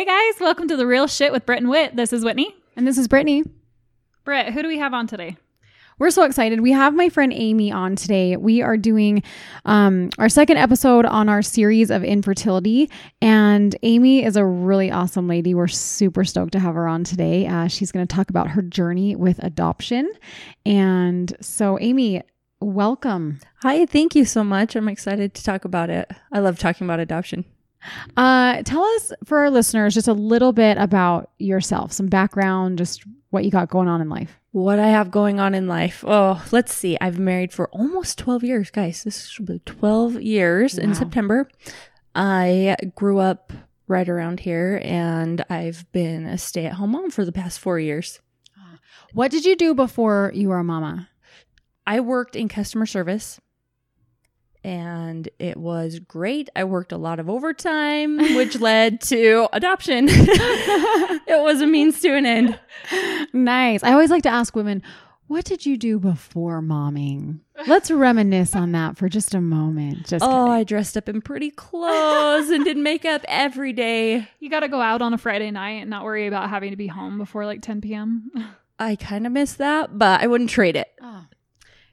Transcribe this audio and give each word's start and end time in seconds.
Hey 0.00 0.06
guys, 0.06 0.40
welcome 0.40 0.66
to 0.68 0.78
the 0.78 0.86
Real 0.86 1.06
Shit 1.06 1.30
with 1.30 1.44
Britt 1.44 1.58
and 1.58 1.68
Whit. 1.68 1.94
This 1.94 2.14
is 2.14 2.24
Whitney. 2.24 2.56
And 2.74 2.86
this 2.86 2.96
is 2.96 3.06
Brittany. 3.06 3.44
Britt, 4.24 4.54
who 4.54 4.62
do 4.62 4.68
we 4.68 4.78
have 4.78 4.94
on 4.94 5.06
today? 5.06 5.36
We're 5.98 6.10
so 6.10 6.22
excited. 6.22 6.62
We 6.62 6.72
have 6.72 6.94
my 6.94 7.10
friend 7.10 7.34
Amy 7.34 7.70
on 7.70 7.96
today. 7.96 8.38
We 8.38 8.62
are 8.62 8.78
doing 8.78 9.22
um, 9.66 10.08
our 10.18 10.30
second 10.30 10.56
episode 10.56 11.04
on 11.04 11.28
our 11.28 11.42
series 11.42 11.90
of 11.90 12.02
infertility. 12.02 12.88
And 13.20 13.76
Amy 13.82 14.24
is 14.24 14.36
a 14.36 14.44
really 14.46 14.90
awesome 14.90 15.28
lady. 15.28 15.52
We're 15.52 15.68
super 15.68 16.24
stoked 16.24 16.52
to 16.52 16.60
have 16.60 16.76
her 16.76 16.88
on 16.88 17.04
today. 17.04 17.46
Uh, 17.46 17.68
she's 17.68 17.92
going 17.92 18.06
to 18.06 18.16
talk 18.16 18.30
about 18.30 18.48
her 18.48 18.62
journey 18.62 19.16
with 19.16 19.38
adoption. 19.44 20.10
And 20.64 21.36
so, 21.42 21.78
Amy, 21.78 22.22
welcome. 22.62 23.38
Hi, 23.64 23.84
thank 23.84 24.14
you 24.14 24.24
so 24.24 24.44
much. 24.44 24.76
I'm 24.76 24.88
excited 24.88 25.34
to 25.34 25.44
talk 25.44 25.66
about 25.66 25.90
it. 25.90 26.10
I 26.32 26.38
love 26.38 26.58
talking 26.58 26.86
about 26.86 27.00
adoption. 27.00 27.44
Uh, 28.16 28.62
tell 28.62 28.82
us 28.82 29.12
for 29.24 29.38
our 29.38 29.50
listeners 29.50 29.94
just 29.94 30.08
a 30.08 30.12
little 30.12 30.52
bit 30.52 30.76
about 30.78 31.30
yourself, 31.38 31.92
some 31.92 32.06
background, 32.06 32.78
just 32.78 33.04
what 33.30 33.44
you 33.44 33.50
got 33.50 33.68
going 33.70 33.88
on 33.88 34.00
in 34.00 34.08
life. 34.08 34.38
What 34.52 34.78
I 34.78 34.88
have 34.88 35.10
going 35.10 35.38
on 35.40 35.54
in 35.54 35.68
life. 35.68 36.04
Oh, 36.06 36.44
let's 36.50 36.74
see. 36.74 36.98
I've 37.00 37.18
married 37.18 37.52
for 37.52 37.68
almost 37.68 38.18
12 38.18 38.42
years, 38.44 38.70
guys. 38.70 39.04
This 39.04 39.26
should 39.28 39.46
be 39.46 39.60
12 39.64 40.20
years 40.20 40.76
Wow. 40.76 40.84
in 40.84 40.94
September. 40.94 41.48
I 42.14 42.76
grew 42.96 43.18
up 43.18 43.52
right 43.86 44.08
around 44.08 44.40
here 44.40 44.80
and 44.84 45.44
I've 45.48 45.90
been 45.92 46.26
a 46.26 46.38
stay 46.38 46.66
at 46.66 46.74
home 46.74 46.90
mom 46.92 47.10
for 47.10 47.24
the 47.24 47.32
past 47.32 47.60
four 47.60 47.78
years. 47.78 48.20
What 49.12 49.30
did 49.30 49.44
you 49.44 49.56
do 49.56 49.74
before 49.74 50.30
you 50.34 50.48
were 50.48 50.58
a 50.58 50.64
mama? 50.64 51.08
I 51.86 51.98
worked 52.00 52.36
in 52.36 52.48
customer 52.48 52.86
service 52.86 53.40
and 54.64 55.28
it 55.38 55.56
was 55.56 55.98
great. 55.98 56.48
I 56.54 56.64
worked 56.64 56.92
a 56.92 56.98
lot 56.98 57.18
of 57.18 57.30
overtime, 57.30 58.18
which 58.36 58.58
led 58.60 59.00
to 59.02 59.48
adoption. 59.52 60.06
it 60.10 61.42
was 61.42 61.60
a 61.60 61.66
means 61.66 62.00
to 62.00 62.14
an 62.14 62.26
end. 62.26 62.58
Nice. 63.32 63.82
I 63.82 63.92
always 63.92 64.10
like 64.10 64.22
to 64.24 64.28
ask 64.28 64.54
women, 64.54 64.82
what 65.30 65.44
did 65.44 65.64
you 65.64 65.76
do 65.76 66.00
before 66.00 66.60
momming? 66.60 67.38
Let's 67.68 67.88
reminisce 67.88 68.56
on 68.56 68.72
that 68.72 68.96
for 68.96 69.08
just 69.08 69.32
a 69.32 69.40
moment. 69.40 70.08
Just 70.08 70.24
oh, 70.24 70.26
kidding. 70.26 70.52
I 70.52 70.64
dressed 70.64 70.96
up 70.96 71.08
in 71.08 71.22
pretty 71.22 71.52
clothes 71.52 72.50
and 72.50 72.64
did 72.64 72.76
makeup 72.76 73.24
every 73.28 73.72
day. 73.72 74.26
You 74.40 74.50
got 74.50 74.60
to 74.60 74.68
go 74.68 74.80
out 74.80 75.02
on 75.02 75.14
a 75.14 75.18
Friday 75.18 75.52
night 75.52 75.82
and 75.82 75.88
not 75.88 76.02
worry 76.02 76.26
about 76.26 76.50
having 76.50 76.70
to 76.70 76.76
be 76.76 76.88
home 76.88 77.16
before 77.16 77.46
like 77.46 77.62
10 77.62 77.80
p.m. 77.80 78.32
I 78.80 78.96
kind 78.96 79.24
of 79.24 79.32
miss 79.32 79.52
that, 79.54 79.96
but 79.96 80.20
I 80.20 80.26
wouldn't 80.26 80.50
trade 80.50 80.74
it. 80.74 80.88
Oh. 81.00 81.26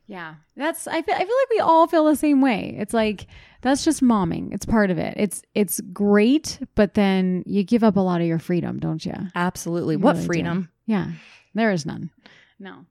Yeah. 0.08 0.36
That's 0.56 0.88
I 0.88 1.02
feel 1.02 1.16
I 1.16 1.20
feel 1.20 1.28
like 1.28 1.50
we 1.52 1.60
all 1.60 1.86
feel 1.88 2.06
the 2.06 2.16
same 2.16 2.42
way. 2.42 2.76
It's 2.80 2.94
like 2.94 3.28
that's 3.62 3.84
just 3.84 4.02
momming. 4.02 4.54
It's 4.54 4.66
part 4.66 4.90
of 4.90 4.98
it. 4.98 5.16
It's 5.18 5.42
it's 5.54 5.82
great, 5.92 6.60
but 6.76 6.94
then 6.94 7.44
you 7.46 7.64
give 7.64 7.84
up 7.84 7.98
a 7.98 8.00
lot 8.00 8.22
of 8.22 8.28
your 8.28 8.40
freedom, 8.40 8.80
don't 8.80 9.06
you? 9.06 9.14
Absolutely. 9.36 9.96
You 9.96 10.00
what 10.00 10.14
really 10.16 10.22
do. 10.22 10.28
freedom? 10.28 10.70
Yeah. 10.86 11.12
There 11.54 11.72
is 11.72 11.86
none. 11.86 12.10
No. 12.60 12.86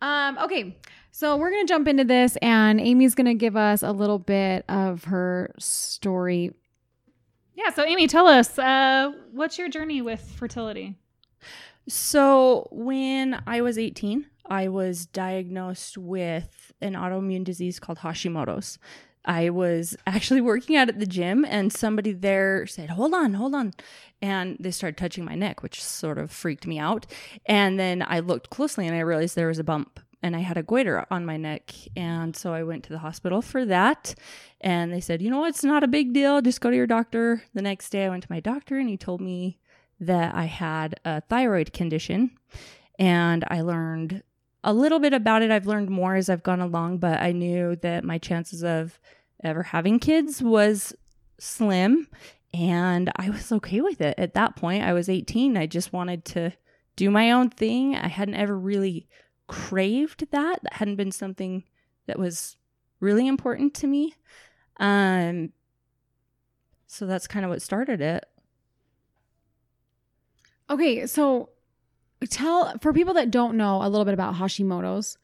Um, 0.00 0.38
okay. 0.38 0.76
So 1.10 1.36
we're 1.36 1.50
gonna 1.50 1.66
jump 1.66 1.88
into 1.88 2.04
this 2.04 2.36
and 2.40 2.80
Amy's 2.80 3.14
gonna 3.16 3.34
give 3.34 3.56
us 3.56 3.82
a 3.82 3.90
little 3.90 4.18
bit 4.20 4.64
of 4.68 5.04
her 5.04 5.52
story. 5.58 6.52
yeah, 7.54 7.70
so 7.70 7.84
Amy, 7.84 8.06
tell 8.06 8.26
us, 8.28 8.58
uh, 8.58 9.12
what's 9.32 9.58
your 9.58 9.68
journey 9.68 10.00
with 10.00 10.22
fertility? 10.36 10.96
So, 11.88 12.68
when 12.70 13.42
I 13.46 13.62
was 13.62 13.76
18, 13.78 14.26
I 14.46 14.68
was 14.68 15.06
diagnosed 15.06 15.98
with 15.98 16.69
an 16.80 16.94
autoimmune 16.94 17.44
disease 17.44 17.78
called 17.78 17.98
Hashimoto's. 17.98 18.78
I 19.24 19.50
was 19.50 19.96
actually 20.06 20.40
working 20.52 20.76
out 20.76 20.88
at 20.88 20.98
the 20.98 21.06
gym, 21.06 21.44
and 21.44 21.72
somebody 21.72 22.12
there 22.12 22.66
said, 22.66 22.90
Hold 22.90 23.14
on, 23.14 23.34
hold 23.34 23.54
on. 23.54 23.74
And 24.22 24.56
they 24.60 24.70
started 24.70 24.96
touching 24.96 25.24
my 25.24 25.34
neck, 25.34 25.62
which 25.62 25.82
sort 25.82 26.18
of 26.18 26.30
freaked 26.30 26.66
me 26.66 26.78
out. 26.78 27.06
And 27.46 27.78
then 27.78 28.04
I 28.06 28.20
looked 28.20 28.50
closely 28.50 28.86
and 28.86 28.94
I 28.94 29.00
realized 29.00 29.34
there 29.34 29.48
was 29.48 29.58
a 29.58 29.64
bump 29.64 29.98
and 30.22 30.36
I 30.36 30.40
had 30.40 30.58
a 30.58 30.62
goiter 30.62 31.06
on 31.10 31.24
my 31.24 31.36
neck. 31.36 31.72
And 31.96 32.36
so 32.36 32.52
I 32.52 32.62
went 32.62 32.84
to 32.84 32.90
the 32.90 32.98
hospital 32.98 33.40
for 33.40 33.64
that. 33.64 34.14
And 34.60 34.92
they 34.92 35.00
said, 35.00 35.22
You 35.22 35.30
know 35.30 35.40
what? 35.40 35.50
It's 35.50 35.64
not 35.64 35.84
a 35.84 35.88
big 35.88 36.12
deal. 36.12 36.40
Just 36.42 36.60
go 36.60 36.70
to 36.70 36.76
your 36.76 36.86
doctor. 36.86 37.42
The 37.54 37.62
next 37.62 37.90
day, 37.90 38.04
I 38.04 38.10
went 38.10 38.24
to 38.24 38.32
my 38.32 38.40
doctor 38.40 38.78
and 38.78 38.88
he 38.88 38.96
told 38.96 39.20
me 39.20 39.58
that 40.00 40.34
I 40.34 40.44
had 40.44 41.00
a 41.04 41.20
thyroid 41.22 41.72
condition. 41.72 42.32
And 42.98 43.44
I 43.48 43.62
learned 43.62 44.22
a 44.62 44.72
little 44.72 44.98
bit 44.98 45.12
about 45.12 45.42
it. 45.42 45.50
I've 45.50 45.66
learned 45.66 45.90
more 45.90 46.16
as 46.16 46.28
I've 46.28 46.42
gone 46.42 46.60
along, 46.60 46.98
but 46.98 47.20
I 47.20 47.32
knew 47.32 47.76
that 47.76 48.04
my 48.04 48.18
chances 48.18 48.62
of 48.62 48.98
ever 49.42 49.62
having 49.62 49.98
kids 49.98 50.42
was 50.42 50.94
slim. 51.38 52.08
And 52.52 53.10
I 53.16 53.30
was 53.30 53.52
okay 53.52 53.80
with 53.80 54.00
it. 54.00 54.14
At 54.18 54.34
that 54.34 54.56
point, 54.56 54.84
I 54.84 54.92
was 54.92 55.08
18. 55.08 55.56
I 55.56 55.66
just 55.66 55.92
wanted 55.92 56.24
to 56.26 56.52
do 56.96 57.10
my 57.10 57.30
own 57.30 57.50
thing. 57.50 57.94
I 57.96 58.08
hadn't 58.08 58.34
ever 58.34 58.58
really 58.58 59.06
craved 59.46 60.26
that. 60.32 60.62
That 60.62 60.74
hadn't 60.74 60.96
been 60.96 61.12
something 61.12 61.64
that 62.06 62.18
was 62.18 62.56
really 62.98 63.26
important 63.26 63.74
to 63.74 63.86
me. 63.86 64.14
Um, 64.78 65.52
so 66.86 67.06
that's 67.06 67.26
kind 67.26 67.44
of 67.44 67.50
what 67.50 67.62
started 67.62 68.00
it. 68.00 68.26
Okay, 70.68 71.06
so 71.06 71.50
tell 72.28 72.76
for 72.80 72.92
people 72.92 73.14
that 73.14 73.30
don't 73.30 73.56
know 73.56 73.82
a 73.82 73.88
little 73.88 74.04
bit 74.04 74.14
about 74.14 74.34
Hashimoto's, 74.34 75.16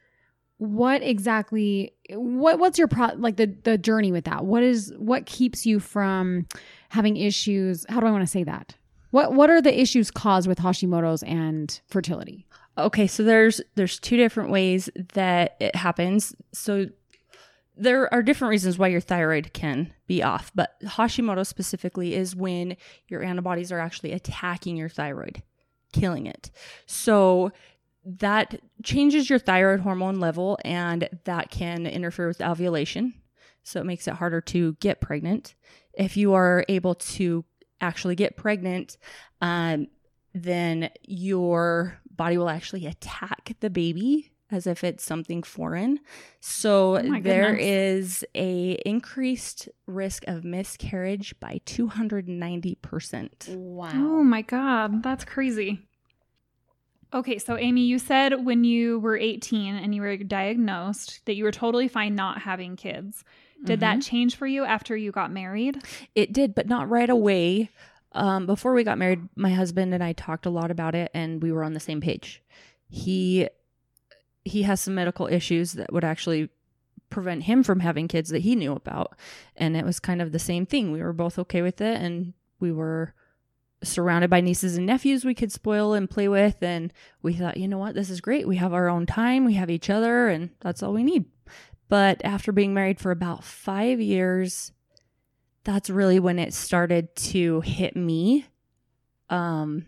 what 0.59 1.03
exactly 1.03 1.93
what 2.11 2.59
what's 2.59 2.79
your 2.79 2.89
pro 2.89 3.09
like 3.17 3.37
the 3.37 3.55
the 3.65 3.77
journey 3.77 4.13
with 4.13 4.25
that? 4.25 4.45
What 4.45 4.63
is 4.63 4.93
what 4.97 5.27
keeps 5.27 5.67
you 5.67 5.81
from 5.81 6.47
having 6.89 7.17
issues? 7.17 7.85
How 7.89 8.01
do 8.01 8.07
I 8.07 8.11
want 8.11 8.23
to 8.23 8.31
say 8.31 8.45
that? 8.45 8.75
What 9.11 9.35
what 9.35 9.51
are 9.51 9.61
the 9.61 9.79
issues 9.79 10.11
caused 10.11 10.49
with 10.49 10.59
Hashimoto's 10.59 11.23
and 11.25 11.79
fertility? 11.89 12.47
Okay, 12.79 13.07
so 13.07 13.23
there's 13.23 13.61
there's 13.75 13.99
two 13.99 14.17
different 14.17 14.51
ways 14.51 14.89
that 15.15 15.57
it 15.61 15.75
happens. 15.75 16.35
So 16.53 16.87
there 17.77 18.13
are 18.13 18.23
different 18.23 18.51
reasons 18.51 18.79
why 18.79 18.89
your 18.89 19.01
thyroid 19.01 19.53
can 19.53 19.93
be 20.07 20.23
off, 20.23 20.51
but 20.55 20.81
Hashimoto 20.83 21.47
specifically 21.47 22.15
is 22.15 22.35
when 22.35 22.77
your 23.09 23.23
antibodies 23.23 23.71
are 23.71 23.79
actually 23.79 24.13
attacking 24.13 24.77
your 24.77 24.89
thyroid, 24.89 25.43
killing 25.93 26.27
it. 26.27 26.51
So 26.87 27.53
that 28.05 28.61
changes 28.85 29.29
your 29.29 29.39
thyroid 29.39 29.81
hormone 29.81 30.21
level 30.21 30.59
and 30.65 31.09
that 31.25 31.51
can 31.51 31.87
interfere 31.87 32.29
with 32.29 32.41
ovulation. 32.41 33.15
So 33.63 33.81
it 33.81 33.87
makes 33.87 34.07
it 34.07 34.15
harder 34.15 34.41
to 34.43 34.75
get 34.75 35.01
pregnant. 35.01 35.55
If 35.95 36.17
you 36.17 36.35
are 36.35 36.65
able 36.69 36.95
to 36.95 37.45
actually 37.81 38.15
get 38.15 38.37
pregnant, 38.37 38.97
um, 39.41 39.89
then 40.35 40.91
your 41.03 41.99
body 42.09 42.39
will 42.39 42.49
actually 42.49 42.87
attack 42.87 43.57
the 43.61 43.71
baby 43.71 44.31
as 44.51 44.67
if 44.67 44.85
it's 44.85 45.05
something 45.05 45.43
foreign. 45.43 45.99
So 46.41 46.97
Oh 46.99 47.03
my 47.03 47.21
there 47.21 47.53
goodness. 47.57 47.67
is 47.67 48.25
a 48.35 48.73
increased 48.87 49.69
risk 49.87 50.25
of 50.29 50.45
miscarriage 50.45 51.35
by 51.41 51.61
290%. 51.67 53.49
Wow. 53.57 53.91
Oh 53.95 54.23
my 54.23 54.43
God, 54.43 55.03
that's 55.03 55.25
crazy. 55.25 55.81
Okay, 57.15 57.39
so 57.39 57.57
Amy, 57.57 57.83
you 57.83 57.99
said 57.99 58.45
when 58.45 58.65
you 58.65 58.99
were 58.99 59.17
18 59.17 59.77
and 59.77 59.95
you 59.95 60.03
were 60.03 60.17
diagnosed 60.17 61.21
that 61.25 61.35
you 61.35 61.45
were 61.45 61.53
totally 61.53 61.89
fine 61.89 62.15
not 62.15 62.43
having 62.43 62.77
kids. 62.77 63.25
Did 63.65 63.81
that 63.81 64.03
change 64.03 64.37
for 64.37 64.47
you 64.47 64.65
after 64.65 64.95
you 64.97 65.11
got 65.13 65.33
married? 65.33 65.79
It 66.15 66.33
did, 66.35 66.55
but 66.55 66.69
not 66.69 66.91
right 66.91 67.09
away. 67.09 67.71
Um, 68.13 68.45
before 68.45 68.75
we 68.75 68.85
got 68.85 68.99
married, 68.99 69.29
my 69.35 69.51
husband 69.51 69.95
and 69.95 70.05
I 70.05 70.13
talked 70.13 70.45
a 70.47 70.51
lot 70.51 70.71
about 70.71 70.95
it, 70.95 71.11
and 71.15 71.43
we 71.43 71.51
were 71.53 71.65
on 71.65 71.73
the 71.73 71.81
same 71.81 72.01
page. 72.03 72.43
He 72.89 73.49
he 74.47 74.63
has 74.63 74.81
some 74.81 74.95
medical 74.95 75.27
issues 75.27 75.73
that 75.73 75.93
would 75.93 76.05
actually 76.05 76.49
prevent 77.11 77.45
him 77.45 77.63
from 77.63 77.81
having 77.81 78.09
kids 78.09 78.31
that 78.31 78.41
he 78.41 78.57
knew 78.57 78.73
about, 78.73 79.17
and 79.57 79.77
it 79.77 79.85
was 79.85 80.01
kind 80.01 80.23
of 80.23 80.33
the 80.33 80.39
same 80.39 80.67
thing. 80.67 80.93
We 80.93 81.03
were 81.03 81.13
both 81.13 81.39
okay 81.39 81.63
with 81.63 81.81
it, 81.81 82.01
and 82.01 82.33
we 82.61 82.73
were 82.73 83.15
surrounded 83.83 84.31
by 84.31 84.41
nieces 84.41 84.77
and 84.77 84.87
nephews 84.87 85.25
we 85.25 85.35
could 85.35 85.53
spoil 85.53 85.93
and 85.93 86.11
play 86.11 86.29
with, 86.29 86.63
and 86.63 86.93
we 87.23 87.35
thought, 87.35 87.57
you 87.57 87.69
know 87.69 87.79
what, 87.79 87.95
this 87.95 88.11
is 88.11 88.21
great. 88.21 88.49
We 88.49 88.57
have 88.57 88.73
our 88.73 88.89
own 88.89 89.07
time, 89.07 89.45
we 89.45 89.55
have 89.55 89.71
each 89.71 89.91
other, 89.91 90.29
and 90.29 90.51
that's 90.61 90.83
all 90.83 90.93
we 90.93 91.05
need. 91.05 91.27
But 91.89 92.25
after 92.25 92.53
being 92.53 92.75
married 92.75 92.99
for 92.99 93.11
about 93.11 93.45
five 93.45 94.01
years, 94.01 94.73
that's 95.65 95.91
really 95.91 96.19
when 96.19 96.39
it 96.39 96.55
started 96.55 97.15
to 97.17 97.61
hit 97.61 97.97
me. 97.97 98.47
Um, 99.31 99.87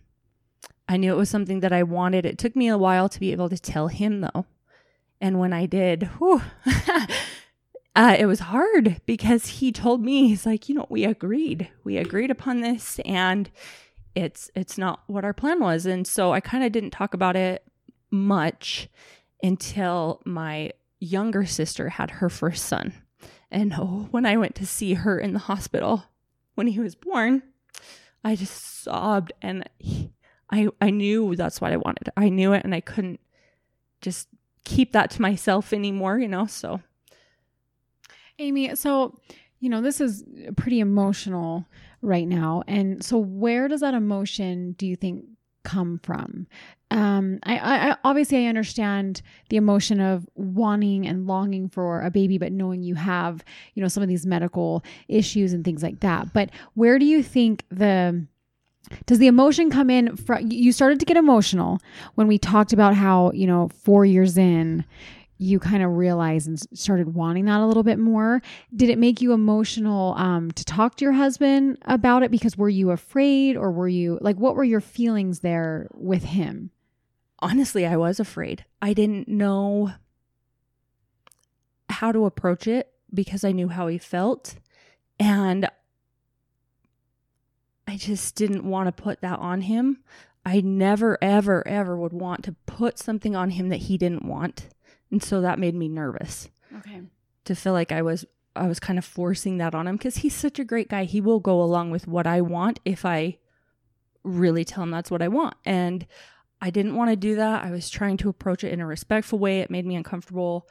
I 0.88 0.96
knew 0.96 1.12
it 1.12 1.19
was 1.19 1.29
something 1.29 1.61
that 1.61 1.73
I 1.73 1.82
wanted. 1.82 2.25
It 2.25 2.38
took 2.38 2.56
me 2.56 2.69
a 2.69 2.79
while 2.79 3.08
to 3.08 3.20
be 3.20 3.32
able 3.32 3.49
to 3.50 3.58
tell 3.58 3.88
him, 3.88 4.23
though. 4.23 4.46
And 5.20 5.38
when 5.38 5.52
I 5.52 5.67
did, 5.67 6.05
whew, 6.19 6.43
uh, 7.96 8.17
it 8.19 8.26
was 8.26 8.40
hard 8.40 9.00
because 9.05 9.46
he 9.46 9.70
told 9.70 10.02
me, 10.02 10.29
he's 10.29 10.46
like, 10.46 10.69
you 10.69 10.75
know, 10.75 10.87
we 10.88 11.05
agreed. 11.05 11.69
We 11.85 11.96
agreed 11.99 12.31
upon 12.31 12.61
this, 12.61 13.00
and 13.05 13.50
it's 14.14 14.50
it's 14.55 14.79
not 14.79 15.02
what 15.06 15.25
our 15.25 15.35
plan 15.35 15.61
was. 15.61 15.87
And 15.87 16.06
so 16.06 16.32
I 16.32 16.40
kind 16.40 16.64
of 16.64 16.73
didn't 16.73 16.90
talk 16.90 17.14
about 17.14 17.37
it 17.37 17.64
much 18.11 18.88
until 19.43 20.23
my 20.25 20.73
younger 21.00 21.44
sister 21.46 21.90
had 21.90 22.12
her 22.12 22.29
first 22.29 22.64
son. 22.64 22.94
And 23.50 23.75
oh, 23.76 24.08
when 24.11 24.26
I 24.26 24.37
went 24.37 24.55
to 24.56 24.67
see 24.67 24.94
her 24.94 25.19
in 25.19 25.32
the 25.32 25.38
hospital 25.40 26.05
when 26.55 26.67
he 26.69 26.81
was 26.81 26.94
born, 26.94 27.43
I 28.25 28.35
just 28.37 28.82
sobbed 28.82 29.32
and 29.40 29.69
he, 29.79 30.11
I 30.50 30.69
I 30.81 30.91
knew 30.91 31.35
that's 31.37 31.61
what 31.61 31.73
I 31.73 31.77
wanted. 31.77 32.11
I 32.17 32.29
knew 32.29 32.53
it 32.53 32.65
and 32.65 32.75
I 32.75 32.81
couldn't 32.81 33.21
just 34.00 34.29
keep 34.65 34.93
that 34.93 35.11
to 35.12 35.23
myself 35.23 35.73
anymore, 35.73 36.19
you 36.19 36.29
know? 36.29 36.47
So 36.47 36.81
Amy, 38.39 38.75
so 38.77 39.19
you 39.61 39.69
know, 39.69 39.81
this 39.81 40.00
is 40.00 40.25
pretty 40.56 40.79
emotional 40.79 41.67
right 42.00 42.29
now. 42.29 42.62
And 42.69 43.05
so 43.05 43.19
where 43.19 43.67
does 43.67 43.81
that 43.81 43.95
emotion 43.95 44.73
do 44.79 44.87
you 44.87 44.95
think 44.95 45.25
come 45.65 46.00
from? 46.03 46.47
Um, 46.91 47.41
I, 47.43 47.91
I 47.91 47.97
obviously 48.05 48.47
I 48.47 48.49
understand 48.49 49.21
the 49.50 49.56
emotion 49.56 50.00
of 50.00 50.27
wanting 50.35 51.06
and 51.06 51.27
longing 51.27 51.69
for 51.69 52.00
a 52.03 52.11
baby, 52.11 52.39
but 52.39 52.53
knowing 52.53 52.83
you 52.83 52.95
have, 52.95 53.45
you 53.75 53.83
know, 53.83 53.89
some 53.89 54.03
of 54.03 54.09
these 54.09 54.25
medical 54.25 54.85
issues 55.09 55.53
and 55.53 55.65
things 55.65 55.83
like 55.83 56.00
that. 56.00 56.33
But 56.33 56.50
where 56.75 56.99
do 56.99 57.05
you 57.05 57.23
think 57.23 57.65
the 57.71 58.27
does 59.06 59.19
the 59.19 59.26
emotion 59.26 59.70
come 59.70 59.90
in 59.90 60.17
from 60.17 60.50
you 60.50 60.73
started 60.73 61.00
to 61.00 61.06
get 61.06 61.17
emotional 61.17 61.79
when 62.14 62.26
we 62.26 62.38
talked 62.38 62.73
about 62.73 62.94
how 62.94 63.31
you 63.32 63.46
know 63.46 63.69
four 63.82 64.05
years 64.05 64.37
in 64.37 64.85
you 65.40 65.61
kind 65.61 65.85
of 65.85 65.96
realized 65.96 66.49
and 66.49 66.58
started 66.76 67.14
wanting 67.14 67.44
that 67.44 67.61
a 67.61 67.67
little 67.67 67.85
bit 67.85 67.99
more 67.99 68.43
did 68.75 68.90
it 68.90 68.99
make 68.99 69.20
you 69.20 69.32
emotional 69.32 70.14
um, 70.17 70.50
to 70.50 70.64
talk 70.64 70.96
to 70.96 71.05
your 71.05 71.12
husband 71.12 71.79
about 71.85 72.23
it 72.23 72.31
because 72.31 72.58
were 72.58 72.69
you 72.69 72.90
afraid 72.90 73.56
or 73.56 73.70
were 73.70 73.88
you 73.88 74.19
like 74.20 74.37
what 74.37 74.56
were 74.56 74.64
your 74.64 74.81
feelings 74.81 75.40
there 75.40 75.87
with 75.94 76.25
him 76.25 76.70
honestly, 77.40 77.87
I 77.87 77.96
was 77.96 78.20
afraid. 78.20 78.64
I 78.82 78.93
didn't 78.93 79.29
know 79.29 79.93
how 81.88 82.12
to 82.12 82.26
approach 82.26 82.67
it 82.67 82.93
because 83.12 83.44
I 83.44 83.52
knew 83.52 83.69
how 83.69 83.87
he 83.87 83.99
felt. 83.99 84.56
And 85.19 85.69
I 87.88 87.96
just 87.96 88.35
didn't 88.35 88.64
want 88.64 88.87
to 88.87 89.02
put 89.02 89.23
that 89.23 89.38
on 89.38 89.62
him. 89.62 90.05
I 90.44 90.61
never, 90.61 91.17
ever, 91.23 91.67
ever 91.67 91.96
would 91.96 92.12
want 92.12 92.44
to 92.44 92.52
put 92.67 92.99
something 92.99 93.35
on 93.35 93.50
him 93.50 93.70
that 93.70 93.79
he 93.79 93.96
didn't 93.96 94.26
want. 94.26 94.69
And 95.11 95.23
so 95.23 95.40
that 95.40 95.58
made 95.58 95.75
me 95.75 95.88
nervous. 95.88 96.50
Okay. 96.76 97.00
To 97.46 97.55
feel 97.55 97.73
like 97.73 97.90
I 97.90 98.02
was 98.02 98.26
I 98.55 98.67
was 98.67 98.79
kind 98.79 98.99
of 98.99 99.05
forcing 99.06 99.56
that 99.58 99.75
on 99.75 99.87
him 99.87 99.96
because 99.96 100.19
he's 100.19 100.35
such 100.35 100.58
a 100.58 100.64
great 100.64 100.88
guy. 100.90 101.05
He 101.05 101.20
will 101.20 101.40
go 101.40 101.62
along 101.62 101.90
with 101.90 102.06
what 102.06 102.26
I 102.26 102.43
want 102.43 102.79
if 102.85 103.06
I 103.06 103.38
really 104.23 104.64
tell 104.64 104.82
him 104.82 104.90
that's 104.90 105.11
what 105.11 105.23
I 105.23 105.29
want. 105.29 105.55
And 105.64 106.06
I 106.61 106.69
didn't 106.69 106.96
want 106.96 107.08
to 107.08 107.17
do 107.17 107.37
that. 107.37 107.64
I 107.64 107.70
was 107.70 107.88
trying 107.88 108.19
to 108.19 108.29
approach 108.29 108.64
it 108.64 108.73
in 108.73 108.81
a 108.81 108.87
respectful 108.87 109.38
way. 109.38 109.61
It 109.61 109.70
made 109.70 109.87
me 109.87 109.96
uncomfortable. 109.96 110.69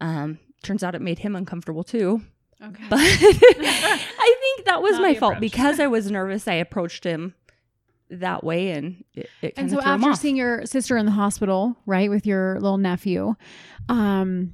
Um, 0.00 0.40
turns 0.62 0.82
out 0.82 0.94
it 0.94 1.00
made 1.00 1.20
him 1.20 1.36
uncomfortable 1.36 1.84
too. 1.84 2.20
Okay. 2.62 2.84
But 2.90 2.98
I 3.00 4.36
think 4.40 4.66
that 4.66 4.82
was 4.82 4.92
Not 4.92 5.02
my 5.02 5.14
fault 5.14 5.32
approach. 5.32 5.40
because 5.40 5.80
I 5.80 5.86
was 5.86 6.10
nervous. 6.10 6.46
I 6.46 6.54
approached 6.54 7.04
him 7.04 7.34
that 8.10 8.42
way, 8.44 8.70
and 8.72 9.04
it, 9.14 9.30
it 9.40 9.54
and 9.56 9.70
so 9.70 9.78
of 9.78 9.84
threw 9.84 9.92
him 9.94 10.04
after 10.04 10.20
seeing 10.20 10.36
your 10.36 10.66
sister 10.66 10.96
in 10.96 11.06
the 11.06 11.12
hospital 11.12 11.76
right 11.86 12.10
with 12.10 12.26
your 12.26 12.54
little 12.60 12.76
nephew 12.78 13.34
um 13.88 14.52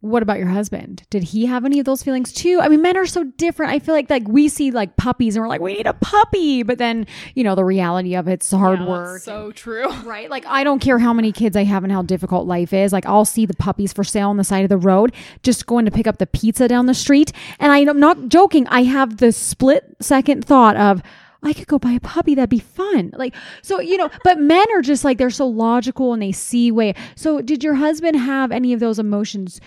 what 0.00 0.22
about 0.22 0.38
your 0.38 0.46
husband 0.46 1.02
did 1.10 1.24
he 1.24 1.46
have 1.46 1.64
any 1.64 1.80
of 1.80 1.84
those 1.84 2.04
feelings 2.04 2.32
too 2.32 2.60
i 2.62 2.68
mean 2.68 2.80
men 2.80 2.96
are 2.96 3.04
so 3.06 3.24
different 3.36 3.72
i 3.72 3.80
feel 3.80 3.94
like 3.94 4.08
like 4.08 4.26
we 4.28 4.48
see 4.48 4.70
like 4.70 4.96
puppies 4.96 5.34
and 5.34 5.42
we're 5.42 5.48
like 5.48 5.60
we 5.60 5.74
need 5.74 5.88
a 5.88 5.92
puppy 5.94 6.62
but 6.62 6.78
then 6.78 7.04
you 7.34 7.42
know 7.42 7.56
the 7.56 7.64
reality 7.64 8.14
of 8.14 8.28
it's 8.28 8.48
hard 8.52 8.78
Yeah, 8.78 8.84
that's 8.84 8.88
work 8.90 9.22
So 9.22 9.50
true. 9.50 9.88
right 10.04 10.30
like 10.30 10.46
i 10.46 10.62
don't 10.62 10.78
care 10.78 11.00
how 11.00 11.12
many 11.12 11.32
kids 11.32 11.56
i 11.56 11.64
have 11.64 11.82
and 11.82 11.92
how 11.92 12.02
difficult 12.02 12.46
life 12.46 12.72
is 12.72 12.92
like 12.92 13.06
i'll 13.06 13.24
see 13.24 13.44
the 13.44 13.54
puppies 13.54 13.92
for 13.92 14.04
sale 14.04 14.28
on 14.30 14.36
the 14.36 14.44
side 14.44 14.62
of 14.62 14.68
the 14.68 14.78
road 14.78 15.12
just 15.42 15.66
going 15.66 15.84
to 15.84 15.90
pick 15.90 16.06
up 16.06 16.18
the 16.18 16.26
pizza 16.26 16.68
down 16.68 16.86
the 16.86 16.94
street 16.94 17.32
and 17.58 17.72
i'm 17.72 17.98
not 17.98 18.28
joking 18.28 18.68
i 18.68 18.84
have 18.84 19.16
the 19.16 19.32
split 19.32 19.96
second 20.00 20.44
thought 20.44 20.76
of 20.76 21.02
I 21.40 21.52
could 21.52 21.68
go 21.68 21.78
buy 21.78 21.92
a 21.92 22.00
puppy. 22.00 22.34
That'd 22.34 22.50
be 22.50 22.58
fun. 22.58 23.12
Like, 23.16 23.32
so, 23.62 23.78
you 23.80 23.96
know, 23.96 24.10
but 24.24 24.40
men 24.40 24.66
are 24.74 24.82
just 24.82 25.04
like, 25.04 25.18
they're 25.18 25.30
so 25.30 25.46
logical 25.46 26.12
and 26.12 26.20
they 26.20 26.32
see 26.32 26.72
way. 26.72 26.96
So, 27.14 27.40
did 27.40 27.62
your 27.62 27.74
husband 27.76 28.16
have 28.16 28.50
any 28.50 28.72
of 28.72 28.80
those 28.80 28.98
emotions 28.98 29.60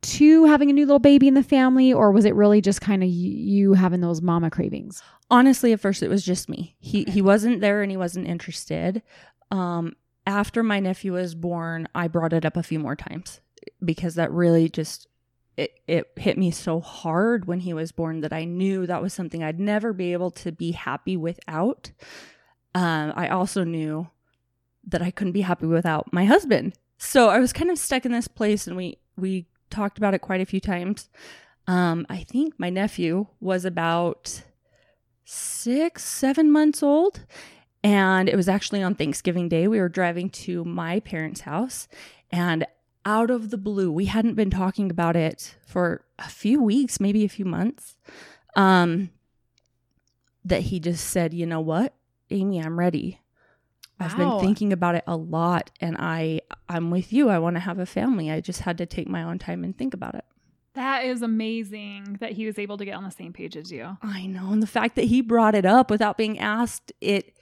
to 0.00 0.44
having 0.44 0.70
a 0.70 0.72
new 0.72 0.86
little 0.86 0.98
baby 0.98 1.28
in 1.28 1.34
the 1.34 1.42
family, 1.42 1.92
or 1.92 2.10
was 2.10 2.24
it 2.24 2.34
really 2.34 2.60
just 2.60 2.80
kind 2.80 3.02
of 3.02 3.08
you 3.08 3.74
having 3.74 4.00
those 4.00 4.22
mama 4.22 4.50
cravings? 4.50 5.02
Honestly, 5.30 5.72
at 5.72 5.80
first 5.80 6.02
it 6.02 6.08
was 6.08 6.24
just 6.24 6.48
me. 6.48 6.76
He 6.78 7.04
he 7.04 7.22
wasn't 7.22 7.60
there 7.60 7.82
and 7.82 7.90
he 7.90 7.96
wasn't 7.96 8.26
interested. 8.26 9.02
Um, 9.50 9.94
after 10.26 10.62
my 10.62 10.80
nephew 10.80 11.12
was 11.12 11.34
born, 11.34 11.88
I 11.94 12.08
brought 12.08 12.32
it 12.32 12.44
up 12.44 12.56
a 12.56 12.62
few 12.62 12.78
more 12.78 12.96
times 12.96 13.40
because 13.84 14.14
that 14.14 14.32
really 14.32 14.68
just 14.68 15.06
it, 15.56 15.78
it 15.86 16.10
hit 16.16 16.36
me 16.36 16.50
so 16.50 16.80
hard 16.80 17.46
when 17.46 17.60
he 17.60 17.72
was 17.72 17.92
born 17.92 18.20
that 18.22 18.32
I 18.32 18.44
knew 18.44 18.86
that 18.86 19.02
was 19.02 19.14
something 19.14 19.42
I'd 19.42 19.60
never 19.60 19.92
be 19.92 20.12
able 20.12 20.30
to 20.32 20.52
be 20.52 20.72
happy 20.72 21.16
without. 21.16 21.92
Um, 22.74 23.12
I 23.14 23.28
also 23.28 23.62
knew 23.62 24.08
that 24.86 25.02
I 25.02 25.10
couldn't 25.10 25.32
be 25.32 25.42
happy 25.42 25.66
without 25.66 26.12
my 26.12 26.24
husband. 26.24 26.74
So 26.98 27.28
I 27.28 27.38
was 27.38 27.52
kind 27.52 27.70
of 27.70 27.78
stuck 27.78 28.04
in 28.04 28.12
this 28.12 28.28
place 28.28 28.66
and 28.66 28.76
we 28.76 28.98
we 29.16 29.46
talked 29.74 29.98
about 29.98 30.14
it 30.14 30.20
quite 30.20 30.40
a 30.40 30.46
few 30.46 30.60
times. 30.60 31.08
Um, 31.66 32.06
I 32.08 32.18
think 32.18 32.54
my 32.58 32.70
nephew 32.70 33.26
was 33.40 33.64
about 33.64 34.42
six, 35.24 36.04
seven 36.04 36.50
months 36.50 36.82
old. 36.82 37.24
And 37.82 38.28
it 38.30 38.36
was 38.36 38.48
actually 38.48 38.82
on 38.82 38.94
Thanksgiving 38.94 39.48
Day. 39.48 39.68
We 39.68 39.78
were 39.78 39.90
driving 39.90 40.30
to 40.30 40.64
my 40.64 41.00
parents' 41.00 41.42
house. 41.42 41.86
And 42.30 42.66
out 43.04 43.30
of 43.30 43.50
the 43.50 43.58
blue, 43.58 43.92
we 43.92 44.06
hadn't 44.06 44.34
been 44.34 44.50
talking 44.50 44.90
about 44.90 45.16
it 45.16 45.56
for 45.66 46.04
a 46.18 46.28
few 46.28 46.62
weeks, 46.62 46.98
maybe 46.98 47.24
a 47.24 47.28
few 47.28 47.44
months. 47.44 47.96
Um, 48.56 49.10
that 50.44 50.62
he 50.62 50.80
just 50.80 51.06
said, 51.08 51.34
you 51.34 51.46
know 51.46 51.60
what, 51.60 51.94
Amy, 52.30 52.62
I'm 52.62 52.78
ready. 52.78 53.20
I've 54.12 54.16
been 54.18 54.40
thinking 54.40 54.72
about 54.72 54.94
it 54.94 55.04
a 55.06 55.16
lot 55.16 55.70
and 55.80 55.96
I 55.98 56.40
I'm 56.68 56.90
with 56.90 57.12
you. 57.12 57.28
I 57.30 57.38
want 57.38 57.56
to 57.56 57.60
have 57.60 57.78
a 57.78 57.86
family. 57.86 58.30
I 58.30 58.40
just 58.40 58.60
had 58.60 58.78
to 58.78 58.86
take 58.86 59.08
my 59.08 59.22
own 59.22 59.38
time 59.38 59.64
and 59.64 59.76
think 59.76 59.94
about 59.94 60.14
it. 60.14 60.24
That 60.74 61.04
is 61.04 61.22
amazing 61.22 62.16
that 62.20 62.32
he 62.32 62.46
was 62.46 62.58
able 62.58 62.76
to 62.78 62.84
get 62.84 62.94
on 62.96 63.04
the 63.04 63.10
same 63.10 63.32
page 63.32 63.56
as 63.56 63.70
you. 63.70 63.96
I 64.02 64.26
know. 64.26 64.50
And 64.50 64.60
the 64.62 64.66
fact 64.66 64.96
that 64.96 65.04
he 65.04 65.20
brought 65.20 65.54
it 65.54 65.64
up 65.64 65.88
without 65.90 66.16
being 66.18 66.38
asked, 66.38 66.92
it 67.00 67.36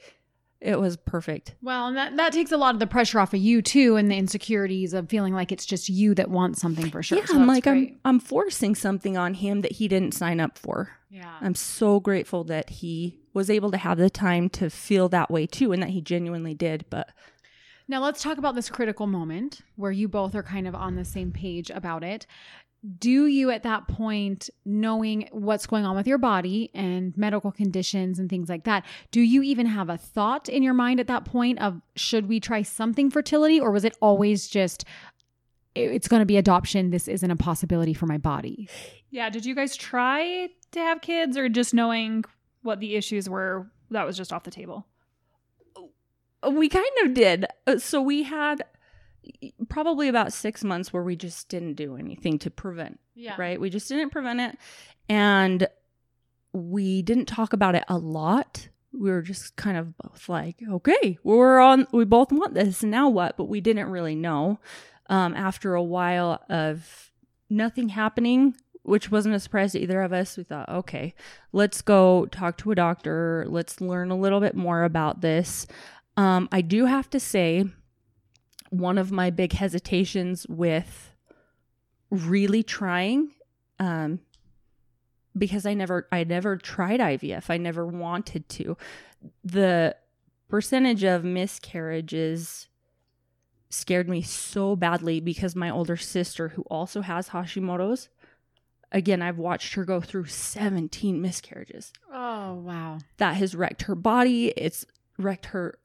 it 0.61 0.79
was 0.79 0.97
perfect. 0.97 1.57
Well, 1.61 1.89
and 1.89 1.97
that, 1.97 2.17
that 2.19 2.33
takes 2.33 2.53
a 2.53 2.57
lot 2.57 2.75
of 2.75 2.79
the 2.79 2.87
pressure 2.87 3.19
off 3.19 3.35
of 3.35 3.41
you 3.41 3.63
too, 3.63 3.97
and 3.97 4.09
the 4.09 4.15
insecurities 4.17 4.93
of 4.95 5.09
feeling 5.09 5.35
like 5.35 5.51
it's 5.51 5.67
just 5.67 5.89
you 5.89 6.15
that 6.15 6.31
wants 6.31 6.61
something 6.61 6.89
for 6.91 7.03
sure. 7.03 7.19
yeah, 7.19 7.25
So 7.25 7.35
I'm 7.35 7.47
like 7.49 7.65
great. 7.65 7.93
I'm 8.05 8.17
I'm 8.17 8.21
forcing 8.21 8.75
something 8.77 9.17
on 9.17 9.35
him 9.35 9.63
that 9.63 9.73
he 9.73 9.89
didn't 9.89 10.13
sign 10.13 10.39
up 10.39 10.57
for. 10.59 10.91
yeah. 11.11 11.37
I'm 11.41 11.55
so 11.57 11.99
grateful 12.01 12.45
that 12.45 12.69
he 12.71 13.19
was 13.35 13.51
able 13.51 13.71
to 13.71 13.79
have 13.79 13.99
the 13.99 14.11
time 14.11 14.49
to 14.51 14.69
feel 14.71 15.09
that 15.11 15.31
way 15.31 15.47
too 15.47 15.73
and 15.73 15.83
that 15.83 15.91
he 15.91 16.01
genuinely 16.01 16.55
did. 16.55 16.85
But 16.91 17.11
Now 17.89 18.03
let's 18.03 18.23
talk 18.23 18.39
about 18.39 18.55
this 18.55 18.71
critical 18.71 19.07
moment 19.07 19.61
where 19.77 19.93
you 19.93 20.09
both 20.09 20.35
are 20.35 20.43
kind 20.43 20.69
of 20.69 20.75
on 20.75 20.97
the 20.97 21.05
same 21.05 21.33
page 21.33 21.71
about 21.71 22.05
it. 22.05 22.27
Do 22.99 23.27
you 23.27 23.51
at 23.51 23.63
that 23.63 23.87
point, 23.87 24.51
knowing 24.65 25.29
what's 25.31 25.67
going 25.67 25.85
on 25.85 25.95
with 25.95 26.09
your 26.09 26.19
body 26.19 26.69
and 26.75 27.17
medical 27.17 27.53
conditions 27.53 28.19
and 28.19 28.29
things 28.29 28.49
like 28.49 28.65
that, 28.65 28.85
do 29.13 29.21
you 29.21 29.41
even 29.45 29.67
have 29.67 29.89
a 29.89 29.97
thought 29.97 30.49
in 30.49 30.65
your 30.65 30.75
mind 30.75 30.99
at 30.99 31.07
that 31.07 31.25
point 31.25 31.61
of 31.61 31.81
should 31.95 32.29
we 32.29 32.41
try 32.41 32.63
something 32.63 33.09
fertility 33.09 33.61
or 33.61 33.71
was 33.71 33.85
it 33.85 33.97
always 34.01 34.49
just 34.49 34.85
it's 35.77 36.09
going 36.09 36.21
to 36.21 36.27
be 36.27 36.37
adoption 36.37 36.91
this 36.91 37.09
isn't 37.09 37.31
a 37.31 37.37
possibility 37.37 37.95
for 37.95 38.07
my 38.07 38.19
body 38.19 38.69
Yeah. 39.11 39.31
Did 39.31 39.47
you 39.47 39.55
guys 39.55 39.77
try 39.77 40.49
to 40.73 40.81
have 40.81 41.03
kids 41.03 41.37
or 41.37 41.49
just 41.49 41.73
knowing 41.75 42.25
what 42.63 42.81
the 42.81 42.97
issues 42.97 43.29
were, 43.29 43.71
that 43.91 44.07
was 44.07 44.17
just 44.17 44.33
off 44.33 44.45
the 44.45 44.51
table? 44.51 44.87
we 46.51 46.69
kind 46.69 46.85
of 47.05 47.15
did. 47.15 47.47
Uh, 47.67 47.79
So 47.79 48.03
we 48.03 48.25
had 48.25 48.65
probably 49.69 50.09
about 50.09 50.33
six 50.33 50.65
months 50.65 50.93
where 50.93 51.03
we 51.05 51.15
just 51.15 51.49
didn't 51.49 51.75
do 51.75 51.95
anything 51.97 52.41
to 52.41 52.51
prevent 52.51 52.99
yeah 53.15 53.37
right? 53.39 53.61
We 53.61 53.71
just 53.71 53.89
didn't 53.89 54.11
prevent 54.11 54.41
it. 54.41 54.59
And 55.09 55.69
we 56.53 57.03
didn't 57.03 57.27
talk 57.27 57.53
about 57.53 57.75
it 57.77 57.85
a 57.89 57.99
lot. 57.99 58.69
We 58.93 59.11
were 59.11 59.23
just 59.23 59.55
kind 59.57 59.77
of 59.77 59.97
both 59.97 60.29
like, 60.29 60.57
okay, 60.69 61.19
we're 61.23 61.61
on, 61.61 61.87
we 61.93 62.05
both 62.05 62.33
want 62.33 62.55
this. 62.55 62.83
Now 62.83 63.09
what? 63.09 63.37
But 63.37 63.45
we 63.45 63.61
didn't 63.61 63.91
really 63.91 64.15
know. 64.17 64.59
Um, 65.09 65.35
after 65.35 65.75
a 65.75 65.83
while 65.83 66.43
of 66.49 67.11
nothing 67.49 67.91
happening, 67.91 68.55
which 68.83 69.11
wasn't 69.11 69.35
a 69.35 69.41
surprise 69.41 69.73
to 69.73 69.81
either 69.81 70.03
of 70.03 70.13
us, 70.13 70.37
we 70.37 70.43
thought, 70.43 70.69
okay, 70.69 71.15
let's 71.53 71.83
go 71.83 72.27
talk 72.27 72.57
to 72.59 72.71
a 72.73 72.75
doctor. 72.75 73.45
Let's 73.49 73.81
learn 73.81 74.11
a 74.11 74.17
little 74.17 74.41
bit 74.41 74.57
more 74.57 74.85
about 74.85 75.21
this. 75.21 75.67
Um, 76.17 76.49
I 76.51 76.61
do 76.61 76.87
have 76.87 77.09
to 77.11 77.21
say, 77.21 77.67
one 78.71 78.97
of 78.97 79.13
my 79.13 79.29
big 79.29 79.53
hesitations 79.53 80.47
with 80.49 81.15
really 82.11 82.63
trying 82.63 83.31
um 83.79 84.19
because 85.37 85.65
I 85.67 85.75
never 85.75 86.09
I 86.13 86.25
never 86.25 86.57
tried 86.57 87.01
IVF. 87.01 87.45
I 87.49 87.57
never 87.57 87.87
wanted 87.87 88.49
to. 88.51 88.77
The 89.45 89.97
percentage 90.49 91.05
of 91.05 91.25
miscarriages 91.25 92.69
scared 93.71 94.09
me 94.09 94.21
so 94.21 94.77
badly 94.77 95.21
because 95.21 95.57
my 95.57 95.71
older 95.71 95.97
sister 95.97 96.49
who 96.49 96.63
also 96.63 97.01
has 97.01 97.31
Hashimoto's 97.31 98.09
again 98.93 99.21
I've 99.23 99.39
watched 99.39 99.75
her 99.75 99.85
go 99.85 100.01
through 100.01 100.27
17 100.27 101.21
miscarriages. 101.21 101.93
oh 102.13 102.55
wow. 102.55 102.99
that 103.17 103.37
has 103.37 103.55
wrecked 103.55 103.83
her 103.83 103.95
body. 103.95 104.49
It's 104.57 104.85
wrecked 105.19 105.47
her 105.47 105.79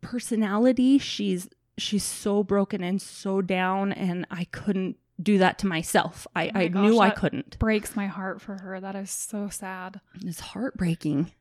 personality. 0.00 0.98
She's 0.98 1.48
she's 1.76 2.04
so 2.04 2.42
broken 2.44 2.82
and 2.82 3.00
so 3.02 3.40
down 3.42 3.92
and 3.92 4.26
I 4.30 4.44
couldn't 4.44 4.96
do 5.22 5.38
that 5.38 5.58
to 5.60 5.66
myself. 5.66 6.26
I, 6.34 6.48
Oh 6.48 6.50
my 6.54 6.60
I 6.62 6.68
gosh, 6.68 6.82
knew 6.82 6.98
I 7.00 7.10
couldn't. 7.10 7.58
Breaks 7.58 7.94
my 7.96 8.06
heart 8.06 8.40
for 8.40 8.58
her. 8.58 8.80
That 8.80 8.96
is 8.96 9.10
so 9.10 9.48
sad. 9.48 10.00
It's 10.24 10.40
heartbreaking. 10.40 11.32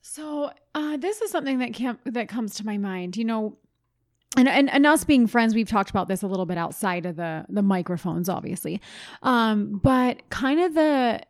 So 0.00 0.52
uh, 0.74 0.96
this 0.96 1.20
is 1.20 1.30
something 1.30 1.58
that 1.58 1.74
can 1.74 1.98
that 2.06 2.28
comes 2.28 2.54
to 2.56 2.66
my 2.66 2.78
mind. 2.78 3.16
You 3.16 3.24
know, 3.24 3.58
and, 4.36 4.48
and 4.48 4.70
and 4.70 4.86
us 4.86 5.04
being 5.04 5.26
friends, 5.26 5.54
we've 5.54 5.68
talked 5.68 5.90
about 5.90 6.08
this 6.08 6.22
a 6.22 6.26
little 6.26 6.46
bit 6.46 6.58
outside 6.58 7.06
of 7.06 7.16
the 7.16 7.46
the 7.48 7.62
microphones, 7.62 8.28
obviously. 8.28 8.80
Um, 9.22 9.80
but 9.82 10.28
kind 10.30 10.60
of 10.60 10.74
the 10.74 11.20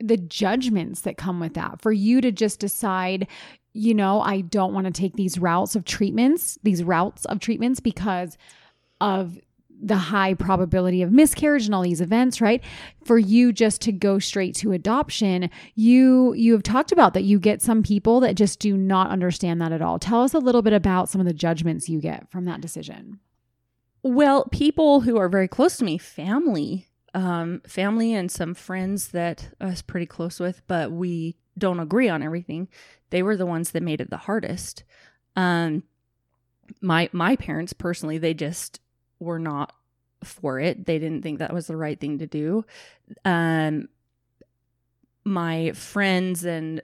the 0.00 0.16
judgments 0.16 1.02
that 1.02 1.16
come 1.16 1.40
with 1.40 1.54
that 1.54 1.80
for 1.80 1.92
you 1.92 2.20
to 2.20 2.32
just 2.32 2.58
decide 2.58 3.28
you 3.72 3.94
know 3.94 4.20
i 4.20 4.40
don't 4.40 4.74
want 4.74 4.86
to 4.86 4.92
take 4.92 5.14
these 5.14 5.38
routes 5.38 5.76
of 5.76 5.84
treatments 5.84 6.58
these 6.62 6.82
routes 6.82 7.24
of 7.26 7.38
treatments 7.38 7.80
because 7.80 8.36
of 9.00 9.38
the 9.82 9.96
high 9.96 10.34
probability 10.34 11.02
of 11.02 11.12
miscarriage 11.12 11.66
and 11.66 11.74
all 11.74 11.82
these 11.82 12.00
events 12.00 12.40
right 12.40 12.62
for 13.04 13.18
you 13.18 13.52
just 13.52 13.80
to 13.82 13.92
go 13.92 14.18
straight 14.18 14.54
to 14.54 14.72
adoption 14.72 15.50
you 15.74 16.32
you 16.34 16.52
have 16.52 16.62
talked 16.62 16.92
about 16.92 17.12
that 17.12 17.24
you 17.24 17.38
get 17.38 17.60
some 17.60 17.82
people 17.82 18.20
that 18.20 18.34
just 18.34 18.60
do 18.60 18.76
not 18.76 19.10
understand 19.10 19.60
that 19.60 19.72
at 19.72 19.82
all 19.82 19.98
tell 19.98 20.22
us 20.22 20.32
a 20.32 20.38
little 20.38 20.62
bit 20.62 20.72
about 20.72 21.08
some 21.08 21.20
of 21.20 21.26
the 21.26 21.34
judgments 21.34 21.88
you 21.88 22.00
get 22.00 22.30
from 22.30 22.44
that 22.44 22.60
decision 22.60 23.18
Well, 24.02 24.44
people 24.52 25.00
who 25.00 25.16
are 25.16 25.30
very 25.30 25.48
close 25.48 25.78
to 25.78 25.84
me, 25.84 25.96
family, 25.96 26.88
um, 27.14 27.62
family, 27.66 28.12
and 28.12 28.30
some 28.30 28.54
friends 28.54 29.08
that 29.08 29.48
I 29.60 29.66
was 29.66 29.80
pretty 29.80 30.04
close 30.04 30.38
with, 30.38 30.60
but 30.66 30.92
we 30.92 31.36
don't 31.56 31.80
agree 31.80 32.10
on 32.10 32.22
everything. 32.22 32.68
They 33.08 33.22
were 33.22 33.36
the 33.36 33.46
ones 33.46 33.70
that 33.70 33.82
made 33.82 34.02
it 34.02 34.10
the 34.10 34.18
hardest. 34.18 34.84
Um, 35.36 35.84
my 36.82 37.08
my 37.12 37.36
parents 37.36 37.72
personally, 37.72 38.18
they 38.18 38.34
just 38.34 38.80
were 39.24 39.38
not 39.38 39.72
for 40.22 40.60
it. 40.60 40.86
They 40.86 40.98
didn't 40.98 41.22
think 41.22 41.38
that 41.38 41.52
was 41.52 41.66
the 41.66 41.76
right 41.76 41.98
thing 41.98 42.18
to 42.18 42.26
do. 42.26 42.64
Um, 43.24 43.88
my 45.24 45.72
friends 45.72 46.44
and 46.44 46.82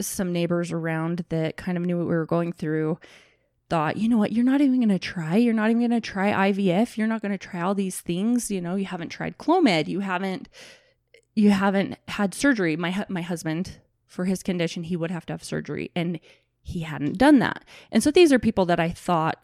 some 0.00 0.32
neighbors 0.32 0.72
around 0.72 1.24
that 1.28 1.56
kind 1.56 1.76
of 1.76 1.84
knew 1.84 1.98
what 1.98 2.06
we 2.06 2.14
were 2.14 2.26
going 2.26 2.52
through 2.52 2.98
thought, 3.68 3.96
you 3.96 4.08
know 4.08 4.16
what, 4.16 4.32
you're 4.32 4.44
not 4.44 4.60
even 4.60 4.76
going 4.76 4.88
to 4.88 4.98
try. 4.98 5.36
You're 5.36 5.54
not 5.54 5.70
even 5.70 5.80
going 5.80 5.90
to 5.90 6.00
try 6.00 6.50
IVF. 6.50 6.96
You're 6.96 7.06
not 7.06 7.20
going 7.20 7.32
to 7.32 7.38
try 7.38 7.60
all 7.60 7.74
these 7.74 8.00
things. 8.00 8.50
You 8.50 8.60
know, 8.60 8.76
you 8.76 8.86
haven't 8.86 9.10
tried 9.10 9.38
Clomid. 9.38 9.88
You 9.88 10.00
haven't, 10.00 10.48
you 11.34 11.50
haven't 11.50 11.98
had 12.08 12.34
surgery. 12.34 12.76
My 12.76 13.04
my 13.08 13.22
husband, 13.22 13.78
for 14.06 14.24
his 14.24 14.42
condition, 14.42 14.84
he 14.84 14.96
would 14.96 15.10
have 15.10 15.26
to 15.26 15.34
have 15.34 15.44
surgery, 15.44 15.90
and 15.94 16.18
he 16.62 16.80
hadn't 16.80 17.18
done 17.18 17.40
that. 17.40 17.64
And 17.92 18.02
so 18.02 18.10
these 18.10 18.32
are 18.32 18.38
people 18.38 18.64
that 18.66 18.80
I 18.80 18.90
thought 18.90 19.38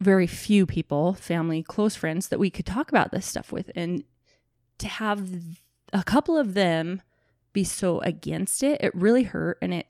very 0.00 0.26
few 0.26 0.66
people, 0.66 1.14
family, 1.14 1.62
close 1.62 1.96
friends, 1.96 2.28
that 2.28 2.38
we 2.38 2.50
could 2.50 2.66
talk 2.66 2.90
about 2.90 3.10
this 3.10 3.26
stuff 3.26 3.52
with, 3.52 3.70
and 3.74 4.04
to 4.78 4.88
have 4.88 5.28
a 5.92 6.04
couple 6.04 6.36
of 6.36 6.54
them 6.54 7.02
be 7.52 7.64
so 7.64 8.00
against 8.00 8.62
it, 8.62 8.80
it 8.82 8.94
really 8.94 9.22
hurt, 9.22 9.58
and 9.62 9.72
it 9.72 9.86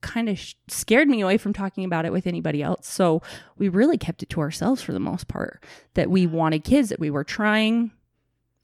kind 0.00 0.28
of 0.28 0.38
sh- 0.38 0.54
scared 0.68 1.08
me 1.08 1.22
away 1.22 1.38
from 1.38 1.52
talking 1.52 1.84
about 1.84 2.04
it 2.04 2.12
with 2.12 2.26
anybody 2.26 2.62
else. 2.62 2.86
So 2.86 3.22
we 3.56 3.68
really 3.68 3.98
kept 3.98 4.22
it 4.22 4.28
to 4.30 4.40
ourselves 4.40 4.82
for 4.82 4.92
the 4.92 5.00
most 5.00 5.26
part. 5.26 5.64
That 5.94 6.10
we 6.10 6.26
wanted 6.26 6.62
kids, 6.62 6.90
that 6.90 7.00
we 7.00 7.10
were 7.10 7.24
trying. 7.24 7.90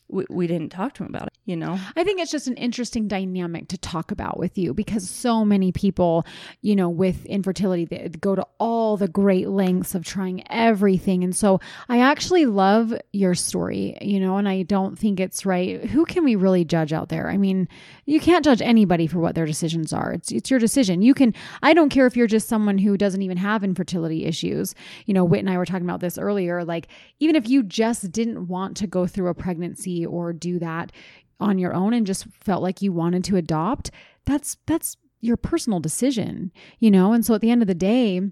We, 0.09 0.27
we 0.29 0.47
didn't 0.47 0.71
talk 0.71 0.95
to 0.95 1.03
him 1.03 1.09
about 1.09 1.29
it, 1.29 1.33
you 1.50 1.57
know? 1.57 1.80
I 1.97 2.04
think 2.04 2.21
it's 2.21 2.30
just 2.30 2.47
an 2.47 2.54
interesting 2.54 3.09
dynamic 3.09 3.66
to 3.69 3.76
talk 3.76 4.12
about 4.12 4.38
with 4.38 4.57
you 4.57 4.73
because 4.73 5.11
so 5.11 5.45
many 5.45 5.73
people, 5.73 6.25
you 6.62 6.76
know, 6.76 6.88
with 6.88 7.26
infertility, 7.26 7.85
they 7.85 8.09
go 8.21 8.37
to 8.37 8.47
all 8.59 8.97
the 8.97 9.09
great 9.09 9.49
lengths 9.49 9.97
of 9.97 10.04
trying 10.04 10.45
everything. 10.49 11.25
And 11.25 11.35
so 11.35 11.59
I 11.88 11.99
actually 11.99 12.47
love 12.47 12.95
your 13.12 13.35
story, 13.35 13.99
you 14.00 14.21
know, 14.21 14.37
and 14.37 14.49
I 14.49 14.62
don't 14.62 14.97
think 14.97 15.19
it's 15.19 15.45
right. 15.45 15.85
Who 15.87 16.04
can 16.04 16.23
we 16.23 16.37
really 16.37 16.64
judge 16.64 16.92
out 16.92 17.09
there? 17.09 17.28
I 17.28 17.37
mean, 17.37 17.69
you 18.07 18.21
can't 18.21 18.45
judge 18.45 18.62
anybody 18.62 19.09
for 19.09 19.19
what 19.19 19.35
their 19.35 19.47
decisions 19.47 19.92
are. 19.92 20.12
It's 20.12 20.30
it's 20.30 20.50
your 20.50 20.61
decision. 20.61 21.02
You 21.02 21.14
can 21.14 21.35
I 21.62 21.75
don't 21.75 21.88
care 21.88 22.07
if 22.07 22.16
you're 22.16 22.28
just 22.28 22.49
someone 22.49 22.78
who 22.78 22.97
doesn't 22.97 23.23
even 23.23 23.38
have 23.38 23.64
infertility 23.64 24.25
issues. 24.25 24.76
You 25.07 25.14
know, 25.14 25.25
Whit 25.25 25.40
and 25.40 25.50
I 25.50 25.59
were 25.59 25.66
talking 25.66 25.85
about 25.85 26.00
this 26.00 26.16
earlier. 26.16 26.64
Like, 26.64 26.87
even 27.19 27.35
if 27.35 27.49
you 27.49 27.64
just 27.64 28.12
didn't 28.12 28.47
want 28.47 28.76
to 28.76 28.87
go 28.87 29.09
through 29.09 29.30
a 29.30 29.35
pregnancy 29.35 30.07
or 30.07 30.33
do 30.33 30.61
that 30.61 30.92
on 31.40 31.59
your 31.59 31.75
own 31.75 31.92
and 31.92 32.06
just 32.06 32.26
felt 32.40 32.62
like 32.62 32.82
you 32.82 32.92
wanted 32.92 33.25
to 33.25 33.37
adopt, 33.37 33.90
that's 34.25 34.56
that's 34.66 34.97
your 35.20 35.37
personal 35.37 35.80
decision, 35.80 36.50
you 36.78 36.90
know? 36.90 37.12
And 37.12 37.25
so 37.25 37.35
at 37.35 37.40
the 37.40 37.50
end 37.50 37.62
of 37.62 37.68
the 37.68 37.75
day, 37.75 38.23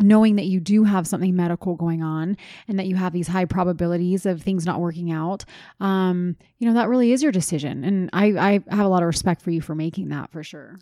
knowing 0.00 0.36
that 0.36 0.46
you 0.46 0.58
do 0.58 0.84
have 0.84 1.06
something 1.06 1.36
medical 1.36 1.74
going 1.74 2.02
on 2.02 2.36
and 2.66 2.78
that 2.78 2.86
you 2.86 2.96
have 2.96 3.12
these 3.12 3.28
high 3.28 3.44
probabilities 3.44 4.24
of 4.24 4.40
things 4.40 4.64
not 4.64 4.80
working 4.80 5.12
out 5.12 5.44
um 5.80 6.34
you 6.58 6.66
know 6.66 6.72
that 6.72 6.88
really 6.88 7.12
is 7.12 7.22
your 7.22 7.30
decision 7.30 7.84
and 7.84 8.08
i 8.14 8.28
i 8.28 8.52
have 8.74 8.86
a 8.86 8.88
lot 8.88 9.02
of 9.02 9.06
respect 9.06 9.42
for 9.42 9.50
you 9.50 9.60
for 9.60 9.74
making 9.74 10.08
that 10.08 10.32
for 10.32 10.42
sure 10.42 10.78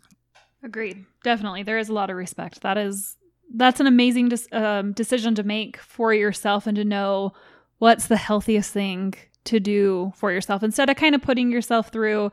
Agreed. 0.62 1.04
Definitely. 1.24 1.62
There 1.62 1.78
is 1.78 1.88
a 1.88 1.94
lot 1.94 2.10
of 2.10 2.16
respect. 2.16 2.62
That 2.62 2.76
is 2.76 3.16
that's 3.52 3.80
an 3.80 3.86
amazing 3.86 4.30
um, 4.52 4.92
decision 4.92 5.34
to 5.34 5.42
make 5.42 5.78
for 5.78 6.14
yourself 6.14 6.66
and 6.66 6.76
to 6.76 6.84
know 6.84 7.32
what's 7.78 8.06
the 8.06 8.16
healthiest 8.16 8.72
thing 8.72 9.14
to 9.50 9.61
do 9.61 10.12
for 10.16 10.33
yourself 10.33 10.62
instead 10.62 10.88
of 10.88 10.97
kind 10.97 11.14
of 11.14 11.23
putting 11.23 11.50
yourself 11.50 11.88
through 11.88 12.30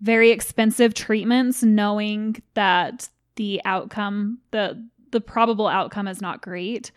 very 0.00 0.30
expensive 0.30 0.94
treatments 0.94 1.62
knowing 1.62 2.40
that 2.54 3.08
the 3.36 3.60
outcome 3.64 4.38
the 4.50 4.86
the 5.10 5.20
probable 5.20 5.68
outcome 5.68 6.06
is 6.06 6.20
not 6.20 6.42
great 6.42 6.90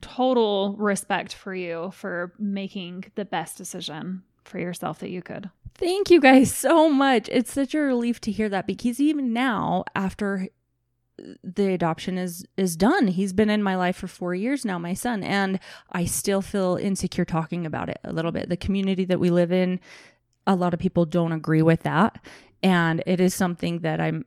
total 0.00 0.76
respect 0.78 1.34
for 1.34 1.54
you 1.54 1.90
for 1.92 2.32
making 2.38 3.04
the 3.16 3.24
best 3.24 3.58
decision 3.58 4.22
for 4.44 4.58
yourself 4.58 4.98
that 5.00 5.10
you 5.10 5.22
could 5.22 5.50
Thank 5.74 6.10
you 6.10 6.20
guys 6.20 6.52
so 6.52 6.90
much. 6.90 7.30
It's 7.32 7.52
such 7.52 7.74
a 7.74 7.80
relief 7.80 8.20
to 8.22 8.30
hear 8.30 8.50
that 8.50 8.66
because 8.66 9.00
even 9.00 9.32
now, 9.32 9.84
after 9.94 10.48
the 11.42 11.72
adoption 11.72 12.18
is 12.18 12.44
is 12.56 12.76
done, 12.76 13.08
he's 13.08 13.32
been 13.32 13.50
in 13.50 13.62
my 13.62 13.76
life 13.76 13.96
for 13.96 14.06
four 14.06 14.34
years 14.34 14.64
now, 14.64 14.78
my 14.78 14.94
son, 14.94 15.22
and 15.22 15.58
I 15.92 16.04
still 16.04 16.42
feel 16.42 16.76
insecure 16.76 17.24
talking 17.24 17.66
about 17.66 17.88
it 17.88 17.98
a 18.04 18.12
little 18.12 18.32
bit. 18.32 18.48
The 18.48 18.56
community 18.56 19.04
that 19.06 19.20
we 19.20 19.30
live 19.30 19.52
in, 19.52 19.80
a 20.46 20.54
lot 20.54 20.74
of 20.74 20.80
people 20.80 21.04
don't 21.04 21.32
agree 21.32 21.62
with 21.62 21.82
that, 21.82 22.24
and 22.62 23.02
it 23.06 23.20
is 23.20 23.34
something 23.34 23.80
that 23.80 24.00
I'm 24.00 24.24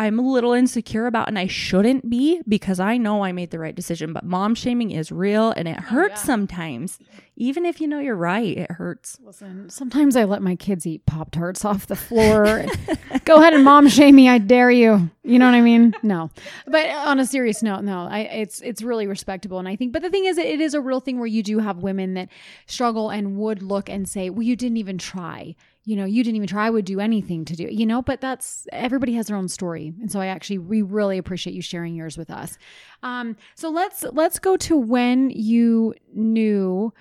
I'm 0.00 0.18
a 0.18 0.22
little 0.22 0.54
insecure 0.54 1.06
about, 1.06 1.28
and 1.28 1.38
I 1.38 1.46
shouldn't 1.46 2.08
be 2.08 2.40
because 2.48 2.80
I 2.80 2.96
know 2.96 3.22
I 3.22 3.32
made 3.32 3.50
the 3.50 3.58
right 3.58 3.74
decision. 3.74 4.14
But 4.14 4.24
mom 4.24 4.54
shaming 4.54 4.92
is 4.92 5.12
real, 5.12 5.50
and 5.50 5.68
it 5.68 5.76
oh, 5.78 5.82
hurts 5.82 6.22
yeah. 6.22 6.26
sometimes, 6.26 6.98
even 7.40 7.64
if 7.64 7.80
you 7.80 7.88
know 7.88 7.98
you're 7.98 8.14
right. 8.14 8.56
It 8.56 8.70
hurts. 8.70 9.18
listen 9.22 9.70
sometimes 9.70 10.14
i 10.14 10.24
let 10.24 10.42
my 10.42 10.54
kids 10.54 10.86
eat 10.86 11.06
pop 11.06 11.30
tarts 11.30 11.64
off 11.64 11.86
the 11.86 11.96
floor. 11.96 12.66
Go 13.24 13.36
ahead 13.36 13.54
and 13.54 13.64
mom 13.64 13.88
shame 13.88 14.14
me 14.14 14.28
i 14.28 14.38
dare 14.38 14.70
you. 14.70 15.10
You 15.24 15.38
know 15.38 15.46
what 15.46 15.54
i 15.54 15.60
mean? 15.60 15.94
No. 16.02 16.30
But 16.66 16.86
on 16.90 17.18
a 17.18 17.26
serious 17.26 17.62
note 17.62 17.82
no 17.82 18.06
i 18.06 18.20
it's 18.20 18.60
it's 18.60 18.82
really 18.82 19.06
respectable. 19.06 19.58
And 19.58 19.66
i 19.66 19.74
think 19.74 19.92
but 19.92 20.02
the 20.02 20.10
thing 20.10 20.26
is 20.26 20.38
it 20.38 20.60
is 20.60 20.74
a 20.74 20.80
real 20.80 21.00
thing 21.00 21.18
where 21.18 21.26
you 21.26 21.42
do 21.42 21.58
have 21.58 21.78
women 21.78 22.14
that 22.14 22.28
struggle 22.66 23.10
and 23.10 23.36
would 23.38 23.62
look 23.62 23.88
and 23.88 24.08
say 24.08 24.28
well 24.30 24.42
you 24.42 24.54
didn't 24.54 24.76
even 24.76 24.98
try. 24.98 25.56
You 25.84 25.96
know 25.96 26.04
you 26.04 26.22
didn't 26.22 26.36
even 26.36 26.48
try 26.48 26.66
i 26.66 26.70
would 26.70 26.84
do 26.84 27.00
anything 27.00 27.46
to 27.46 27.56
do 27.56 27.64
it, 27.64 27.72
you 27.72 27.86
know 27.86 28.02
but 28.02 28.20
that's 28.20 28.66
everybody 28.70 29.14
has 29.14 29.28
their 29.28 29.36
own 29.36 29.48
story. 29.48 29.94
And 30.00 30.12
so 30.12 30.20
i 30.20 30.26
actually 30.26 30.58
we 30.58 30.82
really 30.82 31.16
appreciate 31.16 31.54
you 31.54 31.62
sharing 31.62 31.94
yours 31.94 32.18
with 32.18 32.30
us. 32.30 32.58
Um 33.02 33.36
so 33.54 33.70
let's 33.70 34.04
let's 34.12 34.38
go 34.38 34.58
to 34.58 34.76
when 34.76 35.30
you 35.30 35.94
knew 36.12 36.92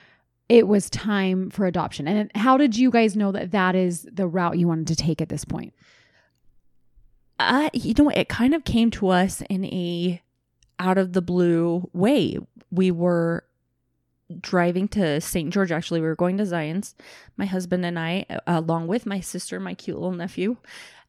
it 0.49 0.67
was 0.67 0.89
time 0.89 1.49
for 1.49 1.65
adoption 1.65 2.07
and 2.07 2.31
how 2.35 2.57
did 2.57 2.75
you 2.75 2.91
guys 2.91 3.15
know 3.15 3.31
that 3.31 3.51
that 3.51 3.75
is 3.75 4.07
the 4.11 4.27
route 4.27 4.57
you 4.57 4.67
wanted 4.67 4.87
to 4.87 4.95
take 4.95 5.21
at 5.21 5.29
this 5.29 5.45
point 5.45 5.73
uh, 7.39 7.69
you 7.73 7.93
know, 7.97 8.09
it 8.09 8.27
kind 8.27 8.53
of 8.53 8.65
came 8.65 8.91
to 8.91 9.07
us 9.07 9.41
in 9.49 9.65
a 9.65 10.21
out 10.77 10.97
of 10.97 11.13
the 11.13 11.21
blue 11.21 11.89
way. 11.93 12.37
We 12.69 12.91
were 12.91 13.45
driving 14.39 14.87
to 14.89 15.19
St. 15.21 15.51
George. 15.51 15.71
Actually, 15.71 16.01
we 16.01 16.07
were 16.07 16.15
going 16.15 16.37
to 16.37 16.45
Zion's, 16.45 16.95
my 17.37 17.45
husband 17.45 17.85
and 17.85 17.97
I, 17.97 18.25
uh, 18.29 18.39
along 18.47 18.87
with 18.87 19.05
my 19.05 19.21
sister, 19.21 19.59
my 19.59 19.73
cute 19.73 19.97
little 19.97 20.11
nephew. 20.11 20.57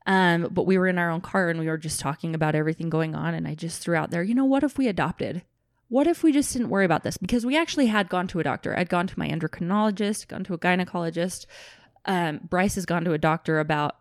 Um, 0.07 0.49
but 0.51 0.65
we 0.65 0.79
were 0.79 0.87
in 0.87 0.99
our 0.99 1.11
own 1.11 1.21
car 1.21 1.51
and 1.51 1.61
we 1.61 1.67
were 1.67 1.77
just 1.77 2.01
talking 2.01 2.35
about 2.35 2.55
everything 2.55 2.89
going 2.89 3.15
on. 3.15 3.35
And 3.35 3.47
I 3.47 3.55
just 3.55 3.83
threw 3.83 3.97
out 3.97 4.11
there, 4.11 4.23
you 4.23 4.35
know, 4.35 4.47
what 4.47 4.63
if 4.63 4.79
we 4.79 4.89
adopted? 4.89 5.43
What 5.91 6.07
if 6.07 6.23
we 6.23 6.31
just 6.31 6.53
didn't 6.53 6.71
worry 6.71 6.85
about 6.85 7.03
this? 7.03 7.19
Because 7.19 7.45
we 7.45 7.59
actually 7.59 7.87
had 7.87 8.09
gone 8.09 8.29
to 8.29 8.39
a 8.39 8.45
doctor. 8.45 8.79
I'd 8.79 8.89
gone 8.89 9.09
to 9.09 9.19
my 9.19 9.29
endocrinologist, 9.29 10.29
gone 10.29 10.45
to 10.45 10.55
a 10.55 10.59
gynecologist. 10.59 11.47
Um, 12.05 12.39
Bryce 12.49 12.77
has 12.77 12.87
gone 12.87 13.05
to 13.05 13.13
a 13.13 13.19
doctor 13.19 13.59
about 13.59 13.97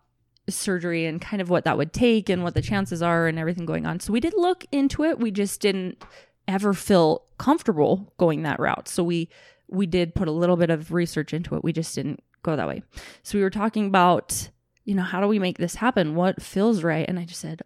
surgery 0.48 1.04
and 1.04 1.20
kind 1.20 1.42
of 1.42 1.50
what 1.50 1.64
that 1.64 1.76
would 1.76 1.92
take 1.92 2.28
and 2.28 2.44
what 2.44 2.54
the 2.54 2.62
chances 2.62 3.02
are 3.02 3.26
and 3.26 3.40
everything 3.40 3.66
going 3.66 3.86
on. 3.86 3.98
So 3.98 4.12
we 4.12 4.20
did 4.20 4.34
look 4.36 4.64
into 4.70 5.02
it. 5.02 5.18
We 5.18 5.32
just 5.32 5.60
didn't 5.60 6.00
ever 6.46 6.72
feel 6.74 7.24
comfortable 7.38 8.12
going 8.18 8.44
that 8.44 8.60
route. 8.60 8.88
So 8.88 9.02
we 9.02 9.28
we 9.66 9.86
did 9.86 10.14
put 10.14 10.28
a 10.28 10.32
little 10.32 10.56
bit 10.56 10.70
of 10.70 10.92
research 10.92 11.34
into 11.34 11.56
it. 11.56 11.64
We 11.64 11.72
just 11.72 11.92
didn't 11.96 12.22
go 12.44 12.54
that 12.54 12.68
way. 12.68 12.84
So 13.24 13.36
we 13.36 13.42
were 13.42 13.50
talking 13.50 13.86
about 13.86 14.48
you 14.84 14.94
know, 14.94 15.02
how 15.02 15.20
do 15.20 15.28
we 15.28 15.38
make 15.38 15.58
this 15.58 15.76
happen? 15.76 16.14
What 16.14 16.42
feels 16.42 16.82
right? 16.82 17.06
And 17.08 17.18
I 17.18 17.24
just 17.24 17.40
said, 17.40 17.62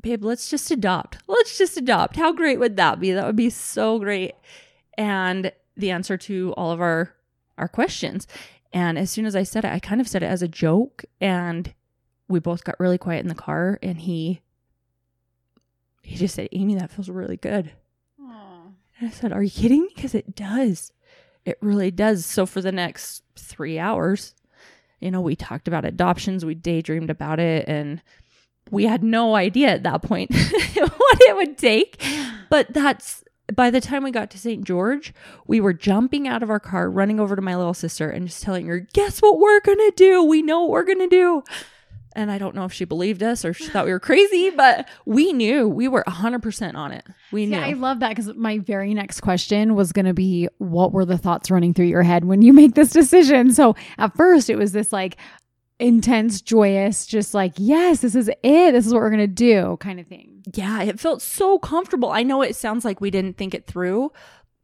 babe, 0.00 0.24
let's 0.24 0.48
just 0.48 0.70
adopt. 0.70 1.18
Let's 1.26 1.58
just 1.58 1.76
adopt. 1.76 2.16
How 2.16 2.32
great 2.32 2.58
would 2.58 2.76
that 2.76 3.00
be? 3.00 3.12
That 3.12 3.26
would 3.26 3.36
be 3.36 3.50
so 3.50 3.98
great. 3.98 4.34
And 4.96 5.52
the 5.76 5.90
answer 5.90 6.16
to 6.16 6.52
all 6.56 6.70
of 6.70 6.80
our 6.80 7.14
our 7.56 7.68
questions. 7.68 8.26
And 8.72 8.98
as 8.98 9.10
soon 9.10 9.26
as 9.26 9.34
I 9.34 9.42
said 9.42 9.64
it, 9.64 9.72
I 9.72 9.80
kind 9.80 10.00
of 10.00 10.08
said 10.08 10.22
it 10.22 10.26
as 10.26 10.42
a 10.42 10.48
joke 10.48 11.04
and 11.20 11.74
we 12.28 12.38
both 12.38 12.62
got 12.62 12.78
really 12.78 12.98
quiet 12.98 13.22
in 13.22 13.28
the 13.28 13.34
car 13.34 13.78
and 13.82 13.98
he 13.98 14.42
he 16.02 16.16
just 16.16 16.34
said, 16.34 16.48
"Amy, 16.52 16.74
that 16.76 16.90
feels 16.90 17.10
really 17.10 17.36
good." 17.36 17.72
And 18.18 19.08
I 19.08 19.10
said, 19.10 19.32
"Are 19.32 19.42
you 19.42 19.50
kidding? 19.50 19.88
Because 19.94 20.14
it 20.14 20.34
does. 20.34 20.92
It 21.44 21.58
really 21.60 21.90
does." 21.90 22.26
So 22.26 22.46
for 22.46 22.60
the 22.60 22.72
next 22.72 23.22
3 23.36 23.78
hours, 23.78 24.34
you 25.00 25.10
know, 25.10 25.20
we 25.20 25.36
talked 25.36 25.68
about 25.68 25.84
adoptions, 25.84 26.44
we 26.44 26.54
daydreamed 26.54 27.10
about 27.10 27.38
it 27.38 27.68
and 27.68 28.02
we 28.70 28.84
had 28.84 29.02
no 29.02 29.34
idea 29.34 29.68
at 29.68 29.82
that 29.82 30.02
point 30.02 30.30
what 30.74 31.18
it 31.20 31.36
would 31.36 31.58
take. 31.58 32.02
But 32.50 32.72
that's 32.72 33.24
by 33.54 33.70
the 33.70 33.80
time 33.80 34.04
we 34.04 34.10
got 34.10 34.30
to 34.30 34.38
St. 34.38 34.64
George, 34.64 35.14
we 35.46 35.60
were 35.60 35.72
jumping 35.72 36.28
out 36.28 36.42
of 36.42 36.50
our 36.50 36.60
car, 36.60 36.90
running 36.90 37.18
over 37.18 37.34
to 37.34 37.42
my 37.42 37.56
little 37.56 37.74
sister 37.74 38.10
and 38.10 38.26
just 38.26 38.42
telling 38.42 38.66
her, 38.66 38.80
Guess 38.92 39.20
what 39.20 39.38
we're 39.38 39.60
going 39.60 39.78
to 39.78 39.92
do? 39.96 40.22
We 40.24 40.42
know 40.42 40.62
what 40.62 40.70
we're 40.70 40.84
going 40.84 40.98
to 40.98 41.08
do. 41.08 41.42
And 42.14 42.32
I 42.32 42.38
don't 42.38 42.54
know 42.56 42.64
if 42.64 42.72
she 42.72 42.84
believed 42.84 43.22
us 43.22 43.44
or 43.44 43.52
she 43.52 43.66
thought 43.66 43.84
we 43.84 43.92
were 43.92 44.00
crazy, 44.00 44.50
but 44.50 44.88
we 45.06 45.32
knew 45.32 45.68
we 45.68 45.86
were 45.86 46.02
100% 46.08 46.74
on 46.74 46.90
it. 46.90 47.06
We 47.30 47.46
knew. 47.46 47.56
Yeah, 47.56 47.66
I 47.66 47.74
love 47.74 48.00
that 48.00 48.08
because 48.08 48.34
my 48.34 48.58
very 48.58 48.92
next 48.92 49.20
question 49.20 49.76
was 49.76 49.92
going 49.92 50.06
to 50.06 50.14
be 50.14 50.48
what 50.58 50.92
were 50.92 51.04
the 51.04 51.16
thoughts 51.16 51.48
running 51.48 51.74
through 51.74 51.86
your 51.86 52.02
head 52.02 52.24
when 52.24 52.42
you 52.42 52.52
make 52.52 52.74
this 52.74 52.90
decision? 52.90 53.52
So 53.52 53.76
at 53.98 54.16
first, 54.16 54.50
it 54.50 54.56
was 54.56 54.72
this 54.72 54.92
like 54.92 55.16
intense, 55.78 56.40
joyous, 56.40 57.06
just 57.06 57.34
like, 57.34 57.52
yes, 57.56 58.00
this 58.00 58.14
is 58.14 58.28
it. 58.28 58.72
This 58.72 58.86
is 58.86 58.92
what 58.92 59.00
we're 59.00 59.10
going 59.10 59.20
to 59.20 59.26
do 59.26 59.76
kind 59.80 60.00
of 60.00 60.06
thing. 60.06 60.42
yeah, 60.54 60.82
it 60.82 60.98
felt 60.98 61.22
so 61.22 61.58
comfortable. 61.58 62.10
I 62.10 62.22
know 62.22 62.42
it 62.42 62.56
sounds 62.56 62.84
like 62.84 63.00
we 63.00 63.10
didn't 63.10 63.36
think 63.36 63.54
it 63.54 63.66
through, 63.66 64.12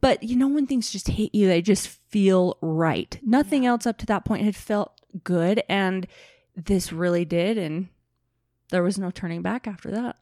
but 0.01 0.23
you 0.23 0.35
know, 0.35 0.47
when 0.47 0.67
things 0.67 0.91
just 0.91 1.07
hit 1.07 1.33
you, 1.33 1.47
they 1.47 1.61
just 1.61 1.87
feel 1.87 2.57
right. 2.61 3.19
Nothing 3.23 3.65
else 3.65 3.85
up 3.85 3.97
to 3.99 4.05
that 4.07 4.25
point 4.25 4.43
had 4.43 4.55
felt 4.55 4.99
good. 5.23 5.63
And 5.69 6.07
this 6.55 6.91
really 6.91 7.25
did. 7.25 7.57
And 7.57 7.87
there 8.69 8.83
was 8.83 8.97
no 8.97 9.11
turning 9.11 9.41
back 9.41 9.67
after 9.67 9.91
that. 9.91 10.17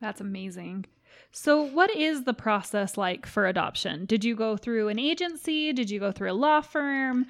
That's 0.00 0.20
amazing. 0.20 0.86
So, 1.32 1.62
what 1.62 1.94
is 1.94 2.24
the 2.24 2.34
process 2.34 2.96
like 2.96 3.26
for 3.26 3.46
adoption? 3.46 4.06
Did 4.06 4.24
you 4.24 4.34
go 4.34 4.56
through 4.56 4.88
an 4.88 4.98
agency? 4.98 5.72
Did 5.72 5.90
you 5.90 6.00
go 6.00 6.10
through 6.10 6.32
a 6.32 6.34
law 6.34 6.60
firm? 6.60 7.26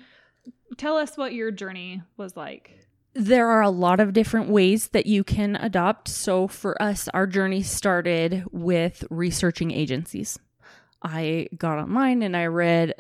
Tell 0.76 0.96
us 0.96 1.16
what 1.16 1.32
your 1.34 1.50
journey 1.50 2.02
was 2.16 2.36
like. 2.36 2.76
There 3.14 3.48
are 3.48 3.60
a 3.62 3.70
lot 3.70 3.98
of 4.00 4.12
different 4.12 4.50
ways 4.50 4.88
that 4.88 5.06
you 5.06 5.24
can 5.24 5.56
adopt. 5.56 6.08
So, 6.08 6.46
for 6.46 6.80
us, 6.80 7.08
our 7.12 7.26
journey 7.26 7.62
started 7.62 8.44
with 8.52 9.04
researching 9.10 9.72
agencies. 9.72 10.38
I 11.02 11.48
got 11.56 11.78
online 11.78 12.22
and 12.22 12.36
I 12.36 12.46
read 12.46 12.94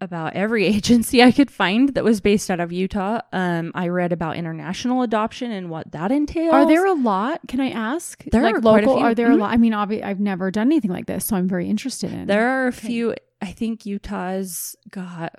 about 0.00 0.34
every 0.34 0.66
agency 0.76 1.22
I 1.22 1.32
could 1.32 1.50
find 1.50 1.94
that 1.94 2.04
was 2.04 2.20
based 2.20 2.50
out 2.50 2.60
of 2.60 2.70
Utah. 2.70 3.20
Um, 3.32 3.72
I 3.74 3.88
read 3.88 4.12
about 4.12 4.36
international 4.36 5.00
adoption 5.02 5.50
and 5.50 5.70
what 5.70 5.90
that 5.92 6.12
entails. 6.12 6.52
Are 6.52 6.66
there 6.66 6.84
a 6.84 6.92
lot? 6.92 7.40
Can 7.48 7.60
I 7.60 7.70
ask? 7.70 8.22
There 8.30 8.42
like 8.42 8.56
are 8.56 8.60
quite 8.60 8.84
a 8.84 8.86
local. 8.88 8.96
few. 9.00 9.06
Are 9.06 9.14
there 9.14 9.30
a 9.32 9.36
Mhm. 9.36 9.40
lot? 9.40 9.52
I 9.52 9.56
mean, 9.56 9.72
obvi- 9.72 10.04
I've 10.04 10.20
never 10.20 10.50
done 10.50 10.66
anything 10.68 10.90
like 10.90 11.06
this, 11.06 11.24
so 11.24 11.34
I'm 11.36 11.48
very 11.48 11.68
interested 11.70 12.12
in. 12.12 12.26
There 12.26 12.46
are 12.46 12.64
a 12.66 12.68
Okay. 12.68 12.88
few. 12.88 13.14
I 13.40 13.52
think 13.52 13.86
Utah's 13.86 14.76
got. 14.90 15.34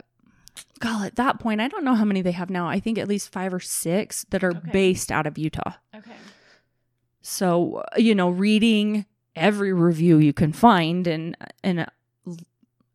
God, 0.80 1.06
at 1.08 1.16
that 1.18 1.40
point, 1.40 1.62
I 1.62 1.68
don't 1.68 1.84
know 1.84 1.96
how 1.96 2.06
many 2.06 2.22
they 2.22 2.32
have 2.32 2.50
now. 2.50 2.68
I 2.68 2.80
think 2.80 2.98
at 2.98 3.08
least 3.08 3.32
five 3.32 3.54
or 3.54 3.60
six 3.60 4.26
that 4.30 4.44
are 4.44 4.56
Okay. 4.56 4.72
based 4.72 5.12
out 5.12 5.28
of 5.28 5.38
Utah. 5.38 5.74
Okay. 5.96 6.12
So, 7.22 7.78
uh, 7.78 7.98
you 7.98 8.16
know, 8.16 8.30
reading 8.30 9.06
every 9.36 9.74
review 9.74 10.18
you 10.18 10.34
can 10.34 10.52
find 10.52 11.06
and 11.06 11.38
and 11.64 11.82
uh, 11.82 11.86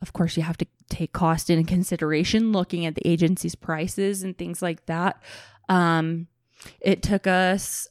of 0.01 0.12
course 0.12 0.37
you 0.37 0.42
have 0.42 0.57
to 0.57 0.66
take 0.88 1.12
cost 1.12 1.49
into 1.49 1.62
consideration 1.62 2.51
looking 2.51 2.85
at 2.85 2.97
the 2.97 3.07
agency's 3.07 3.55
prices 3.55 4.25
and 4.25 4.37
things 4.37 4.61
like 4.61 4.85
that. 4.87 5.23
Um 5.68 6.27
it 6.81 7.01
took 7.03 7.27
us 7.29 7.87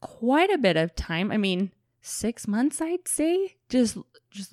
quite 0.00 0.50
a 0.50 0.58
bit 0.58 0.76
of 0.76 0.94
time. 0.94 1.30
I 1.32 1.36
mean, 1.38 1.70
6 2.02 2.46
months 2.48 2.80
I'd 2.82 3.08
say 3.08 3.56
just 3.70 3.96
just 4.30 4.52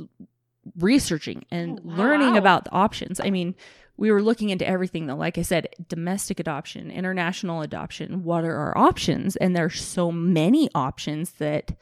researching 0.77 1.45
and 1.51 1.79
Oh, 1.79 1.89
wow. 1.89 1.95
learning 1.95 2.37
about 2.37 2.65
the 2.65 2.71
options. 2.71 3.19
I 3.19 3.29
mean, 3.29 3.55
we 3.97 4.11
were 4.11 4.21
looking 4.21 4.49
into 4.49 4.67
everything 4.67 5.07
though. 5.07 5.15
Like 5.15 5.37
I 5.37 5.41
said, 5.41 5.67
domestic 5.89 6.39
adoption, 6.39 6.91
international 6.91 7.61
adoption, 7.61 8.23
what 8.23 8.43
are 8.43 8.55
our 8.55 8.77
options? 8.77 9.35
And 9.37 9.55
there's 9.55 9.81
so 9.81 10.11
many 10.11 10.69
options 10.75 11.31
that 11.33 11.75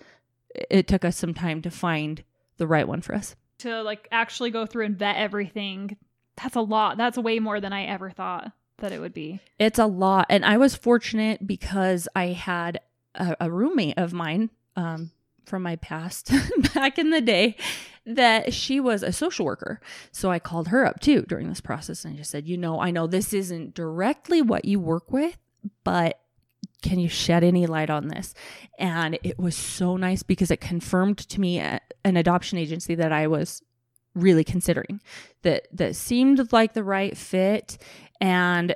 it 0.69 0.87
took 0.87 1.03
us 1.03 1.17
some 1.17 1.33
time 1.33 1.61
to 1.63 1.69
find 1.69 2.23
the 2.57 2.67
right 2.67 2.87
one 2.87 3.01
for 3.01 3.13
us. 3.13 3.35
To 3.59 3.81
like 3.83 4.07
actually 4.11 4.51
go 4.51 4.65
through 4.65 4.85
and 4.85 4.97
vet 4.97 5.17
everything. 5.17 5.97
That's 6.41 6.55
a 6.55 6.61
lot. 6.61 6.97
That's 6.97 7.17
way 7.17 7.39
more 7.39 7.59
than 7.59 7.73
I 7.73 7.83
ever 7.85 8.09
thought 8.09 8.51
that 8.79 8.91
it 8.91 8.99
would 8.99 9.13
be. 9.13 9.39
It's 9.59 9.79
a 9.79 9.85
lot. 9.85 10.27
And 10.29 10.45
I 10.45 10.57
was 10.57 10.75
fortunate 10.75 11.45
because 11.45 12.07
I 12.15 12.27
had 12.27 12.79
a, 13.15 13.35
a 13.41 13.51
roommate 13.51 13.97
of 13.97 14.13
mine 14.13 14.49
um, 14.77 15.11
from 15.45 15.63
my 15.63 15.75
past 15.77 16.31
back 16.73 16.97
in 16.97 17.09
the 17.09 17.21
day 17.21 17.55
that 18.05 18.53
she 18.53 18.79
was 18.79 19.03
a 19.03 19.11
social 19.11 19.45
worker. 19.45 19.79
So 20.11 20.31
I 20.31 20.39
called 20.39 20.67
her 20.67 20.85
up 20.85 20.99
too 20.99 21.23
during 21.23 21.49
this 21.49 21.61
process 21.61 22.05
and 22.05 22.17
just 22.17 22.31
said, 22.31 22.47
you 22.47 22.57
know, 22.57 22.79
I 22.79 22.91
know 22.91 23.07
this 23.07 23.33
isn't 23.33 23.73
directly 23.73 24.41
what 24.41 24.65
you 24.65 24.79
work 24.79 25.11
with, 25.11 25.37
but 25.83 26.19
can 26.81 26.99
you 26.99 27.09
shed 27.09 27.43
any 27.43 27.65
light 27.65 27.89
on 27.89 28.07
this? 28.09 28.33
And 28.77 29.17
it 29.23 29.39
was 29.39 29.55
so 29.55 29.97
nice 29.97 30.21
because 30.21 30.51
it 30.51 30.61
confirmed 30.61 31.17
to 31.17 31.41
me 31.41 31.59
an 31.59 31.79
adoption 32.17 32.59
agency 32.59 32.93
that 32.95 33.11
I 33.11 33.27
was 33.27 33.63
really 34.13 34.43
considering 34.43 35.01
that 35.41 35.67
that 35.73 35.95
seemed 35.95 36.53
like 36.53 36.73
the 36.73 36.83
right 36.83 37.17
fit 37.17 37.77
and 38.21 38.75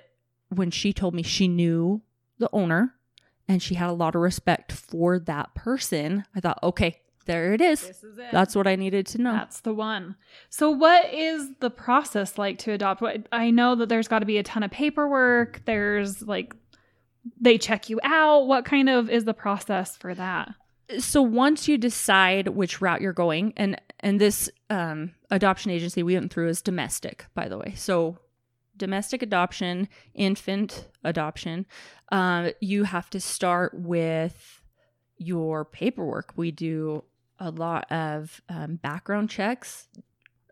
when 0.49 0.71
she 0.71 0.91
told 0.91 1.13
me 1.13 1.23
she 1.23 1.47
knew 1.47 2.01
the 2.39 2.49
owner 2.51 2.95
and 3.47 3.61
she 3.61 3.75
had 3.75 3.89
a 3.89 3.93
lot 3.93 4.15
of 4.15 4.21
respect 4.21 4.71
for 4.71 5.17
that 5.19 5.53
person, 5.55 6.25
I 6.35 6.39
thought, 6.39 6.59
okay, 6.61 7.01
there 7.29 7.53
it 7.53 7.61
is. 7.61 7.83
is 7.83 8.17
it. 8.17 8.31
That's 8.31 8.55
what 8.55 8.67
I 8.67 8.75
needed 8.75 9.05
to 9.07 9.21
know. 9.21 9.33
That's 9.33 9.61
the 9.61 9.73
one. 9.73 10.15
So, 10.49 10.69
what 10.69 11.13
is 11.13 11.49
the 11.59 11.69
process 11.69 12.37
like 12.37 12.57
to 12.59 12.71
adopt? 12.71 13.01
What 13.01 13.27
I 13.31 13.51
know 13.51 13.75
that 13.75 13.89
there's 13.89 14.07
got 14.07 14.19
to 14.19 14.25
be 14.25 14.37
a 14.37 14.43
ton 14.43 14.63
of 14.63 14.71
paperwork. 14.71 15.61
There's 15.65 16.21
like 16.23 16.55
they 17.39 17.57
check 17.57 17.89
you 17.89 17.99
out. 18.03 18.47
What 18.47 18.65
kind 18.65 18.89
of 18.89 19.09
is 19.09 19.25
the 19.25 19.33
process 19.33 19.95
for 19.95 20.13
that? 20.15 20.55
so 20.97 21.21
once 21.21 21.67
you 21.67 21.77
decide 21.77 22.47
which 22.49 22.81
route 22.81 23.01
you're 23.01 23.13
going, 23.13 23.53
and 23.55 23.79
and 23.99 24.19
this 24.19 24.49
um, 24.69 25.11
adoption 25.29 25.71
agency 25.71 26.03
we 26.03 26.15
went 26.15 26.33
through 26.33 26.47
is 26.47 26.61
domestic, 26.61 27.25
by 27.35 27.47
the 27.47 27.57
way. 27.57 27.73
So 27.75 28.17
domestic 28.77 29.21
adoption, 29.21 29.89
infant 30.15 30.87
adoption, 31.03 31.65
uh, 32.11 32.51
you 32.59 32.85
have 32.85 33.09
to 33.11 33.19
start 33.19 33.73
with 33.75 34.63
your 35.17 35.65
paperwork. 35.65 36.31
We 36.35 36.51
do 36.51 37.03
a 37.39 37.51
lot 37.51 37.91
of 37.91 38.41
um, 38.49 38.75
background 38.75 39.29
checks, 39.29 39.87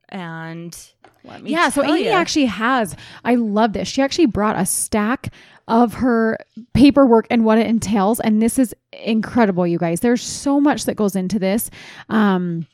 and 0.10 0.78
let 1.24 1.42
me 1.42 1.52
yeah, 1.52 1.70
so 1.70 1.84
Amy 1.84 2.06
ya- 2.06 2.16
actually 2.16 2.46
has. 2.46 2.96
I 3.24 3.36
love 3.36 3.74
this. 3.74 3.88
She 3.88 4.02
actually 4.02 4.28
brought 4.28 4.58
a 4.58 4.66
stack 4.66 5.34
of 5.68 5.96
her 5.96 6.38
paperwork 6.74 7.28
and 7.30 7.44
what 7.44 7.58
it 7.58 7.68
entails, 7.68 8.20
and 8.20 8.42
this 8.42 8.58
is 8.58 8.74
incredible, 8.94 9.68
you 9.68 9.78
guys. 9.78 10.00
There's 10.00 10.24
so 10.24 10.60
much 10.60 10.86
that 10.86 10.96
goes 10.96 11.16
into 11.16 11.40
this. 11.40 11.70
Um, 12.10 12.68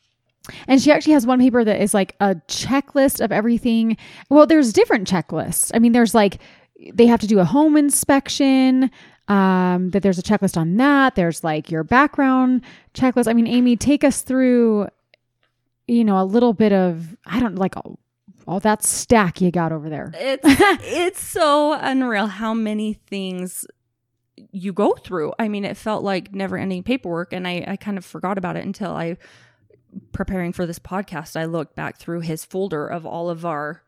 and 0.68 0.80
she 0.80 0.92
actually 0.92 1.14
has 1.14 1.26
one 1.26 1.40
paper 1.40 1.64
that 1.64 1.82
is 1.82 1.94
like 1.94 2.14
a 2.20 2.34
checklist 2.48 3.24
of 3.24 3.32
everything. 3.32 3.96
Well, 4.28 4.46
there's 4.46 4.72
different 4.72 5.08
checklists. 5.08 5.70
I 5.74 5.78
mean, 5.78 5.92
there's 5.92 6.14
like 6.14 6.38
they 6.92 7.06
have 7.06 7.20
to 7.20 7.26
do 7.26 7.38
a 7.40 7.44
home 7.44 7.76
inspection. 7.76 8.90
Um, 9.26 9.90
that 9.90 10.02
there's 10.02 10.18
a 10.18 10.22
checklist 10.22 10.56
on 10.56 10.76
that. 10.76 11.14
There's 11.14 11.42
like 11.42 11.70
your 11.70 11.82
background 11.82 12.62
checklist. 12.92 13.26
I 13.26 13.32
mean, 13.32 13.46
Amy, 13.46 13.74
take 13.74 14.04
us 14.04 14.20
through, 14.20 14.88
you 15.88 16.04
know, 16.04 16.20
a 16.20 16.24
little 16.24 16.52
bit 16.52 16.72
of 16.72 17.16
I 17.24 17.40
don't 17.40 17.56
like 17.56 17.74
all, 17.76 17.98
all 18.46 18.60
that 18.60 18.84
stack 18.84 19.40
you 19.40 19.50
got 19.50 19.72
over 19.72 19.88
there. 19.88 20.12
it's 20.14 20.44
it's 20.84 21.20
so 21.20 21.72
unreal 21.72 22.26
how 22.26 22.52
many 22.52 22.92
things 22.92 23.66
you 24.52 24.72
go 24.72 24.92
through. 24.92 25.32
I 25.38 25.48
mean, 25.48 25.64
it 25.64 25.76
felt 25.76 26.02
like 26.02 26.34
never 26.34 26.56
ending 26.56 26.82
paperwork, 26.82 27.32
and 27.32 27.46
I, 27.46 27.64
I 27.66 27.76
kind 27.76 27.98
of 27.98 28.04
forgot 28.04 28.38
about 28.38 28.56
it 28.56 28.64
until 28.64 28.92
I, 28.92 29.16
preparing 30.12 30.52
for 30.52 30.66
this 30.66 30.78
podcast, 30.78 31.36
I 31.36 31.44
looked 31.44 31.74
back 31.74 31.96
through 31.98 32.20
his 32.20 32.44
folder 32.44 32.86
of 32.86 33.06
all 33.06 33.30
of 33.30 33.44
our 33.44 33.82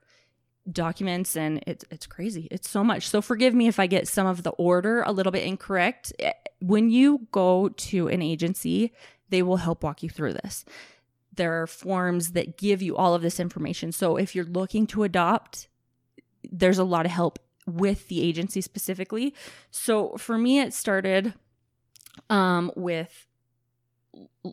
documents, 0.70 1.36
and 1.36 1.62
it's 1.66 1.84
it's 1.90 2.06
crazy. 2.06 2.48
It's 2.50 2.68
so 2.68 2.82
much. 2.82 3.08
So 3.08 3.22
forgive 3.22 3.54
me 3.54 3.68
if 3.68 3.78
I 3.78 3.86
get 3.86 4.08
some 4.08 4.26
of 4.26 4.42
the 4.42 4.50
order 4.50 5.02
a 5.02 5.12
little 5.12 5.32
bit 5.32 5.44
incorrect. 5.44 6.12
Eh, 6.18 6.32
When 6.60 6.90
you 6.90 7.26
go 7.30 7.68
to 7.68 8.08
an 8.08 8.22
agency, 8.22 8.92
they 9.28 9.42
will 9.42 9.58
help 9.58 9.82
walk 9.82 10.02
you 10.02 10.08
through 10.10 10.34
this. 10.34 10.64
There 11.34 11.60
are 11.62 11.66
forms 11.66 12.32
that 12.32 12.56
give 12.56 12.80
you 12.82 12.96
all 12.96 13.14
of 13.14 13.22
this 13.22 13.38
information. 13.38 13.92
So 13.92 14.16
if 14.16 14.34
you're 14.34 14.44
looking 14.44 14.86
to 14.88 15.02
adopt, 15.02 15.68
there's 16.50 16.78
a 16.78 16.84
lot 16.84 17.04
of 17.06 17.12
help 17.12 17.38
with 17.66 18.08
the 18.08 18.22
agency 18.22 18.60
specifically. 18.60 19.34
So 19.70 20.16
for 20.16 20.38
me, 20.38 20.60
it 20.60 20.72
started 20.72 21.34
um, 22.30 22.70
with 22.76 23.26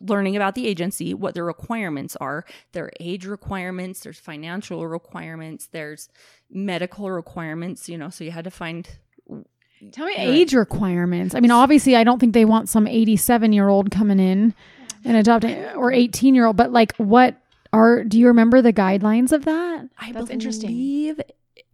learning 0.02 0.36
about 0.36 0.56
the 0.56 0.68
agency, 0.68 1.14
what 1.14 1.34
their 1.34 1.46
requirements 1.46 2.16
are. 2.18 2.46
their 2.72 2.92
age 3.00 3.26
requirements, 3.26 4.02
there's 4.02 4.20
financial 4.20 4.88
requirements, 4.88 5.68
there's 5.72 6.10
medical 6.50 7.10
requirements, 7.12 7.88
you 7.90 7.98
know, 7.98 8.10
so 8.10 8.24
you 8.24 8.32
had 8.32 8.44
to 8.44 8.52
find 8.52 8.88
Tell 9.92 10.06
me 10.06 10.14
Right. 10.18 10.28
age 10.30 10.54
requirements. 10.54 11.36
I 11.36 11.42
mean, 11.42 11.52
obviously, 11.52 11.96
I 11.96 12.04
don't 12.06 12.20
think 12.20 12.34
they 12.34 12.46
want 12.46 12.70
some 12.70 12.88
87 12.88 13.52
year 13.52 13.68
old 13.68 13.92
coming 13.92 14.20
in 14.20 14.54
and 15.04 15.18
adopting 15.18 15.66
or 15.76 15.92
18 15.92 16.36
year 16.36 16.46
old, 16.46 16.56
but 16.56 16.72
like, 16.72 16.96
what 16.96 17.36
are, 17.74 18.04
do 18.04 18.18
you 18.18 18.28
remember 18.28 18.62
the 18.62 18.72
guidelines 18.72 19.32
of 19.32 19.46
that? 19.46 19.90
I 20.00 20.12
That's 20.12 20.30
interesting. 20.30 21.16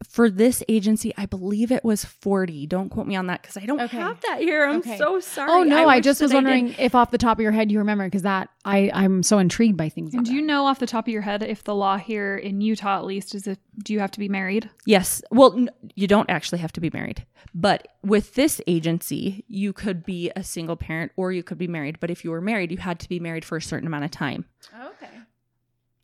Believe 0.01 0.11
for 0.11 0.29
this 0.29 0.63
agency, 0.69 1.13
I 1.17 1.25
believe 1.25 1.71
it 1.71 1.83
was 1.83 2.05
40. 2.05 2.65
Don't 2.67 2.89
quote 2.89 3.05
me 3.05 3.15
on 3.15 3.27
that 3.27 3.41
because 3.41 3.57
I 3.57 3.65
don't 3.65 3.79
Okay. 3.81 3.97
have 3.97 4.19
that 4.21 4.39
here. 4.39 4.65
I'm 4.65 4.77
Okay. 4.77 4.97
so 4.97 5.19
sorry. 5.19 5.51
Oh, 5.51 5.63
no. 5.63 5.87
I, 5.87 5.97
wish 5.97 6.05
just 6.05 6.21
was 6.21 6.31
did. 6.31 6.35
wondering 6.35 6.73
if 6.79 6.95
off 6.95 7.11
the 7.11 7.17
top 7.17 7.37
of 7.37 7.41
your 7.43 7.51
head 7.51 7.71
you 7.71 7.79
remember 7.79 8.05
because 8.05 8.21
that 8.23 8.49
I, 8.65 8.89
I'm 8.93 9.23
so 9.23 9.39
intrigued 9.39 9.77
by 9.77 9.89
things. 9.89 10.13
And 10.13 10.23
like 10.23 10.29
do 10.31 10.33
you 10.35 10.41
know 10.41 10.65
off 10.65 10.79
the 10.79 10.87
top 10.87 11.05
of 11.07 11.11
your 11.11 11.21
head 11.21 11.43
if 11.43 11.63
the 11.63 11.75
law 11.75 11.97
here 11.97 12.37
in 12.37 12.61
Utah, 12.61 12.97
at 12.97 13.05
least, 13.05 13.35
is 13.35 13.45
if 13.47 13.57
do 13.83 13.93
you 13.93 13.99
have 13.99 14.11
to 14.11 14.19
be 14.19 14.29
married? 14.29 14.69
Yes. 14.85 15.21
Well, 15.31 15.53
n- 15.53 15.69
you 15.95 16.07
don't 16.07 16.29
actually 16.29 16.59
have 16.59 16.71
to 16.73 16.81
be 16.81 16.89
married. 16.93 17.25
But 17.53 17.87
with 18.03 18.35
this 18.35 18.61
agency, 18.67 19.43
you 19.47 19.73
could 19.73 20.05
be 20.05 20.31
a 20.35 20.43
single 20.43 20.75
parent 20.75 21.11
or 21.17 21.31
you 21.31 21.43
could 21.43 21.57
be 21.57 21.67
married. 21.67 21.99
But 21.99 22.09
if 22.11 22.23
you 22.23 22.31
were 22.31 22.41
married, 22.41 22.71
you 22.71 22.77
had 22.77 22.99
to 22.99 23.09
be 23.09 23.19
married 23.19 23.43
for 23.45 23.57
a 23.57 23.61
certain 23.61 23.87
amount 23.87 24.05
of 24.05 24.11
time 24.11 24.45
Okay. 24.73 25.09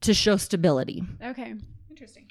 to 0.01 0.13
show 0.13 0.38
stability. 0.38 1.03
Okay. 1.23 1.55
Interesting. 1.89 2.25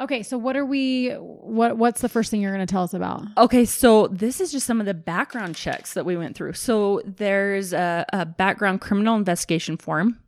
Okay. 0.00 0.22
So 0.22 0.36
what 0.36 0.56
are 0.56 0.64
we, 0.64 1.10
what, 1.12 1.76
what's 1.76 2.00
the 2.00 2.08
first 2.08 2.30
thing 2.30 2.40
you're 2.40 2.54
going 2.54 2.66
to 2.66 2.70
tell 2.70 2.82
us 2.82 2.94
about? 2.94 3.22
Okay, 3.36 3.64
so 3.64 4.08
this 4.08 4.40
is 4.40 4.50
just 4.50 4.66
some 4.66 4.80
of 4.80 4.86
the 4.86 4.94
background 4.94 5.54
checks 5.56 5.94
that 5.94 6.04
we 6.04 6.16
went 6.16 6.36
through. 6.36 6.54
So 6.54 7.00
there's 7.04 7.72
a, 7.72 8.04
a 8.12 8.26
background 8.26 8.80
criminal 8.80 9.16
investigation 9.16 9.76
form. 9.76 10.18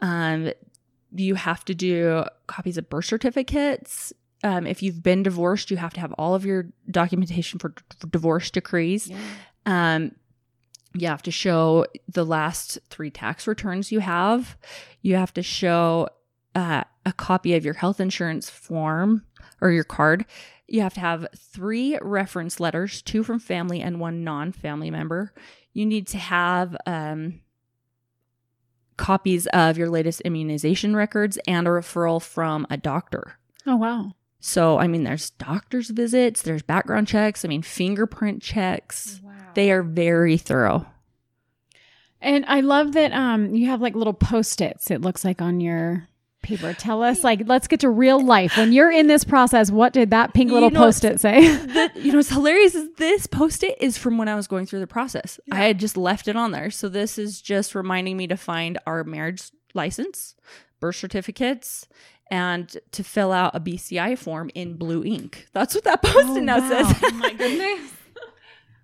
Um, 0.00 0.52
you 1.14 1.34
have 1.36 1.64
to 1.66 1.74
do 1.74 2.24
copies 2.46 2.76
of 2.76 2.88
birth 2.90 3.04
certificates. 3.04 4.12
Um, 4.42 4.66
if 4.66 4.82
you've 4.82 5.02
been 5.02 5.22
divorced, 5.22 5.70
you 5.70 5.76
have 5.76 5.94
to 5.94 6.00
have 6.00 6.12
all 6.14 6.34
of 6.34 6.44
your 6.44 6.66
documentation 6.90 7.60
for, 7.60 7.74
for 8.00 8.06
divorce 8.08 8.50
decrees. 8.50 9.10
Um, 9.66 10.12
you 10.94 11.06
have 11.06 11.22
to 11.22 11.30
show 11.30 11.86
the 12.08 12.24
last 12.24 12.78
three 12.90 13.10
tax 13.10 13.46
returns 13.46 13.92
you 13.92 14.00
have. 14.00 14.56
You 15.00 15.16
have 15.16 15.32
to 15.34 15.42
show 15.42 16.08
uh, 16.54 16.84
a 17.04 17.12
copy 17.12 17.54
of 17.54 17.64
your 17.64 17.74
health 17.74 18.00
insurance 18.00 18.48
form 18.50 19.24
or 19.60 19.70
your 19.70 19.84
card. 19.84 20.24
You 20.68 20.80
have 20.82 20.94
to 20.94 21.00
have 21.00 21.26
three 21.36 21.98
reference 22.00 22.60
letters, 22.60 23.02
two 23.02 23.22
from 23.22 23.38
family 23.38 23.80
and 23.80 24.00
one 24.00 24.24
non-family 24.24 24.90
member. 24.90 25.32
You 25.72 25.86
need 25.86 26.06
to 26.08 26.18
have 26.18 26.76
um, 26.86 27.40
copies 28.96 29.46
of 29.48 29.76
your 29.76 29.88
latest 29.88 30.20
immunization 30.22 30.94
records 30.96 31.38
and 31.46 31.66
a 31.66 31.70
referral 31.70 32.22
from 32.22 32.66
a 32.70 32.76
doctor. 32.76 33.38
Oh, 33.66 33.76
wow. 33.76 34.12
So, 34.40 34.78
I 34.78 34.86
mean, 34.88 35.04
there's 35.04 35.30
doctor's 35.30 35.90
visits, 35.90 36.42
there's 36.42 36.62
background 36.62 37.06
checks, 37.06 37.44
I 37.44 37.48
mean, 37.48 37.62
fingerprint 37.62 38.42
checks. 38.42 39.20
Wow. 39.22 39.32
They 39.54 39.70
are 39.70 39.82
very 39.82 40.36
thorough. 40.36 40.86
And 42.20 42.44
I 42.46 42.60
love 42.60 42.92
that 42.92 43.12
um 43.12 43.54
you 43.54 43.66
have 43.66 43.80
like 43.80 43.96
little 43.96 44.14
post-its 44.14 44.90
it 44.90 45.00
looks 45.00 45.24
like 45.24 45.42
on 45.42 45.60
your 45.60 46.06
paper. 46.42 46.74
Tell 46.74 47.02
us 47.02 47.22
like 47.24 47.42
let's 47.46 47.66
get 47.68 47.80
to 47.80 47.88
real 47.90 48.24
life. 48.24 48.56
When 48.56 48.72
you're 48.72 48.90
in 48.90 49.06
this 49.06 49.24
process, 49.24 49.70
what 49.70 49.92
did 49.92 50.10
that 50.10 50.34
pink 50.34 50.48
You 50.48 50.54
little 50.54 50.70
know, 50.70 50.80
post-it 50.80 51.20
say? 51.20 51.56
the, 51.56 51.90
you 51.96 52.12
know, 52.12 52.18
what's 52.18 52.28
hilarious 52.30 52.74
is 52.74 52.88
this 52.96 53.26
post 53.26 53.62
it 53.62 53.80
is 53.80 53.96
from 53.98 54.18
when 54.18 54.28
I 54.28 54.34
was 54.34 54.46
going 54.46 54.66
through 54.66 54.80
the 54.80 54.86
process. 54.86 55.38
I 55.50 55.64
had 55.64 55.78
just 55.78 55.96
left 55.96 56.28
it 56.28 56.36
on 56.36 56.50
there. 56.52 56.70
So 56.70 56.88
this 56.88 57.18
is 57.18 57.40
just 57.40 57.74
reminding 57.74 58.16
me 58.16 58.26
to 58.26 58.36
find 58.36 58.78
our 58.86 59.04
marriage 59.04 59.50
license, 59.74 60.34
birth 60.80 60.96
certificates, 60.96 61.86
and 62.30 62.76
to 62.92 63.04
fill 63.04 63.30
out 63.32 63.54
a 63.54 63.60
BCI 63.60 64.16
form 64.18 64.50
in 64.54 64.74
blue 64.76 65.04
ink. 65.04 65.46
That's 65.52 65.74
what 65.74 65.84
that 65.84 66.02
post 66.02 66.28
it 66.36 66.40
Oh, 66.40 66.40
note 66.40 66.62
wow. 66.62 66.68
says. 66.92 67.00
Oh 67.04 67.10
my 67.14 67.32
goodness. 67.34 67.92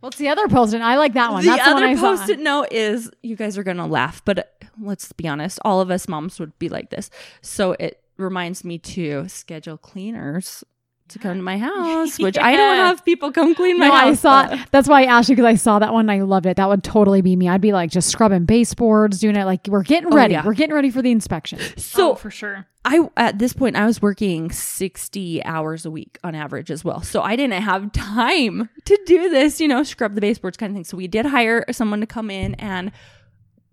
What's 0.01 0.17
the 0.17 0.29
other 0.29 0.47
post-it? 0.49 0.81
I 0.81 0.97
like 0.97 1.15
that 1.15 1.33
one. 1.33 1.45
the 1.45 1.51
That's 1.51 1.65
the 1.65 1.75
one 1.75 1.83
other 1.83 1.93
I 1.93 2.01
post 2.01 2.29
it 2.29 2.39
note 2.39 2.69
is 2.71 3.11
you 3.23 3.37
guys 3.37 3.59
are 3.59 3.65
going 3.65 3.79
to 3.79 3.87
laugh, 3.87 4.23
but 4.25 4.63
let's 4.81 5.13
be 5.13 5.27
honest, 5.27 5.59
all 5.65 5.81
of 5.81 5.91
us 5.91 6.07
moms 6.09 6.39
would 6.39 6.57
be 6.59 6.69
like 6.69 6.91
this. 6.91 7.11
So 7.43 7.73
it 7.73 8.01
reminds 8.17 8.65
me 8.65 8.79
to 8.79 9.29
schedule 9.29 9.77
cleaners 9.77 10.63
to 11.11 11.19
come 11.19 11.37
to 11.37 11.43
my 11.43 11.59
house, 11.71 12.19
which 12.19 12.39
I 12.39 12.57
don't 12.57 12.77
have 12.77 13.05
people 13.05 13.33
come 13.33 13.55
clean 13.55 13.79
my 13.79 13.89
No, 13.89 13.93
I 13.95 14.01
house. 14.09 14.21
saw. 14.21 14.49
but- 14.49 14.59
That's 14.71 14.89
why 14.89 15.03
I 15.03 15.05
asked 15.07 15.29
you 15.29 15.37
because 15.37 15.47
I 15.49 15.55
saw 15.55 15.79
that 15.79 15.93
one 15.93 16.09
and 16.09 16.11
I 16.11 16.25
loved 16.25 16.47
it. 16.47 16.57
That 16.57 16.69
would 16.69 16.83
totally 16.85 17.21
be 17.23 17.37
me. 17.37 17.49
I'd 17.49 17.61
be 17.61 17.73
like 17.73 17.91
just 17.91 18.09
scrubbing 18.11 18.45
baseboards, 18.45 19.19
doing 19.21 19.37
it 19.37 19.45
like 19.45 19.67
we're 19.69 19.83
getting 19.83 20.13
Oh, 20.13 20.17
ready. 20.17 20.35
yeah. 20.35 20.45
We're 20.45 20.55
getting 20.55 20.75
ready 20.75 20.91
for 20.91 21.03
the 21.03 21.11
inspection. 21.11 21.59
So 21.79 22.13
oh, 22.13 22.15
for 22.15 22.31
sure. 22.31 22.67
I 22.85 23.09
at 23.17 23.39
this 23.39 23.53
point 23.53 23.77
I 23.77 23.85
was 23.87 24.01
working 24.01 24.51
60 24.51 25.45
hours 25.45 25.85
a 25.85 25.91
week 25.91 26.19
on 26.23 26.35
average 26.35 26.71
as 26.71 26.85
well. 26.85 27.03
So 27.03 27.23
I 27.23 27.35
didn't 27.37 27.61
have 27.63 27.91
time 27.93 28.69
to 28.85 28.99
do 29.07 29.29
this, 29.31 29.61
you 29.61 29.69
know, 29.69 29.83
scrub 29.83 30.15
the 30.15 30.21
baseboards 30.21 30.57
kind 30.57 30.71
of 30.71 30.75
thing. 30.77 30.85
So 30.85 30.97
we 30.97 31.09
did 31.09 31.27
hire 31.27 31.65
someone 31.73 32.01
to 32.01 32.07
come 32.07 32.31
in 32.31 32.55
and 32.57 32.93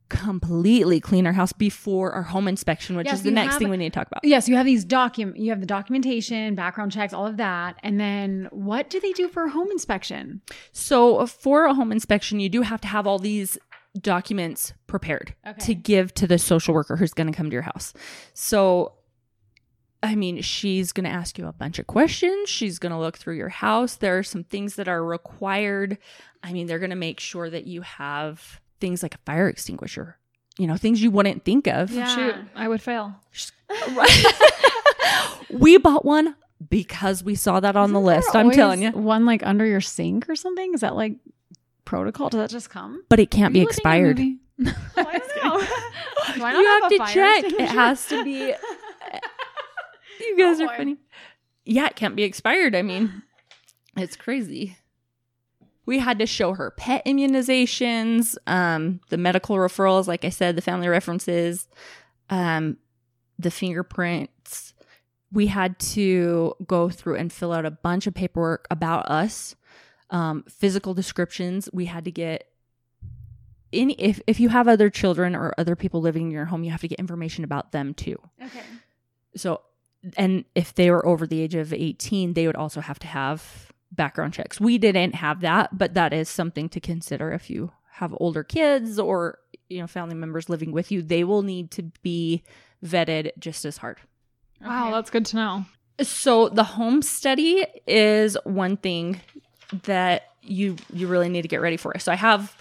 completely 0.09 0.99
clean 0.99 1.25
our 1.25 1.33
house 1.33 1.51
before 1.53 2.11
our 2.11 2.21
home 2.23 2.47
inspection, 2.47 2.95
which 2.95 3.05
Yes, 3.07 3.17
is 3.17 3.23
the 3.23 3.31
next 3.31 3.53
have- 3.53 3.59
thing 3.59 3.69
we 3.69 3.77
need 3.77 3.91
to 3.93 3.99
talk 3.99 4.07
about. 4.07 4.23
Yes, 4.23 4.47
you 4.47 4.55
have 4.55 4.65
these 4.65 4.85
document. 4.85 5.37
You 5.37 5.49
have 5.49 5.59
the 5.61 5.65
documentation, 5.65 6.55
background 6.55 6.91
checks, 6.91 7.13
all 7.13 7.25
of 7.27 7.37
that, 7.37 7.77
and 7.83 7.99
then 7.99 8.47
what 8.51 8.89
do 8.89 8.99
they 8.99 9.11
do 9.13 9.27
for 9.27 9.45
a 9.45 9.49
home 9.49 9.69
inspection? 9.71 10.41
So 10.71 11.25
for 11.25 11.65
a 11.65 11.73
home 11.73 11.91
inspection, 11.91 12.39
you 12.39 12.49
do 12.49 12.61
have 12.61 12.81
to 12.81 12.87
have 12.87 13.07
all 13.07 13.19
these 13.19 13.57
documents 13.99 14.73
prepared 14.87 15.33
Okay. 15.47 15.65
to 15.67 15.73
give 15.75 16.13
to 16.15 16.27
the 16.27 16.37
social 16.37 16.73
worker 16.73 16.97
who's 16.97 17.13
going 17.13 17.27
to 17.27 17.33
come 17.33 17.49
to 17.49 17.53
your 17.53 17.61
house. 17.63 17.93
So 18.33 18.93
I 20.03 20.13
mean, 20.13 20.41
she's 20.43 20.91
going 20.91 21.05
to 21.05 21.09
ask 21.09 21.39
you 21.39 21.47
a 21.47 21.53
bunch 21.53 21.79
of 21.79 21.87
questions. 21.87 22.47
She's 22.47 22.77
going 22.77 22.91
to 22.91 22.99
look 22.99 23.17
through 23.17 23.37
your 23.37 23.49
house. 23.49 23.95
There 23.95 24.19
are 24.19 24.23
some 24.23 24.43
things 24.43 24.75
that 24.75 24.87
are 24.87 25.03
required. 25.03 25.97
I 26.43 26.53
mean, 26.53 26.67
they're 26.67 26.77
going 26.77 26.91
to 26.91 26.95
make 26.95 27.19
sure 27.19 27.49
that 27.49 27.65
you 27.65 27.81
have 27.81 28.61
things 28.79 29.03
like 29.03 29.15
a 29.15 29.19
fire 29.19 29.47
extinguisher. 29.47 30.17
You 30.57 30.67
know, 30.67 30.77
things 30.77 31.01
you 31.01 31.11
wouldn't 31.11 31.43
think 31.43 31.67
of. 31.67 31.91
Yeah. 31.91 32.15
Shoot, 32.15 32.35
I 32.55 32.67
would 32.67 32.81
fail. 32.81 33.13
we 35.49 35.77
bought 35.77 36.05
one 36.05 36.35
because 36.69 37.23
we 37.23 37.35
saw 37.35 37.59
that 37.59 37.75
on 37.75 37.91
the 37.93 37.99
Isn't 37.99 38.05
there 38.07 38.15
list. 38.21 38.35
I'm 38.35 38.51
telling 38.51 38.81
you. 38.81 38.91
one 38.91 39.25
like 39.25 39.45
under 39.45 39.65
your 39.65 39.81
sink 39.81 40.29
or 40.29 40.35
something. 40.35 40.73
Is 40.73 40.81
that 40.81 40.95
like 40.95 41.15
protocol? 41.83 42.29
Does 42.29 42.39
that 42.39 42.49
just 42.49 42.69
come? 42.69 43.03
But 43.09 43.19
it 43.19 43.31
can't 43.31 43.51
Are 43.51 43.53
be 43.53 43.59
you 43.59 43.65
looking 43.65 43.85
at 43.85 43.91
a 43.97 43.99
expired. 43.99 44.19
movie? 44.19 44.37
I 44.97 45.19
don't 45.19 45.43
know. 45.43 45.59
Do 46.35 46.43
I 46.43 46.53
not 46.53 46.59
you 46.59 46.67
have, 46.67 46.83
a 46.83 46.89
to 46.89 47.13
check. 47.13 47.43
It 47.59 47.69
has 47.69 48.07
to 48.07 48.23
be. 48.23 48.37
you 50.21 50.37
guys 50.37 50.59
Oh, 50.59 50.65
are 50.65 50.67
boy. 50.69 50.77
funny. 50.77 50.97
Yeah, 51.65 51.87
it 51.87 51.95
can't 51.95 52.15
be 52.15 52.23
expired. 52.23 52.75
I 52.75 52.81
mean, 52.81 53.23
it's 53.97 54.15
crazy. 54.15 54.77
We 55.85 55.99
had 55.99 56.19
to 56.19 56.25
show 56.25 56.53
her 56.53 56.71
pet 56.71 57.05
immunizations, 57.05 58.37
um, 58.47 58.99
the 59.09 59.17
medical 59.17 59.55
referrals, 59.57 60.07
like 60.07 60.25
I 60.25 60.29
said, 60.29 60.55
the 60.55 60.61
family 60.61 60.87
references, 60.87 61.67
um, 62.29 62.77
the 63.37 63.51
fingerprints. 63.51 64.73
We 65.31 65.47
had 65.47 65.77
to 65.79 66.55
go 66.65 66.89
through 66.89 67.15
and 67.15 67.31
fill 67.31 67.51
out 67.51 67.65
a 67.65 67.71
bunch 67.71 68.07
of 68.07 68.13
paperwork 68.13 68.67
about 68.71 69.07
us, 69.09 69.55
um, 70.09 70.43
physical 70.49 70.93
descriptions. 70.93 71.69
We 71.73 71.85
had 71.85 72.05
to 72.05 72.11
get 72.11 72.47
any 73.73 73.93
if 73.93 74.21
if 74.27 74.39
you 74.39 74.49
have 74.49 74.67
other 74.67 74.89
children 74.89 75.35
or 75.35 75.53
other 75.57 75.75
people 75.75 76.01
living 76.01 76.27
in 76.27 76.31
your 76.31 76.45
home, 76.45 76.63
you 76.63 76.71
have 76.71 76.81
to 76.81 76.87
get 76.87 76.99
information 76.99 77.43
about 77.43 77.71
them 77.71 77.93
too. 77.93 78.17
Okay. 78.41 78.61
So, 79.35 79.61
and 80.17 80.45
if 80.55 80.73
they 80.73 80.89
were 80.89 81.05
over 81.05 81.27
the 81.27 81.41
age 81.41 81.55
of 81.55 81.73
18, 81.73 82.33
they 82.33 82.47
would 82.47 82.55
also 82.55 82.79
have 82.79 82.99
to 82.99 83.07
have 83.07 83.64
background 83.91 84.33
checks. 84.33 84.59
We 84.59 84.77
didn't 84.77 85.15
have 85.15 85.41
that, 85.41 85.77
but 85.77 85.93
that 85.93 86.13
is 86.13 86.29
something 86.29 86.69
to 86.69 86.79
consider 86.79 87.31
if 87.31 87.49
you 87.49 87.71
have 87.93 88.15
older 88.19 88.43
kids 88.43 88.99
or, 88.99 89.39
you 89.69 89.79
know, 89.79 89.87
family 89.87 90.15
members 90.15 90.49
living 90.49 90.71
with 90.71 90.91
you. 90.91 91.01
They 91.01 91.23
will 91.23 91.41
need 91.43 91.71
to 91.71 91.83
be 92.01 92.43
vetted 92.83 93.31
just 93.39 93.65
as 93.65 93.77
hard. 93.77 93.99
Wow, 94.61 94.91
that's 94.91 95.09
good 95.09 95.25
to 95.27 95.35
know. 95.35 95.65
So, 96.01 96.49
the 96.49 96.63
home 96.63 97.01
study 97.01 97.65
is 97.87 98.37
one 98.43 98.75
thing 98.77 99.21
that 99.83 100.23
you 100.41 100.75
you 100.93 101.07
really 101.07 101.29
need 101.29 101.43
to 101.43 101.47
get 101.47 101.61
ready 101.61 101.77
for. 101.77 101.97
So, 101.99 102.11
I 102.11 102.15
have 102.15 102.55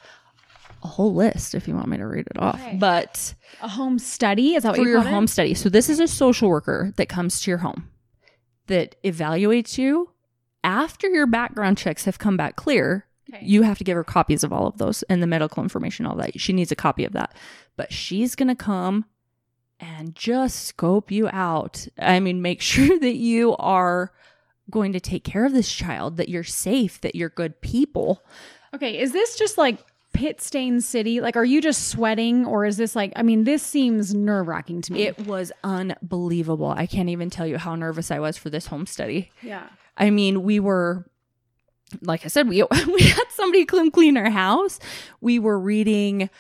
a 0.85 0.89
whole 0.89 1.15
list 1.15 1.55
if 1.55 1.67
you 1.67 1.75
want 1.75 1.89
me 1.89 1.97
to 1.97 2.07
read 2.07 2.27
it 2.31 2.39
off. 2.41 2.55
Okay. 2.57 2.77
But 2.79 3.35
a 3.63 3.69
home 3.69 3.99
study. 3.99 4.55
Is 4.55 4.63
that 4.63 4.71
what 4.71 4.77
for 4.77 4.83
you 4.83 4.91
your 4.91 4.99
called 4.99 5.09
it? 5.09 5.15
home 5.15 5.27
study. 5.27 5.55
So 5.55 5.69
this 5.69 5.89
is 5.89 5.99
a 5.99 6.07
social 6.07 6.49
worker 6.49 6.93
that 6.97 7.09
comes 7.09 7.41
to 7.41 7.51
your 7.51 7.59
home 7.59 7.89
that 8.67 9.03
evaluates 9.03 9.79
you 9.79 10.11
after 10.65 11.09
your 11.09 11.27
background 11.27 11.79
checks 11.79 12.05
have 12.07 12.19
come 12.19 12.37
back 12.37 12.57
clear. 12.57 13.07
Okay. 13.33 13.45
You 13.45 13.63
have 13.63 13.79
to 13.79 13.85
give 13.85 13.97
her 13.97 14.05
copies 14.05 14.43
of 14.43 14.53
all 14.53 14.67
of 14.67 14.79
those 14.79 15.03
and 15.05 15.23
the 15.23 15.27
medical 15.27 15.63
information, 15.63 16.07
all 16.07 16.17
that. 16.17 16.39
She 16.41 16.53
needs 16.53 16.73
a 16.73 16.77
copy 16.77 17.05
of 17.05 17.13
that. 17.13 17.35
But 17.77 17.93
she's 17.93 18.35
going 18.35 18.49
to 18.49 18.55
come 18.55 19.07
and 19.81 20.15
just 20.15 20.65
scope 20.65 21.11
you 21.11 21.29
out. 21.29 21.87
I 21.99 22.21
mean, 22.21 22.43
make 22.43 22.61
sure 22.61 22.99
that 22.99 23.17
you 23.17 23.57
are 23.57 24.13
going 24.71 24.93
to 24.93 25.01
take 25.01 25.25
care 25.25 25.45
of 25.45 25.53
this 25.53 25.73
child, 25.73 26.17
that 26.17 26.29
you're 26.29 26.45
safe, 26.45 27.01
that 27.03 27.15
you're 27.15 27.29
good 27.29 27.61
people. 27.61 28.25
Okay, 28.75 28.99
is 28.99 29.13
this 29.13 29.37
just 29.37 29.59
like 29.59 29.85
pit 30.15 30.41
stain 30.41 30.81
city? 30.81 31.21
Like, 31.21 31.37
are 31.37 31.45
you 31.45 31.61
just 31.61 31.89
sweating, 31.89 32.47
or 32.47 32.65
is 32.65 32.79
this 32.79 32.97
like? 32.97 33.13
I 33.17 33.23
mean, 33.23 33.45
this 33.45 33.63
seems 33.63 34.15
nerve 34.15 34.49
wracking 34.49 34.81
to 34.83 34.93
me. 34.95 35.03
It 35.03 35.27
was 35.27 35.53
unbelievable. 35.63 36.69
I 36.71 36.87
can't 36.87 37.11
even 37.11 37.29
tell 37.29 37.47
you 37.47 37.59
how 37.59 37.75
nervous 37.75 38.11
I 38.11 38.19
was 38.21 38.39
for 38.39 38.49
this 38.49 38.67
home 38.67 38.87
study. 38.87 39.31
yeah. 39.43 39.69
I 39.97 40.11
mean, 40.11 40.43
we 40.43 40.59
were 40.59 41.07
like 42.03 42.25
I 42.25 42.29
said, 42.29 42.49
we 42.49 42.63
we 42.87 43.03
had 43.03 43.31
somebody 43.31 43.65
come 43.65 43.91
clean 43.91 44.17
our 44.17 44.31
house. 44.31 44.81
We 45.21 45.39
were 45.39 45.59
reading 45.59 46.31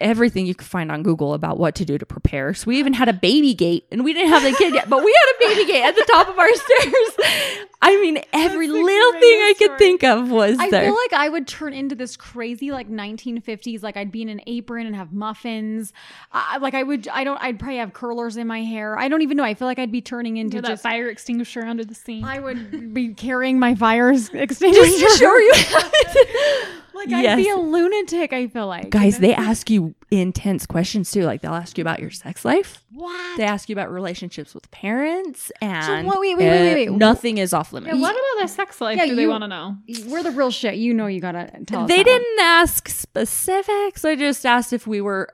everything 0.00 0.46
you 0.46 0.54
could 0.54 0.66
find 0.66 0.90
on 0.92 1.02
Google 1.02 1.34
about 1.34 1.58
what 1.58 1.74
to 1.76 1.84
do 1.84 1.98
to 1.98 2.06
prepare. 2.06 2.54
So 2.54 2.66
we 2.68 2.78
even 2.78 2.92
had 2.92 3.08
a 3.08 3.12
baby 3.12 3.54
gate, 3.54 3.86
and 3.92 4.04
we 4.04 4.12
didn't 4.12 4.30
have 4.30 4.42
the 4.42 4.52
kid 4.52 4.74
yet, 4.74 4.88
but 4.88 5.04
we 5.04 5.12
had 5.12 5.34
a 5.36 5.54
baby 5.54 5.70
gate 5.72 5.82
at 5.84 5.94
the 5.94 6.04
top 6.10 6.28
of 6.28 6.38
our 6.38 6.52
stairs. 6.54 7.66
I 7.82 8.00
mean, 8.00 8.18
every 8.32 8.68
little 8.68 9.12
thing 9.12 9.22
I 9.42 9.54
could 9.58 9.64
story. 9.66 9.78
think 9.78 10.04
of 10.04 10.30
was 10.30 10.56
there. 10.56 10.66
I 10.66 10.70
there. 10.70 10.84
feel 10.86 10.94
like 10.94 11.12
I 11.12 11.28
would 11.28 11.46
turn 11.46 11.72
into 11.72 11.94
this 11.94 12.16
crazy 12.16 12.70
like 12.72 12.88
1950s. 12.90 13.82
Like 13.82 13.96
I'd 13.96 14.10
be 14.10 14.22
in 14.22 14.28
an 14.28 14.40
apron 14.46 14.86
and 14.86 14.96
have 14.96 15.12
muffins. 15.12 15.92
I 16.32 16.56
like 16.58 16.74
I 16.74 16.82
would. 16.82 17.06
I 17.08 17.22
don't. 17.24 17.40
I'd 17.42 17.58
probably 17.58 17.76
have 17.78 17.92
curlers 17.92 18.36
in 18.36 18.46
my 18.46 18.62
hair. 18.62 18.98
I 18.98 19.08
don't 19.08 19.22
even 19.22 19.36
know. 19.36 19.44
I 19.44 19.54
feel 19.54 19.68
like 19.68 19.78
I'd 19.78 19.92
be 19.92 20.00
turning 20.00 20.36
into 20.38 20.56
Into 20.56 20.62
that 20.68 20.72
just. 20.74 20.82
fire 20.82 21.08
extinguisher 21.08 21.62
under 21.64 21.84
the 21.84 21.94
sink. 21.94 22.24
I 22.26 22.40
would 22.40 22.92
be 22.94 23.14
carrying 23.14 23.58
my 23.58 23.74
fire 23.74 24.10
extinguisher. 24.10 24.72
Just 24.72 25.18
to 25.18 25.24
show 25.24 25.36
you. 25.36 25.52
like 27.10 27.26
I'd 27.26 27.36
be 27.36 27.48
a 27.48 27.56
lunatic. 27.56 28.32
I 28.32 28.46
feel 28.48 28.66
like 28.66 28.90
Guys, 28.90 29.18
they 29.18 29.34
ask 29.34 29.70
you 29.70 29.94
intense 30.10 30.66
questions 30.66 31.10
too. 31.10 31.22
Like 31.22 31.40
they'll 31.42 31.54
ask 31.54 31.76
you 31.78 31.82
about 31.82 32.00
your 32.00 32.10
sex 32.10 32.44
life. 32.44 32.82
what? 32.92 33.36
They 33.36 33.44
ask 33.44 33.68
you 33.68 33.74
about 33.74 33.90
relationships 33.92 34.54
with 34.54 34.70
parents, 34.70 35.50
and 35.60 36.06
what- 36.06 36.20
wait, 36.20 36.36
wait, 36.36 36.48
wait, 36.48 36.74
wait, 36.74 36.90
wait. 36.90 36.98
nothing 36.98 37.38
is 37.38 37.52
off 37.52 37.72
limits. 37.72 37.94
yeah, 37.96 38.00
what 38.00 38.12
about 38.12 38.38
their 38.38 38.48
sex 38.48 38.80
life? 38.80 38.96
Yeah, 38.96 39.06
do 39.06 39.14
they 39.16 39.22
you- 39.22 39.28
want 39.28 39.42
to 39.44 39.48
know? 39.48 39.76
We're 40.06 40.22
the 40.22 40.30
real 40.30 40.50
shit. 40.50 40.76
You 40.76 40.94
know, 40.94 41.06
you 41.06 41.20
gotta 41.20 41.50
tell 41.66 41.86
they 41.86 41.98
that 41.98 42.04
didn't 42.04 42.40
ask 42.40 42.88
specifics. 42.88 44.04
I 44.04 44.16
just 44.16 44.44
asked 44.46 44.72
if 44.72 44.86
we 44.86 45.00
were 45.00 45.28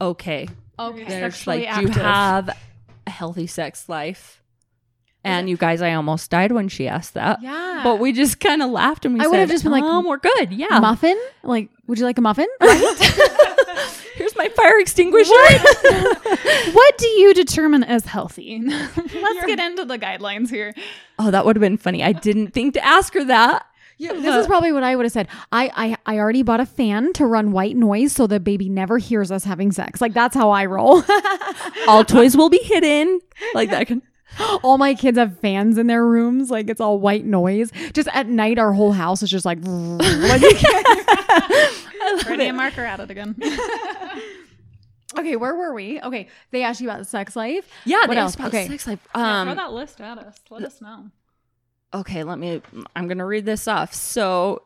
okay. 0.00 0.48
Okay. 0.78 1.04
They're 1.04 1.28
just 1.30 1.42
Sexually 1.42 1.66
like, 1.66 1.74
do 1.76 1.82
you 1.82 1.88
have 1.88 2.50
a 3.06 3.10
healthy 3.10 3.46
sex 3.46 3.88
life? 3.88 4.42
And 5.26 5.50
you 5.50 5.56
guys, 5.56 5.82
I 5.82 5.92
almost 5.94 6.30
died 6.30 6.52
when 6.52 6.68
she 6.68 6.86
asked 6.88 7.14
that. 7.14 7.42
Yeah. 7.42 7.80
But 7.82 7.98
we 7.98 8.12
just 8.12 8.40
kind 8.40 8.62
of 8.62 8.70
laughed 8.70 9.04
and 9.04 9.14
we 9.14 9.20
I 9.20 9.24
said, 9.24 9.30
would 9.30 9.38
have 9.40 9.50
just 9.50 9.64
been 9.64 9.72
like, 9.72 9.82
um, 9.84 10.04
we're 10.06 10.18
good. 10.18 10.52
Yeah. 10.52 10.78
muffin. 10.80 11.18
Like, 11.42 11.68
would 11.86 11.98
you 11.98 12.04
like 12.04 12.18
a 12.18 12.20
muffin? 12.20 12.46
Here's 14.14 14.34
my 14.36 14.48
fire 14.48 14.78
extinguisher. 14.78 15.32
What 16.72 16.98
do 16.98 17.06
you 17.06 17.32
determine 17.34 17.84
as 17.84 18.04
healthy? 18.06 18.60
Let's 18.66 19.46
get 19.46 19.58
into 19.58 19.84
the 19.84 19.98
guidelines 19.98 20.50
here. 20.50 20.74
oh, 21.18 21.30
that 21.30 21.44
would 21.44 21.56
have 21.56 21.60
been 21.60 21.76
funny. 21.76 22.02
I 22.02 22.12
didn't 22.12 22.48
think 22.48 22.74
to 22.74 22.84
ask 22.84 23.14
her 23.14 23.24
that. 23.24 23.66
Yeah, 23.98 24.12
this 24.12 24.34
is 24.36 24.46
probably 24.46 24.72
what 24.72 24.82
I 24.82 24.94
would 24.94 25.04
have 25.06 25.12
said. 25.12 25.28
I, 25.52 25.70
I 25.74 26.14
I 26.14 26.18
already 26.18 26.42
bought 26.42 26.60
a 26.60 26.66
fan 26.66 27.12
to 27.14 27.24
run 27.24 27.52
white 27.52 27.76
noise 27.76 28.12
so 28.12 28.26
the 28.26 28.38
baby 28.40 28.68
never 28.68 28.98
hears 28.98 29.30
us 29.30 29.44
having 29.44 29.72
sex. 29.72 30.00
Like 30.02 30.12
that's 30.12 30.34
how 30.34 30.50
I 30.50 30.66
roll. 30.66 31.02
All 31.88 32.04
toys 32.04 32.36
will 32.36 32.50
be 32.50 32.58
hidden. 32.58 33.20
Like 33.54 33.70
that. 33.70 33.86
Can, 33.86 34.02
all 34.62 34.78
my 34.78 34.94
kids 34.94 35.18
have 35.18 35.38
fans 35.40 35.78
in 35.78 35.86
their 35.86 36.04
rooms. 36.06 36.50
Like 36.50 36.68
it's 36.70 36.80
all 36.80 36.98
white 36.98 37.24
noise. 37.24 37.70
Just 37.92 38.08
at 38.12 38.28
night, 38.28 38.58
our 38.58 38.72
whole 38.72 38.92
house 38.92 39.22
is 39.22 39.30
just 39.30 39.44
like. 39.44 39.58
like 39.64 40.42
Freddie 42.22 42.46
and 42.46 42.56
Mark 42.56 42.78
are 42.78 42.84
at 42.84 43.00
it 43.00 43.10
again. 43.10 43.34
okay, 45.18 45.36
where 45.36 45.54
were 45.54 45.74
we? 45.74 46.00
Okay, 46.00 46.28
they 46.50 46.62
asked 46.62 46.80
you 46.80 46.88
about 46.88 46.98
the 46.98 47.04
sex 47.04 47.34
life. 47.36 47.68
yeah. 47.84 48.00
What 48.06 48.10
they 48.10 48.16
else? 48.18 48.30
asked 48.32 48.38
about 48.38 48.48
Okay. 48.48 48.68
Sex 48.68 48.86
life. 48.86 49.00
Yeah, 49.14 49.42
throw 49.42 49.50
Um, 49.52 49.56
that 49.56 49.72
list 49.72 50.00
at 50.00 50.18
us. 50.18 50.36
Let 50.50 50.62
us 50.64 50.80
know. 50.80 51.10
okay, 51.94 52.22
let 52.24 52.38
me 52.38 52.62
I'm 52.94 53.06
going 53.08 53.18
to 53.18 53.24
read 53.24 53.44
this 53.44 53.66
off. 53.68 53.92
So 53.94 54.62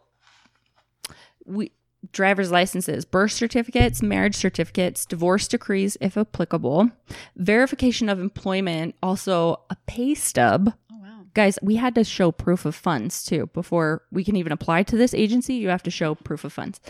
we 1.47 1.73
driver's 2.13 2.51
licenses, 2.51 3.05
birth 3.05 3.33
certificates, 3.33 4.03
marriage 4.03 4.35
certificates, 4.37 5.05
divorce 5.07 5.47
decrees 5.49 5.97
if 6.01 6.17
applicable, 6.17 6.91
verification 7.37 8.09
of 8.09 8.21
employment, 8.21 8.95
also 9.03 9.61
a 9.71 9.77
pay 9.87 10.15
stub. 10.15 10.73
Oh 10.93 10.97
wow. 11.01 11.25
Guys, 11.35 11.59
we 11.63 11.77
had 11.77 11.95
to 11.95 12.05
show 12.05 12.33
proof 12.33 12.65
of 12.65 12.75
funds 12.75 13.25
too 13.25 13.49
before 13.53 14.03
we 14.11 14.25
can 14.25 14.37
even 14.37 14.53
apply 14.53 14.83
to 14.85 14.97
this 14.97 15.15
agency. 15.15 15.55
You 15.55 15.69
have 15.69 15.83
to 15.85 15.91
show 15.91 16.15
proof 16.15 16.45
of 16.45 16.53
funds. 16.53 16.81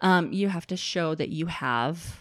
Um, 0.00 0.32
you 0.32 0.48
have 0.48 0.66
to 0.68 0.76
show 0.76 1.14
that 1.14 1.28
you 1.28 1.46
have 1.46 2.20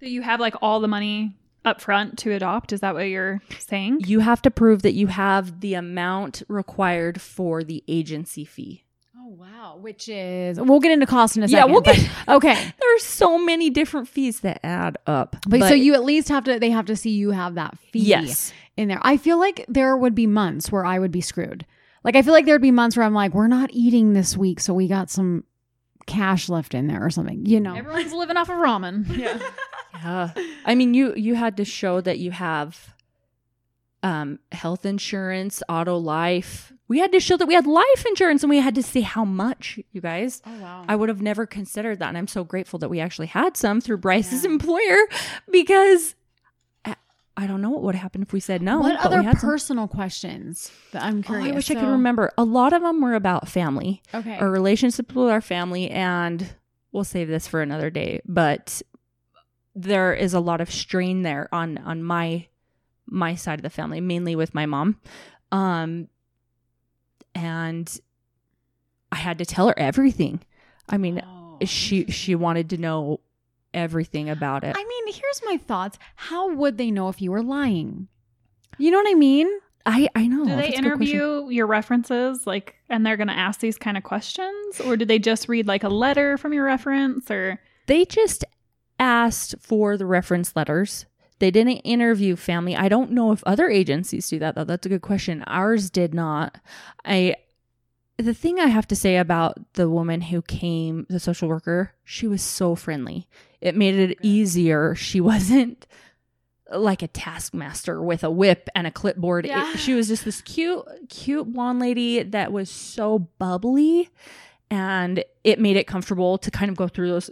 Do 0.00 0.10
you 0.10 0.22
have 0.22 0.40
like 0.40 0.54
all 0.60 0.80
the 0.80 0.88
money 0.88 1.36
up 1.64 1.80
front 1.80 2.18
to 2.18 2.32
adopt? 2.32 2.72
Is 2.72 2.80
that 2.80 2.94
what 2.94 3.02
you're 3.02 3.40
saying? 3.58 4.00
you 4.06 4.20
have 4.20 4.42
to 4.42 4.50
prove 4.50 4.82
that 4.82 4.94
you 4.94 5.06
have 5.08 5.60
the 5.60 5.74
amount 5.74 6.42
required 6.48 7.20
for 7.20 7.62
the 7.62 7.84
agency 7.86 8.44
fee. 8.44 8.84
Wow. 9.30 9.78
Which 9.80 10.08
is 10.08 10.60
we'll 10.60 10.80
get 10.80 10.90
into 10.90 11.06
cost 11.06 11.36
in 11.36 11.44
a 11.44 11.48
second. 11.48 11.68
Yeah, 11.68 11.72
we'll 11.72 11.82
but- 11.82 11.94
get- 11.96 12.10
okay. 12.28 12.72
There's 12.80 13.04
so 13.04 13.38
many 13.38 13.70
different 13.70 14.08
fees 14.08 14.40
that 14.40 14.58
add 14.64 14.98
up. 15.06 15.36
But, 15.48 15.68
so 15.68 15.74
you 15.74 15.94
at 15.94 16.02
least 16.02 16.28
have 16.30 16.42
to 16.44 16.58
they 16.58 16.70
have 16.70 16.86
to 16.86 16.96
see 16.96 17.10
you 17.10 17.30
have 17.30 17.54
that 17.54 17.78
fee 17.78 18.00
yes, 18.00 18.52
in 18.76 18.88
there. 18.88 18.98
I 19.02 19.16
feel 19.16 19.38
like 19.38 19.64
there 19.68 19.96
would 19.96 20.16
be 20.16 20.26
months 20.26 20.72
where 20.72 20.84
I 20.84 20.98
would 20.98 21.12
be 21.12 21.20
screwed. 21.20 21.64
Like 22.02 22.16
I 22.16 22.22
feel 22.22 22.32
like 22.32 22.44
there'd 22.44 22.60
be 22.60 22.72
months 22.72 22.96
where 22.96 23.06
I'm 23.06 23.14
like, 23.14 23.32
we're 23.32 23.46
not 23.46 23.70
eating 23.72 24.14
this 24.14 24.36
week, 24.36 24.58
so 24.58 24.74
we 24.74 24.88
got 24.88 25.10
some 25.10 25.44
cash 26.06 26.48
left 26.48 26.74
in 26.74 26.88
there 26.88 27.04
or 27.04 27.10
something. 27.10 27.46
You 27.46 27.60
know. 27.60 27.76
Everyone's 27.76 28.12
living 28.12 28.36
off 28.36 28.48
of 28.48 28.56
ramen. 28.56 29.06
Yeah. 29.16 29.38
yeah. 29.94 30.44
I 30.64 30.74
mean, 30.74 30.94
you 30.94 31.14
you 31.14 31.36
had 31.36 31.56
to 31.58 31.64
show 31.64 32.00
that 32.00 32.18
you 32.18 32.32
have 32.32 32.94
um 34.02 34.40
health 34.50 34.84
insurance, 34.84 35.62
auto 35.68 35.96
life. 35.98 36.72
We 36.90 36.98
had 36.98 37.12
to 37.12 37.20
show 37.20 37.36
that 37.36 37.46
we 37.46 37.54
had 37.54 37.68
life 37.68 38.04
insurance, 38.04 38.42
and 38.42 38.50
we 38.50 38.58
had 38.58 38.74
to 38.74 38.82
see 38.82 39.02
how 39.02 39.24
much. 39.24 39.78
You 39.92 40.00
guys, 40.00 40.42
Oh 40.44 40.58
wow. 40.60 40.84
I 40.88 40.96
would 40.96 41.08
have 41.08 41.22
never 41.22 41.46
considered 41.46 42.00
that, 42.00 42.08
and 42.08 42.18
I'm 42.18 42.26
so 42.26 42.42
grateful 42.42 42.80
that 42.80 42.88
we 42.90 42.98
actually 42.98 43.28
had 43.28 43.56
some 43.56 43.80
through 43.80 43.98
Bryce's 43.98 44.42
Yeah. 44.44 44.50
employer 44.50 45.06
because. 45.50 46.16
I- 46.84 47.46
don't 47.46 47.62
know 47.62 47.70
what 47.70 47.82
would 47.84 47.94
happen 47.94 48.20
if 48.22 48.32
we 48.34 48.40
said 48.40 48.60
no. 48.60 48.80
what 48.80 48.98
other 49.00 49.22
had 49.22 49.38
some- 49.38 49.48
personal 49.48 49.88
questions 49.88 50.70
that 50.92 51.02
I'm 51.02 51.20
Oh, 51.20 51.22
curious? 51.22 51.48
I 51.48 51.54
wish 51.54 51.70
I 51.70 51.74
could 51.76 51.88
remember. 51.88 52.30
A 52.36 52.44
lot 52.44 52.74
of 52.74 52.82
them 52.82 53.00
were 53.00 53.14
about 53.14 53.48
family. 53.48 54.02
Okay. 54.12 54.36
our 54.36 54.50
relationship 54.50 55.14
with 55.14 55.30
our 55.30 55.40
family 55.40 55.88
and 55.90 56.54
we'll 56.92 57.04
save 57.04 57.28
this 57.28 57.46
for 57.48 57.62
another 57.62 57.88
day 57.88 58.20
but 58.26 58.82
there 59.74 60.12
is 60.12 60.34
a 60.34 60.40
lot 60.40 60.60
of 60.60 60.70
strain 60.70 61.22
there 61.22 61.48
on 61.50 61.78
on 61.78 62.02
my 62.02 62.46
my 63.06 63.34
side 63.36 63.58
of 63.58 63.62
the 63.62 63.70
family 63.70 64.00
mainly 64.02 64.36
with 64.36 64.52
my 64.52 64.66
mom 64.66 64.98
um 65.50 66.08
and 67.34 67.98
i 69.12 69.16
had 69.16 69.38
to 69.38 69.44
tell 69.44 69.68
her 69.68 69.78
everything 69.78 70.40
i 70.88 70.96
mean 70.96 71.20
Oh, 71.24 71.58
she 71.64 72.06
she 72.06 72.34
wanted 72.34 72.70
to 72.70 72.76
know 72.78 73.20
everything 73.74 74.28
about 74.30 74.64
it 74.64 74.74
I 74.76 74.82
mean, 74.84 75.14
here's 75.14 75.40
my 75.44 75.56
thoughts. 75.58 75.98
How 76.16 76.52
would 76.54 76.76
they 76.78 76.90
know 76.90 77.08
if 77.08 77.20
you 77.22 77.30
were 77.30 77.42
lying? 77.42 78.08
You 78.78 78.90
know 78.90 78.98
what 78.98 79.08
I 79.10 79.14
mean? 79.14 79.48
i 79.86 80.08
i 80.14 80.26
know 80.26 80.44
Do 80.44 80.50
they 80.50 80.56
that's 80.56 80.78
a 80.78 80.82
good 80.82 80.96
question. 80.96 81.16
interview 81.16 81.48
your 81.50 81.66
references 81.66 82.46
like 82.46 82.74
and 82.88 83.04
they're 83.06 83.16
going 83.16 83.28
to 83.28 83.36
ask 83.38 83.60
these 83.60 83.78
kind 83.78 83.96
of 83.96 84.02
questions 84.02 84.80
or 84.80 84.96
do 84.96 85.04
they 85.06 85.18
just 85.18 85.48
read 85.48 85.66
like 85.66 85.84
a 85.84 85.88
letter 85.88 86.36
from 86.36 86.52
your 86.52 86.64
reference 86.64 87.30
or 87.30 87.58
they 87.86 88.04
just 88.04 88.44
asked 88.98 89.54
for 89.60 89.96
the 89.96 90.04
reference 90.06 90.54
letters. 90.54 91.06
They 91.40 91.50
didn't 91.50 91.78
interview 91.78 92.36
family. 92.36 92.76
I 92.76 92.88
don't 92.88 93.10
know 93.10 93.32
if 93.32 93.42
other 93.44 93.68
agencies 93.68 94.28
do 94.28 94.38
that 94.38 94.54
though. 94.54 94.64
That's 94.64 94.86
a 94.86 94.90
good 94.90 95.02
question. 95.02 95.42
Ours 95.46 95.90
did 95.90 96.14
not. 96.14 96.58
I 97.04 97.36
the 98.18 98.34
thing 98.34 98.60
I 98.60 98.66
have 98.66 98.86
to 98.88 98.96
say 98.96 99.16
about 99.16 99.56
the 99.72 99.88
woman 99.88 100.20
who 100.20 100.42
came, 100.42 101.06
the 101.08 101.18
social 101.18 101.48
worker, 101.48 101.92
she 102.04 102.26
was 102.28 102.42
so 102.42 102.74
friendly. 102.74 103.26
It 103.62 103.74
made 103.74 103.94
it 103.94 104.18
easier. 104.22 104.94
She 104.94 105.20
wasn't 105.32 105.86
like 106.72 107.02
a 107.02 107.08
taskmaster 107.08 108.00
with 108.02 108.22
a 108.22 108.30
whip 108.30 108.68
and 108.76 108.86
a 108.86 108.90
clipboard. 108.90 109.46
It- 109.46 109.48
Yeah. 109.48 109.74
she 109.76 109.94
was 109.94 110.08
just 110.08 110.24
this 110.26 110.40
cute, 110.42 110.84
cute 111.08 111.52
blonde 111.52 111.80
lady 111.80 112.22
that 112.22 112.52
was 112.52 112.70
so 112.70 113.18
bubbly 113.38 114.10
and 114.70 115.24
it 115.42 115.58
made 115.58 115.76
it 115.76 115.86
comfortable 115.88 116.36
to 116.38 116.50
kind 116.50 116.70
of 116.70 116.76
go 116.76 116.86
through 116.86 117.08
those 117.08 117.30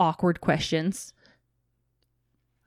awkward 0.00 0.40
questions. 0.40 1.12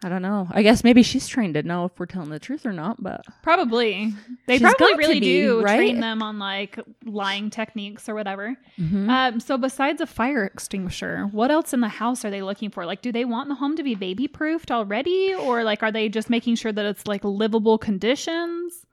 I 0.04 0.10
don't 0.10 0.22
know. 0.22 0.48
I 0.52 0.64
guess 0.64 0.84
maybe 0.84 1.04
she's 1.04 1.28
trained 1.28 1.54
to 1.54 1.64
know 1.64 1.86
if 1.86 1.92
we're 2.00 2.06
telling 2.06 2.30
the 2.30 2.40
truth 2.40 2.66
or 2.66 2.74
not, 2.74 3.02
but 3.02 3.26
probably 3.42 4.14
they 4.48 4.58
She's 4.58 4.74
probably 4.76 4.96
really 4.98 5.20
be, 5.20 5.42
do 5.44 5.62
right? 5.64 5.78
train 5.78 6.00
them 6.00 6.22
on 6.22 6.40
like 6.40 6.80
lying 7.06 7.50
techniques 7.50 8.08
or 8.10 8.16
whatever 8.16 8.56
Mm-hmm. 8.80 9.10
um 9.10 9.40
so 9.40 9.58
besides 9.58 10.02
a 10.02 10.08
fire 10.08 10.44
extinguisher 10.46 11.28
what 11.32 11.52
else 11.52 11.74
in 11.74 11.80
the 11.82 11.88
house 11.88 12.26
are 12.26 12.32
they 12.32 12.42
looking 12.42 12.72
for 12.72 12.86
like 12.86 13.02
do 13.04 13.12
they 13.12 13.24
want 13.24 13.50
the 13.50 13.56
home 13.56 13.76
to 13.76 13.84
be 13.84 13.94
baby 13.94 14.28
proofed 14.28 14.72
already 14.72 15.34
or 15.36 15.64
like 15.64 15.84
are 15.84 15.92
they 15.92 16.10
just 16.10 16.30
making 16.30 16.56
sure 16.56 16.72
that 16.72 16.86
it's 16.86 17.06
like 17.06 17.24
livable 17.24 17.78
conditions 17.78 18.86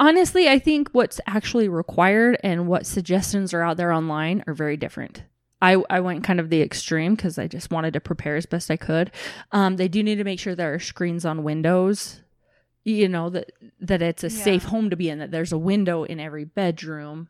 honestly, 0.00 0.48
I 0.48 0.58
think 0.58 0.88
what's 0.90 1.20
actually 1.28 1.68
required 1.68 2.38
and 2.42 2.66
what 2.66 2.86
suggestions 2.86 3.54
are 3.54 3.62
out 3.62 3.76
there 3.76 3.92
online 3.92 4.42
are 4.48 4.52
very 4.54 4.76
different. 4.76 5.22
I, 5.62 5.76
I 5.90 6.00
went 6.00 6.24
kind 6.24 6.40
of 6.40 6.48
the 6.50 6.62
extreme 6.62 7.14
because 7.14 7.38
I 7.38 7.46
just 7.46 7.70
wanted 7.70 7.92
to 7.94 8.00
prepare 8.00 8.36
as 8.36 8.46
best 8.46 8.70
I 8.70 8.76
could. 8.76 9.10
Um, 9.52 9.76
they 9.76 9.88
do 9.88 10.02
need 10.02 10.16
to 10.16 10.24
make 10.24 10.40
sure 10.40 10.54
there 10.54 10.72
are 10.74 10.78
screens 10.78 11.24
on 11.24 11.42
windows 11.42 12.20
you 12.82 13.06
know 13.06 13.28
that 13.28 13.52
that 13.78 14.00
it's 14.00 14.24
a 14.24 14.30
Yeah. 14.30 14.42
safe 14.42 14.64
home 14.64 14.88
to 14.88 14.96
be 14.96 15.10
in 15.10 15.18
that 15.18 15.30
there's 15.30 15.52
a 15.52 15.58
window 15.58 16.04
in 16.04 16.18
every 16.18 16.46
bedroom 16.46 17.28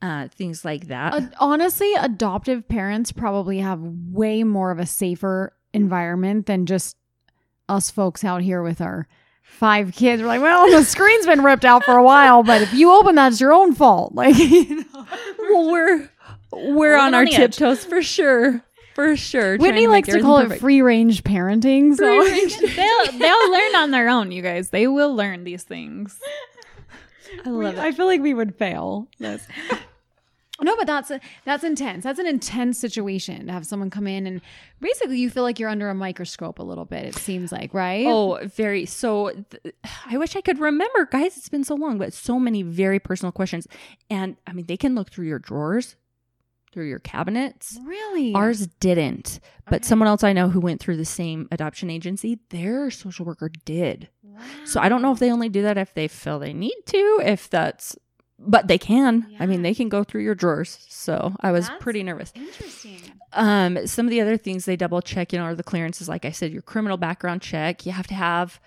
uh 0.00 0.28
things 0.28 0.64
like 0.64 0.86
that 0.86 1.12
Ad- 1.12 1.34
honestly, 1.40 1.92
adoptive 1.98 2.68
parents 2.68 3.10
probably 3.10 3.58
have 3.58 3.80
way 3.82 4.44
more 4.44 4.70
of 4.70 4.78
a 4.78 4.86
safer 4.86 5.54
environment 5.74 6.46
than 6.46 6.66
just 6.66 6.96
us 7.68 7.90
folks 7.90 8.22
out 8.22 8.42
here 8.42 8.62
with 8.62 8.80
our 8.80 9.08
five 9.42 9.92
kids. 9.92 10.22
We're 10.22 10.28
like, 10.28 10.40
well, 10.40 10.70
the 10.70 10.84
screen's 10.94 11.26
been 11.26 11.42
ripped 11.42 11.64
out 11.64 11.82
for 11.84 11.96
a 11.96 12.02
while, 12.04 12.44
but 12.44 12.62
if 12.62 12.72
you 12.72 12.92
open 12.92 13.16
that, 13.16 13.32
it's 13.32 13.40
your 13.40 13.52
own 13.52 13.74
fault. 13.74 14.14
Like, 14.14 14.38
you 14.38 14.76
know. 14.84 15.06
well 15.50 15.70
we're 15.72 16.10
we're 16.52 16.96
on 16.96 17.08
on 17.08 17.14
our 17.14 17.24
tiptoes 17.26 17.84
for 17.84 18.02
sure 18.02 18.62
for 18.94 19.16
sure 19.16 19.56
Whitney 19.56 19.86
make 19.86 20.06
likes 20.06 20.08
to 20.08 20.20
call 20.20 20.38
it 20.38 20.58
free 20.58 20.82
range 20.82 21.24
parenting. 21.24 21.94
So 21.94 22.04
they'll 22.66 23.18
they'll 23.18 23.52
learn 23.52 23.74
on 23.76 23.90
their 23.90 24.08
own, 24.08 24.32
you 24.32 24.42
guys. 24.42 24.70
They 24.70 24.86
will 24.86 25.14
learn 25.14 25.44
these 25.44 25.62
things. 25.62 26.18
i 27.44 27.48
love 27.48 27.74
it 27.74 27.80
I 27.80 27.92
feel 27.92 28.06
like 28.06 28.20
we 28.20 28.34
would 28.34 28.54
fail. 28.54 29.08
Yes. 29.18 29.46
No, 30.60 30.76
but 30.76 30.86
that's 30.86 31.10
a, 31.10 31.20
that's 31.44 31.64
intense. 31.64 32.04
That's 32.04 32.20
an 32.20 32.26
intense 32.26 32.78
situation 32.78 33.46
to 33.46 33.52
have 33.52 33.66
someone 33.66 33.90
come 33.90 34.06
in 34.06 34.28
and 34.28 34.40
basically 34.80 35.18
you 35.18 35.28
feel 35.28 35.42
like 35.42 35.58
you're 35.58 35.68
under 35.68 35.90
a 35.90 35.94
microscope 35.94 36.60
a 36.60 36.62
little 36.62 36.84
bit. 36.84 37.04
It 37.04 37.16
seems 37.16 37.50
like, 37.50 37.74
right? 37.74 38.06
Oh, 38.06 38.38
very. 38.44 38.86
So 38.86 39.32
th- 39.50 39.74
I 40.06 40.18
wish 40.18 40.36
I 40.36 40.40
could 40.40 40.60
remember, 40.60 41.06
guys. 41.06 41.36
It's 41.36 41.48
been 41.48 41.64
so 41.64 41.74
long, 41.74 41.98
but 41.98 42.12
so 42.12 42.38
many 42.38 42.62
very 42.62 43.00
personal 43.00 43.32
questions. 43.32 43.66
And 44.08 44.36
I 44.46 44.52
mean, 44.52 44.66
they 44.66 44.76
can 44.76 44.94
look 44.94 45.10
through 45.10 45.26
your 45.26 45.40
drawers, 45.40 45.96
through 46.72 46.88
your 46.88 46.98
cabinets. 46.98 47.78
really? 47.84 48.34
Ours 48.34 48.66
didn't, 48.80 49.40
but 49.66 49.76
Okay. 49.82 49.86
someone 49.86 50.08
else 50.08 50.24
I 50.24 50.32
know 50.32 50.48
who 50.48 50.60
went 50.60 50.80
through 50.80 50.96
the 50.96 51.04
same 51.04 51.48
adoption 51.52 51.90
agency, 51.90 52.38
their 52.50 52.90
social 52.90 53.24
worker 53.26 53.50
did. 53.64 54.08
Wow. 54.22 54.40
So 54.64 54.80
I 54.80 54.88
don't 54.88 55.02
know 55.02 55.12
if 55.12 55.18
they 55.18 55.30
only 55.30 55.48
do 55.48 55.62
that 55.62 55.76
if 55.78 55.92
they 55.94 56.08
feel 56.08 56.38
they 56.38 56.52
need 56.54 56.74
to, 56.86 57.20
if 57.24 57.50
that's, 57.50 57.96
but 58.38 58.66
they 58.66 58.78
can. 58.78 59.26
I 59.38 59.46
mean, 59.46 59.62
they 59.62 59.74
can 59.74 59.88
go 59.88 60.02
through 60.02 60.22
your 60.22 60.34
drawers. 60.34 60.84
So 60.88 61.34
I 61.40 61.52
was 61.52 61.66
That's- 61.66 61.82
pretty 61.82 62.02
nervous. 62.02 62.32
Interesting. 62.34 62.98
Um, 63.34 63.86
some 63.86 64.06
of 64.06 64.10
the 64.10 64.20
other 64.20 64.36
things 64.36 64.64
they 64.64 64.76
double 64.76 65.00
check, 65.00 65.32
you 65.32 65.38
know, 65.38 65.44
are 65.44 65.54
the 65.54 65.62
clearances. 65.62 66.08
Like 66.08 66.24
I 66.24 66.30
said, 66.32 66.52
your 66.52 66.62
criminal 66.62 66.96
background 66.96 67.40
check. 67.42 67.86
You 67.86 67.92
have 67.92 68.06
to 68.08 68.14
have 68.14 68.60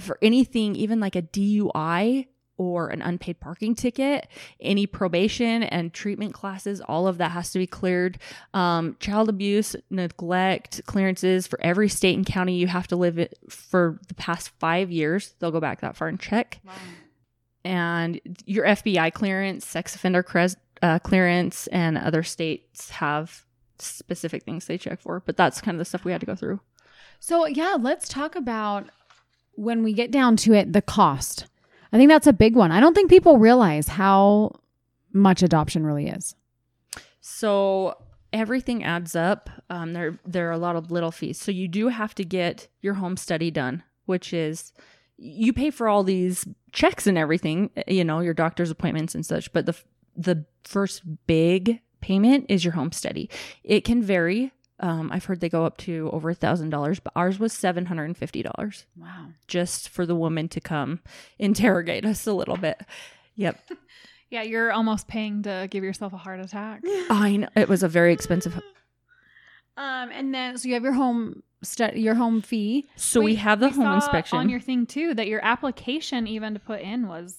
for 0.00 0.18
anything, 0.22 0.74
even 0.76 1.00
like 1.00 1.16
a 1.16 1.22
DUI 1.22 2.26
or 2.62 2.88
an 2.88 3.02
unpaid 3.02 3.40
parking 3.40 3.74
ticket, 3.74 4.28
any 4.60 4.86
probation 4.86 5.62
and 5.62 5.92
treatment 5.92 6.34
classes. 6.34 6.80
All 6.80 7.06
of 7.08 7.18
that 7.18 7.32
has 7.32 7.50
to 7.52 7.58
be 7.58 7.66
cleared. 7.66 8.18
Um, 8.54 8.96
child 9.00 9.28
abuse, 9.28 9.74
neglect 9.90 10.82
clearances 10.86 11.46
for 11.46 11.60
every 11.62 11.88
state 11.88 12.16
and 12.16 12.26
county 12.26 12.54
you 12.56 12.66
have 12.66 12.86
to 12.88 12.96
live 12.96 13.18
it 13.18 13.38
for 13.48 13.98
the 14.08 14.14
past 14.14 14.50
five 14.58 14.90
years. 14.90 15.34
They'll 15.38 15.50
go 15.50 15.60
back 15.60 15.80
that 15.80 15.96
far 15.96 16.08
and 16.08 16.20
check 16.20 16.60
Wow. 16.64 16.72
and 17.64 18.20
your 18.46 18.64
FBI 18.66 19.12
clearance, 19.12 19.66
sex 19.66 19.94
offender 19.94 20.22
cres- 20.22 20.56
uh, 20.82 20.98
clearance, 20.98 21.66
and 21.68 21.96
other 21.96 22.22
states 22.22 22.90
have 22.90 23.44
specific 23.78 24.42
things 24.44 24.66
they 24.66 24.78
check 24.78 25.00
for. 25.00 25.20
But 25.24 25.36
that's 25.36 25.60
kind 25.60 25.74
of 25.76 25.78
the 25.78 25.84
stuff 25.84 26.04
we 26.04 26.12
had 26.12 26.20
to 26.20 26.26
go 26.26 26.34
through. 26.34 26.60
So, 27.20 27.46
yeah, 27.46 27.76
let's 27.78 28.08
talk 28.08 28.34
about 28.34 28.88
when 29.54 29.82
we 29.84 29.92
get 29.92 30.10
down 30.10 30.36
to 30.38 30.54
it, 30.54 30.72
the 30.72 30.82
cost. 30.82 31.46
I 31.92 31.98
think 31.98 32.10
that's 32.10 32.26
a 32.26 32.32
big 32.32 32.56
one. 32.56 32.72
I 32.72 32.80
don't 32.80 32.94
think 32.94 33.10
people 33.10 33.38
realize 33.38 33.88
how 33.88 34.52
much 35.12 35.42
adoption 35.42 35.84
really 35.84 36.08
is. 36.08 36.34
So 37.20 37.96
everything 38.32 38.82
adds 38.82 39.14
up. 39.14 39.50
Um, 39.70 39.92
there 39.92 40.18
there 40.24 40.48
are 40.48 40.52
a 40.52 40.58
lot 40.58 40.76
of 40.76 40.90
little 40.90 41.10
fees. 41.10 41.38
So 41.38 41.52
you 41.52 41.68
do 41.68 41.88
have 41.88 42.14
to 42.16 42.24
get 42.24 42.68
your 42.80 42.94
home 42.94 43.16
study 43.16 43.50
done, 43.50 43.82
which 44.06 44.32
is 44.32 44.72
you 45.18 45.52
pay 45.52 45.70
for 45.70 45.88
all 45.88 46.02
these 46.02 46.46
checks 46.72 47.06
and 47.06 47.18
everything, 47.18 47.70
you 47.86 48.04
know, 48.04 48.20
your 48.20 48.34
doctor's 48.34 48.70
appointments 48.70 49.14
and 49.14 49.24
such. 49.24 49.52
But 49.52 49.66
the 49.66 49.76
the 50.16 50.44
first 50.64 51.02
big 51.26 51.80
payment 52.00 52.46
is 52.48 52.64
your 52.64 52.74
home 52.74 52.92
study. 52.92 53.30
It 53.64 53.84
can 53.84 54.02
vary. 54.02 54.52
Um, 54.80 55.10
I've 55.12 55.24
heard 55.26 55.40
they 55.40 55.48
go 55.48 55.64
up 55.64 55.76
to 55.78 56.10
over 56.12 56.30
a 56.30 56.34
thousand 56.34 56.70
dollars, 56.70 56.98
but 56.98 57.12
ours 57.14 57.38
was 57.38 57.52
seven 57.52 57.86
hundred 57.86 58.04
and 58.06 58.16
fifty 58.16 58.42
dollars 58.42 58.86
Wow. 58.96 59.28
just 59.46 59.88
for 59.88 60.06
the 60.06 60.16
woman 60.16 60.48
to 60.48 60.60
come 60.60 61.00
interrogate 61.38 62.04
us 62.04 62.26
a 62.26 62.32
little 62.32 62.56
bit. 62.56 62.80
Yep, 63.36 63.60
Yeah, 64.30 64.42
you're 64.42 64.72
almost 64.72 65.08
paying 65.08 65.42
to 65.42 65.68
give 65.70 65.84
yourself 65.84 66.12
a 66.14 66.16
heart 66.16 66.40
attack. 66.40 66.80
I 67.10 67.36
know 67.36 67.48
it 67.54 67.68
was 67.68 67.82
a 67.82 67.88
very 67.88 68.12
expensive. 68.14 68.54
Um, 69.76 70.10
and 70.12 70.34
then 70.34 70.58
so 70.58 70.68
you 70.68 70.74
have 70.74 70.82
your 70.82 70.92
home 70.94 71.42
stu- 71.62 71.92
your 71.98 72.14
home 72.14 72.42
fee. 72.42 72.86
So 72.96 73.20
we 73.20 73.26
Wait, 73.32 73.34
have 73.36 73.60
the 73.60 73.68
we 73.68 73.74
home 73.74 73.84
saw 73.84 73.94
inspection. 73.94 74.38
on 74.38 74.48
your 74.48 74.60
thing 74.60 74.86
too 74.86 75.14
that 75.14 75.28
your 75.28 75.44
application 75.44 76.26
even 76.26 76.54
to 76.54 76.60
put 76.60 76.80
in 76.80 77.08
was 77.08 77.36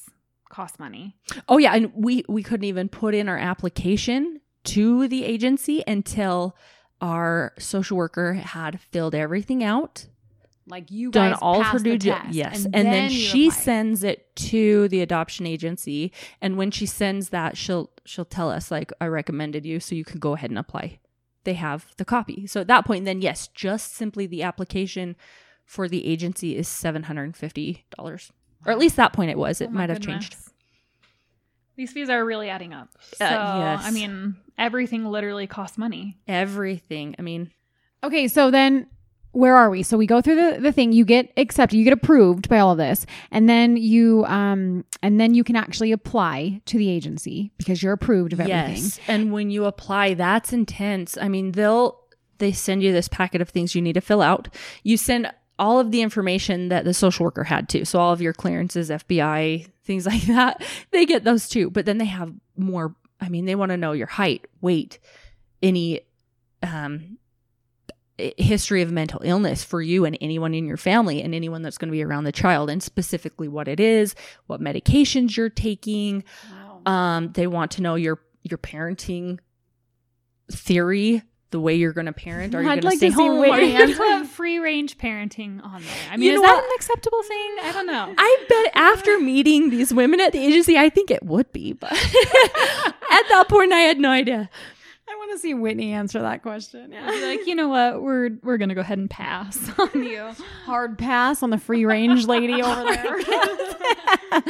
cost 0.49 0.79
money. 0.79 1.15
Oh 1.47 1.57
yeah, 1.57 1.73
and 1.75 1.91
we 1.95 2.23
we 2.27 2.41
couldn't 2.43 2.65
even 2.65 2.89
put 2.89 3.13
in 3.15 3.27
our 3.29 3.37
application 3.37 4.39
to 4.65 5.07
the 5.07 5.25
agency 5.25 5.83
until 5.85 6.55
our 7.01 7.53
social 7.59 7.97
worker 7.97 8.33
had 8.33 8.79
filled 8.79 9.13
everything 9.15 9.63
out, 9.63 10.05
Like 10.67 10.89
you 10.91 11.11
done 11.11 11.33
all 11.41 11.61
her 11.61 11.77
due 11.79 11.91
the 11.91 11.97
di- 11.97 12.09
test, 12.11 12.33
yes, 12.33 12.63
and, 12.65 12.73
then, 12.73 13.11
you 13.11 13.17
she 13.17 13.47
apply. 13.47 13.59
sends 13.59 14.03
it 14.03 14.33
to 14.37 14.87
the 14.87 15.01
adoption 15.01 15.45
agency, 15.45 16.11
and 16.41 16.57
when 16.57 16.71
she 16.71 16.85
sends 16.85 17.29
that, 17.29 17.57
she'll 17.57 17.89
she'll 18.05 18.25
tell 18.25 18.49
us 18.49 18.71
like 18.71 18.91
I 19.01 19.07
recommended 19.07 19.65
you, 19.65 19.79
so 19.79 19.95
you 19.95 20.05
can 20.05 20.19
go 20.19 20.33
ahead 20.33 20.49
and 20.49 20.59
apply. 20.59 20.99
They 21.43 21.55
have 21.55 21.87
the 21.97 22.05
copy, 22.05 22.47
so 22.47 22.61
at 22.61 22.67
that 22.67 22.85
point, 22.85 23.03
then 23.03 23.21
yes, 23.21 23.49
just 23.49 23.93
simply 23.95 24.25
the 24.25 24.43
application 24.43 25.17
for 25.65 25.89
the 25.89 26.05
agency 26.07 26.55
is 26.55 26.67
seven 26.69 27.03
hundred 27.03 27.23
and 27.25 27.35
fifty 27.35 27.83
dollars, 27.97 28.31
or 28.65 28.71
at 28.71 28.79
least 28.79 28.95
that 28.95 29.11
point 29.11 29.31
it 29.31 29.37
was. 29.37 29.59
It 29.59 29.67
Oh 29.69 29.73
might 29.73 29.89
have 29.89 29.99
goodness. 29.99 30.29
changed. 30.29 30.35
These 31.75 31.91
fees 31.91 32.09
are 32.09 32.23
really 32.23 32.49
adding 32.49 32.73
up. 32.73 32.89
So, 33.15 33.25
Uh, 33.25 33.77
yes. 33.77 33.81
I 33.85 33.91
mean, 33.91 34.35
everything 34.57 35.05
literally 35.05 35.47
costs 35.47 35.77
money. 35.77 36.17
Everything. 36.27 37.15
I 37.17 37.21
mean, 37.21 37.51
Okay, 38.03 38.27
so 38.27 38.51
then 38.51 38.87
where 39.31 39.55
are 39.55 39.69
we? 39.69 39.81
So 39.81 39.97
we 39.97 40.05
go 40.05 40.21
through 40.21 40.35
the, 40.35 40.59
the 40.59 40.71
thing, 40.71 40.91
you 40.91 41.05
get 41.05 41.31
accepted, 41.37 41.77
you 41.77 41.83
get 41.83 41.93
approved 41.93 42.49
by 42.49 42.59
all 42.59 42.71
of 42.71 42.77
this, 42.77 43.05
and 43.31 43.49
then 43.49 43.77
you 43.77 44.25
um 44.25 44.85
and 45.01 45.19
then 45.19 45.33
you 45.33 45.43
can 45.43 45.55
actually 45.55 45.91
apply 45.91 46.61
to 46.65 46.77
the 46.77 46.89
agency 46.89 47.51
because 47.57 47.81
you're 47.81 47.93
approved 47.93 48.33
of 48.33 48.39
everything. 48.39 48.75
Yes. 48.83 48.99
And 49.07 49.31
when 49.31 49.49
you 49.49 49.65
apply, 49.65 50.13
that's 50.13 50.53
intense. 50.53 51.17
I 51.17 51.29
mean, 51.29 51.53
they'll 51.53 51.99
they 52.37 52.51
send 52.51 52.83
you 52.83 52.91
this 52.91 53.07
packet 53.07 53.41
of 53.41 53.49
things 53.49 53.73
you 53.73 53.81
need 53.81 53.93
to 53.93 54.01
fill 54.01 54.21
out. 54.21 54.49
You 54.83 54.97
send 54.97 55.31
all 55.63 55.79
of 55.79 55.91
the 55.91 56.01
information 56.01 56.67
that 56.69 56.83
the 56.85 56.93
social 56.93 57.23
worker 57.23 57.43
had 57.45 57.69
too. 57.69 57.85
So 57.85 57.99
all 57.99 58.11
of 58.11 58.21
your 58.21 58.33
clearances, 58.33 58.89
FBI, 58.89 59.67
things 59.85 60.05
like 60.11 60.23
that. 60.23 60.61
They 60.91 61.05
get 61.05 61.23
those 61.23 61.47
too. 61.47 61.69
But 61.69 61.85
then 61.85 61.97
they 61.97 62.05
have 62.05 62.33
more 62.57 62.95
I 63.21 63.29
mean, 63.29 63.45
they 63.45 63.55
want 63.55 63.69
to 63.71 63.77
know 63.77 63.93
your 63.93 64.07
height, 64.07 64.45
weight, 64.61 64.99
any 65.61 66.01
um 66.61 67.17
history 68.37 68.81
of 68.83 68.91
mental 68.91 69.19
illness 69.23 69.63
for 69.63 69.81
you 69.81 70.05
and 70.05 70.15
anyone 70.21 70.53
in 70.53 70.65
your 70.65 70.77
family 70.77 71.21
and 71.23 71.33
anyone 71.33 71.61
that's 71.63 71.79
going 71.79 71.89
to 71.89 71.91
be 71.91 72.03
around 72.03 72.25
the 72.25 72.31
child 72.31 72.69
and 72.69 72.83
specifically 72.83 73.47
what 73.47 73.67
it 73.67 73.79
is, 73.79 74.13
what 74.45 74.61
medications 74.61 75.35
you're 75.35 75.49
taking, 75.49 76.23
Wow. 76.85 76.91
um, 76.93 77.31
they 77.33 77.47
want 77.47 77.71
to 77.71 77.81
know 77.81 77.95
your 77.95 78.19
your 78.43 78.57
parenting 78.59 79.39
theory, 80.51 81.23
the 81.53 81.59
way 81.61 81.75
you're 81.75 81.93
going 81.93 82.07
to 82.07 82.11
parent. 82.13 82.53
Are 82.53 82.61
you 82.61 82.67
going 82.67 82.81
to 82.81 82.85
like 82.87 82.97
stay 82.97 83.07
to 83.07 83.15
home? 83.15 83.41
You 83.41 83.49
Let's 83.49 83.97
gonna- 83.97 84.19
put 84.23 84.27
free 84.27 84.59
range 84.59 84.97
parenting 84.97 85.63
on 85.63 85.81
there. 85.81 85.91
I 86.11 86.15
You 86.15 86.19
mean, 86.19 86.33
is 86.33 86.41
that 86.41 86.47
what? 86.55 86.63
an 86.65 86.69
acceptable 86.75 87.23
thing? 87.23 87.55
I 87.63 87.71
don't 87.71 87.87
know. 87.87 88.13
I 88.17 88.45
bet 88.49 88.71
after 88.75 89.17
meeting 89.21 89.69
these 89.69 89.93
women 89.93 90.19
at 90.19 90.33
the 90.33 90.39
agency, 90.39 90.77
I 90.77 90.89
think 90.89 91.09
it 91.09 91.23
would 91.23 91.49
be, 91.53 91.71
but 91.71 91.91
at 91.93 91.97
that 93.29 93.45
point, 93.47 93.71
I 93.71 93.79
had 93.79 93.99
no 93.99 94.09
idea. 94.11 94.49
I 95.07 95.15
want 95.15 95.31
to 95.33 95.37
see 95.39 95.53
Whitney 95.53 95.91
answer 95.93 96.21
that 96.21 96.41
question. 96.41 96.89
Be 97.07 97.25
like, 97.25 97.45
you 97.45 97.53
know 97.55 97.67
what? 97.69 98.01
We're 98.01 98.31
we're 98.41 98.57
gonna 98.57 98.73
go 98.73 98.81
ahead 98.81 98.97
and 98.97 99.07
pass 99.09 99.69
on 99.77 100.03
you. 100.03 100.31
Hard 100.65 100.97
pass 100.97 101.43
on 101.43 101.51
the 101.51 101.57
free 101.59 101.85
range 101.85 102.25
lady 102.25 102.63
over 102.63 102.83
there. 102.91 103.19
oh 104.31 104.41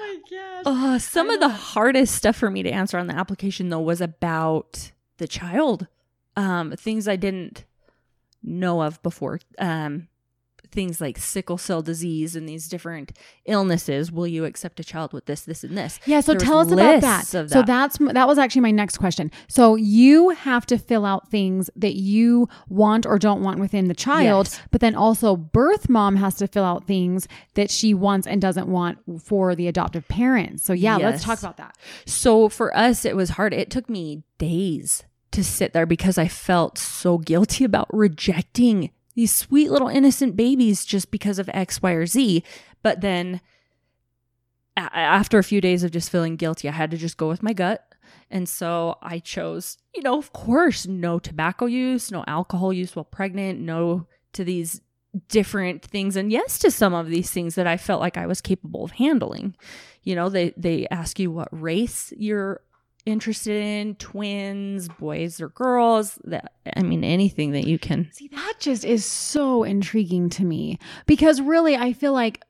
my 0.00 0.16
gosh. 0.30 0.62
Uh, 0.66 0.98
some 0.98 1.30
of 1.30 1.40
the 1.40 1.48
hardest 1.48 2.14
stuff 2.14 2.36
for 2.36 2.50
me 2.50 2.62
to 2.62 2.70
answer 2.70 2.98
on 2.98 3.06
the 3.06 3.14
application, 3.14 3.68
though, 3.68 3.80
was 3.80 4.00
about 4.00 4.90
the 5.18 5.28
child. 5.28 5.86
Um, 6.38 6.72
things 6.72 7.08
I 7.08 7.16
didn't 7.16 7.64
know 8.42 8.82
of 8.82 9.02
before. 9.02 9.40
Um, 9.58 10.08
things 10.70 11.00
like 11.00 11.16
sickle 11.16 11.56
cell 11.56 11.80
disease 11.82 12.36
and 12.36 12.48
these 12.48 12.68
different 12.68 13.12
illnesses. 13.46 14.12
Will 14.12 14.26
you 14.26 14.44
accept 14.44 14.78
a 14.78 14.84
child 14.84 15.12
with 15.12 15.26
this, 15.26 15.42
this, 15.42 15.64
and 15.64 15.76
this? 15.76 15.98
Yeah, 16.04 16.20
so 16.20 16.32
There 16.32 16.40
tell 16.40 16.58
us 16.58 16.70
about 16.70 17.00
that. 17.00 17.34
of 17.34 17.50
So 17.50 17.62
that's 17.62 17.98
that 17.98 18.28
was 18.28 18.38
actually 18.38 18.60
my 18.62 18.70
next 18.70 18.98
question. 18.98 19.30
So 19.48 19.76
you 19.76 20.30
have 20.30 20.66
to 20.66 20.78
fill 20.78 21.04
out 21.06 21.30
things 21.30 21.70
that 21.76 21.94
you 21.94 22.48
want 22.68 23.06
or 23.06 23.18
don't 23.18 23.42
want 23.42 23.60
within 23.60 23.88
the 23.88 23.94
child, 23.94 24.46
Yes. 24.48 24.60
but 24.70 24.80
then 24.80 24.94
also 24.94 25.36
birth 25.36 25.88
mom 25.88 26.16
has 26.16 26.34
to 26.36 26.46
fill 26.46 26.64
out 26.64 26.86
things 26.86 27.26
that 27.54 27.70
she 27.70 27.94
wants 27.94 28.26
and 28.26 28.40
doesn't 28.40 28.68
want 28.68 28.98
for 29.22 29.54
the 29.54 29.68
adoptive 29.68 30.06
parents. 30.08 30.64
So 30.64 30.72
yeah, 30.72 30.96
let's 30.96 31.24
talk 31.24 31.38
about 31.38 31.56
that. 31.56 31.76
So 32.04 32.48
for 32.48 32.76
us, 32.76 33.04
it 33.04 33.16
was 33.16 33.30
hard. 33.30 33.54
It 33.54 33.70
took 33.70 33.88
me 33.88 34.22
days 34.36 35.04
to 35.32 35.44
sit 35.44 35.72
there 35.72 35.86
because 35.86 36.18
I 36.18 36.28
felt 36.28 36.78
so 36.78 37.18
guilty 37.18 37.64
about 37.64 37.88
rejecting 37.92 38.90
these 39.14 39.34
sweet 39.34 39.70
little 39.70 39.88
innocent 39.88 40.36
babies 40.36 40.84
just 40.84 41.10
because 41.10 41.38
of 41.38 41.50
X, 41.52 41.82
Y, 41.82 41.92
or 41.92 42.06
Z. 42.06 42.42
But 42.82 43.00
then 43.00 43.40
a- 44.76 44.94
after 44.96 45.38
a 45.38 45.44
few 45.44 45.60
days 45.60 45.82
of 45.82 45.90
just 45.90 46.10
feeling 46.10 46.36
guilty, 46.36 46.68
I 46.68 46.72
had 46.72 46.90
to 46.92 46.96
just 46.96 47.16
go 47.16 47.28
with 47.28 47.42
my 47.42 47.52
gut. 47.52 47.84
And 48.30 48.48
so 48.48 48.96
I 49.02 49.18
chose, 49.18 49.78
you 49.94 50.02
know, 50.02 50.18
of 50.18 50.32
course, 50.32 50.86
no 50.86 51.18
tobacco 51.18 51.66
use, 51.66 52.10
no 52.10 52.24
alcohol 52.26 52.72
use 52.72 52.94
while 52.94 53.04
pregnant, 53.04 53.60
no 53.60 54.06
to 54.34 54.44
these 54.44 54.80
different 55.28 55.82
things 55.82 56.16
and 56.16 56.30
yes 56.30 56.58
to 56.58 56.70
some 56.70 56.92
of 56.94 57.08
these 57.08 57.30
things 57.30 57.54
that 57.54 57.66
I 57.66 57.76
felt 57.78 58.00
like 58.00 58.16
I 58.16 58.26
was 58.26 58.40
capable 58.40 58.84
of 58.84 58.92
handling. 58.92 59.56
You 60.04 60.14
know, 60.14 60.28
they 60.28 60.52
they 60.56 60.86
ask 60.90 61.18
you 61.18 61.30
what 61.30 61.48
race 61.50 62.12
you're 62.16 62.60
interested 63.08 63.62
in, 63.62 63.94
twins, 63.96 64.88
boys 64.88 65.40
or 65.40 65.48
girls, 65.48 66.18
that 66.24 66.52
I 66.76 66.82
mean 66.82 67.04
anything 67.04 67.52
that 67.52 67.66
you 67.66 67.78
can. 67.78 68.08
See, 68.12 68.28
that 68.28 68.54
just 68.60 68.84
is 68.84 69.04
so 69.04 69.64
intriguing 69.64 70.28
to 70.30 70.44
me. 70.44 70.78
Because 71.06 71.40
really, 71.40 71.76
I 71.76 71.92
feel 71.92 72.12
like 72.12 72.42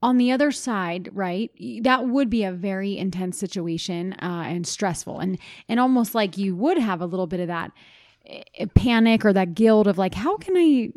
on 0.00 0.16
the 0.16 0.30
other 0.32 0.52
side, 0.52 1.10
right, 1.12 1.50
that 1.82 2.06
would 2.06 2.30
be 2.30 2.44
a 2.44 2.52
very 2.52 2.96
intense 2.96 3.36
situation 3.36 4.12
uh, 4.14 4.44
and 4.46 4.66
stressful, 4.66 5.18
and 5.18 5.38
and 5.68 5.80
almost 5.80 6.14
like 6.14 6.38
you 6.38 6.54
would 6.56 6.78
have 6.78 7.00
a 7.00 7.06
little 7.06 7.26
bit 7.26 7.40
of 7.40 7.48
that 7.48 7.72
eh, 8.26 8.66
panic 8.74 9.24
or 9.24 9.32
that 9.32 9.54
guilt 9.54 9.86
of 9.86 9.98
like, 9.98 10.14
how 10.14 10.36
can 10.36 10.56
I 10.56 10.92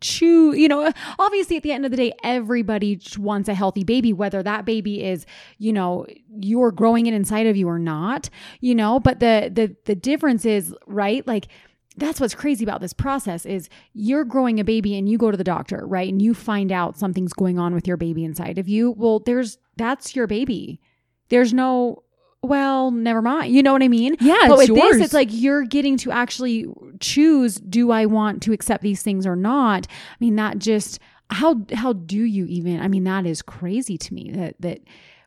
choose 0.00 0.56
you 0.56 0.68
know 0.68 0.92
obviously 1.18 1.56
at 1.56 1.62
the 1.62 1.72
end 1.72 1.84
of 1.84 1.90
the 1.90 1.96
day 1.96 2.12
everybody 2.22 3.00
wants 3.18 3.48
a 3.48 3.54
healthy 3.54 3.84
baby 3.84 4.12
whether 4.12 4.42
that 4.42 4.64
baby 4.64 5.04
is 5.04 5.26
you 5.58 5.72
know 5.72 6.06
you're 6.40 6.72
growing 6.72 7.06
it 7.06 7.14
inside 7.14 7.46
of 7.46 7.56
you 7.56 7.68
or 7.68 7.78
not 7.78 8.28
you 8.60 8.74
know 8.74 9.00
but 9.00 9.20
the 9.20 9.50
the 9.52 9.74
the 9.84 9.94
difference 9.94 10.44
is 10.44 10.74
right 10.86 11.26
like 11.26 11.48
that's 11.96 12.20
what's 12.20 12.34
crazy 12.34 12.64
about 12.64 12.80
this 12.80 12.92
process 12.92 13.46
is 13.46 13.68
you're 13.92 14.24
growing 14.24 14.58
a 14.58 14.64
baby 14.64 14.96
and 14.96 15.08
you 15.08 15.16
go 15.16 15.30
to 15.30 15.36
the 15.36 15.44
doctor 15.44 15.86
right 15.86 16.10
and 16.10 16.20
you 16.20 16.34
find 16.34 16.72
out 16.72 16.98
something's 16.98 17.32
going 17.32 17.58
on 17.58 17.74
with 17.74 17.86
your 17.86 17.96
baby 17.96 18.24
inside 18.24 18.58
of 18.58 18.68
you. 18.68 18.90
Well 18.92 19.20
there's 19.20 19.58
that's 19.76 20.16
your 20.16 20.26
baby. 20.26 20.80
There's 21.28 21.54
no 21.54 22.03
well 22.44 22.90
never 22.90 23.20
mind 23.22 23.52
you 23.52 23.62
know 23.62 23.72
what 23.72 23.82
i 23.82 23.88
mean 23.88 24.16
Yeah, 24.20 24.46
but 24.48 24.58
with 24.58 24.68
yours. 24.68 24.96
this 24.96 25.04
it's 25.06 25.14
like 25.14 25.28
you're 25.30 25.64
getting 25.64 25.96
to 25.98 26.10
actually 26.10 26.66
choose 27.00 27.56
do 27.56 27.90
i 27.90 28.06
want 28.06 28.42
to 28.44 28.52
accept 28.52 28.82
these 28.82 29.02
things 29.02 29.26
or 29.26 29.36
not 29.36 29.86
i 29.90 30.16
mean 30.20 30.36
that 30.36 30.58
just 30.58 30.98
how 31.30 31.62
how 31.72 31.92
do 31.92 32.22
you 32.22 32.44
even 32.46 32.80
i 32.80 32.88
mean 32.88 33.04
that 33.04 33.26
is 33.26 33.42
crazy 33.42 33.96
to 33.98 34.14
me 34.14 34.30
that 34.32 34.54
that 34.60 34.80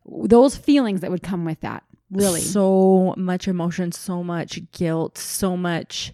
those 0.05 0.55
feelings 0.55 1.01
that 1.01 1.11
would 1.11 1.23
come 1.23 1.43
with 1.43 1.59
that 1.61 1.83
really 2.11 2.39
so 2.39 3.13
much 3.17 3.47
emotion, 3.49 3.91
so 3.91 4.23
much 4.23 4.61
guilt, 4.71 5.17
so 5.17 5.57
much 5.57 6.13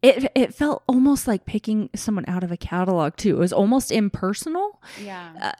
it 0.00 0.30
it 0.34 0.54
felt 0.54 0.82
almost 0.86 1.28
like 1.28 1.44
picking 1.44 1.90
someone 1.94 2.24
out 2.26 2.42
of 2.42 2.50
a 2.50 2.56
catalog 2.56 3.16
too. 3.16 3.36
It 3.36 3.38
was 3.38 3.52
almost 3.52 3.92
impersonal. 3.92 4.80
yeah 5.02 5.32
uh, 5.42 5.52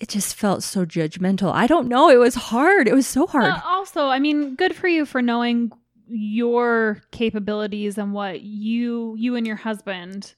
It 0.00 0.08
just 0.08 0.34
felt 0.34 0.62
so 0.62 0.84
judgmental. 0.84 1.52
I 1.52 1.66
don't 1.66 1.88
know. 1.88 2.10
It 2.10 2.18
was 2.18 2.34
hard. 2.34 2.86
It 2.86 2.94
was 2.94 3.06
so 3.06 3.26
hard. 3.26 3.46
Uh, 3.46 3.60
also, 3.64 4.08
I 4.08 4.18
mean, 4.18 4.54
good 4.54 4.76
for 4.76 4.88
you 4.88 5.06
for 5.06 5.22
knowing 5.22 5.72
your 6.08 7.02
capabilities 7.10 7.98
and 7.98 8.12
what 8.12 8.42
you 8.42 9.14
you 9.18 9.34
and 9.34 9.46
your 9.46 9.56
husband 9.56 10.34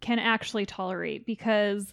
can 0.00 0.18
actually 0.18 0.66
tolerate 0.66 1.26
because 1.26 1.92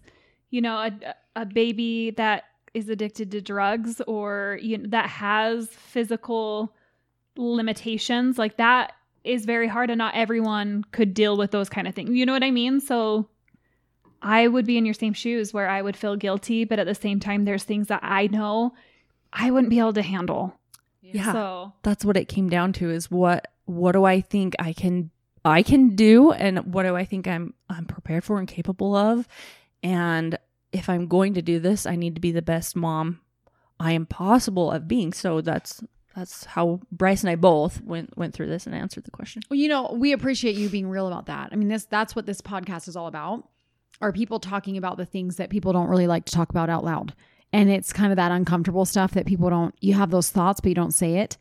you 0.50 0.62
know 0.62 0.76
a, 0.76 1.16
a 1.36 1.46
baby 1.46 2.12
that 2.12 2.44
is 2.74 2.90
addicted 2.90 3.32
to 3.32 3.42
drugs 3.42 4.02
or 4.08 4.60
you 4.62 4.78
know, 4.78 4.90
that 4.90 5.10
has 5.10 5.70
physical 5.70 6.76
limitations 7.36 8.38
like 8.38 8.58
that 8.58 8.94
is 9.24 9.46
very 9.46 9.68
hard 9.68 9.90
and 9.90 9.98
not 9.98 10.14
everyone 10.16 10.84
could 10.92 11.14
deal 11.14 11.38
with 11.38 11.52
those 11.52 11.70
kind 11.70 11.88
of 11.88 11.96
things 11.96 12.12
you 12.12 12.26
know 12.26 12.34
what 12.34 12.44
i 12.44 12.52
mean 12.52 12.80
so 12.80 13.28
i 14.22 14.48
would 14.48 14.66
be 14.66 14.78
in 14.78 14.86
your 14.86 14.94
same 14.94 15.14
shoes 15.14 15.54
where 15.54 15.70
i 15.70 15.82
would 15.82 15.96
feel 15.98 16.16
guilty 16.16 16.64
but 16.66 16.80
at 16.80 16.86
the 16.86 16.96
same 16.96 17.20
time 17.20 17.46
there's 17.46 17.64
things 17.64 17.88
that 17.88 18.00
i 18.04 18.28
know 18.28 18.74
i 19.34 19.50
wouldn't 19.52 19.70
be 19.70 19.80
able 19.80 19.94
to 19.94 20.02
handle 20.02 20.54
Yeah. 21.02 21.32
so 21.32 21.74
That's 21.84 22.04
what 22.06 22.18
it 22.18 22.26
came 22.28 22.50
down 22.50 22.74
to 22.74 22.90
is 22.90 23.10
what 23.10 23.48
what 23.66 23.92
do 23.92 24.04
I 24.04 24.22
think 24.22 24.56
I 24.60 24.74
can 24.74 25.12
I 25.46 25.62
can 25.64 25.96
do 25.96 26.32
and 26.32 26.74
what 26.74 26.84
do 26.84 26.96
I 26.96 27.06
think 27.06 27.28
I'm 27.28 27.54
I'm 27.70 27.86
prepared 27.86 28.24
for 28.24 28.40
and 28.40 28.48
capable 28.48 28.96
of 28.96 29.28
and 29.84 30.38
if 30.72 30.90
I'm 30.90 31.08
going 31.08 31.34
to 31.36 31.42
do 31.42 31.60
this 31.60 31.86
I 31.86 31.96
need 31.96 32.16
to 32.16 32.22
be 32.22 32.32
the 32.32 32.42
best 32.42 32.76
mom 32.76 33.22
I 33.80 33.92
am 33.94 34.06
possible 34.08 34.72
of 34.72 34.88
being 34.88 35.14
so 35.14 35.42
that's 35.42 35.84
that's 36.16 36.46
how 36.46 36.82
Bryce 36.92 37.22
and 37.22 37.30
I 37.30 37.36
both 37.36 37.82
went 37.84 38.18
went 38.18 38.34
through 38.34 38.48
this 38.48 38.66
and 38.66 38.74
answered 38.76 39.04
the 39.06 39.12
question. 39.12 39.42
Well, 39.50 39.60
you 39.60 39.68
know, 39.70 39.94
we 39.96 40.12
appreciate 40.12 40.56
you 40.56 40.68
being 40.68 40.90
real 40.90 41.08
about 41.08 41.28
that. 41.28 41.50
I 41.52 41.56
mean, 41.56 41.68
this 41.70 41.86
that's 41.86 42.16
what 42.16 42.26
this 42.26 42.42
podcast 42.42 42.88
is 42.88 42.96
all 42.96 43.08
about. 43.08 43.48
Are 44.02 44.12
people 44.14 44.40
talking 44.40 44.78
about 44.78 44.98
the 44.98 45.06
things 45.06 45.36
that 45.38 45.50
people 45.50 45.74
don't 45.74 45.90
really 45.90 46.08
like 46.08 46.26
to 46.26 46.32
talk 46.32 46.50
about 46.50 46.70
out 46.70 46.84
loud? 46.84 47.14
And 47.52 47.70
it's 47.70 47.92
kind 47.92 48.12
of 48.12 48.16
that 48.18 48.32
uncomfortable 48.32 48.86
stuff 48.86 49.12
that 49.12 49.26
people 49.26 49.50
don't 49.50 49.76
you 49.82 49.94
have 49.96 50.12
those 50.12 50.30
thoughts 50.30 50.62
but 50.62 50.70
you 50.70 50.76
don't 50.76 50.94
say 50.94 51.18
it. 51.18 51.38